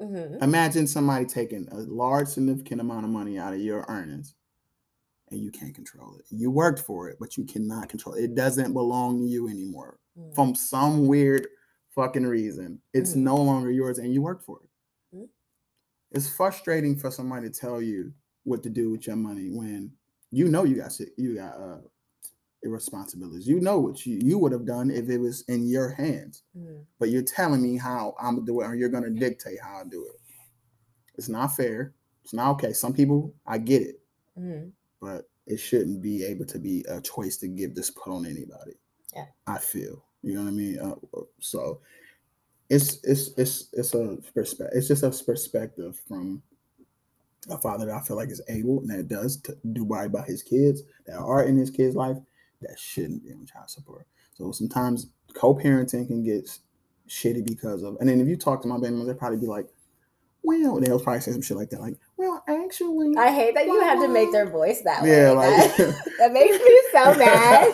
Mhm. 0.00 0.42
Imagine 0.42 0.86
somebody 0.86 1.24
taking 1.24 1.68
a 1.70 1.76
large, 1.82 2.28
significant 2.28 2.80
amount 2.80 3.04
of 3.04 3.10
money 3.10 3.38
out 3.38 3.54
of 3.54 3.60
your 3.60 3.84
earnings 3.88 4.34
and 5.30 5.40
you 5.40 5.50
can't 5.50 5.74
control 5.74 6.16
it. 6.16 6.24
You 6.30 6.50
worked 6.50 6.80
for 6.80 7.08
it, 7.08 7.18
but 7.20 7.36
you 7.36 7.44
cannot 7.44 7.88
control 7.88 8.16
it. 8.16 8.24
It 8.24 8.34
doesn't 8.34 8.72
belong 8.72 9.20
to 9.20 9.26
you 9.26 9.48
anymore. 9.48 9.98
Mhm. 10.18 10.34
From 10.34 10.54
some 10.54 11.06
weird 11.06 11.46
fucking 11.90 12.26
reason, 12.26 12.82
it's 12.92 13.12
Mhm. 13.12 13.22
no 13.22 13.36
longer 13.36 13.70
yours 13.70 13.98
and 13.98 14.12
you 14.12 14.22
worked 14.22 14.42
for 14.44 14.60
it. 14.62 15.16
Mhm. 15.16 15.28
It's 16.10 16.28
frustrating 16.28 16.96
for 16.96 17.10
somebody 17.10 17.48
to 17.48 17.54
tell 17.54 17.80
you 17.80 18.12
what 18.44 18.62
to 18.64 18.70
do 18.70 18.90
with 18.90 19.06
your 19.06 19.16
money 19.16 19.50
when 19.50 19.96
you 20.32 20.48
know 20.48 20.64
you 20.64 20.74
got 20.76 20.90
shit- 20.92 21.16
you 21.16 21.34
got 21.36 21.60
uh 21.60 21.80
responsibilities. 22.70 23.46
You 23.48 23.60
know 23.60 23.78
what 23.80 24.06
you, 24.06 24.18
you 24.22 24.38
would 24.38 24.52
have 24.52 24.64
done 24.64 24.90
if 24.90 25.08
it 25.08 25.18
was 25.18 25.42
in 25.48 25.66
your 25.68 25.90
hands 25.90 26.42
Mhm. 26.56 26.84
but 26.98 27.08
you're 27.10 27.22
telling 27.22 27.62
me 27.62 27.76
how 27.76 28.14
I'm 28.20 28.34
gonna 28.36 28.46
do 28.46 28.60
it, 28.60 28.66
or 28.66 28.74
you're 28.74 28.88
gonna 28.88 29.10
dictate 29.10 29.58
how 29.60 29.78
I 29.78 29.84
do 29.84 30.06
it. 30.06 30.20
It's 31.16 31.28
not 31.28 31.56
fair. 31.56 31.92
It's 32.24 32.32
not 32.32 32.52
okay. 32.52 32.72
Some 32.72 32.92
people, 32.92 33.34
I 33.46 33.58
get 33.58 33.82
it, 33.82 34.00
Mhm. 34.38 34.72
but 35.00 35.28
it 35.46 35.56
shouldn't 35.58 36.00
be 36.00 36.22
able 36.24 36.44
to 36.46 36.58
be 36.58 36.84
a 36.88 37.00
choice 37.00 37.36
to 37.38 37.48
give 37.48 37.74
this 37.74 37.90
put 37.90 38.12
on 38.12 38.24
anybody. 38.26 38.78
Yeah. 39.14 39.26
I 39.46 39.58
feel. 39.58 40.04
You 40.22 40.34
know 40.34 40.42
what 40.44 40.48
I 40.48 40.52
mean? 40.52 40.78
Uh, 40.78 40.94
so 41.40 41.80
it's 42.70 43.02
it's 43.02 43.30
it's 43.36 43.68
it's 43.72 43.92
a 43.94 44.18
perspective. 44.32 44.78
It's 44.78 44.86
just 44.88 45.02
a 45.02 45.10
perspective 45.10 45.96
from 46.06 46.42
a 47.50 47.58
father 47.58 47.86
that 47.86 47.96
I 47.96 48.00
feel 48.00 48.16
like 48.16 48.30
is 48.30 48.40
able 48.48 48.78
and 48.80 48.90
that 48.90 49.08
does 49.08 49.36
to 49.42 49.58
do 49.72 49.84
right 49.84 50.10
by 50.10 50.22
his 50.22 50.44
kids 50.44 50.82
that 51.06 51.16
are 51.18 51.42
in 51.44 51.56
his 51.56 51.70
kid's 51.70 51.96
life 51.96 52.16
that 52.62 52.78
shouldn't 52.78 53.22
be 53.24 53.32
on 53.32 53.46
child 53.46 53.70
support. 53.70 54.06
So 54.34 54.50
sometimes 54.52 55.08
co-parenting 55.34 56.06
can 56.06 56.22
get 56.24 56.48
shitty 57.08 57.46
because 57.46 57.82
of, 57.82 57.96
and 58.00 58.08
then 58.08 58.20
if 58.20 58.26
you 58.28 58.36
talk 58.36 58.62
to 58.62 58.68
my 58.68 58.78
baby, 58.78 58.96
they'll 59.04 59.14
probably 59.14 59.38
be 59.38 59.46
like, 59.46 59.66
well, 60.44 60.80
they'll 60.80 60.98
probably 60.98 61.20
say 61.20 61.30
some 61.30 61.40
shit 61.42 61.56
like 61.56 61.70
that, 61.70 61.80
like, 61.80 61.94
well, 62.16 62.42
actually, 62.48 63.16
I 63.16 63.30
hate 63.32 63.54
that 63.54 63.66
you 63.66 63.80
have 63.80 64.00
to 64.00 64.08
make 64.08 64.32
their 64.32 64.48
voice 64.50 64.80
that 64.82 65.02
way. 65.02 65.10
Yeah, 65.10 65.30
like- 65.30 65.76
that, 65.76 66.04
that 66.18 66.32
makes 66.32 66.58
me 66.58 66.82
so 66.90 67.14
mad. 67.18 67.72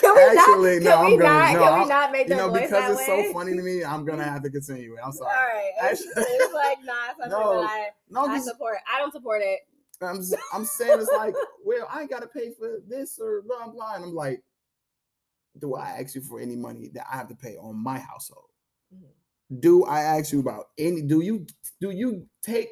can 0.00 0.14
we 0.14 0.38
Actually, 0.38 0.78
not? 0.80 0.82
no, 0.84 0.90
Can 0.90 0.98
I'm 0.98 1.04
we 1.10 1.16
gonna- 1.18 1.22
not? 1.28 1.52
no, 1.54 1.58
can 1.58 1.72
we 1.74 1.78
I'm- 1.80 1.88
not 1.88 2.12
make 2.12 2.28
you 2.28 2.34
their 2.36 2.46
know, 2.46 2.50
voice 2.50 2.60
because 2.62 2.70
that 2.70 2.90
it's 2.92 3.08
way? 3.08 3.26
so 3.26 3.32
funny 3.32 3.56
to 3.56 3.62
me, 3.62 3.82
I'm 3.84 4.04
gonna 4.04 4.22
have 4.24 4.42
to 4.44 4.50
continue. 4.50 4.96
I'm 5.04 5.10
sorry. 5.12 5.30
right, 5.32 5.70
it's, 5.90 6.06
Actually- 6.06 6.22
it's 6.34 6.54
like 6.54 6.78
not 6.84 7.16
something 7.18 7.30
No, 7.30 7.62
that 7.62 7.70
I, 7.70 7.88
No, 8.10 8.26
I 8.26 8.38
support. 8.38 8.76
I 8.92 8.98
don't 9.00 9.12
support 9.12 9.40
it. 9.42 9.60
I'm 10.04 10.20
I'm 10.52 10.64
saying 10.64 11.00
it's 11.00 11.10
like, 11.16 11.34
well, 11.64 11.86
I 11.90 12.00
ain't 12.02 12.10
gotta 12.10 12.28
pay 12.28 12.52
for 12.58 12.80
this 12.88 13.18
or 13.18 13.42
blah 13.42 13.68
blah, 13.68 13.94
and 13.94 14.04
I'm 14.04 14.14
like, 14.14 14.42
do 15.58 15.74
I 15.74 15.90
ask 16.00 16.14
you 16.14 16.20
for 16.22 16.40
any 16.40 16.56
money 16.56 16.88
that 16.94 17.06
I 17.12 17.16
have 17.16 17.28
to 17.28 17.34
pay 17.34 17.56
on 17.56 17.76
my 17.76 17.98
household? 17.98 18.46
Mhm. 18.94 19.60
Do 19.60 19.84
I 19.84 20.00
ask 20.02 20.32
you 20.32 20.40
about 20.40 20.66
any? 20.78 21.02
Do 21.02 21.20
you 21.20 21.46
do 21.80 21.90
you 21.90 22.26
take? 22.42 22.68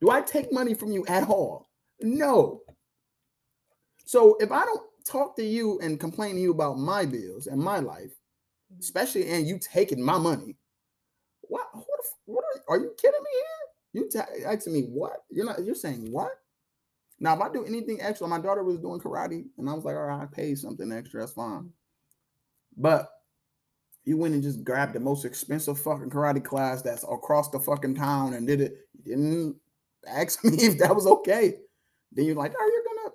Do 0.00 0.10
I 0.10 0.20
take 0.22 0.52
money 0.52 0.74
from 0.74 0.92
you 0.92 1.04
at 1.06 1.28
all? 1.28 1.68
No. 2.00 2.62
So 4.06 4.36
if 4.40 4.50
I 4.50 4.64
don't 4.64 4.82
talk 5.04 5.36
to 5.36 5.44
you 5.44 5.78
and 5.80 6.00
complain 6.00 6.34
to 6.36 6.40
you 6.40 6.50
about 6.50 6.78
my 6.78 7.04
bills 7.06 7.46
and 7.46 7.60
my 7.60 7.78
life, 7.80 8.12
Mhm. 8.72 8.80
especially 8.80 9.28
and 9.28 9.46
you 9.46 9.58
taking 9.58 10.02
my 10.02 10.18
money, 10.18 10.56
what? 11.42 11.68
What? 11.74 11.86
what 12.26 12.44
are, 12.44 12.74
are 12.76 12.80
you 12.80 12.94
kidding 12.96 13.20
me 13.22 13.30
here? 13.32 14.02
You 14.02 14.08
ta- 14.08 14.28
asking 14.50 14.72
me 14.72 14.82
what? 14.84 15.24
You're 15.30 15.44
not. 15.46 15.64
You're 15.64 15.74
saying 15.74 16.10
what? 16.12 16.39
Now, 17.20 17.34
if 17.34 17.40
I 17.40 17.52
do 17.52 17.64
anything 17.64 18.00
extra, 18.00 18.26
my 18.26 18.40
daughter 18.40 18.64
was 18.64 18.78
doing 18.78 18.98
karate, 18.98 19.44
and 19.58 19.68
I 19.68 19.74
was 19.74 19.84
like, 19.84 19.94
all 19.94 20.06
right, 20.06 20.22
I 20.22 20.26
paid 20.26 20.58
something 20.58 20.90
extra. 20.90 21.20
That's 21.20 21.32
fine. 21.32 21.70
But 22.76 23.10
you 24.04 24.16
went 24.16 24.34
and 24.34 24.42
just 24.42 24.64
grabbed 24.64 24.94
the 24.94 25.00
most 25.00 25.26
expensive 25.26 25.78
fucking 25.78 26.10
karate 26.10 26.42
class 26.42 26.80
that's 26.80 27.04
across 27.04 27.50
the 27.50 27.60
fucking 27.60 27.94
town 27.94 28.32
and 28.34 28.46
did 28.46 28.62
it. 28.62 28.72
You 29.04 29.16
didn't 29.16 29.56
ask 30.08 30.42
me 30.44 30.56
if 30.56 30.78
that 30.78 30.94
was 30.94 31.06
okay. 31.06 31.56
Then 32.12 32.24
you're 32.24 32.34
like, 32.34 32.54
oh, 32.58 32.70
you're 32.72 32.94
gonna 32.94 33.14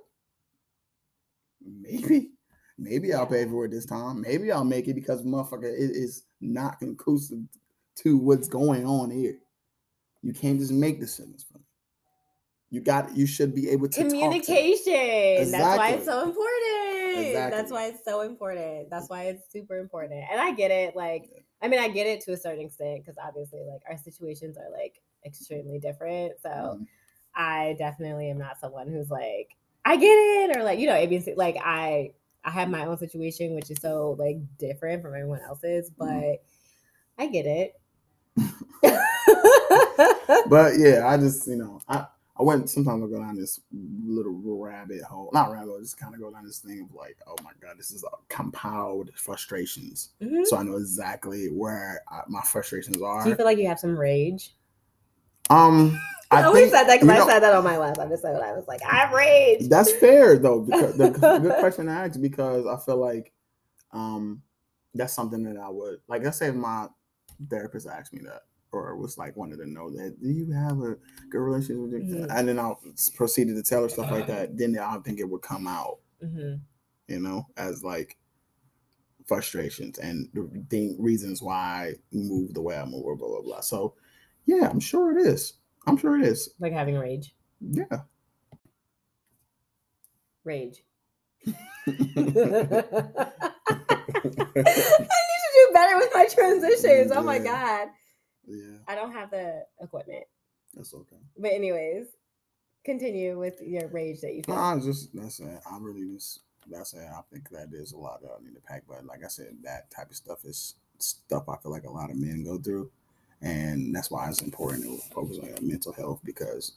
maybe, 1.82 2.30
maybe 2.78 3.14
I'll 3.14 3.26
pay 3.26 3.46
for 3.46 3.66
it 3.66 3.72
this 3.72 3.88
time. 3.88 4.22
Maybe 4.22 4.52
I'll 4.52 4.64
make 4.64 4.88
it 4.88 4.94
because 4.94 5.24
motherfucker 5.24 5.64
it 5.64 5.92
is 5.96 6.26
not 6.40 6.80
conclusive 6.80 7.40
to 7.98 8.18
what's 8.18 8.48
going 8.48 8.86
on 8.86 9.10
here. 9.10 9.40
You 10.22 10.34
can't 10.34 10.60
just 10.60 10.72
make 10.72 11.00
decisions 11.00 11.44
for 11.44 11.58
me. 11.58 11.64
You 12.76 12.82
got 12.82 13.16
you 13.16 13.26
should 13.26 13.56
be 13.56 13.70
able 13.70 13.88
to 13.88 14.02
talk 14.02 14.10
to- 14.12 14.18
Communication. 14.18 15.50
That's 15.52 15.78
why 15.78 15.92
it's 15.92 16.04
so 16.06 16.24
important. 16.24 17.52
That's 17.52 17.72
why 17.72 17.86
it's 17.86 18.04
so 18.04 18.20
important. 18.22 18.90
That's 18.90 19.10
why 19.10 19.24
it's 19.28 19.50
super 19.50 19.78
important. 19.80 20.26
And 20.30 20.42
I 20.42 20.52
get 20.54 20.72
it. 20.72 20.94
Like, 20.94 21.30
I 21.62 21.70
mean, 21.70 21.80
I 21.80 21.88
get 21.88 22.06
it 22.06 22.20
to 22.26 22.34
a 22.34 22.38
certain 22.38 22.66
extent 22.66 23.00
because 23.02 23.16
obviously, 23.26 23.62
like, 23.64 23.80
our 23.90 23.96
situations 23.98 24.58
are 24.58 24.70
like 24.72 25.02
extremely 25.26 25.80
different. 25.80 26.34
So 26.42 26.50
Mhm. 26.50 26.86
I 27.34 27.76
definitely 27.80 28.30
am 28.30 28.38
not 28.40 28.60
someone 28.60 28.90
who's 28.90 29.10
like, 29.10 29.56
I 29.86 29.96
get 29.96 30.08
it, 30.08 30.58
or 30.58 30.64
like, 30.64 30.80
you 30.80 30.88
know, 30.88 30.96
ABC. 30.96 31.34
Like, 31.38 31.56
I 31.64 32.12
I 32.44 32.52
have 32.52 32.70
my 32.70 32.86
own 32.86 32.98
situation, 32.98 33.56
which 33.56 33.72
is 33.72 33.78
so 33.82 34.18
like 34.20 34.36
different 34.58 35.02
from 35.02 35.14
everyone 35.16 35.40
else's, 35.48 35.90
but 35.92 36.08
Mhm. 36.08 36.40
I 37.20 37.28
get 37.28 37.46
it. 37.46 37.80
but 40.50 40.74
yeah, 40.78 41.08
I 41.08 41.16
just 41.18 41.48
you 41.48 41.56
know 41.56 41.82
I 41.88 42.06
I 42.38 42.44
went 42.44 42.70
sometimes 42.70 43.02
I 43.02 43.08
go 43.08 43.20
down 43.20 43.36
this 43.38 43.62
little 44.06 44.34
rabbit 44.60 45.02
hole, 45.04 45.30
not 45.34 45.52
rabbit 45.52 45.70
hole, 45.70 45.80
just 45.80 45.98
kind 45.98 46.14
of 46.14 46.20
go 46.20 46.30
down 46.32 46.46
this 46.46 46.60
thing 46.60 46.82
of 46.90 46.94
like, 46.96 47.18
oh 47.28 47.36
my 47.44 47.52
god, 47.62 47.78
this 47.78 47.92
is 47.92 48.04
a 48.04 48.08
compound 48.28 49.10
frustrations. 49.16 50.10
Mhm. 50.22 50.46
So 50.46 50.58
I 50.58 50.64
know 50.64 50.76
exactly 50.78 51.48
where 51.48 52.02
I, 52.12 52.22
my 52.28 52.42
frustrations 52.42 53.02
are. 53.02 53.24
Do 53.24 53.30
you 53.30 53.36
feel 53.36 53.46
like 53.46 53.58
you 53.58 53.68
have 53.68 53.80
some 53.80 53.98
rage? 53.98 54.54
um, 55.52 56.00
I, 56.32 56.42
I 56.42 56.44
always 56.44 56.64
think- 56.72 56.74
said 56.76 56.84
that 56.86 57.00
because 57.02 57.10
I 57.16 57.20
know, 57.20 57.28
said 57.28 57.40
that 57.42 57.54
on 57.54 57.64
my 57.64 57.78
last 57.78 58.00
episode. 58.00 58.42
I 58.42 58.52
was 58.54 58.68
like, 58.68 58.82
I 58.84 58.96
have 58.96 59.12
rage. 59.14 59.70
That's 59.70 59.92
fair 59.94 60.38
though. 60.40 60.62
Because 60.62 60.98
the 60.98 61.10
good 61.42 61.60
question 61.60 61.86
to 61.86 61.92
ask 61.92 62.20
because 62.20 62.66
I 62.66 62.78
feel 62.84 62.98
like 62.98 63.32
um 63.94 64.42
that's 64.94 65.14
something 65.14 65.44
that 65.44 65.58
I 65.58 65.70
would 65.70 66.00
like. 66.08 66.24
Let's 66.24 66.38
say 66.38 66.48
if 66.48 66.56
my 66.56 66.88
therapist 67.50 67.88
asked 67.88 68.12
me 68.14 68.22
that, 68.26 68.42
or 68.76 68.96
was 68.98 69.18
like 69.18 69.36
wanted 69.36 69.58
to 69.58 69.66
know 69.70 69.90
that, 69.92 70.22
do 70.22 70.30
you 70.30 70.52
have 70.52 70.80
a 70.82 70.98
good 71.30 71.40
relationship 71.40 71.78
with 71.82 71.92
your 71.92 72.02
Mhm. 72.28 72.38
and 72.38 72.48
then 72.48 72.60
I'll 72.60 72.82
proceeded 73.16 73.56
to 73.56 73.64
tell 73.64 73.84
her 73.84 73.90
stuff 73.90 74.12
like 74.12 74.28
that. 74.28 74.58
Then 74.58 74.78
I 74.78 74.98
think 75.00 75.20
it 75.20 75.30
would 75.30 75.42
come 75.42 75.68
out, 75.68 76.00
Mhm. 76.24 76.62
you 77.08 77.20
know, 77.20 77.48
as 77.58 77.84
like 77.84 78.18
frustrations 79.26 79.98
and 79.98 80.30
the 80.34 80.48
thing, 80.70 81.02
reasons 81.02 81.42
why 81.42 81.56
I 81.56 81.96
move 82.12 82.54
the 82.54 82.62
way 82.62 82.78
I 82.78 82.86
move, 82.86 83.04
or 83.06 83.16
blah 83.16 83.28
blah 83.28 83.42
blah. 83.42 83.62
So 83.62 83.96
yeah, 84.46 84.70
I'm 84.70 84.80
sure 84.80 85.18
it 85.18 85.26
is. 85.26 85.54
I'm 85.88 85.98
sure 85.98 86.20
it 86.20 86.26
is. 86.26 86.54
Like 86.60 86.74
having 86.74 86.96
rage. 86.96 87.36
Yeah. 87.60 88.04
Rage. 90.44 90.84
I 91.88 91.92
need 91.96 92.34
to 95.44 95.52
do 95.54 95.74
better 95.74 95.98
with 95.98 96.12
my 96.14 96.28
transitions. 96.28 97.12
Oh 97.14 97.24
my 97.24 97.40
god. 97.40 97.90
Yeah, 98.48 98.78
I 98.88 98.96
don't 98.96 99.14
have 99.14 99.32
the 99.32 99.66
equipment. 99.82 100.26
that's 100.76 100.94
okay. 100.94 101.18
But 101.38 101.54
anyways, 101.54 102.08
continue 102.86 103.40
with 103.40 103.62
your 103.62 103.88
rage 103.90 104.22
that 104.22 104.34
you 104.36 104.44
No, 104.48 104.56
feel. 104.56 104.64
I 104.64 104.80
just 104.80 105.16
that's 105.16 105.40
it. 105.40 105.62
I'm 105.72 105.84
really 105.84 106.14
just 106.16 106.42
that's 106.70 106.94
it. 106.94 107.08
I 107.08 107.22
think 107.32 107.50
that 107.52 107.72
there's 107.72 107.94
a 107.94 107.98
lot 107.98 108.22
that 108.22 108.32
I 108.40 108.44
need 108.44 108.56
to 108.56 108.62
pack. 108.62 108.84
But 108.88 109.06
like 109.06 109.24
I 109.24 109.28
said, 109.30 109.58
that 109.64 109.92
type 109.92 110.10
of 110.10 110.16
stuff 110.16 110.46
is 110.46 110.76
stuff 111.00 111.50
I 111.50 111.58
feel 111.58 111.72
like 111.72 111.86
a 111.86 111.92
lot 111.92 112.12
of 112.12 112.18
men 112.18 112.44
go 112.44 112.58
through, 112.58 112.92
and 113.42 113.96
that's 113.96 114.12
why 114.12 114.30
it's 114.30 114.42
important 114.42 114.84
to 114.86 114.98
focus 115.14 115.40
on 115.40 115.48
your 115.48 115.62
mental 115.62 115.94
health 115.94 116.22
because 116.24 116.74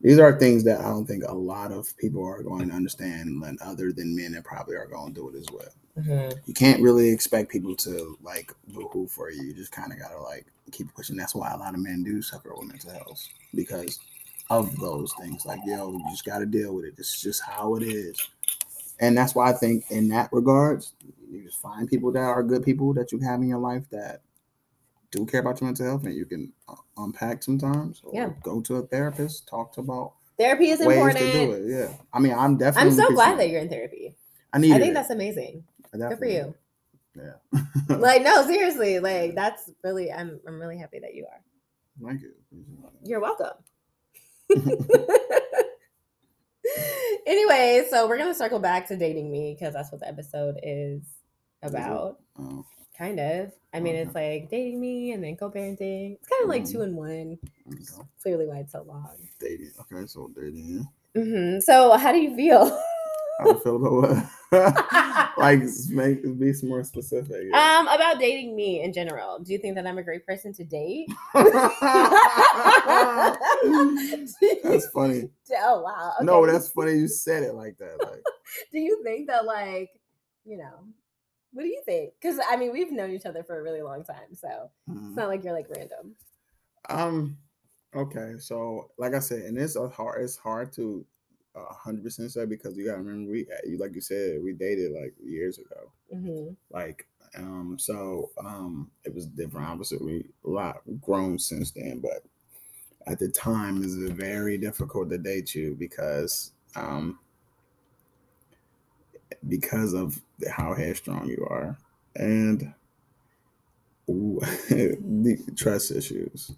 these 0.00 0.18
are 0.18 0.38
things 0.38 0.64
that 0.64 0.80
I 0.80 0.84
don't 0.90 1.06
think 1.06 1.24
a 1.24 1.34
lot 1.34 1.72
of 1.72 1.96
people 1.98 2.24
are 2.26 2.42
going 2.42 2.68
to 2.70 2.74
understand, 2.74 3.42
and 3.44 3.60
other 3.62 3.92
than 3.92 4.16
men 4.16 4.32
that 4.32 4.44
probably 4.44 4.76
are 4.76 4.86
going 4.86 5.14
to 5.14 5.20
do 5.20 5.28
it 5.30 5.36
as 5.36 5.46
well. 5.52 5.68
Mhm. 5.98 6.38
You 6.46 6.54
can't 6.54 6.82
really 6.82 7.10
expect 7.10 7.50
people 7.50 7.74
to 7.76 8.16
like 8.22 8.52
boo-hoo 8.68 9.06
for 9.08 9.30
you. 9.30 9.42
You 9.42 9.54
just 9.54 9.72
kind 9.72 9.92
of 9.92 9.98
gotta 9.98 10.18
like 10.18 10.46
keep 10.70 10.92
pushing. 10.94 11.16
That's 11.16 11.34
why 11.34 11.50
a 11.52 11.56
lot 11.56 11.74
of 11.74 11.80
men 11.80 12.02
do 12.02 12.22
suffer 12.22 12.52
with 12.54 12.68
mental 12.68 12.92
health 12.92 13.26
because 13.54 13.98
of 14.48 14.74
those 14.78 15.12
things. 15.20 15.44
Like, 15.44 15.60
yo, 15.66 15.92
you 15.92 16.04
just 16.10 16.24
gotta 16.24 16.46
deal 16.46 16.74
with 16.74 16.86
it. 16.86 16.94
It's 16.96 17.20
just 17.20 17.42
how 17.42 17.74
it 17.76 17.82
is. 17.82 18.16
And 19.00 19.16
that's 19.16 19.34
why 19.34 19.50
I 19.50 19.52
think 19.52 19.90
in 19.90 20.08
that 20.08 20.30
regards, 20.32 20.94
you 21.30 21.42
just 21.42 21.60
find 21.60 21.88
people 21.88 22.12
that 22.12 22.20
are 22.20 22.42
good 22.42 22.64
people 22.64 22.94
that 22.94 23.12
you 23.12 23.18
have 23.20 23.40
in 23.40 23.48
your 23.48 23.58
life 23.58 23.84
that 23.90 24.22
do 25.10 25.26
care 25.26 25.40
about 25.40 25.60
your 25.60 25.68
mental 25.68 25.86
health 25.86 26.04
and 26.04 26.14
you 26.14 26.24
can 26.24 26.52
uh, 26.68 26.74
unpack 26.96 27.42
sometimes. 27.42 28.00
Or 28.04 28.12
Yeah. 28.14 28.30
Go 28.42 28.60
to 28.62 28.76
a 28.76 28.82
therapist, 28.82 29.46
talk 29.46 29.72
to 29.74 29.80
about 29.80 30.14
Therapy 30.38 30.70
is 30.70 30.80
important. 30.80 31.18
to 31.18 31.32
do 31.32 31.52
it. 31.52 31.70
Yeah. 31.70 31.94
I 32.12 32.18
mean, 32.18 32.32
I'm 32.32 32.56
definitely 32.56 32.90
I'm 32.90 32.96
so 32.96 33.10
glad 33.14 33.38
that 33.38 33.50
you're 33.50 33.60
in 33.60 33.68
therapy. 33.68 34.16
I 34.52 34.58
need 34.58 34.72
I 34.72 34.78
think 34.78 34.90
it. 34.90 34.94
that's 34.94 35.10
amazing. 35.10 35.64
Good 35.92 36.18
for 36.18 36.26
you. 36.26 36.54
Yeah. 37.16 37.32
Like, 37.88 38.22
no, 38.22 38.46
seriously, 38.46 38.98
like 39.00 39.34
that's 39.34 39.70
really 39.84 40.10
I'm 40.12 40.40
I'm 40.46 40.60
really 40.60 40.78
happy 40.78 40.98
that 41.00 41.14
you 41.14 41.26
are. 41.26 41.40
Thank 42.06 42.22
you. 42.22 42.32
You're 43.04 43.20
welcome. 43.20 43.52
anyway, 47.26 47.86
so 47.90 48.08
we're 48.08 48.18
gonna 48.18 48.34
circle 48.34 48.58
back 48.58 48.86
to 48.88 48.96
dating 48.96 49.30
me 49.30 49.54
because 49.58 49.74
that's 49.74 49.92
what 49.92 50.00
the 50.00 50.08
episode 50.08 50.58
is 50.62 51.02
about. 51.62 52.18
Oh, 52.38 52.64
Kind 52.96 53.20
of. 53.20 53.52
I 53.74 53.80
mean, 53.80 53.94
Okay. 53.96 54.02
it's 54.02 54.14
like 54.14 54.50
dating 54.50 54.80
me 54.80 55.12
and 55.12 55.24
then 55.24 55.36
co-parenting. 55.36 56.16
It's 56.18 56.28
kind 56.28 56.42
of 56.42 56.48
like 56.48 56.66
two 56.68 56.82
in 56.82 56.94
one. 56.94 57.38
okay. 57.72 57.82
Clearly, 58.22 58.46
why 58.46 58.58
it's 58.58 58.72
so 58.72 58.82
long. 58.82 59.08
Dating. 59.40 59.72
Okay, 59.80 60.06
so 60.06 60.30
dating. 60.36 60.86
Yeah. 61.14 61.22
hmm 61.22 61.60
So, 61.60 61.96
how 61.96 62.12
do 62.12 62.18
you 62.18 62.36
feel? 62.36 62.66
How 63.38 63.44
do 63.44 63.50
you 63.50 63.60
feel 63.60 63.76
about 63.76 63.92
what? 63.92 64.26
like, 65.36 65.62
make 65.88 66.38
be 66.38 66.52
some 66.52 66.68
more 66.68 66.84
specific. 66.84 67.44
yeah. 67.50 67.78
um, 67.78 67.88
about 67.88 68.18
dating 68.20 68.54
me 68.54 68.82
in 68.82 68.92
general. 68.92 69.38
Do 69.38 69.52
you 69.52 69.58
think 69.58 69.74
that 69.76 69.86
I'm 69.86 69.98
a 69.98 70.02
great 70.02 70.26
person 70.26 70.52
to 70.54 70.64
date? 70.64 71.08
that's 74.62 74.88
funny. 74.88 75.30
Oh 75.64 75.82
wow. 75.82 76.14
No, 76.22 76.46
that's 76.46 76.68
funny. 76.70 76.92
You 76.92 77.08
said 77.08 77.42
it 77.42 77.54
like 77.54 77.76
that. 77.76 77.98
Like, 78.00 78.22
do 78.72 78.78
you 78.78 79.02
think 79.04 79.28
that 79.28 79.44
like 79.44 79.90
you 80.46 80.56
know 80.56 80.86
what 81.52 81.62
do 81.62 81.68
you 81.68 81.82
think 81.84 82.12
because 82.20 82.40
i 82.50 82.56
mean 82.56 82.72
we've 82.72 82.90
known 82.90 83.12
each 83.12 83.26
other 83.26 83.44
for 83.44 83.60
a 83.60 83.62
really 83.62 83.82
long 83.82 84.02
time 84.02 84.34
so 84.34 84.70
it's 84.88 84.98
mhm. 84.98 85.14
not 85.14 85.28
like 85.28 85.44
you're 85.44 85.52
like 85.52 85.68
random 85.70 86.16
um, 86.88 87.36
okay. 87.94 88.34
So, 88.38 88.90
like 88.98 89.14
I 89.14 89.20
said, 89.20 89.42
and 89.42 89.58
it's 89.58 89.76
a 89.76 89.88
hard. 89.88 90.22
It's 90.22 90.36
hard 90.36 90.72
to 90.74 91.04
hundred 91.54 92.04
percent 92.04 92.32
say 92.32 92.46
because 92.46 92.76
you 92.76 92.86
gotta 92.86 92.98
remember 92.98 93.30
we, 93.30 93.46
like 93.78 93.94
you 93.94 94.00
said, 94.00 94.42
we 94.42 94.52
dated 94.52 94.92
like 94.92 95.14
years 95.24 95.58
ago. 95.58 95.90
hmm 96.12 96.48
Like, 96.70 97.06
Um, 97.36 97.76
so 97.78 98.30
um, 98.38 98.90
it 99.04 99.14
was 99.14 99.26
different. 99.26 99.68
Obviously, 99.68 99.98
we 99.98 100.24
a 100.44 100.48
lot 100.48 100.80
grown 101.00 101.38
since 101.38 101.70
then, 101.72 102.00
but 102.00 102.22
at 103.06 103.18
the 103.18 103.28
time, 103.28 103.82
it's 103.82 103.94
very 103.94 104.56
difficult 104.58 105.10
to 105.10 105.18
date 105.18 105.54
you 105.54 105.74
because 105.78 106.52
um, 106.76 107.18
because 109.48 109.92
of 109.92 110.20
how 110.50 110.74
headstrong 110.74 111.26
you 111.28 111.46
are 111.50 111.76
and 112.16 112.72
trust 115.56 115.90
issues 115.90 116.52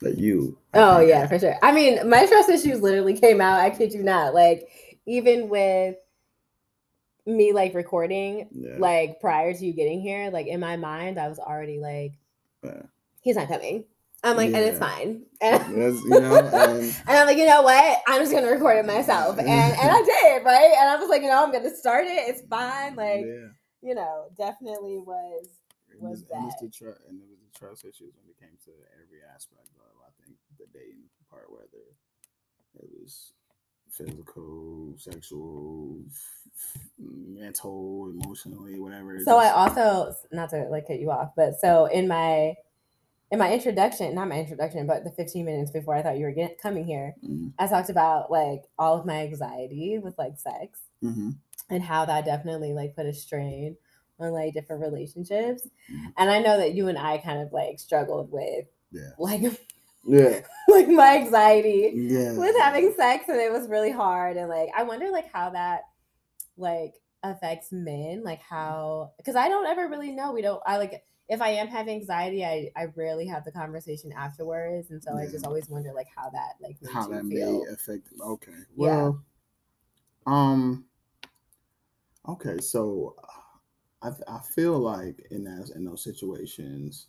that 0.00 0.18
you. 0.18 0.58
Oh 0.74 1.00
yeah, 1.00 1.26
for 1.26 1.38
sure. 1.38 1.56
I 1.62 1.72
mean, 1.72 2.08
my 2.08 2.26
trust 2.26 2.48
issues 2.48 2.80
literally 2.80 3.18
came 3.18 3.40
out. 3.40 3.60
I 3.60 3.70
kid 3.70 3.92
you 3.92 4.02
not. 4.02 4.34
Like 4.34 4.68
even 5.06 5.48
with 5.48 5.96
me 7.26 7.52
like 7.52 7.74
recording, 7.74 8.48
yeah. 8.52 8.76
like 8.78 9.20
prior 9.20 9.52
to 9.52 9.66
you 9.66 9.72
getting 9.72 10.00
here, 10.00 10.30
like 10.30 10.46
in 10.46 10.60
my 10.60 10.76
mind, 10.76 11.18
I 11.18 11.28
was 11.28 11.38
already 11.38 11.78
like, 11.78 12.12
yeah. 12.62 12.82
he's 13.20 13.36
not 13.36 13.48
coming. 13.48 13.84
I'm 14.22 14.36
like, 14.36 14.50
yeah. 14.50 14.58
and 14.58 14.66
it's 14.66 14.78
fine. 14.78 15.22
And, 15.42 15.74
you 15.74 16.20
know, 16.20 16.36
and, 16.36 16.52
and, 17.08 17.08
I'm 17.08 17.26
like, 17.26 17.38
you 17.38 17.46
know 17.46 17.62
what? 17.62 18.02
I'm 18.06 18.20
just 18.20 18.30
gonna 18.30 18.50
record 18.50 18.76
it 18.76 18.84
myself. 18.84 19.38
And 19.38 19.48
and 19.48 19.90
I 19.90 20.02
did, 20.02 20.44
right? 20.44 20.74
And 20.78 20.90
I 20.90 20.96
was 20.96 21.08
like, 21.08 21.22
you 21.22 21.28
know, 21.28 21.42
I'm 21.42 21.50
gonna 21.50 21.74
start 21.74 22.04
it. 22.04 22.28
It's 22.28 22.42
fine. 22.42 22.94
Like, 22.94 23.24
you 23.80 23.94
know, 23.94 24.26
definitely 24.36 24.98
was 24.98 25.48
was 25.98 26.22
that. 26.24 26.36
And, 26.36 26.44
it 26.44 26.46
was 26.46 26.60
the 26.60 26.70
tr- 26.70 27.02
and 27.08 27.18
it 27.18 27.26
was 27.26 27.40
the 27.40 27.58
trust 27.58 27.84
issues 27.84 28.14
when 28.14 28.28
it 28.30 28.38
came 28.38 28.56
to 28.64 28.72
every 28.94 29.20
aspect 29.34 29.74
of 29.74 29.90
I 30.06 30.10
think 30.22 30.36
the 30.58 30.66
dating 30.72 31.10
part, 31.28 31.50
whether 31.50 31.82
it 32.78 32.88
was 32.94 33.32
physical, 33.90 34.94
sexual, 34.96 36.02
mental, 36.98 38.12
emotionally, 38.14 38.78
whatever. 38.78 39.18
So 39.24 39.36
I 39.36 39.50
also 39.50 40.14
not 40.32 40.50
to 40.50 40.68
like 40.70 40.86
cut 40.86 41.00
you 41.00 41.10
off, 41.10 41.32
but 41.36 41.58
so 41.60 41.86
in 41.86 42.08
my 42.08 42.54
in 43.30 43.38
my 43.38 43.52
introduction, 43.52 44.14
not 44.14 44.28
my 44.28 44.40
introduction, 44.40 44.86
but 44.86 45.04
the 45.04 45.10
15 45.10 45.44
minutes 45.44 45.70
before 45.70 45.94
I 45.94 46.02
thought 46.02 46.18
you 46.18 46.24
were 46.24 46.32
get, 46.32 46.60
coming 46.60 46.84
here, 46.84 47.14
mm-hmm. 47.24 47.48
I 47.60 47.68
talked 47.68 47.88
about 47.88 48.30
like 48.30 48.62
all 48.76 48.98
of 48.98 49.06
my 49.06 49.20
anxiety 49.22 50.00
with 50.02 50.18
like 50.18 50.36
sex 50.36 50.80
mm-hmm. 51.02 51.30
and 51.68 51.82
how 51.82 52.04
that 52.06 52.24
definitely 52.24 52.72
like 52.72 52.96
put 52.96 53.06
a 53.06 53.14
strain 53.14 53.76
on 54.20 54.32
like 54.32 54.54
different 54.54 54.82
relationships. 54.82 55.66
Mm-hmm. 55.90 56.06
And 56.18 56.30
I 56.30 56.40
know 56.40 56.58
that 56.58 56.74
you 56.74 56.88
and 56.88 56.98
I 56.98 57.18
kind 57.18 57.40
of 57.40 57.52
like 57.52 57.78
struggled 57.78 58.30
with 58.30 58.66
yeah. 58.92 59.10
like 59.18 59.42
yeah 60.04 60.40
like 60.68 60.88
my 60.88 61.18
anxiety 61.18 61.92
yeah. 61.94 62.32
with 62.32 62.56
having 62.58 62.94
sex 62.96 63.26
and 63.28 63.38
it 63.38 63.52
was 63.52 63.68
really 63.68 63.92
hard 63.92 64.38
and 64.38 64.48
like 64.48 64.70
I 64.74 64.82
wonder 64.82 65.10
like 65.10 65.30
how 65.30 65.50
that 65.50 65.82
like 66.56 66.94
affects 67.22 67.70
men 67.70 68.22
like 68.24 68.40
how 68.40 69.12
because 69.18 69.36
I 69.36 69.48
don't 69.48 69.66
ever 69.66 69.88
really 69.88 70.10
know 70.10 70.32
we 70.32 70.40
don't 70.40 70.62
I 70.64 70.78
like 70.78 71.04
if 71.30 71.40
I 71.40 71.50
am 71.50 71.68
having 71.68 71.94
anxiety, 71.94 72.44
I, 72.44 72.72
I 72.74 72.86
rarely 72.96 73.24
have 73.28 73.44
the 73.44 73.52
conversation 73.52 74.12
afterwards, 74.12 74.90
and 74.90 75.00
so 75.00 75.14
yeah. 75.14 75.22
I 75.22 75.30
just 75.30 75.46
always 75.46 75.68
wonder 75.68 75.92
like 75.94 76.08
how 76.14 76.28
that 76.30 76.54
like 76.60 76.76
how 76.92 77.06
that 77.06 77.22
feel. 77.22 77.64
may 77.64 77.72
affect. 77.72 78.08
Okay, 78.20 78.52
well, 78.74 79.22
yeah. 80.26 80.32
um, 80.32 80.84
okay, 82.28 82.58
so 82.58 83.14
I 84.02 84.10
I 84.28 84.40
feel 84.54 84.78
like 84.78 85.26
in 85.30 85.44
that 85.44 85.70
in 85.74 85.84
those 85.84 86.02
situations, 86.02 87.06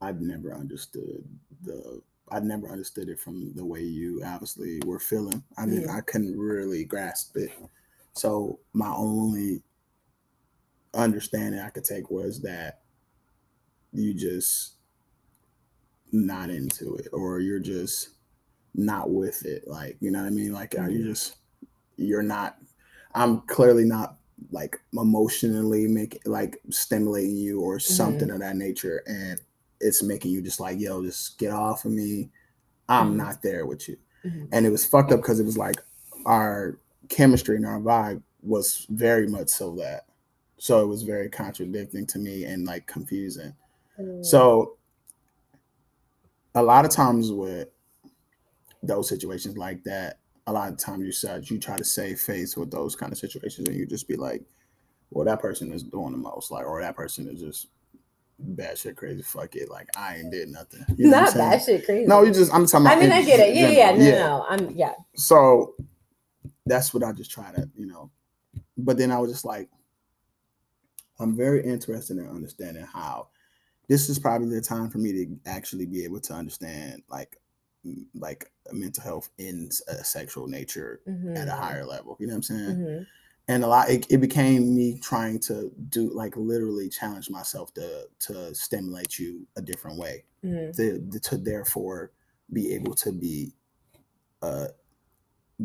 I've 0.00 0.20
never 0.20 0.54
understood 0.54 1.24
the 1.62 2.02
I 2.30 2.40
never 2.40 2.68
understood 2.68 3.08
it 3.08 3.18
from 3.18 3.52
the 3.54 3.64
way 3.64 3.82
you 3.82 4.22
obviously 4.24 4.80
were 4.86 5.00
feeling. 5.00 5.42
I 5.58 5.66
mean, 5.66 5.82
yeah. 5.82 5.96
I 5.96 6.00
couldn't 6.00 6.38
really 6.38 6.84
grasp 6.84 7.36
it. 7.36 7.50
So 8.12 8.60
my 8.72 8.92
only 8.94 9.62
understanding 10.94 11.60
I 11.60 11.70
could 11.70 11.84
take 11.84 12.10
was 12.10 12.40
that 12.42 12.80
you 13.92 14.14
just 14.14 14.74
not 16.12 16.50
into 16.50 16.94
it 16.96 17.08
or 17.12 17.40
you're 17.40 17.60
just 17.60 18.10
not 18.74 19.10
with 19.10 19.44
it 19.44 19.66
like 19.66 19.96
you 20.00 20.10
know 20.10 20.20
what 20.20 20.26
i 20.26 20.30
mean 20.30 20.52
like 20.52 20.72
mm-hmm. 20.72 20.90
you 20.90 21.04
just 21.04 21.36
you're 21.96 22.22
not 22.22 22.56
i'm 23.14 23.40
clearly 23.42 23.84
not 23.84 24.16
like 24.50 24.80
emotionally 24.92 25.86
make 25.86 26.20
like 26.24 26.60
stimulating 26.70 27.36
you 27.36 27.60
or 27.60 27.78
something 27.78 28.28
mm-hmm. 28.28 28.34
of 28.34 28.40
that 28.40 28.56
nature 28.56 29.02
and 29.06 29.40
it's 29.80 30.02
making 30.02 30.30
you 30.30 30.42
just 30.42 30.60
like 30.60 30.78
yo 30.78 31.02
just 31.04 31.38
get 31.38 31.52
off 31.52 31.84
of 31.84 31.92
me 31.92 32.28
i'm 32.88 33.08
mm-hmm. 33.08 33.16
not 33.18 33.42
there 33.42 33.66
with 33.66 33.88
you 33.88 33.96
mm-hmm. 34.24 34.44
and 34.52 34.66
it 34.66 34.70
was 34.70 34.84
fucked 34.84 35.12
up 35.12 35.20
because 35.20 35.40
it 35.40 35.44
was 35.44 35.58
like 35.58 35.76
our 36.26 36.78
chemistry 37.08 37.56
and 37.56 37.66
our 37.66 37.80
vibe 37.80 38.22
was 38.42 38.86
very 38.90 39.26
much 39.26 39.48
so 39.48 39.74
that 39.76 40.06
so 40.60 40.82
it 40.82 40.86
was 40.86 41.02
very 41.02 41.30
contradicting 41.30 42.06
to 42.06 42.18
me 42.18 42.44
and 42.44 42.66
like 42.66 42.86
confusing. 42.86 43.54
Mm. 43.98 44.24
So 44.24 44.76
a 46.54 46.62
lot 46.62 46.84
of 46.84 46.90
times 46.90 47.32
with 47.32 47.68
those 48.82 49.08
situations 49.08 49.56
like 49.56 49.82
that, 49.84 50.18
a 50.50 50.52
lot 50.52 50.72
of 50.72 50.78
times 50.78 51.04
you 51.04 51.12
said 51.12 51.48
you 51.48 51.58
try 51.58 51.76
to 51.76 51.84
save 51.84 52.20
face 52.20 52.56
with 52.56 52.70
those 52.70 52.96
kind 52.96 53.12
of 53.12 53.18
situations 53.18 53.68
and 53.68 53.76
you 53.76 53.86
just 53.86 54.08
be 54.08 54.16
like, 54.16 54.42
well, 55.10 55.24
that 55.24 55.40
person 55.40 55.72
is 55.72 55.82
doing 55.82 56.12
the 56.12 56.18
most, 56.18 56.50
like, 56.50 56.66
or 56.66 56.80
that 56.80 56.96
person 56.96 57.28
is 57.28 57.40
just 57.40 57.68
bad 58.38 58.78
shit 58.78 58.96
crazy. 58.96 59.22
Fuck 59.22 59.56
it. 59.56 59.70
Like 59.70 59.88
I 59.96 60.16
ain't 60.16 60.30
did 60.30 60.48
nothing. 60.48 60.84
You 60.96 61.10
know 61.10 61.22
Not 61.22 61.34
bad 61.34 61.62
shit 61.62 61.84
crazy. 61.84 62.06
No, 62.06 62.22
you 62.22 62.32
just 62.32 62.52
I'm 62.52 62.66
talking 62.66 62.86
about 62.86 62.98
I 62.98 63.00
mean 63.00 63.12
I 63.12 63.22
get 63.22 63.40
it. 63.40 63.54
Yeah, 63.54 63.68
yeah, 63.68 63.90
no, 63.92 64.04
yeah. 64.04 64.18
no, 64.18 64.46
I'm 64.48 64.70
yeah. 64.70 64.94
So 65.14 65.74
that's 66.66 66.94
what 66.94 67.02
I 67.02 67.12
just 67.12 67.30
try 67.30 67.52
to, 67.52 67.68
you 67.76 67.86
know. 67.86 68.10
But 68.76 68.96
then 68.96 69.10
I 69.10 69.18
was 69.18 69.30
just 69.30 69.44
like, 69.44 69.68
I'm 71.18 71.36
very 71.36 71.62
interested 71.64 72.16
in 72.16 72.26
understanding 72.28 72.84
how 72.84 73.28
this 73.88 74.08
is 74.08 74.18
probably 74.18 74.48
the 74.48 74.60
time 74.60 74.88
for 74.88 74.98
me 74.98 75.12
to 75.12 75.36
actually 75.46 75.86
be 75.86 76.04
able 76.04 76.20
to 76.20 76.32
understand 76.32 77.02
like 77.08 77.36
like 78.14 78.50
mental 78.72 79.02
health 79.02 79.30
in 79.38 79.70
a 79.88 80.04
sexual 80.04 80.46
nature 80.46 81.00
mm-hmm. 81.08 81.36
at 81.36 81.48
a 81.48 81.50
mm-hmm. 81.50 81.62
higher 81.62 81.84
level. 81.84 82.16
You 82.20 82.26
know 82.26 82.34
what 82.34 82.36
I'm 82.36 82.42
saying? 82.42 82.76
Mm-hmm. 82.76 83.02
And 83.48 83.64
a 83.64 83.66
lot, 83.66 83.90
it, 83.90 84.06
it, 84.10 84.18
became 84.18 84.76
me 84.76 85.00
trying 85.02 85.40
to 85.40 85.72
do 85.88 86.10
like 86.14 86.36
literally 86.36 86.88
challenge 86.88 87.30
myself 87.30 87.74
to 87.74 88.06
to 88.20 88.54
stimulate 88.54 89.18
you 89.18 89.46
a 89.56 89.62
different 89.62 89.98
way, 89.98 90.24
mm-hmm. 90.44 90.70
to 90.72 91.20
to 91.20 91.36
therefore 91.36 92.12
be 92.52 92.74
able 92.74 92.94
to 92.94 93.12
be 93.12 93.52
uh 94.42 94.66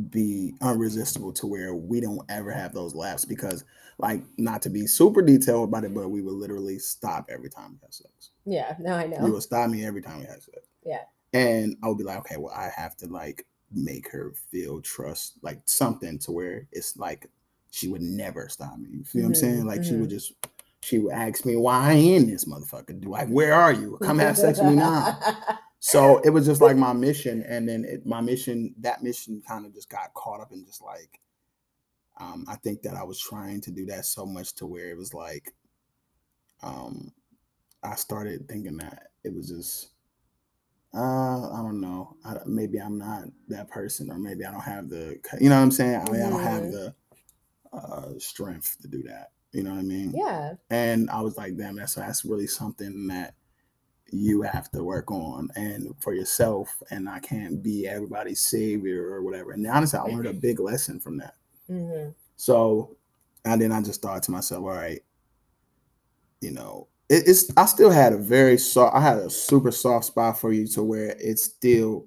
be 0.09 0.53
unresistible 0.61 1.31
to 1.33 1.47
where 1.47 1.73
we 1.73 2.01
don't 2.01 2.21
ever 2.29 2.51
have 2.51 2.73
those 2.73 2.95
laughs 2.95 3.23
because 3.23 3.63
like 3.97 4.23
not 4.37 4.61
to 4.63 4.69
be 4.69 4.87
super 4.87 5.21
detailed 5.21 5.69
about 5.69 5.85
it, 5.85 5.93
but 5.93 6.09
we 6.09 6.21
would 6.21 6.33
literally 6.33 6.79
stop 6.79 7.29
every 7.29 7.49
time 7.49 7.71
we 7.71 7.77
had 7.81 7.93
sex. 7.93 8.31
Yeah, 8.45 8.75
no, 8.79 8.93
I 8.93 9.07
know. 9.07 9.25
You 9.25 9.33
would 9.33 9.43
stop 9.43 9.69
me 9.69 9.85
every 9.85 10.01
time 10.01 10.19
we 10.19 10.25
had 10.25 10.43
sex. 10.43 10.67
Yeah. 10.85 11.01
And 11.35 11.75
I 11.83 11.89
would 11.89 11.97
be 11.97 12.05
like, 12.05 12.19
okay, 12.19 12.37
well, 12.37 12.53
I 12.55 12.71
have 12.73 12.95
to 12.97 13.07
like 13.07 13.45
make 13.69 14.09
her 14.09 14.33
feel 14.51 14.79
trust, 14.79 15.33
like 15.41 15.59
something 15.65 16.17
to 16.19 16.31
where 16.31 16.65
it's 16.71 16.95
like 16.95 17.29
she 17.71 17.89
would 17.89 18.01
never 18.01 18.47
stop 18.47 18.77
me. 18.77 18.87
You 18.89 19.03
feel 19.03 19.19
mm-hmm, 19.19 19.21
what 19.23 19.27
I'm 19.27 19.35
saying? 19.35 19.55
Mm-hmm, 19.55 19.67
like 19.67 19.81
mm-hmm. 19.81 19.89
she 19.89 19.95
would 19.95 20.09
mm-hmm. 20.09 20.17
just 20.17 20.33
she 20.81 20.99
would 20.99 21.11
ask 21.11 21.45
me 21.45 21.57
why 21.57 21.89
I 21.89 21.93
in 21.93 22.29
this 22.29 22.45
motherfucker. 22.45 23.01
Do 23.01 23.09
like 23.09 23.27
where 23.27 23.53
are 23.53 23.73
you? 23.73 23.97
Come 24.01 24.17
have 24.19 24.37
sex 24.37 24.59
with 24.59 24.69
me 24.69 24.75
now. 24.75 25.19
so 25.79 26.19
it 26.19 26.29
was 26.29 26.45
just 26.45 26.61
like 26.61 26.77
my 26.77 26.93
mission, 26.93 27.43
and 27.49 27.67
then 27.67 27.83
it, 27.83 28.05
my 28.05 28.21
mission, 28.21 28.73
that 28.79 29.03
mission, 29.03 29.43
kind 29.45 29.65
of 29.65 29.73
just 29.73 29.89
got 29.89 30.13
caught 30.13 30.39
up 30.39 30.53
in 30.53 30.63
just 30.63 30.81
like, 30.81 31.19
um, 32.17 32.45
I 32.47 32.55
think 32.55 32.81
that 32.83 32.95
I 32.95 33.03
was 33.03 33.19
trying 33.19 33.59
to 33.61 33.71
do 33.71 33.85
that 33.87 34.05
so 34.05 34.25
much 34.25 34.55
to 34.55 34.65
where 34.65 34.89
it 34.89 34.97
was 34.97 35.13
like, 35.13 35.53
um, 36.63 37.11
I 37.83 37.95
started 37.95 38.47
thinking 38.47 38.77
that 38.77 39.07
it 39.25 39.33
was 39.33 39.49
just, 39.49 39.89
uh, 40.95 41.51
I 41.51 41.57
don't 41.61 41.81
know, 41.81 42.15
I, 42.23 42.37
maybe 42.45 42.79
I'm 42.79 42.97
not 42.97 43.25
that 43.49 43.69
person, 43.69 44.09
or 44.09 44.17
maybe 44.17 44.45
I 44.45 44.51
don't 44.51 44.61
have 44.61 44.89
the, 44.89 45.19
you 45.39 45.49
know 45.49 45.57
what 45.57 45.63
I'm 45.63 45.71
saying? 45.71 45.95
I 46.07 46.11
mean, 46.11 46.21
I 46.21 46.29
don't 46.29 46.43
have 46.43 46.71
the 46.71 46.95
uh, 47.73 48.09
strength 48.17 48.77
to 48.81 48.87
do 48.87 49.03
that. 49.03 49.31
You 49.51 49.63
know 49.63 49.71
what 49.71 49.79
I 49.79 49.83
mean? 49.83 50.13
Yeah. 50.15 50.53
And 50.69 51.09
I 51.09 51.21
was 51.21 51.37
like, 51.37 51.57
damn, 51.57 51.75
that's 51.75 51.95
that's 51.95 52.25
really 52.25 52.47
something 52.47 53.07
that 53.07 53.35
you 54.11 54.41
have 54.43 54.69
to 54.71 54.83
work 54.83 55.11
on 55.11 55.49
and 55.55 55.93
for 55.99 56.13
yourself 56.13 56.81
and 56.91 57.09
i 57.09 57.19
can't 57.19 57.63
be 57.63 57.87
everybody's 57.87 58.39
savior 58.39 59.09
or 59.09 59.23
whatever 59.23 59.51
and 59.51 59.65
honestly 59.67 59.99
i 59.99 60.03
learned 60.03 60.27
a 60.27 60.33
big 60.33 60.59
lesson 60.59 60.99
from 60.99 61.17
that 61.17 61.33
mm-hmm. 61.69 62.11
so 62.35 62.95
and 63.45 63.61
then 63.61 63.71
i 63.71 63.81
just 63.81 64.01
thought 64.01 64.21
to 64.21 64.31
myself 64.31 64.61
all 64.61 64.69
right 64.69 65.01
you 66.39 66.51
know 66.51 66.87
it, 67.09 67.23
it's 67.27 67.51
i 67.57 67.65
still 67.65 67.91
had 67.91 68.13
a 68.13 68.17
very 68.17 68.57
soft 68.57 68.95
i 68.95 69.01
had 69.01 69.17
a 69.17 69.29
super 69.29 69.71
soft 69.71 70.05
spot 70.05 70.39
for 70.39 70.51
you 70.51 70.67
to 70.67 70.83
where 70.83 71.15
it's 71.19 71.43
still 71.43 72.05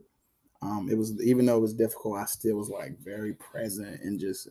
um 0.62 0.88
it 0.90 0.96
was 0.96 1.20
even 1.22 1.46
though 1.46 1.56
it 1.56 1.62
was 1.62 1.74
difficult 1.74 2.18
i 2.18 2.24
still 2.24 2.56
was 2.56 2.68
like 2.68 2.98
very 2.98 3.34
present 3.34 4.00
and 4.02 4.18
just 4.18 4.48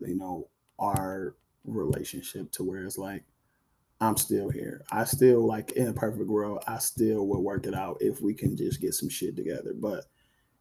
you 0.00 0.16
know 0.16 0.48
our 0.78 1.34
relationship 1.64 2.50
to 2.50 2.64
where 2.64 2.84
it's 2.84 2.98
like 2.98 3.24
I'm 4.00 4.16
still 4.16 4.48
here. 4.48 4.82
I 4.90 5.04
still 5.04 5.46
like 5.46 5.72
in 5.72 5.88
a 5.88 5.92
perfect 5.92 6.28
world, 6.28 6.64
I 6.66 6.78
still 6.78 7.26
will 7.26 7.42
work 7.42 7.66
it 7.66 7.74
out 7.74 7.98
if 8.00 8.20
we 8.20 8.32
can 8.32 8.56
just 8.56 8.80
get 8.80 8.94
some 8.94 9.10
shit 9.10 9.36
together. 9.36 9.74
But 9.74 10.06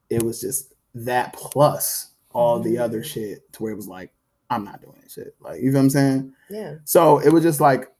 it 0.09 0.21
was 0.21 0.41
just 0.41 0.73
that 0.95 1.33
plus 1.33 2.11
all 2.31 2.59
the 2.59 2.77
other 2.77 2.99
mm. 2.99 3.05
shit 3.05 3.51
to 3.53 3.63
where 3.63 3.71
it 3.71 3.77
was 3.77 3.87
like, 3.87 4.11
I'm 4.49 4.65
not 4.65 4.81
doing 4.81 4.97
that 5.01 5.11
shit. 5.11 5.35
Like, 5.39 5.61
you 5.61 5.71
know 5.71 5.79
what 5.79 5.83
I'm 5.83 5.89
saying? 5.89 6.33
Yeah. 6.49 6.75
So 6.83 7.19
it 7.19 7.31
was 7.31 7.43
just 7.43 7.61
like 7.61 7.91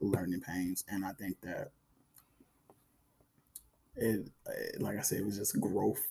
learning 0.00 0.40
pains. 0.40 0.84
And 0.88 1.04
I 1.04 1.12
think 1.12 1.40
that 1.42 1.70
it, 3.96 4.28
like 4.78 4.98
I 4.98 5.02
said, 5.02 5.20
it 5.20 5.26
was 5.26 5.38
just 5.38 5.60
growth 5.60 6.06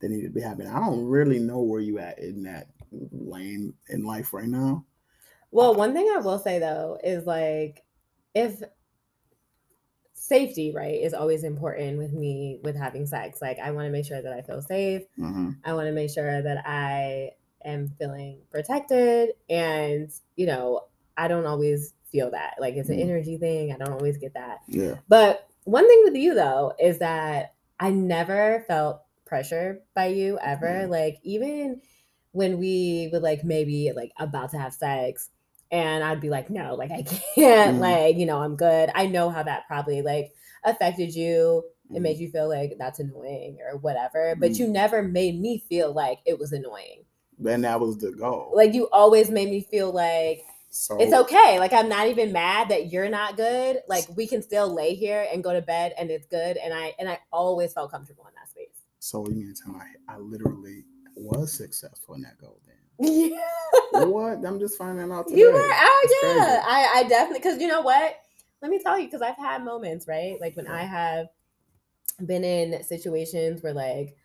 that 0.00 0.10
needed 0.10 0.28
to 0.28 0.34
be 0.34 0.40
happening. 0.40 0.68
I 0.68 0.80
don't 0.80 1.04
really 1.04 1.38
know 1.38 1.60
where 1.60 1.80
you 1.80 1.98
at 1.98 2.18
in 2.18 2.42
that 2.44 2.68
lane 3.12 3.74
in 3.88 4.04
life 4.04 4.32
right 4.32 4.48
now. 4.48 4.84
Well, 5.50 5.74
one 5.74 5.94
thing 5.94 6.12
I 6.14 6.18
will 6.18 6.38
say 6.38 6.58
though 6.58 6.98
is 7.02 7.26
like 7.26 7.82
if 8.34 8.62
safety, 10.12 10.72
right, 10.74 11.00
is 11.00 11.14
always 11.14 11.44
important 11.44 11.98
with 11.98 12.12
me 12.12 12.58
with 12.62 12.76
having 12.76 13.06
sex. 13.06 13.40
Like 13.40 13.58
I 13.58 13.70
want 13.70 13.86
to 13.86 13.92
make 13.92 14.04
sure 14.04 14.20
that 14.20 14.32
I 14.32 14.42
feel 14.42 14.60
safe. 14.60 15.02
Mm-hmm. 15.18 15.50
I 15.64 15.72
want 15.72 15.86
to 15.86 15.92
make 15.92 16.10
sure 16.10 16.42
that 16.42 16.66
I 16.66 17.30
am 17.64 17.90
feeling 17.98 18.40
protected 18.50 19.30
and, 19.48 20.10
you 20.36 20.46
know, 20.46 20.82
I 21.16 21.28
don't 21.28 21.46
always 21.46 21.94
feel 22.10 22.30
that. 22.30 22.54
Like 22.60 22.74
it's 22.74 22.88
an 22.88 22.98
Mhm. 22.98 23.02
energy 23.02 23.38
thing. 23.38 23.72
I 23.72 23.76
don't 23.76 23.92
always 23.94 24.16
get 24.18 24.34
that. 24.34 24.58
Yeah. 24.68 24.96
But 25.08 25.46
one 25.64 25.86
thing 25.88 26.00
with 26.04 26.14
you 26.16 26.34
though 26.34 26.72
is 26.80 26.98
that 27.00 27.54
I 27.80 27.90
never 27.90 28.64
felt 28.68 29.02
pressure 29.24 29.82
by 29.94 30.06
you 30.06 30.38
ever. 30.38 30.66
Mhm. 30.86 30.88
Like 30.90 31.18
even 31.22 31.80
when 32.32 32.58
we 32.58 33.08
would 33.12 33.22
like 33.22 33.44
maybe 33.44 33.92
like 33.94 34.12
about 34.18 34.50
to 34.50 34.58
have 34.58 34.72
sex 34.74 35.30
and 35.70 36.04
I'd 36.04 36.20
be 36.20 36.30
like, 36.30 36.48
no, 36.50 36.74
like 36.74 36.90
I 36.92 37.02
can't, 37.34 37.78
Mhm. 37.78 37.80
like, 37.80 38.16
you 38.16 38.26
know, 38.26 38.38
I'm 38.38 38.56
good. 38.56 38.90
I 38.94 39.06
know 39.06 39.30
how 39.30 39.42
that 39.42 39.66
probably 39.66 40.02
like 40.02 40.32
affected 40.64 41.14
you. 41.14 41.64
It 41.90 41.98
Mhm. 41.98 42.02
made 42.02 42.18
you 42.18 42.30
feel 42.30 42.48
like 42.48 42.76
that's 42.78 43.00
annoying 43.00 43.58
or 43.68 43.78
whatever. 43.78 44.36
But 44.38 44.52
Mhm. 44.52 44.58
you 44.60 44.68
never 44.68 45.02
made 45.02 45.40
me 45.40 45.64
feel 45.68 45.92
like 45.92 46.18
it 46.24 46.38
was 46.38 46.52
annoying. 46.52 47.04
And 47.44 47.64
that 47.64 47.80
was 47.80 47.98
the 47.98 48.12
goal. 48.12 48.52
Like 48.54 48.74
you 48.74 48.88
always 48.90 49.30
made 49.30 49.50
me 49.50 49.60
feel 49.60 49.92
like 49.92 50.42
so 50.76 50.98
it's 51.00 51.12
okay. 51.12 51.58
Like 51.58 51.72
I'm 51.72 51.88
not 51.88 52.08
even 52.08 52.32
mad 52.32 52.68
that 52.68 52.92
you're 52.92 53.08
not 53.08 53.36
good. 53.36 53.80
Like 53.88 54.04
we 54.16 54.26
can 54.26 54.42
still 54.42 54.72
lay 54.72 54.94
here 54.94 55.26
and 55.32 55.42
go 55.42 55.52
to 55.52 55.62
bed 55.62 55.94
and 55.98 56.10
it's 56.10 56.26
good. 56.26 56.56
And 56.56 56.74
I 56.74 56.94
and 56.98 57.08
I 57.08 57.18
always 57.32 57.72
felt 57.72 57.90
comfortable 57.90 58.26
in 58.26 58.34
that 58.34 58.48
space. 58.50 58.82
So 58.98 59.26
you 59.28 59.34
mean 59.34 59.54
to 59.54 59.62
tell 59.62 59.72
me 59.72 59.80
I, 60.08 60.14
I 60.14 60.18
literally 60.18 60.84
was 61.16 61.52
successful 61.52 62.14
in 62.14 62.22
that 62.22 62.38
goal 62.38 62.60
then? 62.66 62.76
Yeah. 62.98 64.04
what? 64.04 64.44
I'm 64.44 64.58
just 64.58 64.78
finding 64.78 65.10
out 65.12 65.28
today. 65.28 65.40
You 65.40 65.52
were 65.52 65.58
oh 65.60 66.00
It's 66.04 66.14
yeah. 66.22 66.44
crazy. 66.44 66.62
I, 66.66 66.92
I 66.96 67.02
definitely 67.04 67.38
because 67.40 67.60
you 67.60 67.68
know 67.68 67.82
what? 67.82 68.16
Let 68.62 68.70
me 68.70 68.78
tell 68.82 68.98
you, 68.98 69.06
because 69.06 69.22
I've 69.22 69.36
had 69.36 69.64
moments, 69.64 70.08
right? 70.08 70.40
Like 70.40 70.56
when 70.56 70.66
I 70.66 70.82
have 70.82 71.28
been 72.24 72.44
in 72.44 72.82
situations 72.84 73.62
where 73.62 73.74
like 73.74 74.16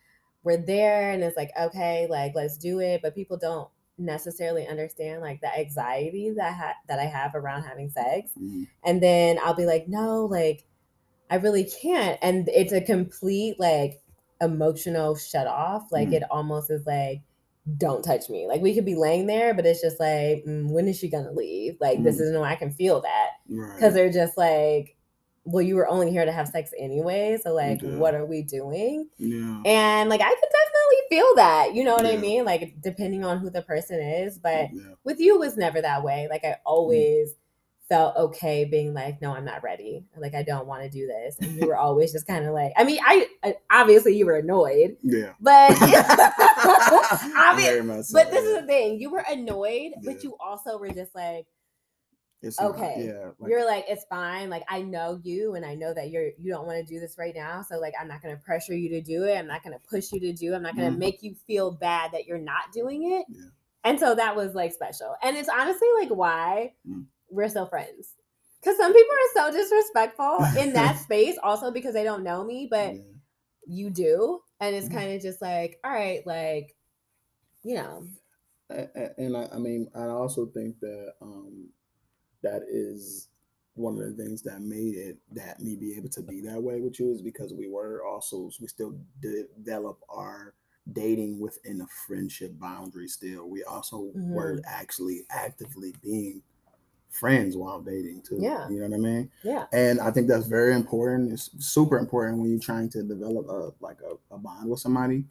we're 0.44 0.58
there 0.58 1.12
and 1.12 1.24
it's 1.24 1.38
like, 1.38 1.52
okay, 1.60 2.08
like 2.10 2.34
let's 2.36 2.58
do 2.58 2.80
it, 2.80 3.02
but 3.02 3.14
people 3.16 3.38
don't 3.38 3.70
necessarily 3.98 4.68
understand 4.68 5.22
like 5.22 5.42
the 5.42 5.60
anxiety 5.60 6.32
that 6.36 6.54
ha- 6.54 6.76
that 6.88 7.00
I 7.00 7.06
have 7.06 7.36
around 7.36 7.64
having 7.64 7.90
sex. 7.90 8.32
Mhm. 8.40 8.68
and 8.84 9.02
then 9.02 9.38
I'll 9.44 9.54
be 9.54 9.66
like, 9.66 9.88
no, 9.88 10.26
like 10.26 10.66
I 11.30 11.36
really 11.36 11.64
can't. 11.64 12.18
And 12.22 12.50
it's 12.50 12.74
a 12.74 12.82
complete 12.82 13.60
like 13.60 14.02
emotional 14.42 15.16
shut 15.16 15.48
off. 15.48 15.92
Like 15.92 16.10
Mm. 16.10 16.14
it 16.14 16.24
almost 16.32 16.70
is 16.72 16.86
like, 16.86 17.22
don't 17.78 18.04
touch 18.04 18.30
me. 18.30 18.48
Like 18.48 18.62
we 18.62 18.74
could 18.74 18.86
be 18.86 18.96
laying 18.96 19.28
there, 19.28 19.54
but 19.54 19.66
it's 19.66 19.82
just 19.82 20.00
like, 20.00 20.44
mm, 20.46 20.70
when 20.72 20.88
is 20.88 20.98
she 20.98 21.10
gonna 21.10 21.32
leave? 21.32 21.78
Like 21.80 22.02
this 22.04 22.18
Mm. 22.18 22.22
is 22.22 22.32
no, 22.32 22.44
I 22.44 22.56
can 22.56 22.72
feel 22.72 23.02
that 23.02 23.30
Right. 23.50 23.76
because 23.76 23.94
they're 23.94 24.12
just 24.12 24.36
like, 24.38 24.96
well, 25.44 25.62
you 25.62 25.76
were 25.76 25.88
only 25.88 26.12
here 26.12 26.24
to 26.26 26.32
have 26.32 26.48
sex 26.48 26.72
anyway. 26.78 27.38
So 27.44 27.54
like, 27.54 27.82
Yeah. 27.82 27.96
what 27.98 28.14
are 28.14 28.26
we 28.26 28.44
doing? 28.44 29.08
yeah. 29.18 29.62
And 29.66 30.10
like 30.10 30.22
I 30.22 30.30
could 30.30 30.50
definitely 30.52 30.98
feel 31.10 31.36
that. 31.36 31.74
You 31.76 31.84
know 31.84 31.94
what 31.96 32.06
I 32.06 32.18
mean? 32.18 32.46
Like 32.46 32.76
depending 32.82 33.26
on 33.26 33.40
who 33.40 33.50
the 33.50 33.62
person 33.64 34.00
is, 34.00 34.38
but 34.38 34.70
yeah. 34.74 34.94
with 35.04 35.20
you 35.20 35.36
it 35.36 35.40
was 35.40 35.58
never 35.58 35.82
that 35.82 36.04
way. 36.04 36.28
Like 36.30 36.44
I 36.46 36.58
always 36.66 37.34
felt 37.90 38.16
okay 38.16 38.64
being 38.64 38.94
like, 38.94 39.22
no, 39.22 39.34
I'm 39.34 39.44
not 39.44 39.64
ready. 39.64 40.06
Like 40.16 40.34
I 40.34 40.44
don't 40.44 40.66
want 40.68 40.84
to 40.84 40.90
do 40.90 41.08
this. 41.08 41.36
And 41.42 41.60
you 41.60 41.68
were 41.68 41.76
always 41.88 42.14
just 42.14 42.26
kind 42.28 42.46
of 42.46 42.54
like, 42.54 42.72
I 42.78 42.84
mean, 42.86 43.00
I 43.06 43.28
I- 43.44 43.56
obviously 43.70 44.16
you 44.16 44.26
were 44.28 44.38
annoyed, 44.38 44.96
Yeah. 45.02 45.34
but 45.42 45.72
obvi- 45.76 47.62
Very 47.64 47.84
much 47.84 48.06
so, 48.06 48.20
but 48.20 48.32
this 48.32 48.44
yeah. 48.46 48.50
is 48.52 48.62
the 48.62 48.68
thing, 48.68 49.00
you 49.00 49.10
were 49.10 49.24
annoyed, 49.30 49.94
Yeah. 50.02 50.14
but 50.14 50.24
you 50.24 50.36
also 50.40 50.78
were 50.78 50.90
just 50.92 51.14
like, 51.16 51.48
It's 52.44 52.60
not- 52.60 52.72
okay, 52.72 52.96
yeah. 53.08 53.32
Like, 53.40 53.50
you're 53.52 53.66
like, 53.66 53.86
it's 53.88 54.06
fine. 54.06 54.50
Like 54.50 54.64
I 54.68 54.82
know 54.82 55.20
you, 55.24 55.56
and 55.56 55.64
I 55.66 55.76
know 55.76 55.94
that 55.94 56.10
you're 56.10 56.30
you 56.40 56.52
don't 56.52 56.66
want 56.66 56.86
to 56.86 56.94
do 56.94 57.00
this 57.00 57.18
right 57.18 57.36
now. 57.36 57.62
So 57.62 57.78
like, 57.80 57.94
I'm 58.00 58.08
not 58.08 58.22
gonna 58.22 58.38
pressure 58.38 58.76
you 58.76 58.90
to 58.90 59.02
do 59.02 59.24
it. 59.26 59.38
I'm 59.38 59.48
not 59.48 59.64
gonna 59.64 59.80
push 59.90 60.12
you 60.12 60.20
to 60.22 60.34
do. 60.34 60.54
it. 60.54 60.56
I'm 60.56 60.64
not 60.64 60.76
gonna 60.76 60.92
Mhm. 60.92 60.98
make 60.98 61.22
you 61.24 61.36
feel 61.48 61.72
bad 61.72 62.12
that 62.14 62.26
you're 62.26 62.40
not 62.40 62.72
doing 62.74 63.12
it. 63.12 63.26
Yeah. 63.30 63.46
And 63.84 64.00
so 64.00 64.16
that 64.16 64.36
was 64.36 64.54
like 64.56 64.74
special, 64.74 65.16
and 65.24 65.36
it's 65.38 65.50
honestly 65.50 65.88
like 66.00 66.10
why 66.10 66.74
Mm. 66.88 67.06
we're 67.30 67.48
still 67.50 67.68
friends. 67.68 68.16
Because 68.60 68.78
some 68.78 68.94
people 68.94 69.16
are 69.16 69.52
so 69.52 69.58
disrespectful 69.58 70.38
in 70.60 70.74
that 70.74 70.98
space, 71.04 71.36
also 71.42 71.72
because 71.72 71.94
they 71.96 72.04
don't 72.04 72.24
know 72.24 72.44
me, 72.44 72.68
but 72.70 72.96
yeah. 72.96 73.02
you 73.66 73.90
do, 73.90 74.42
and 74.60 74.76
it's 74.76 74.88
Mhm. 74.88 74.94
kind 74.94 75.12
of 75.14 75.22
just 75.22 75.42
like, 75.42 75.80
all 75.84 75.92
right, 75.92 76.26
like, 76.28 76.76
you 77.64 77.76
know, 77.76 78.06
and 78.70 79.36
I, 79.36 79.50
I 79.52 79.58
mean, 79.58 79.90
I 79.96 80.06
also 80.06 80.46
think 80.46 80.80
that 80.80 81.14
um, 81.22 81.70
that 82.44 82.64
is 82.70 83.28
one 83.76 83.94
of 83.98 84.02
the 84.18 84.24
things 84.24 84.42
that 84.44 84.62
made 84.62 84.96
it 84.96 85.18
that 85.32 85.60
me 85.62 85.76
be 85.76 85.96
able 85.96 86.10
to 86.10 86.22
be 86.22 86.42
that 86.42 86.62
way 86.62 86.82
with 86.82 87.00
you 87.00 87.12
is 87.14 87.22
because 87.22 87.54
we 87.54 87.68
were 87.70 88.04
also 88.06 88.50
we 88.60 88.68
still 88.68 88.94
develop 89.22 90.00
our 90.10 90.54
dating 90.94 91.40
within 91.40 91.80
a 91.82 91.88
friendship 92.08 92.52
boundary. 92.60 93.08
Still, 93.08 93.48
we 93.50 93.64
also 93.64 94.12
were 94.16 94.58
Mhm. 94.58 94.62
actually 94.66 95.22
actively 95.30 95.94
being 96.02 96.42
friends 97.10 97.56
while 97.56 97.82
dating 97.82 98.22
too. 98.22 98.38
Yeah. 98.40 98.68
you 98.70 98.80
know 98.80 98.88
what 98.88 98.96
I 98.96 98.98
mean. 98.98 99.32
yeah, 99.44 99.68
And 99.74 100.00
I 100.00 100.12
think 100.12 100.28
that's 100.28 100.48
very 100.48 100.74
important. 100.74 101.32
It's 101.34 101.50
super 101.64 101.98
important 101.98 102.40
when 102.40 102.50
you're 102.50 102.60
trying 102.60 102.90
to 102.90 103.04
develop 103.04 103.48
a 103.50 103.74
like 103.84 103.98
a, 104.02 104.18
a 104.34 104.38
bond 104.38 104.70
with 104.70 104.80
somebody. 104.80 105.26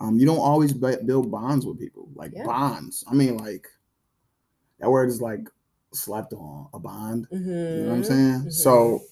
Um, 0.00 0.18
you 0.18 0.26
don't 0.26 0.38
always 0.38 0.72
bu- 0.72 1.02
build 1.04 1.30
bonds 1.30 1.66
with 1.66 1.78
people 1.78 2.08
like 2.14 2.32
Yeah. 2.34 2.44
bonds. 2.46 3.04
I 3.08 3.14
mean, 3.14 3.36
like 3.38 3.68
that 4.78 4.90
word 4.90 5.08
is 5.08 5.20
like 5.20 5.48
slept 5.96 6.32
on 6.32 6.68
a 6.74 6.78
bond. 6.78 7.26
You 7.30 7.38
know 7.38 7.88
what 7.88 7.94
I'm 7.94 8.02
Mhm, 8.02 8.06
saying? 8.06 8.40
mhm. 8.46 8.52
So 8.52 9.02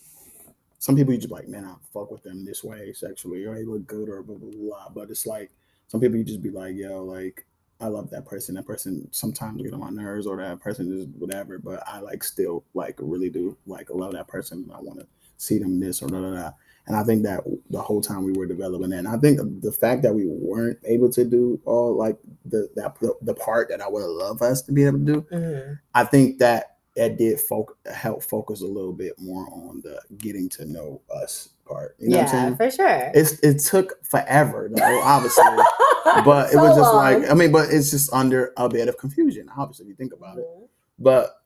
some 0.78 0.96
people 0.96 1.12
you 1.14 1.18
just 1.18 1.32
like, 1.32 1.48
man, 1.48 1.64
I 1.64 1.74
fuck 1.92 2.10
with 2.10 2.22
them 2.22 2.44
this 2.44 2.62
way 2.62 2.92
sexually, 2.92 3.44
or 3.44 3.54
they 3.54 3.64
look 3.64 3.86
good, 3.86 4.08
or 4.08 4.22
blah 4.22 4.36
blah 4.36 4.50
blah. 4.50 4.88
But 4.94 5.10
it's 5.10 5.26
like 5.26 5.50
some 5.88 6.00
people 6.00 6.16
you 6.16 6.24
just 6.24 6.42
be 6.42 6.50
like, 6.50 6.76
yo, 6.76 7.04
like 7.04 7.46
I 7.80 7.88
love 7.88 8.10
that 8.10 8.26
person. 8.26 8.54
That 8.54 8.66
person 8.66 9.08
sometimes 9.10 9.62
get 9.62 9.72
on 9.72 9.80
my 9.80 9.90
nerves, 9.90 10.26
or 10.26 10.36
that 10.36 10.60
person 10.60 11.00
is 11.00 11.06
whatever. 11.18 11.58
But 11.58 11.82
I 11.86 12.00
like 12.00 12.22
still 12.22 12.64
like 12.74 12.96
really 12.98 13.30
do 13.30 13.56
like 13.66 13.88
love 13.90 14.12
that 14.12 14.28
person. 14.28 14.70
I 14.74 14.80
want 14.80 15.00
to 15.00 15.06
see 15.38 15.58
them 15.58 15.80
this 15.80 16.02
or 16.02 16.08
da 16.08 16.20
da 16.20 16.30
da. 16.34 16.50
And 16.86 16.94
I 16.94 17.02
think 17.02 17.22
that 17.22 17.42
the 17.70 17.80
whole 17.80 18.02
time 18.02 18.24
we 18.24 18.32
were 18.32 18.44
developing 18.44 18.90
that, 18.90 18.98
and 18.98 19.08
I 19.08 19.16
think 19.16 19.40
the 19.62 19.72
fact 19.72 20.02
that 20.02 20.14
we 20.14 20.26
weren't 20.26 20.78
able 20.84 21.08
to 21.12 21.24
do 21.24 21.58
all 21.64 21.96
like 21.96 22.18
the 22.44 22.68
that 22.76 22.94
the 23.22 23.34
part 23.34 23.70
that 23.70 23.80
I 23.80 23.88
would 23.88 24.02
have 24.02 24.10
loved 24.10 24.42
us 24.42 24.60
to 24.62 24.72
be 24.72 24.84
able 24.84 24.98
to 24.98 25.04
do, 25.04 25.20
Mhm. 25.32 25.78
I 25.94 26.04
think 26.04 26.38
that 26.40 26.73
that 26.96 27.18
did 27.18 27.40
folk 27.40 27.76
help 27.92 28.22
focus 28.22 28.60
a 28.62 28.66
little 28.66 28.92
bit 28.92 29.14
more 29.18 29.46
on 29.52 29.80
the 29.82 30.00
getting 30.18 30.48
to 30.50 30.64
know 30.64 31.00
us 31.14 31.50
part. 31.64 31.96
You 31.98 32.10
know 32.10 32.18
what 32.18 32.34
I'm 32.34 32.50
yeah, 32.50 32.56
for 32.56 32.70
sure. 32.70 33.10
It's 33.14 33.32
it 33.40 33.58
took 33.58 34.04
forever, 34.04 34.70
though, 34.72 35.00
obviously, 35.02 35.44
but 36.24 36.48
it 36.50 36.52
So 36.52 36.62
was 36.62 36.76
just 36.76 36.92
long. 36.92 37.22
like 37.22 37.30
I 37.30 37.34
mean, 37.34 37.50
but 37.52 37.70
it's 37.72 37.90
just 37.90 38.12
under 38.12 38.52
a 38.56 38.68
bit 38.68 38.88
of 38.88 38.96
confusion, 38.98 39.48
obviously, 39.56 39.84
if 39.86 39.88
you 39.90 39.94
think 39.96 40.12
about 40.12 40.38
it. 40.38 40.44
Mhm. 40.44 40.68
But 41.00 41.40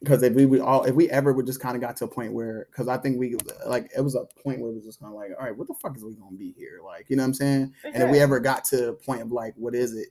because 0.00 0.22
if 0.22 0.32
we 0.34 0.46
would 0.46 0.60
all, 0.60 0.84
if 0.84 0.94
we 0.94 1.10
ever 1.10 1.32
would 1.32 1.44
just 1.44 1.60
kind 1.60 1.74
of 1.74 1.80
got 1.82 1.96
to 1.96 2.04
a 2.04 2.08
point 2.08 2.32
where, 2.32 2.68
because 2.70 2.86
I 2.88 2.96
think 2.96 3.18
we 3.18 3.36
like 3.66 3.90
it 3.96 4.00
was 4.00 4.14
a 4.14 4.26
point 4.42 4.60
where 4.60 4.70
it 4.70 4.74
was 4.76 4.84
just 4.84 5.00
kind 5.00 5.12
of 5.12 5.18
like, 5.18 5.32
all 5.38 5.44
right, 5.44 5.56
what 5.56 5.66
the 5.68 5.74
fuck 5.74 5.96
is 5.96 6.04
we 6.04 6.14
gonna 6.14 6.36
be 6.36 6.52
here? 6.56 6.80
Like, 6.84 7.10
you 7.10 7.16
know 7.16 7.22
what 7.24 7.28
I'm 7.28 7.34
saying? 7.34 7.74
For 7.82 7.88
And 7.88 8.02
if 8.04 8.10
we 8.10 8.20
ever 8.20 8.38
got 8.40 8.64
to 8.66 8.76
the 8.76 8.92
point 8.92 9.20
of 9.22 9.32
like, 9.32 9.54
what 9.56 9.74
is 9.74 9.94
it? 9.94 10.08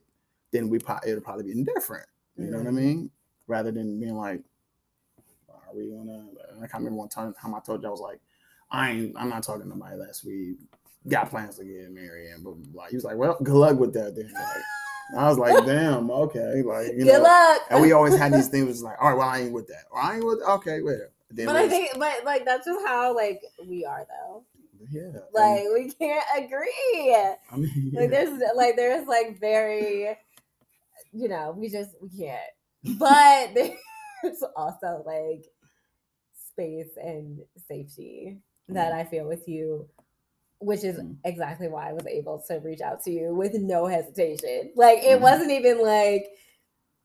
Then 0.51 0.69
we 0.69 0.77
probably 0.77 1.09
it'll 1.11 1.23
probably 1.23 1.51
be 1.53 1.63
different. 1.63 2.05
You 2.35 2.51
know 2.51 2.57
what 2.57 2.67
I 2.67 2.71
Mhm. 2.71 2.75
mean? 2.75 3.11
Rather 3.47 3.71
than 3.71 3.97
being 3.99 4.15
like, 4.15 4.41
are 5.71 5.75
we 5.75 5.89
gonna? 5.89 6.25
I 6.57 6.67
can't 6.67 6.75
remember 6.83 6.97
one 6.99 7.09
time 7.09 7.33
I 7.45 7.59
told 7.59 7.81
you 7.81 7.87
I 7.87 7.91
was 7.91 7.99
like, 8.01 8.19
I 8.71 8.91
ain't, 8.91 9.15
I'm 9.17 9.29
not 9.29 9.43
talking 9.43 9.63
to 9.63 9.67
nobody 9.69 9.93
unless 9.93 10.23
we 10.23 10.55
got 11.07 11.29
plans 11.29 11.57
to 11.57 11.63
get 11.63 11.91
married 11.91 12.31
and 12.31 12.43
blah 12.43 12.53
blah 12.53 12.65
blah. 12.73 12.85
He 12.89 12.95
was 12.95 13.03
like, 13.05 13.17
well, 13.17 13.37
good 13.43 13.55
luck 13.55 13.79
with 13.79 13.93
that. 13.93 14.15
Then 14.15 14.31
like, 14.33 15.17
I 15.17 15.29
was 15.29 15.37
like, 15.37 15.65
damn, 15.65 16.09
okay, 16.25 16.61
like 16.63 16.87
you 16.93 17.05
Good 17.05 17.13
know. 17.13 17.21
luck. 17.23 17.61
And 17.69 17.81
we 17.81 17.91
always 17.93 18.15
had 18.17 18.33
these 18.33 18.47
things. 18.53 18.81
Like, 18.83 18.97
all 19.01 19.09
right, 19.09 19.17
well, 19.17 19.29
I 19.29 19.39
ain't 19.41 19.53
with 19.53 19.67
that. 19.67 19.83
Or 19.91 19.99
I 20.01 20.15
ain't 20.15 20.25
with. 20.25 20.41
Okay, 20.41 20.81
wait. 20.81 20.97
Then 21.29 21.45
but 21.45 21.55
I 21.57 21.67
think, 21.67 21.91
but 21.99 22.23
like 22.25 22.45
that's 22.45 22.65
just 22.65 22.85
how 22.87 23.13
like 23.15 23.41
we 23.67 23.83
are 23.85 24.05
though. 24.07 24.43
yeah, 24.89 25.01
and- 25.01 25.21
Like 25.33 25.63
we 25.73 25.91
can't 25.91 26.23
agree. 26.37 27.15
I 27.51 27.57
mean, 27.57 27.91
Like 27.93 28.09
there's 28.09 28.39
like 28.55 28.75
there's 28.77 29.05
like 29.07 29.37
very, 29.39 30.17
you 31.11 31.27
know, 31.27 31.53
we 31.57 31.69
just 31.69 31.91
we 32.01 32.09
can't. 32.09 32.41
But 32.99 33.53
there's 34.23 34.43
also 34.55 35.03
like 35.05 35.45
space 36.57 36.97
and 37.01 37.39
safety 37.67 38.39
that 38.69 38.91
I 38.93 39.03
feel 39.03 39.27
with 39.27 39.47
you, 39.47 39.87
which 40.59 40.83
is 40.83 40.97
Mm. 40.97 41.17
exactly 41.23 41.67
why 41.67 41.89
I 41.89 41.93
was 41.93 42.07
able 42.07 42.39
to 42.47 42.55
reach 42.55 42.81
out 42.81 43.03
to 43.03 43.11
you 43.11 43.33
with 43.35 43.53
no 43.53 43.85
hesitation. 43.85 44.71
Like 44.75 44.99
it 45.03 45.19
Mhm. 45.19 45.21
wasn't 45.21 45.51
even 45.51 45.81
like 45.81 46.31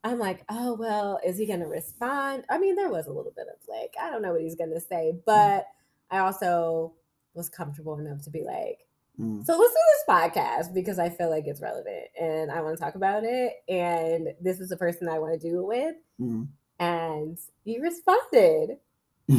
I'm 0.04 0.18
like, 0.18 0.42
oh 0.48 0.74
well, 0.74 1.20
is 1.24 1.38
he 1.38 1.46
gonna 1.46 1.68
respond? 1.68 2.44
I 2.50 2.58
mean, 2.58 2.74
there 2.74 2.88
was 2.88 3.06
a 3.06 3.12
little 3.12 3.30
bit 3.30 3.46
of 3.46 3.68
like, 3.68 3.94
I 4.00 4.10
don't 4.10 4.20
know 4.22 4.32
what 4.32 4.40
he's 4.40 4.56
gonna 4.56 4.80
say, 4.80 5.12
but 5.24 5.66
I 6.10 6.18
also 6.18 6.94
was 7.34 7.48
comfortable 7.48 7.96
enough 8.00 8.22
to 8.22 8.30
be 8.30 8.42
like, 8.42 8.88
Mm. 9.20 9.44
so 9.44 9.56
let's 9.56 9.74
do 9.74 9.80
this 9.92 10.04
podcast 10.08 10.74
because 10.74 10.98
I 10.98 11.08
feel 11.10 11.28
like 11.30 11.46
it's 11.46 11.60
relevant 11.60 12.06
and 12.18 12.50
I 12.50 12.62
want 12.62 12.76
to 12.76 12.82
talk 12.82 12.94
about 12.96 13.22
it. 13.24 13.62
And 13.68 14.34
this 14.40 14.58
is 14.58 14.70
the 14.70 14.76
person 14.76 15.08
I 15.08 15.18
want 15.20 15.38
to 15.40 15.48
do 15.48 15.60
it 15.60 15.66
with. 15.66 15.96
Mm. 16.18 16.48
And 16.80 17.38
you 17.64 17.82
responded. 17.82 18.78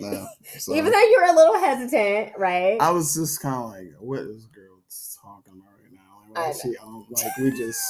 No, 0.00 0.26
so 0.58 0.74
Even 0.74 0.90
though 0.92 0.98
you 0.98 1.18
were 1.20 1.32
a 1.32 1.36
little 1.36 1.58
hesitant, 1.58 2.32
right? 2.38 2.76
I 2.80 2.90
was 2.90 3.14
just 3.14 3.40
kind 3.40 3.54
of 3.54 3.70
like, 3.70 3.94
what 4.00 4.20
is 4.20 4.36
this 4.36 4.46
girl 4.46 4.78
talking 5.22 5.54
about 5.54 5.72
right 5.82 5.92
now? 5.92 6.00
Like, 6.28 6.38
I 6.38 6.40
why 6.46 6.50
is 6.50 6.60
she 6.60 6.76
on? 6.78 7.06
Like, 7.10 7.36
we 7.38 7.50
just 7.50 7.82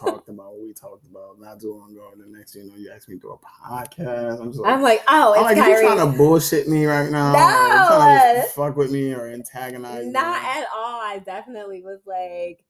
talked 0.00 0.28
about 0.28 0.52
what 0.54 0.62
we 0.62 0.72
talked 0.72 1.04
about 1.06 1.38
not 1.38 1.60
too 1.60 1.74
long 1.74 1.92
ago. 1.92 2.08
And 2.12 2.22
the 2.22 2.36
next 2.38 2.54
thing 2.54 2.64
you 2.64 2.70
know, 2.70 2.76
you 2.76 2.90
asked 2.94 3.08
me 3.08 3.16
to 3.16 3.20
do 3.20 3.30
a 3.30 3.38
podcast. 3.38 4.40
I'm 4.40 4.48
just 4.50 4.60
like, 4.60 4.72
I'm 4.72 4.82
like, 4.82 5.02
oh, 5.08 5.34
I'm 5.34 5.38
it's 5.40 5.44
like, 5.44 5.56
you 5.56 5.62
Kyrie. 5.62 5.86
trying 5.96 6.10
to 6.12 6.16
bullshit 6.18 6.68
me 6.68 6.86
right 6.86 7.10
now? 7.10 7.32
No. 7.32 8.36
You 8.42 8.48
fuck 8.48 8.76
with 8.76 8.90
me 8.90 9.12
or 9.12 9.26
antagonize 9.28 10.06
Not 10.06 10.42
me? 10.42 10.48
at 10.48 10.66
all. 10.74 11.00
I 11.00 11.20
definitely 11.24 11.82
was 11.82 12.00
like, 12.06 12.64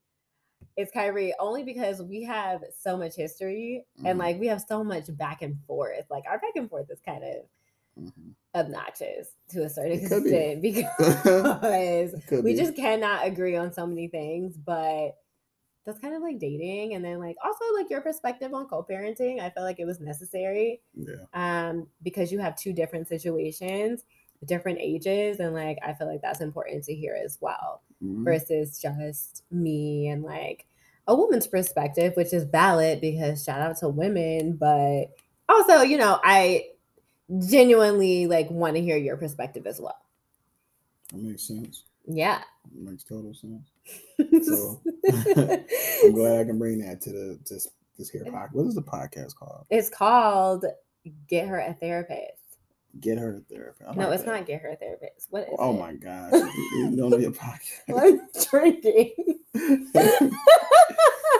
it's 0.76 0.92
Kyrie 0.92 1.34
only 1.38 1.62
because 1.64 2.02
we 2.02 2.22
have 2.24 2.62
so 2.78 2.96
much 2.96 3.14
history 3.14 3.84
and 4.04 4.18
Mhm. 4.18 4.22
like 4.22 4.40
we 4.40 4.46
have 4.48 4.62
so 4.62 4.84
much 4.84 5.14
back 5.16 5.42
and 5.42 5.58
forth. 5.66 6.06
Like 6.10 6.24
our 6.28 6.38
back 6.38 6.56
and 6.56 6.68
forth 6.68 6.90
is 6.90 7.00
kind 7.00 7.24
of 7.24 7.36
Mhm. 7.98 8.34
obnoxious 8.54 9.28
to 9.50 9.64
a 9.64 9.68
certain 9.70 10.06
could 10.06 10.24
be. 10.24 10.30
extent 10.34 10.62
because 11.62 12.14
we 12.42 12.54
be. 12.54 12.56
just 12.56 12.76
cannot 12.76 13.26
agree 13.26 13.56
on 13.56 13.72
so 13.72 13.86
many 13.86 14.08
things. 14.08 14.56
But 14.56 15.16
that's 15.84 16.00
kind 16.00 16.14
of 16.14 16.22
like 16.22 16.38
dating, 16.38 16.94
and 16.94 17.04
then 17.04 17.18
like 17.20 17.36
also 17.44 17.64
like 17.74 17.90
your 17.90 18.00
perspective 18.00 18.52
on 18.54 18.68
co-parenting. 18.68 19.40
I 19.40 19.50
felt 19.50 19.64
like 19.66 19.80
it 19.80 19.86
was 19.86 20.00
necessary 20.00 20.82
yeah. 20.94 21.26
um 21.34 21.88
because 22.02 22.30
you 22.32 22.38
have 22.38 22.56
two 22.56 22.72
different 22.72 23.08
situations 23.08 24.04
different 24.44 24.78
ages 24.80 25.40
and 25.40 25.54
like 25.54 25.78
i 25.84 25.92
feel 25.94 26.06
like 26.06 26.20
that's 26.22 26.40
important 26.40 26.84
to 26.84 26.94
hear 26.94 27.14
as 27.16 27.38
well 27.40 27.82
Mhm. 28.02 28.24
versus 28.24 28.78
just 28.78 29.42
me 29.50 30.08
and 30.08 30.22
like 30.22 30.66
a 31.08 31.14
woman's 31.14 31.46
perspective 31.46 32.12
which 32.16 32.32
is 32.32 32.44
valid 32.44 33.00
because 33.00 33.42
shout 33.42 33.60
out 33.60 33.76
to 33.78 33.88
women 33.88 34.56
but 34.56 35.06
also 35.48 35.82
you 35.82 35.96
know 35.96 36.20
i 36.24 36.66
genuinely 37.38 38.26
like 38.26 38.50
want 38.50 38.76
to 38.76 38.82
hear 38.82 38.96
your 38.96 39.16
perspective 39.16 39.66
as 39.66 39.80
well 39.80 39.98
That 41.12 41.18
makes 41.22 41.42
sense. 41.44 41.84
yeah 42.06 42.42
It 42.74 42.82
makes 42.82 43.04
total 43.04 43.32
sense. 43.34 43.70
So, 44.44 44.80
I'm 45.12 46.12
glad 46.12 46.40
I 46.40 46.44
can 46.44 46.58
bring 46.58 46.78
that 46.80 47.00
to 47.02 47.10
the 47.10 47.38
this 47.48 47.68
this 47.98 48.10
here 48.10 48.24
podcast. 48.24 48.52
What 48.52 48.66
is 48.66 48.74
the 48.74 48.82
podcast 48.82 49.34
called? 49.36 49.64
it's 49.70 49.88
called 49.88 50.64
get 51.28 51.46
her 51.48 51.58
a 51.60 51.72
therapist 51.74 52.42
Get 53.00 53.18
her 53.18 53.36
a 53.36 53.40
therapist. 53.54 53.96
No 53.96 54.10
it's 54.10 54.22
that. 54.24 54.30
not 54.38 54.46
get 54.46 54.62
her 54.62 54.70
a 54.70 54.76
therapist 54.76 55.26
what 55.30 55.42
is 55.44 55.54
Oh 55.58 55.74
it? 55.74 55.78
my 55.80 55.92
gosh! 55.94 56.32
You 56.72 56.96
don't 56.96 57.10
know 57.10 57.16
your 57.18 57.30
podcast. 57.32 57.88
i'm 57.96 58.20
drinking 58.50 59.12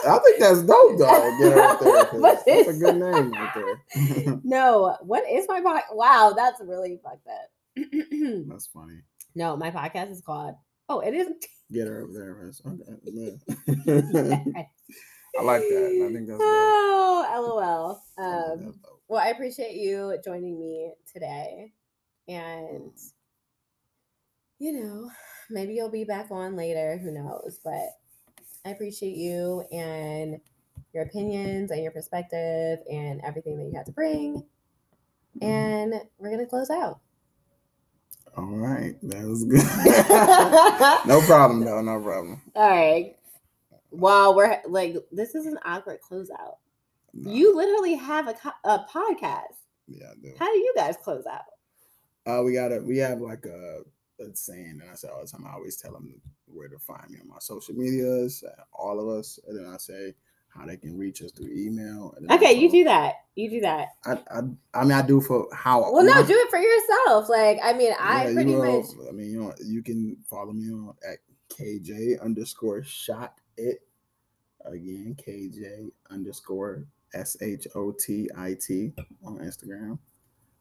I 0.09 0.19
think 0.19 0.39
that's 0.39 0.63
dope, 0.63 0.99
though. 0.99 1.37
Get 1.41 1.53
her 1.53 1.59
a 1.61 1.77
therapist. 1.79 2.15
What 2.21 2.43
that's 2.47 2.67
a 2.69 2.71
is 2.71 2.79
good 2.79 2.97
name 2.97 3.33
right 3.33 3.55
there. 3.55 4.41
No, 4.45 4.97
what 5.03 5.25
is 5.29 5.47
my 5.49 5.61
podcast? 5.61 5.95
Wow, 5.95 6.33
that's 6.37 6.61
really 6.61 7.01
fucked 7.03 7.27
up. 7.27 7.51
that's 8.49 8.67
funny. 8.69 9.01
no, 9.35 9.57
my 9.57 9.71
podcast 9.71 10.13
is 10.13 10.21
called. 10.21 10.55
Oh, 10.89 11.01
it 11.01 11.13
is. 11.15 11.29
Get 11.73 11.89
her 11.89 12.03
a 12.05 12.07
therapist. 12.07 12.63
Okay. 12.65 13.39
I 15.39 15.43
like 15.43 15.61
that. 15.63 16.07
I 16.09 16.13
think 16.15 16.29
that's 16.29 16.41
oh, 16.41 17.99
lol. 18.19 18.25
Um. 18.25 18.75
Well, 19.09 19.21
I 19.21 19.29
appreciate 19.29 19.77
you 19.77 20.19
joining 20.25 20.59
me 20.59 20.93
today, 21.13 21.73
and 22.29 22.93
mm. 22.93 23.13
you 24.59 24.73
know, 24.73 25.11
maybe 25.51 25.75
you'll 25.75 25.91
be 25.91 26.05
back 26.05 26.31
on 26.31 26.57
later. 26.57 26.99
Who 26.99 27.13
knows? 27.13 27.61
But 27.63 27.91
I 28.65 28.71
appreciate 28.71 29.17
you 29.17 29.65
and 29.71 30.41
your 30.93 31.05
opinions 31.05 31.71
and 31.71 31.83
your 31.83 31.93
perspective 31.93 32.81
and 32.91 33.21
everything 33.25 33.59
that 33.59 33.65
you 33.65 33.73
had 33.77 33.87
to 33.87 33.93
bring. 33.93 34.43
Mm. 35.41 35.47
And 35.47 35.95
we're 36.19 36.31
gonna 36.31 36.47
close 36.47 36.71
out. 36.71 37.01
All 38.37 38.45
right, 38.45 38.95
that 39.03 39.25
was 39.25 39.45
good. 39.49 39.63
no 41.09 41.21
problem, 41.27 41.65
though. 41.65 41.81
No 41.81 42.01
problem. 42.03 42.43
All 42.55 42.71
right. 42.71 43.17
Well, 43.91 44.35
we're 44.35 44.61
like, 44.69 44.97
this 45.11 45.35
is 45.35 45.47
an 45.47 45.59
awkward 45.65 46.01
closeout. 46.03 46.57
You 47.25 47.57
literally 47.57 47.95
have 47.95 48.29
a, 48.29 48.35
a 48.65 48.87
podcast. 48.93 49.57
yeah, 49.89 50.07
I 50.11 50.15
do. 50.23 50.33
How 50.39 50.53
do 50.53 50.59
you 50.59 50.73
guys 50.77 50.97
close 51.03 51.25
out? 51.27 51.43
Uh, 52.27 52.43
we 52.43 52.53
got 52.53 52.69
to 52.69 52.81
We 52.81 52.99
have 52.99 53.21
like 53.21 53.47
a, 53.47 53.83
a 54.21 54.35
saying, 54.35 54.81
and 54.83 54.91
I 54.91 54.95
say 54.95 55.09
all 55.09 55.23
the 55.23 55.31
time. 55.31 55.47
I 55.47 55.55
always 55.55 55.77
tell 55.77 55.93
them 55.93 56.21
where 56.47 56.69
to 56.69 56.79
find 56.79 57.09
me 57.11 57.19
on 57.21 57.29
my 57.29 57.39
social 57.39 57.75
medias, 57.75 58.43
uh, 58.47 58.63
all 58.73 59.01
of 59.01 59.09
us, 59.09 59.39
and 59.47 59.59
then 59.59 59.73
I 59.73 59.77
say 59.77 60.15
how 60.49 60.67
they 60.67 60.77
can 60.77 60.97
reach 60.97 61.23
us 61.23 61.33
through 61.33 61.53
email. 61.53 62.15
Okay, 62.31 62.55
you 62.55 62.71
do 62.71 62.85
that. 62.85 63.15
You 63.35 63.51
do 63.51 63.61
that. 63.61 63.89
I, 64.05 64.13
I, 64.31 64.41
I 64.75 64.83
mean, 64.83 64.93
I 64.93 65.03
do 65.03 65.21
for 65.21 65.47
how. 65.55 65.93
Well, 65.93 66.05
no, 66.05 66.27
do 66.27 66.35
it 66.35 66.51
for 66.51 66.59
yourself. 66.59 67.29
Like, 67.29 67.59
I 67.63 67.73
mean, 67.75 67.93
I 67.99 68.33
pretty 68.33 68.53
you 68.53 68.59
know, 68.59 68.81
much. 68.81 69.09
I 69.09 69.13
mean, 69.13 69.31
you 69.31 69.41
know, 69.41 69.55
you 69.65 69.83
can 69.83 70.17
follow 70.29 70.53
me 70.53 70.71
on 70.73 70.95
at 71.09 71.19
KJ 71.49 72.21
underscore 72.23 72.83
shot 72.83 73.35
it. 73.57 73.83
Again, 74.65 75.17
KJ 75.17 75.91
underscore 76.11 76.87
S 77.15 77.37
H 77.41 77.67
O 77.75 77.93
T 77.93 78.29
I 78.37 78.55
T 78.55 78.93
on 79.25 79.39
Instagram. 79.39 79.99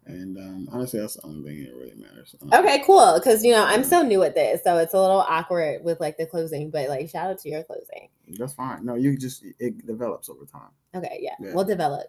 And 0.08 0.38
um, 0.38 0.70
honestly, 0.72 1.00
that's 1.00 1.16
the 1.16 1.26
only 1.26 1.44
thing 1.50 1.64
that 1.64 1.74
really 1.76 1.96
matters. 1.96 2.36
Um, 2.40 2.54
Okay, 2.54 2.84
cool. 2.86 3.16
Because 3.16 3.44
you 3.44 3.52
know, 3.52 3.66
I'm 3.66 3.84
so 3.84 4.04
new 4.04 4.22
at 4.22 4.36
this, 4.36 4.64
so 4.64 4.78
it's 4.78 4.94
a 4.94 5.00
little 5.02 5.22
awkward 5.22 5.84
with 5.84 6.00
like 6.00 6.18
the 6.18 6.28
closing. 6.28 6.70
But 6.70 6.90
like, 6.90 7.10
shout 7.10 7.32
out 7.32 7.40
to 7.40 7.50
your 7.50 7.64
closing. 7.64 8.10
That's 8.38 8.54
fine. 8.54 8.86
No, 8.86 8.94
you 8.94 9.18
just 9.18 9.44
it 9.60 9.86
develops 9.88 10.30
over 10.30 10.46
time. 10.46 10.70
Okay, 10.96 11.18
yeah, 11.22 11.34
Yeah. 11.40 11.54
we'll 11.56 11.66
develop. 11.66 12.06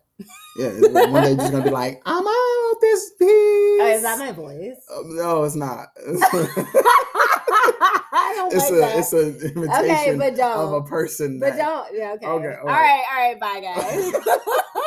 Yeah, 0.58 0.68
like 0.90 1.10
one 1.10 1.22
day 1.22 1.30
you're 1.30 1.38
just 1.38 1.52
gonna 1.52 1.64
be 1.64 1.70
like, 1.70 2.02
I'm 2.04 2.26
out 2.26 2.74
this 2.82 3.12
piece. 3.18 3.28
Oh, 3.80 3.92
is 3.94 4.02
that 4.02 4.18
my 4.18 4.32
voice? 4.32 4.76
Um, 4.94 5.16
no, 5.16 5.44
it's 5.44 5.54
not. 5.56 5.88
I 8.26 8.34
don't 8.34 8.52
it's 8.52 8.64
like 8.64 8.72
a 8.72 8.76
that. 8.76 8.98
it's 8.98 9.12
an 9.12 9.36
imitation 9.56 9.90
okay, 9.90 10.16
but 10.16 10.32
of 10.32 10.36
don't. 10.36 10.58
of 10.58 10.72
a 10.72 10.82
person. 10.82 11.38
But 11.38 11.56
that- 11.56 11.58
don't. 11.58 11.88
Yeah. 11.96 12.12
Okay. 12.14 12.26
Okay, 12.26 12.54
all 12.54 12.60
all 12.60 12.66
right. 12.66 12.82
right. 12.82 13.04
All 13.10 13.18
right. 13.22 13.40
Bye, 13.40 13.60
guys. 13.60 14.12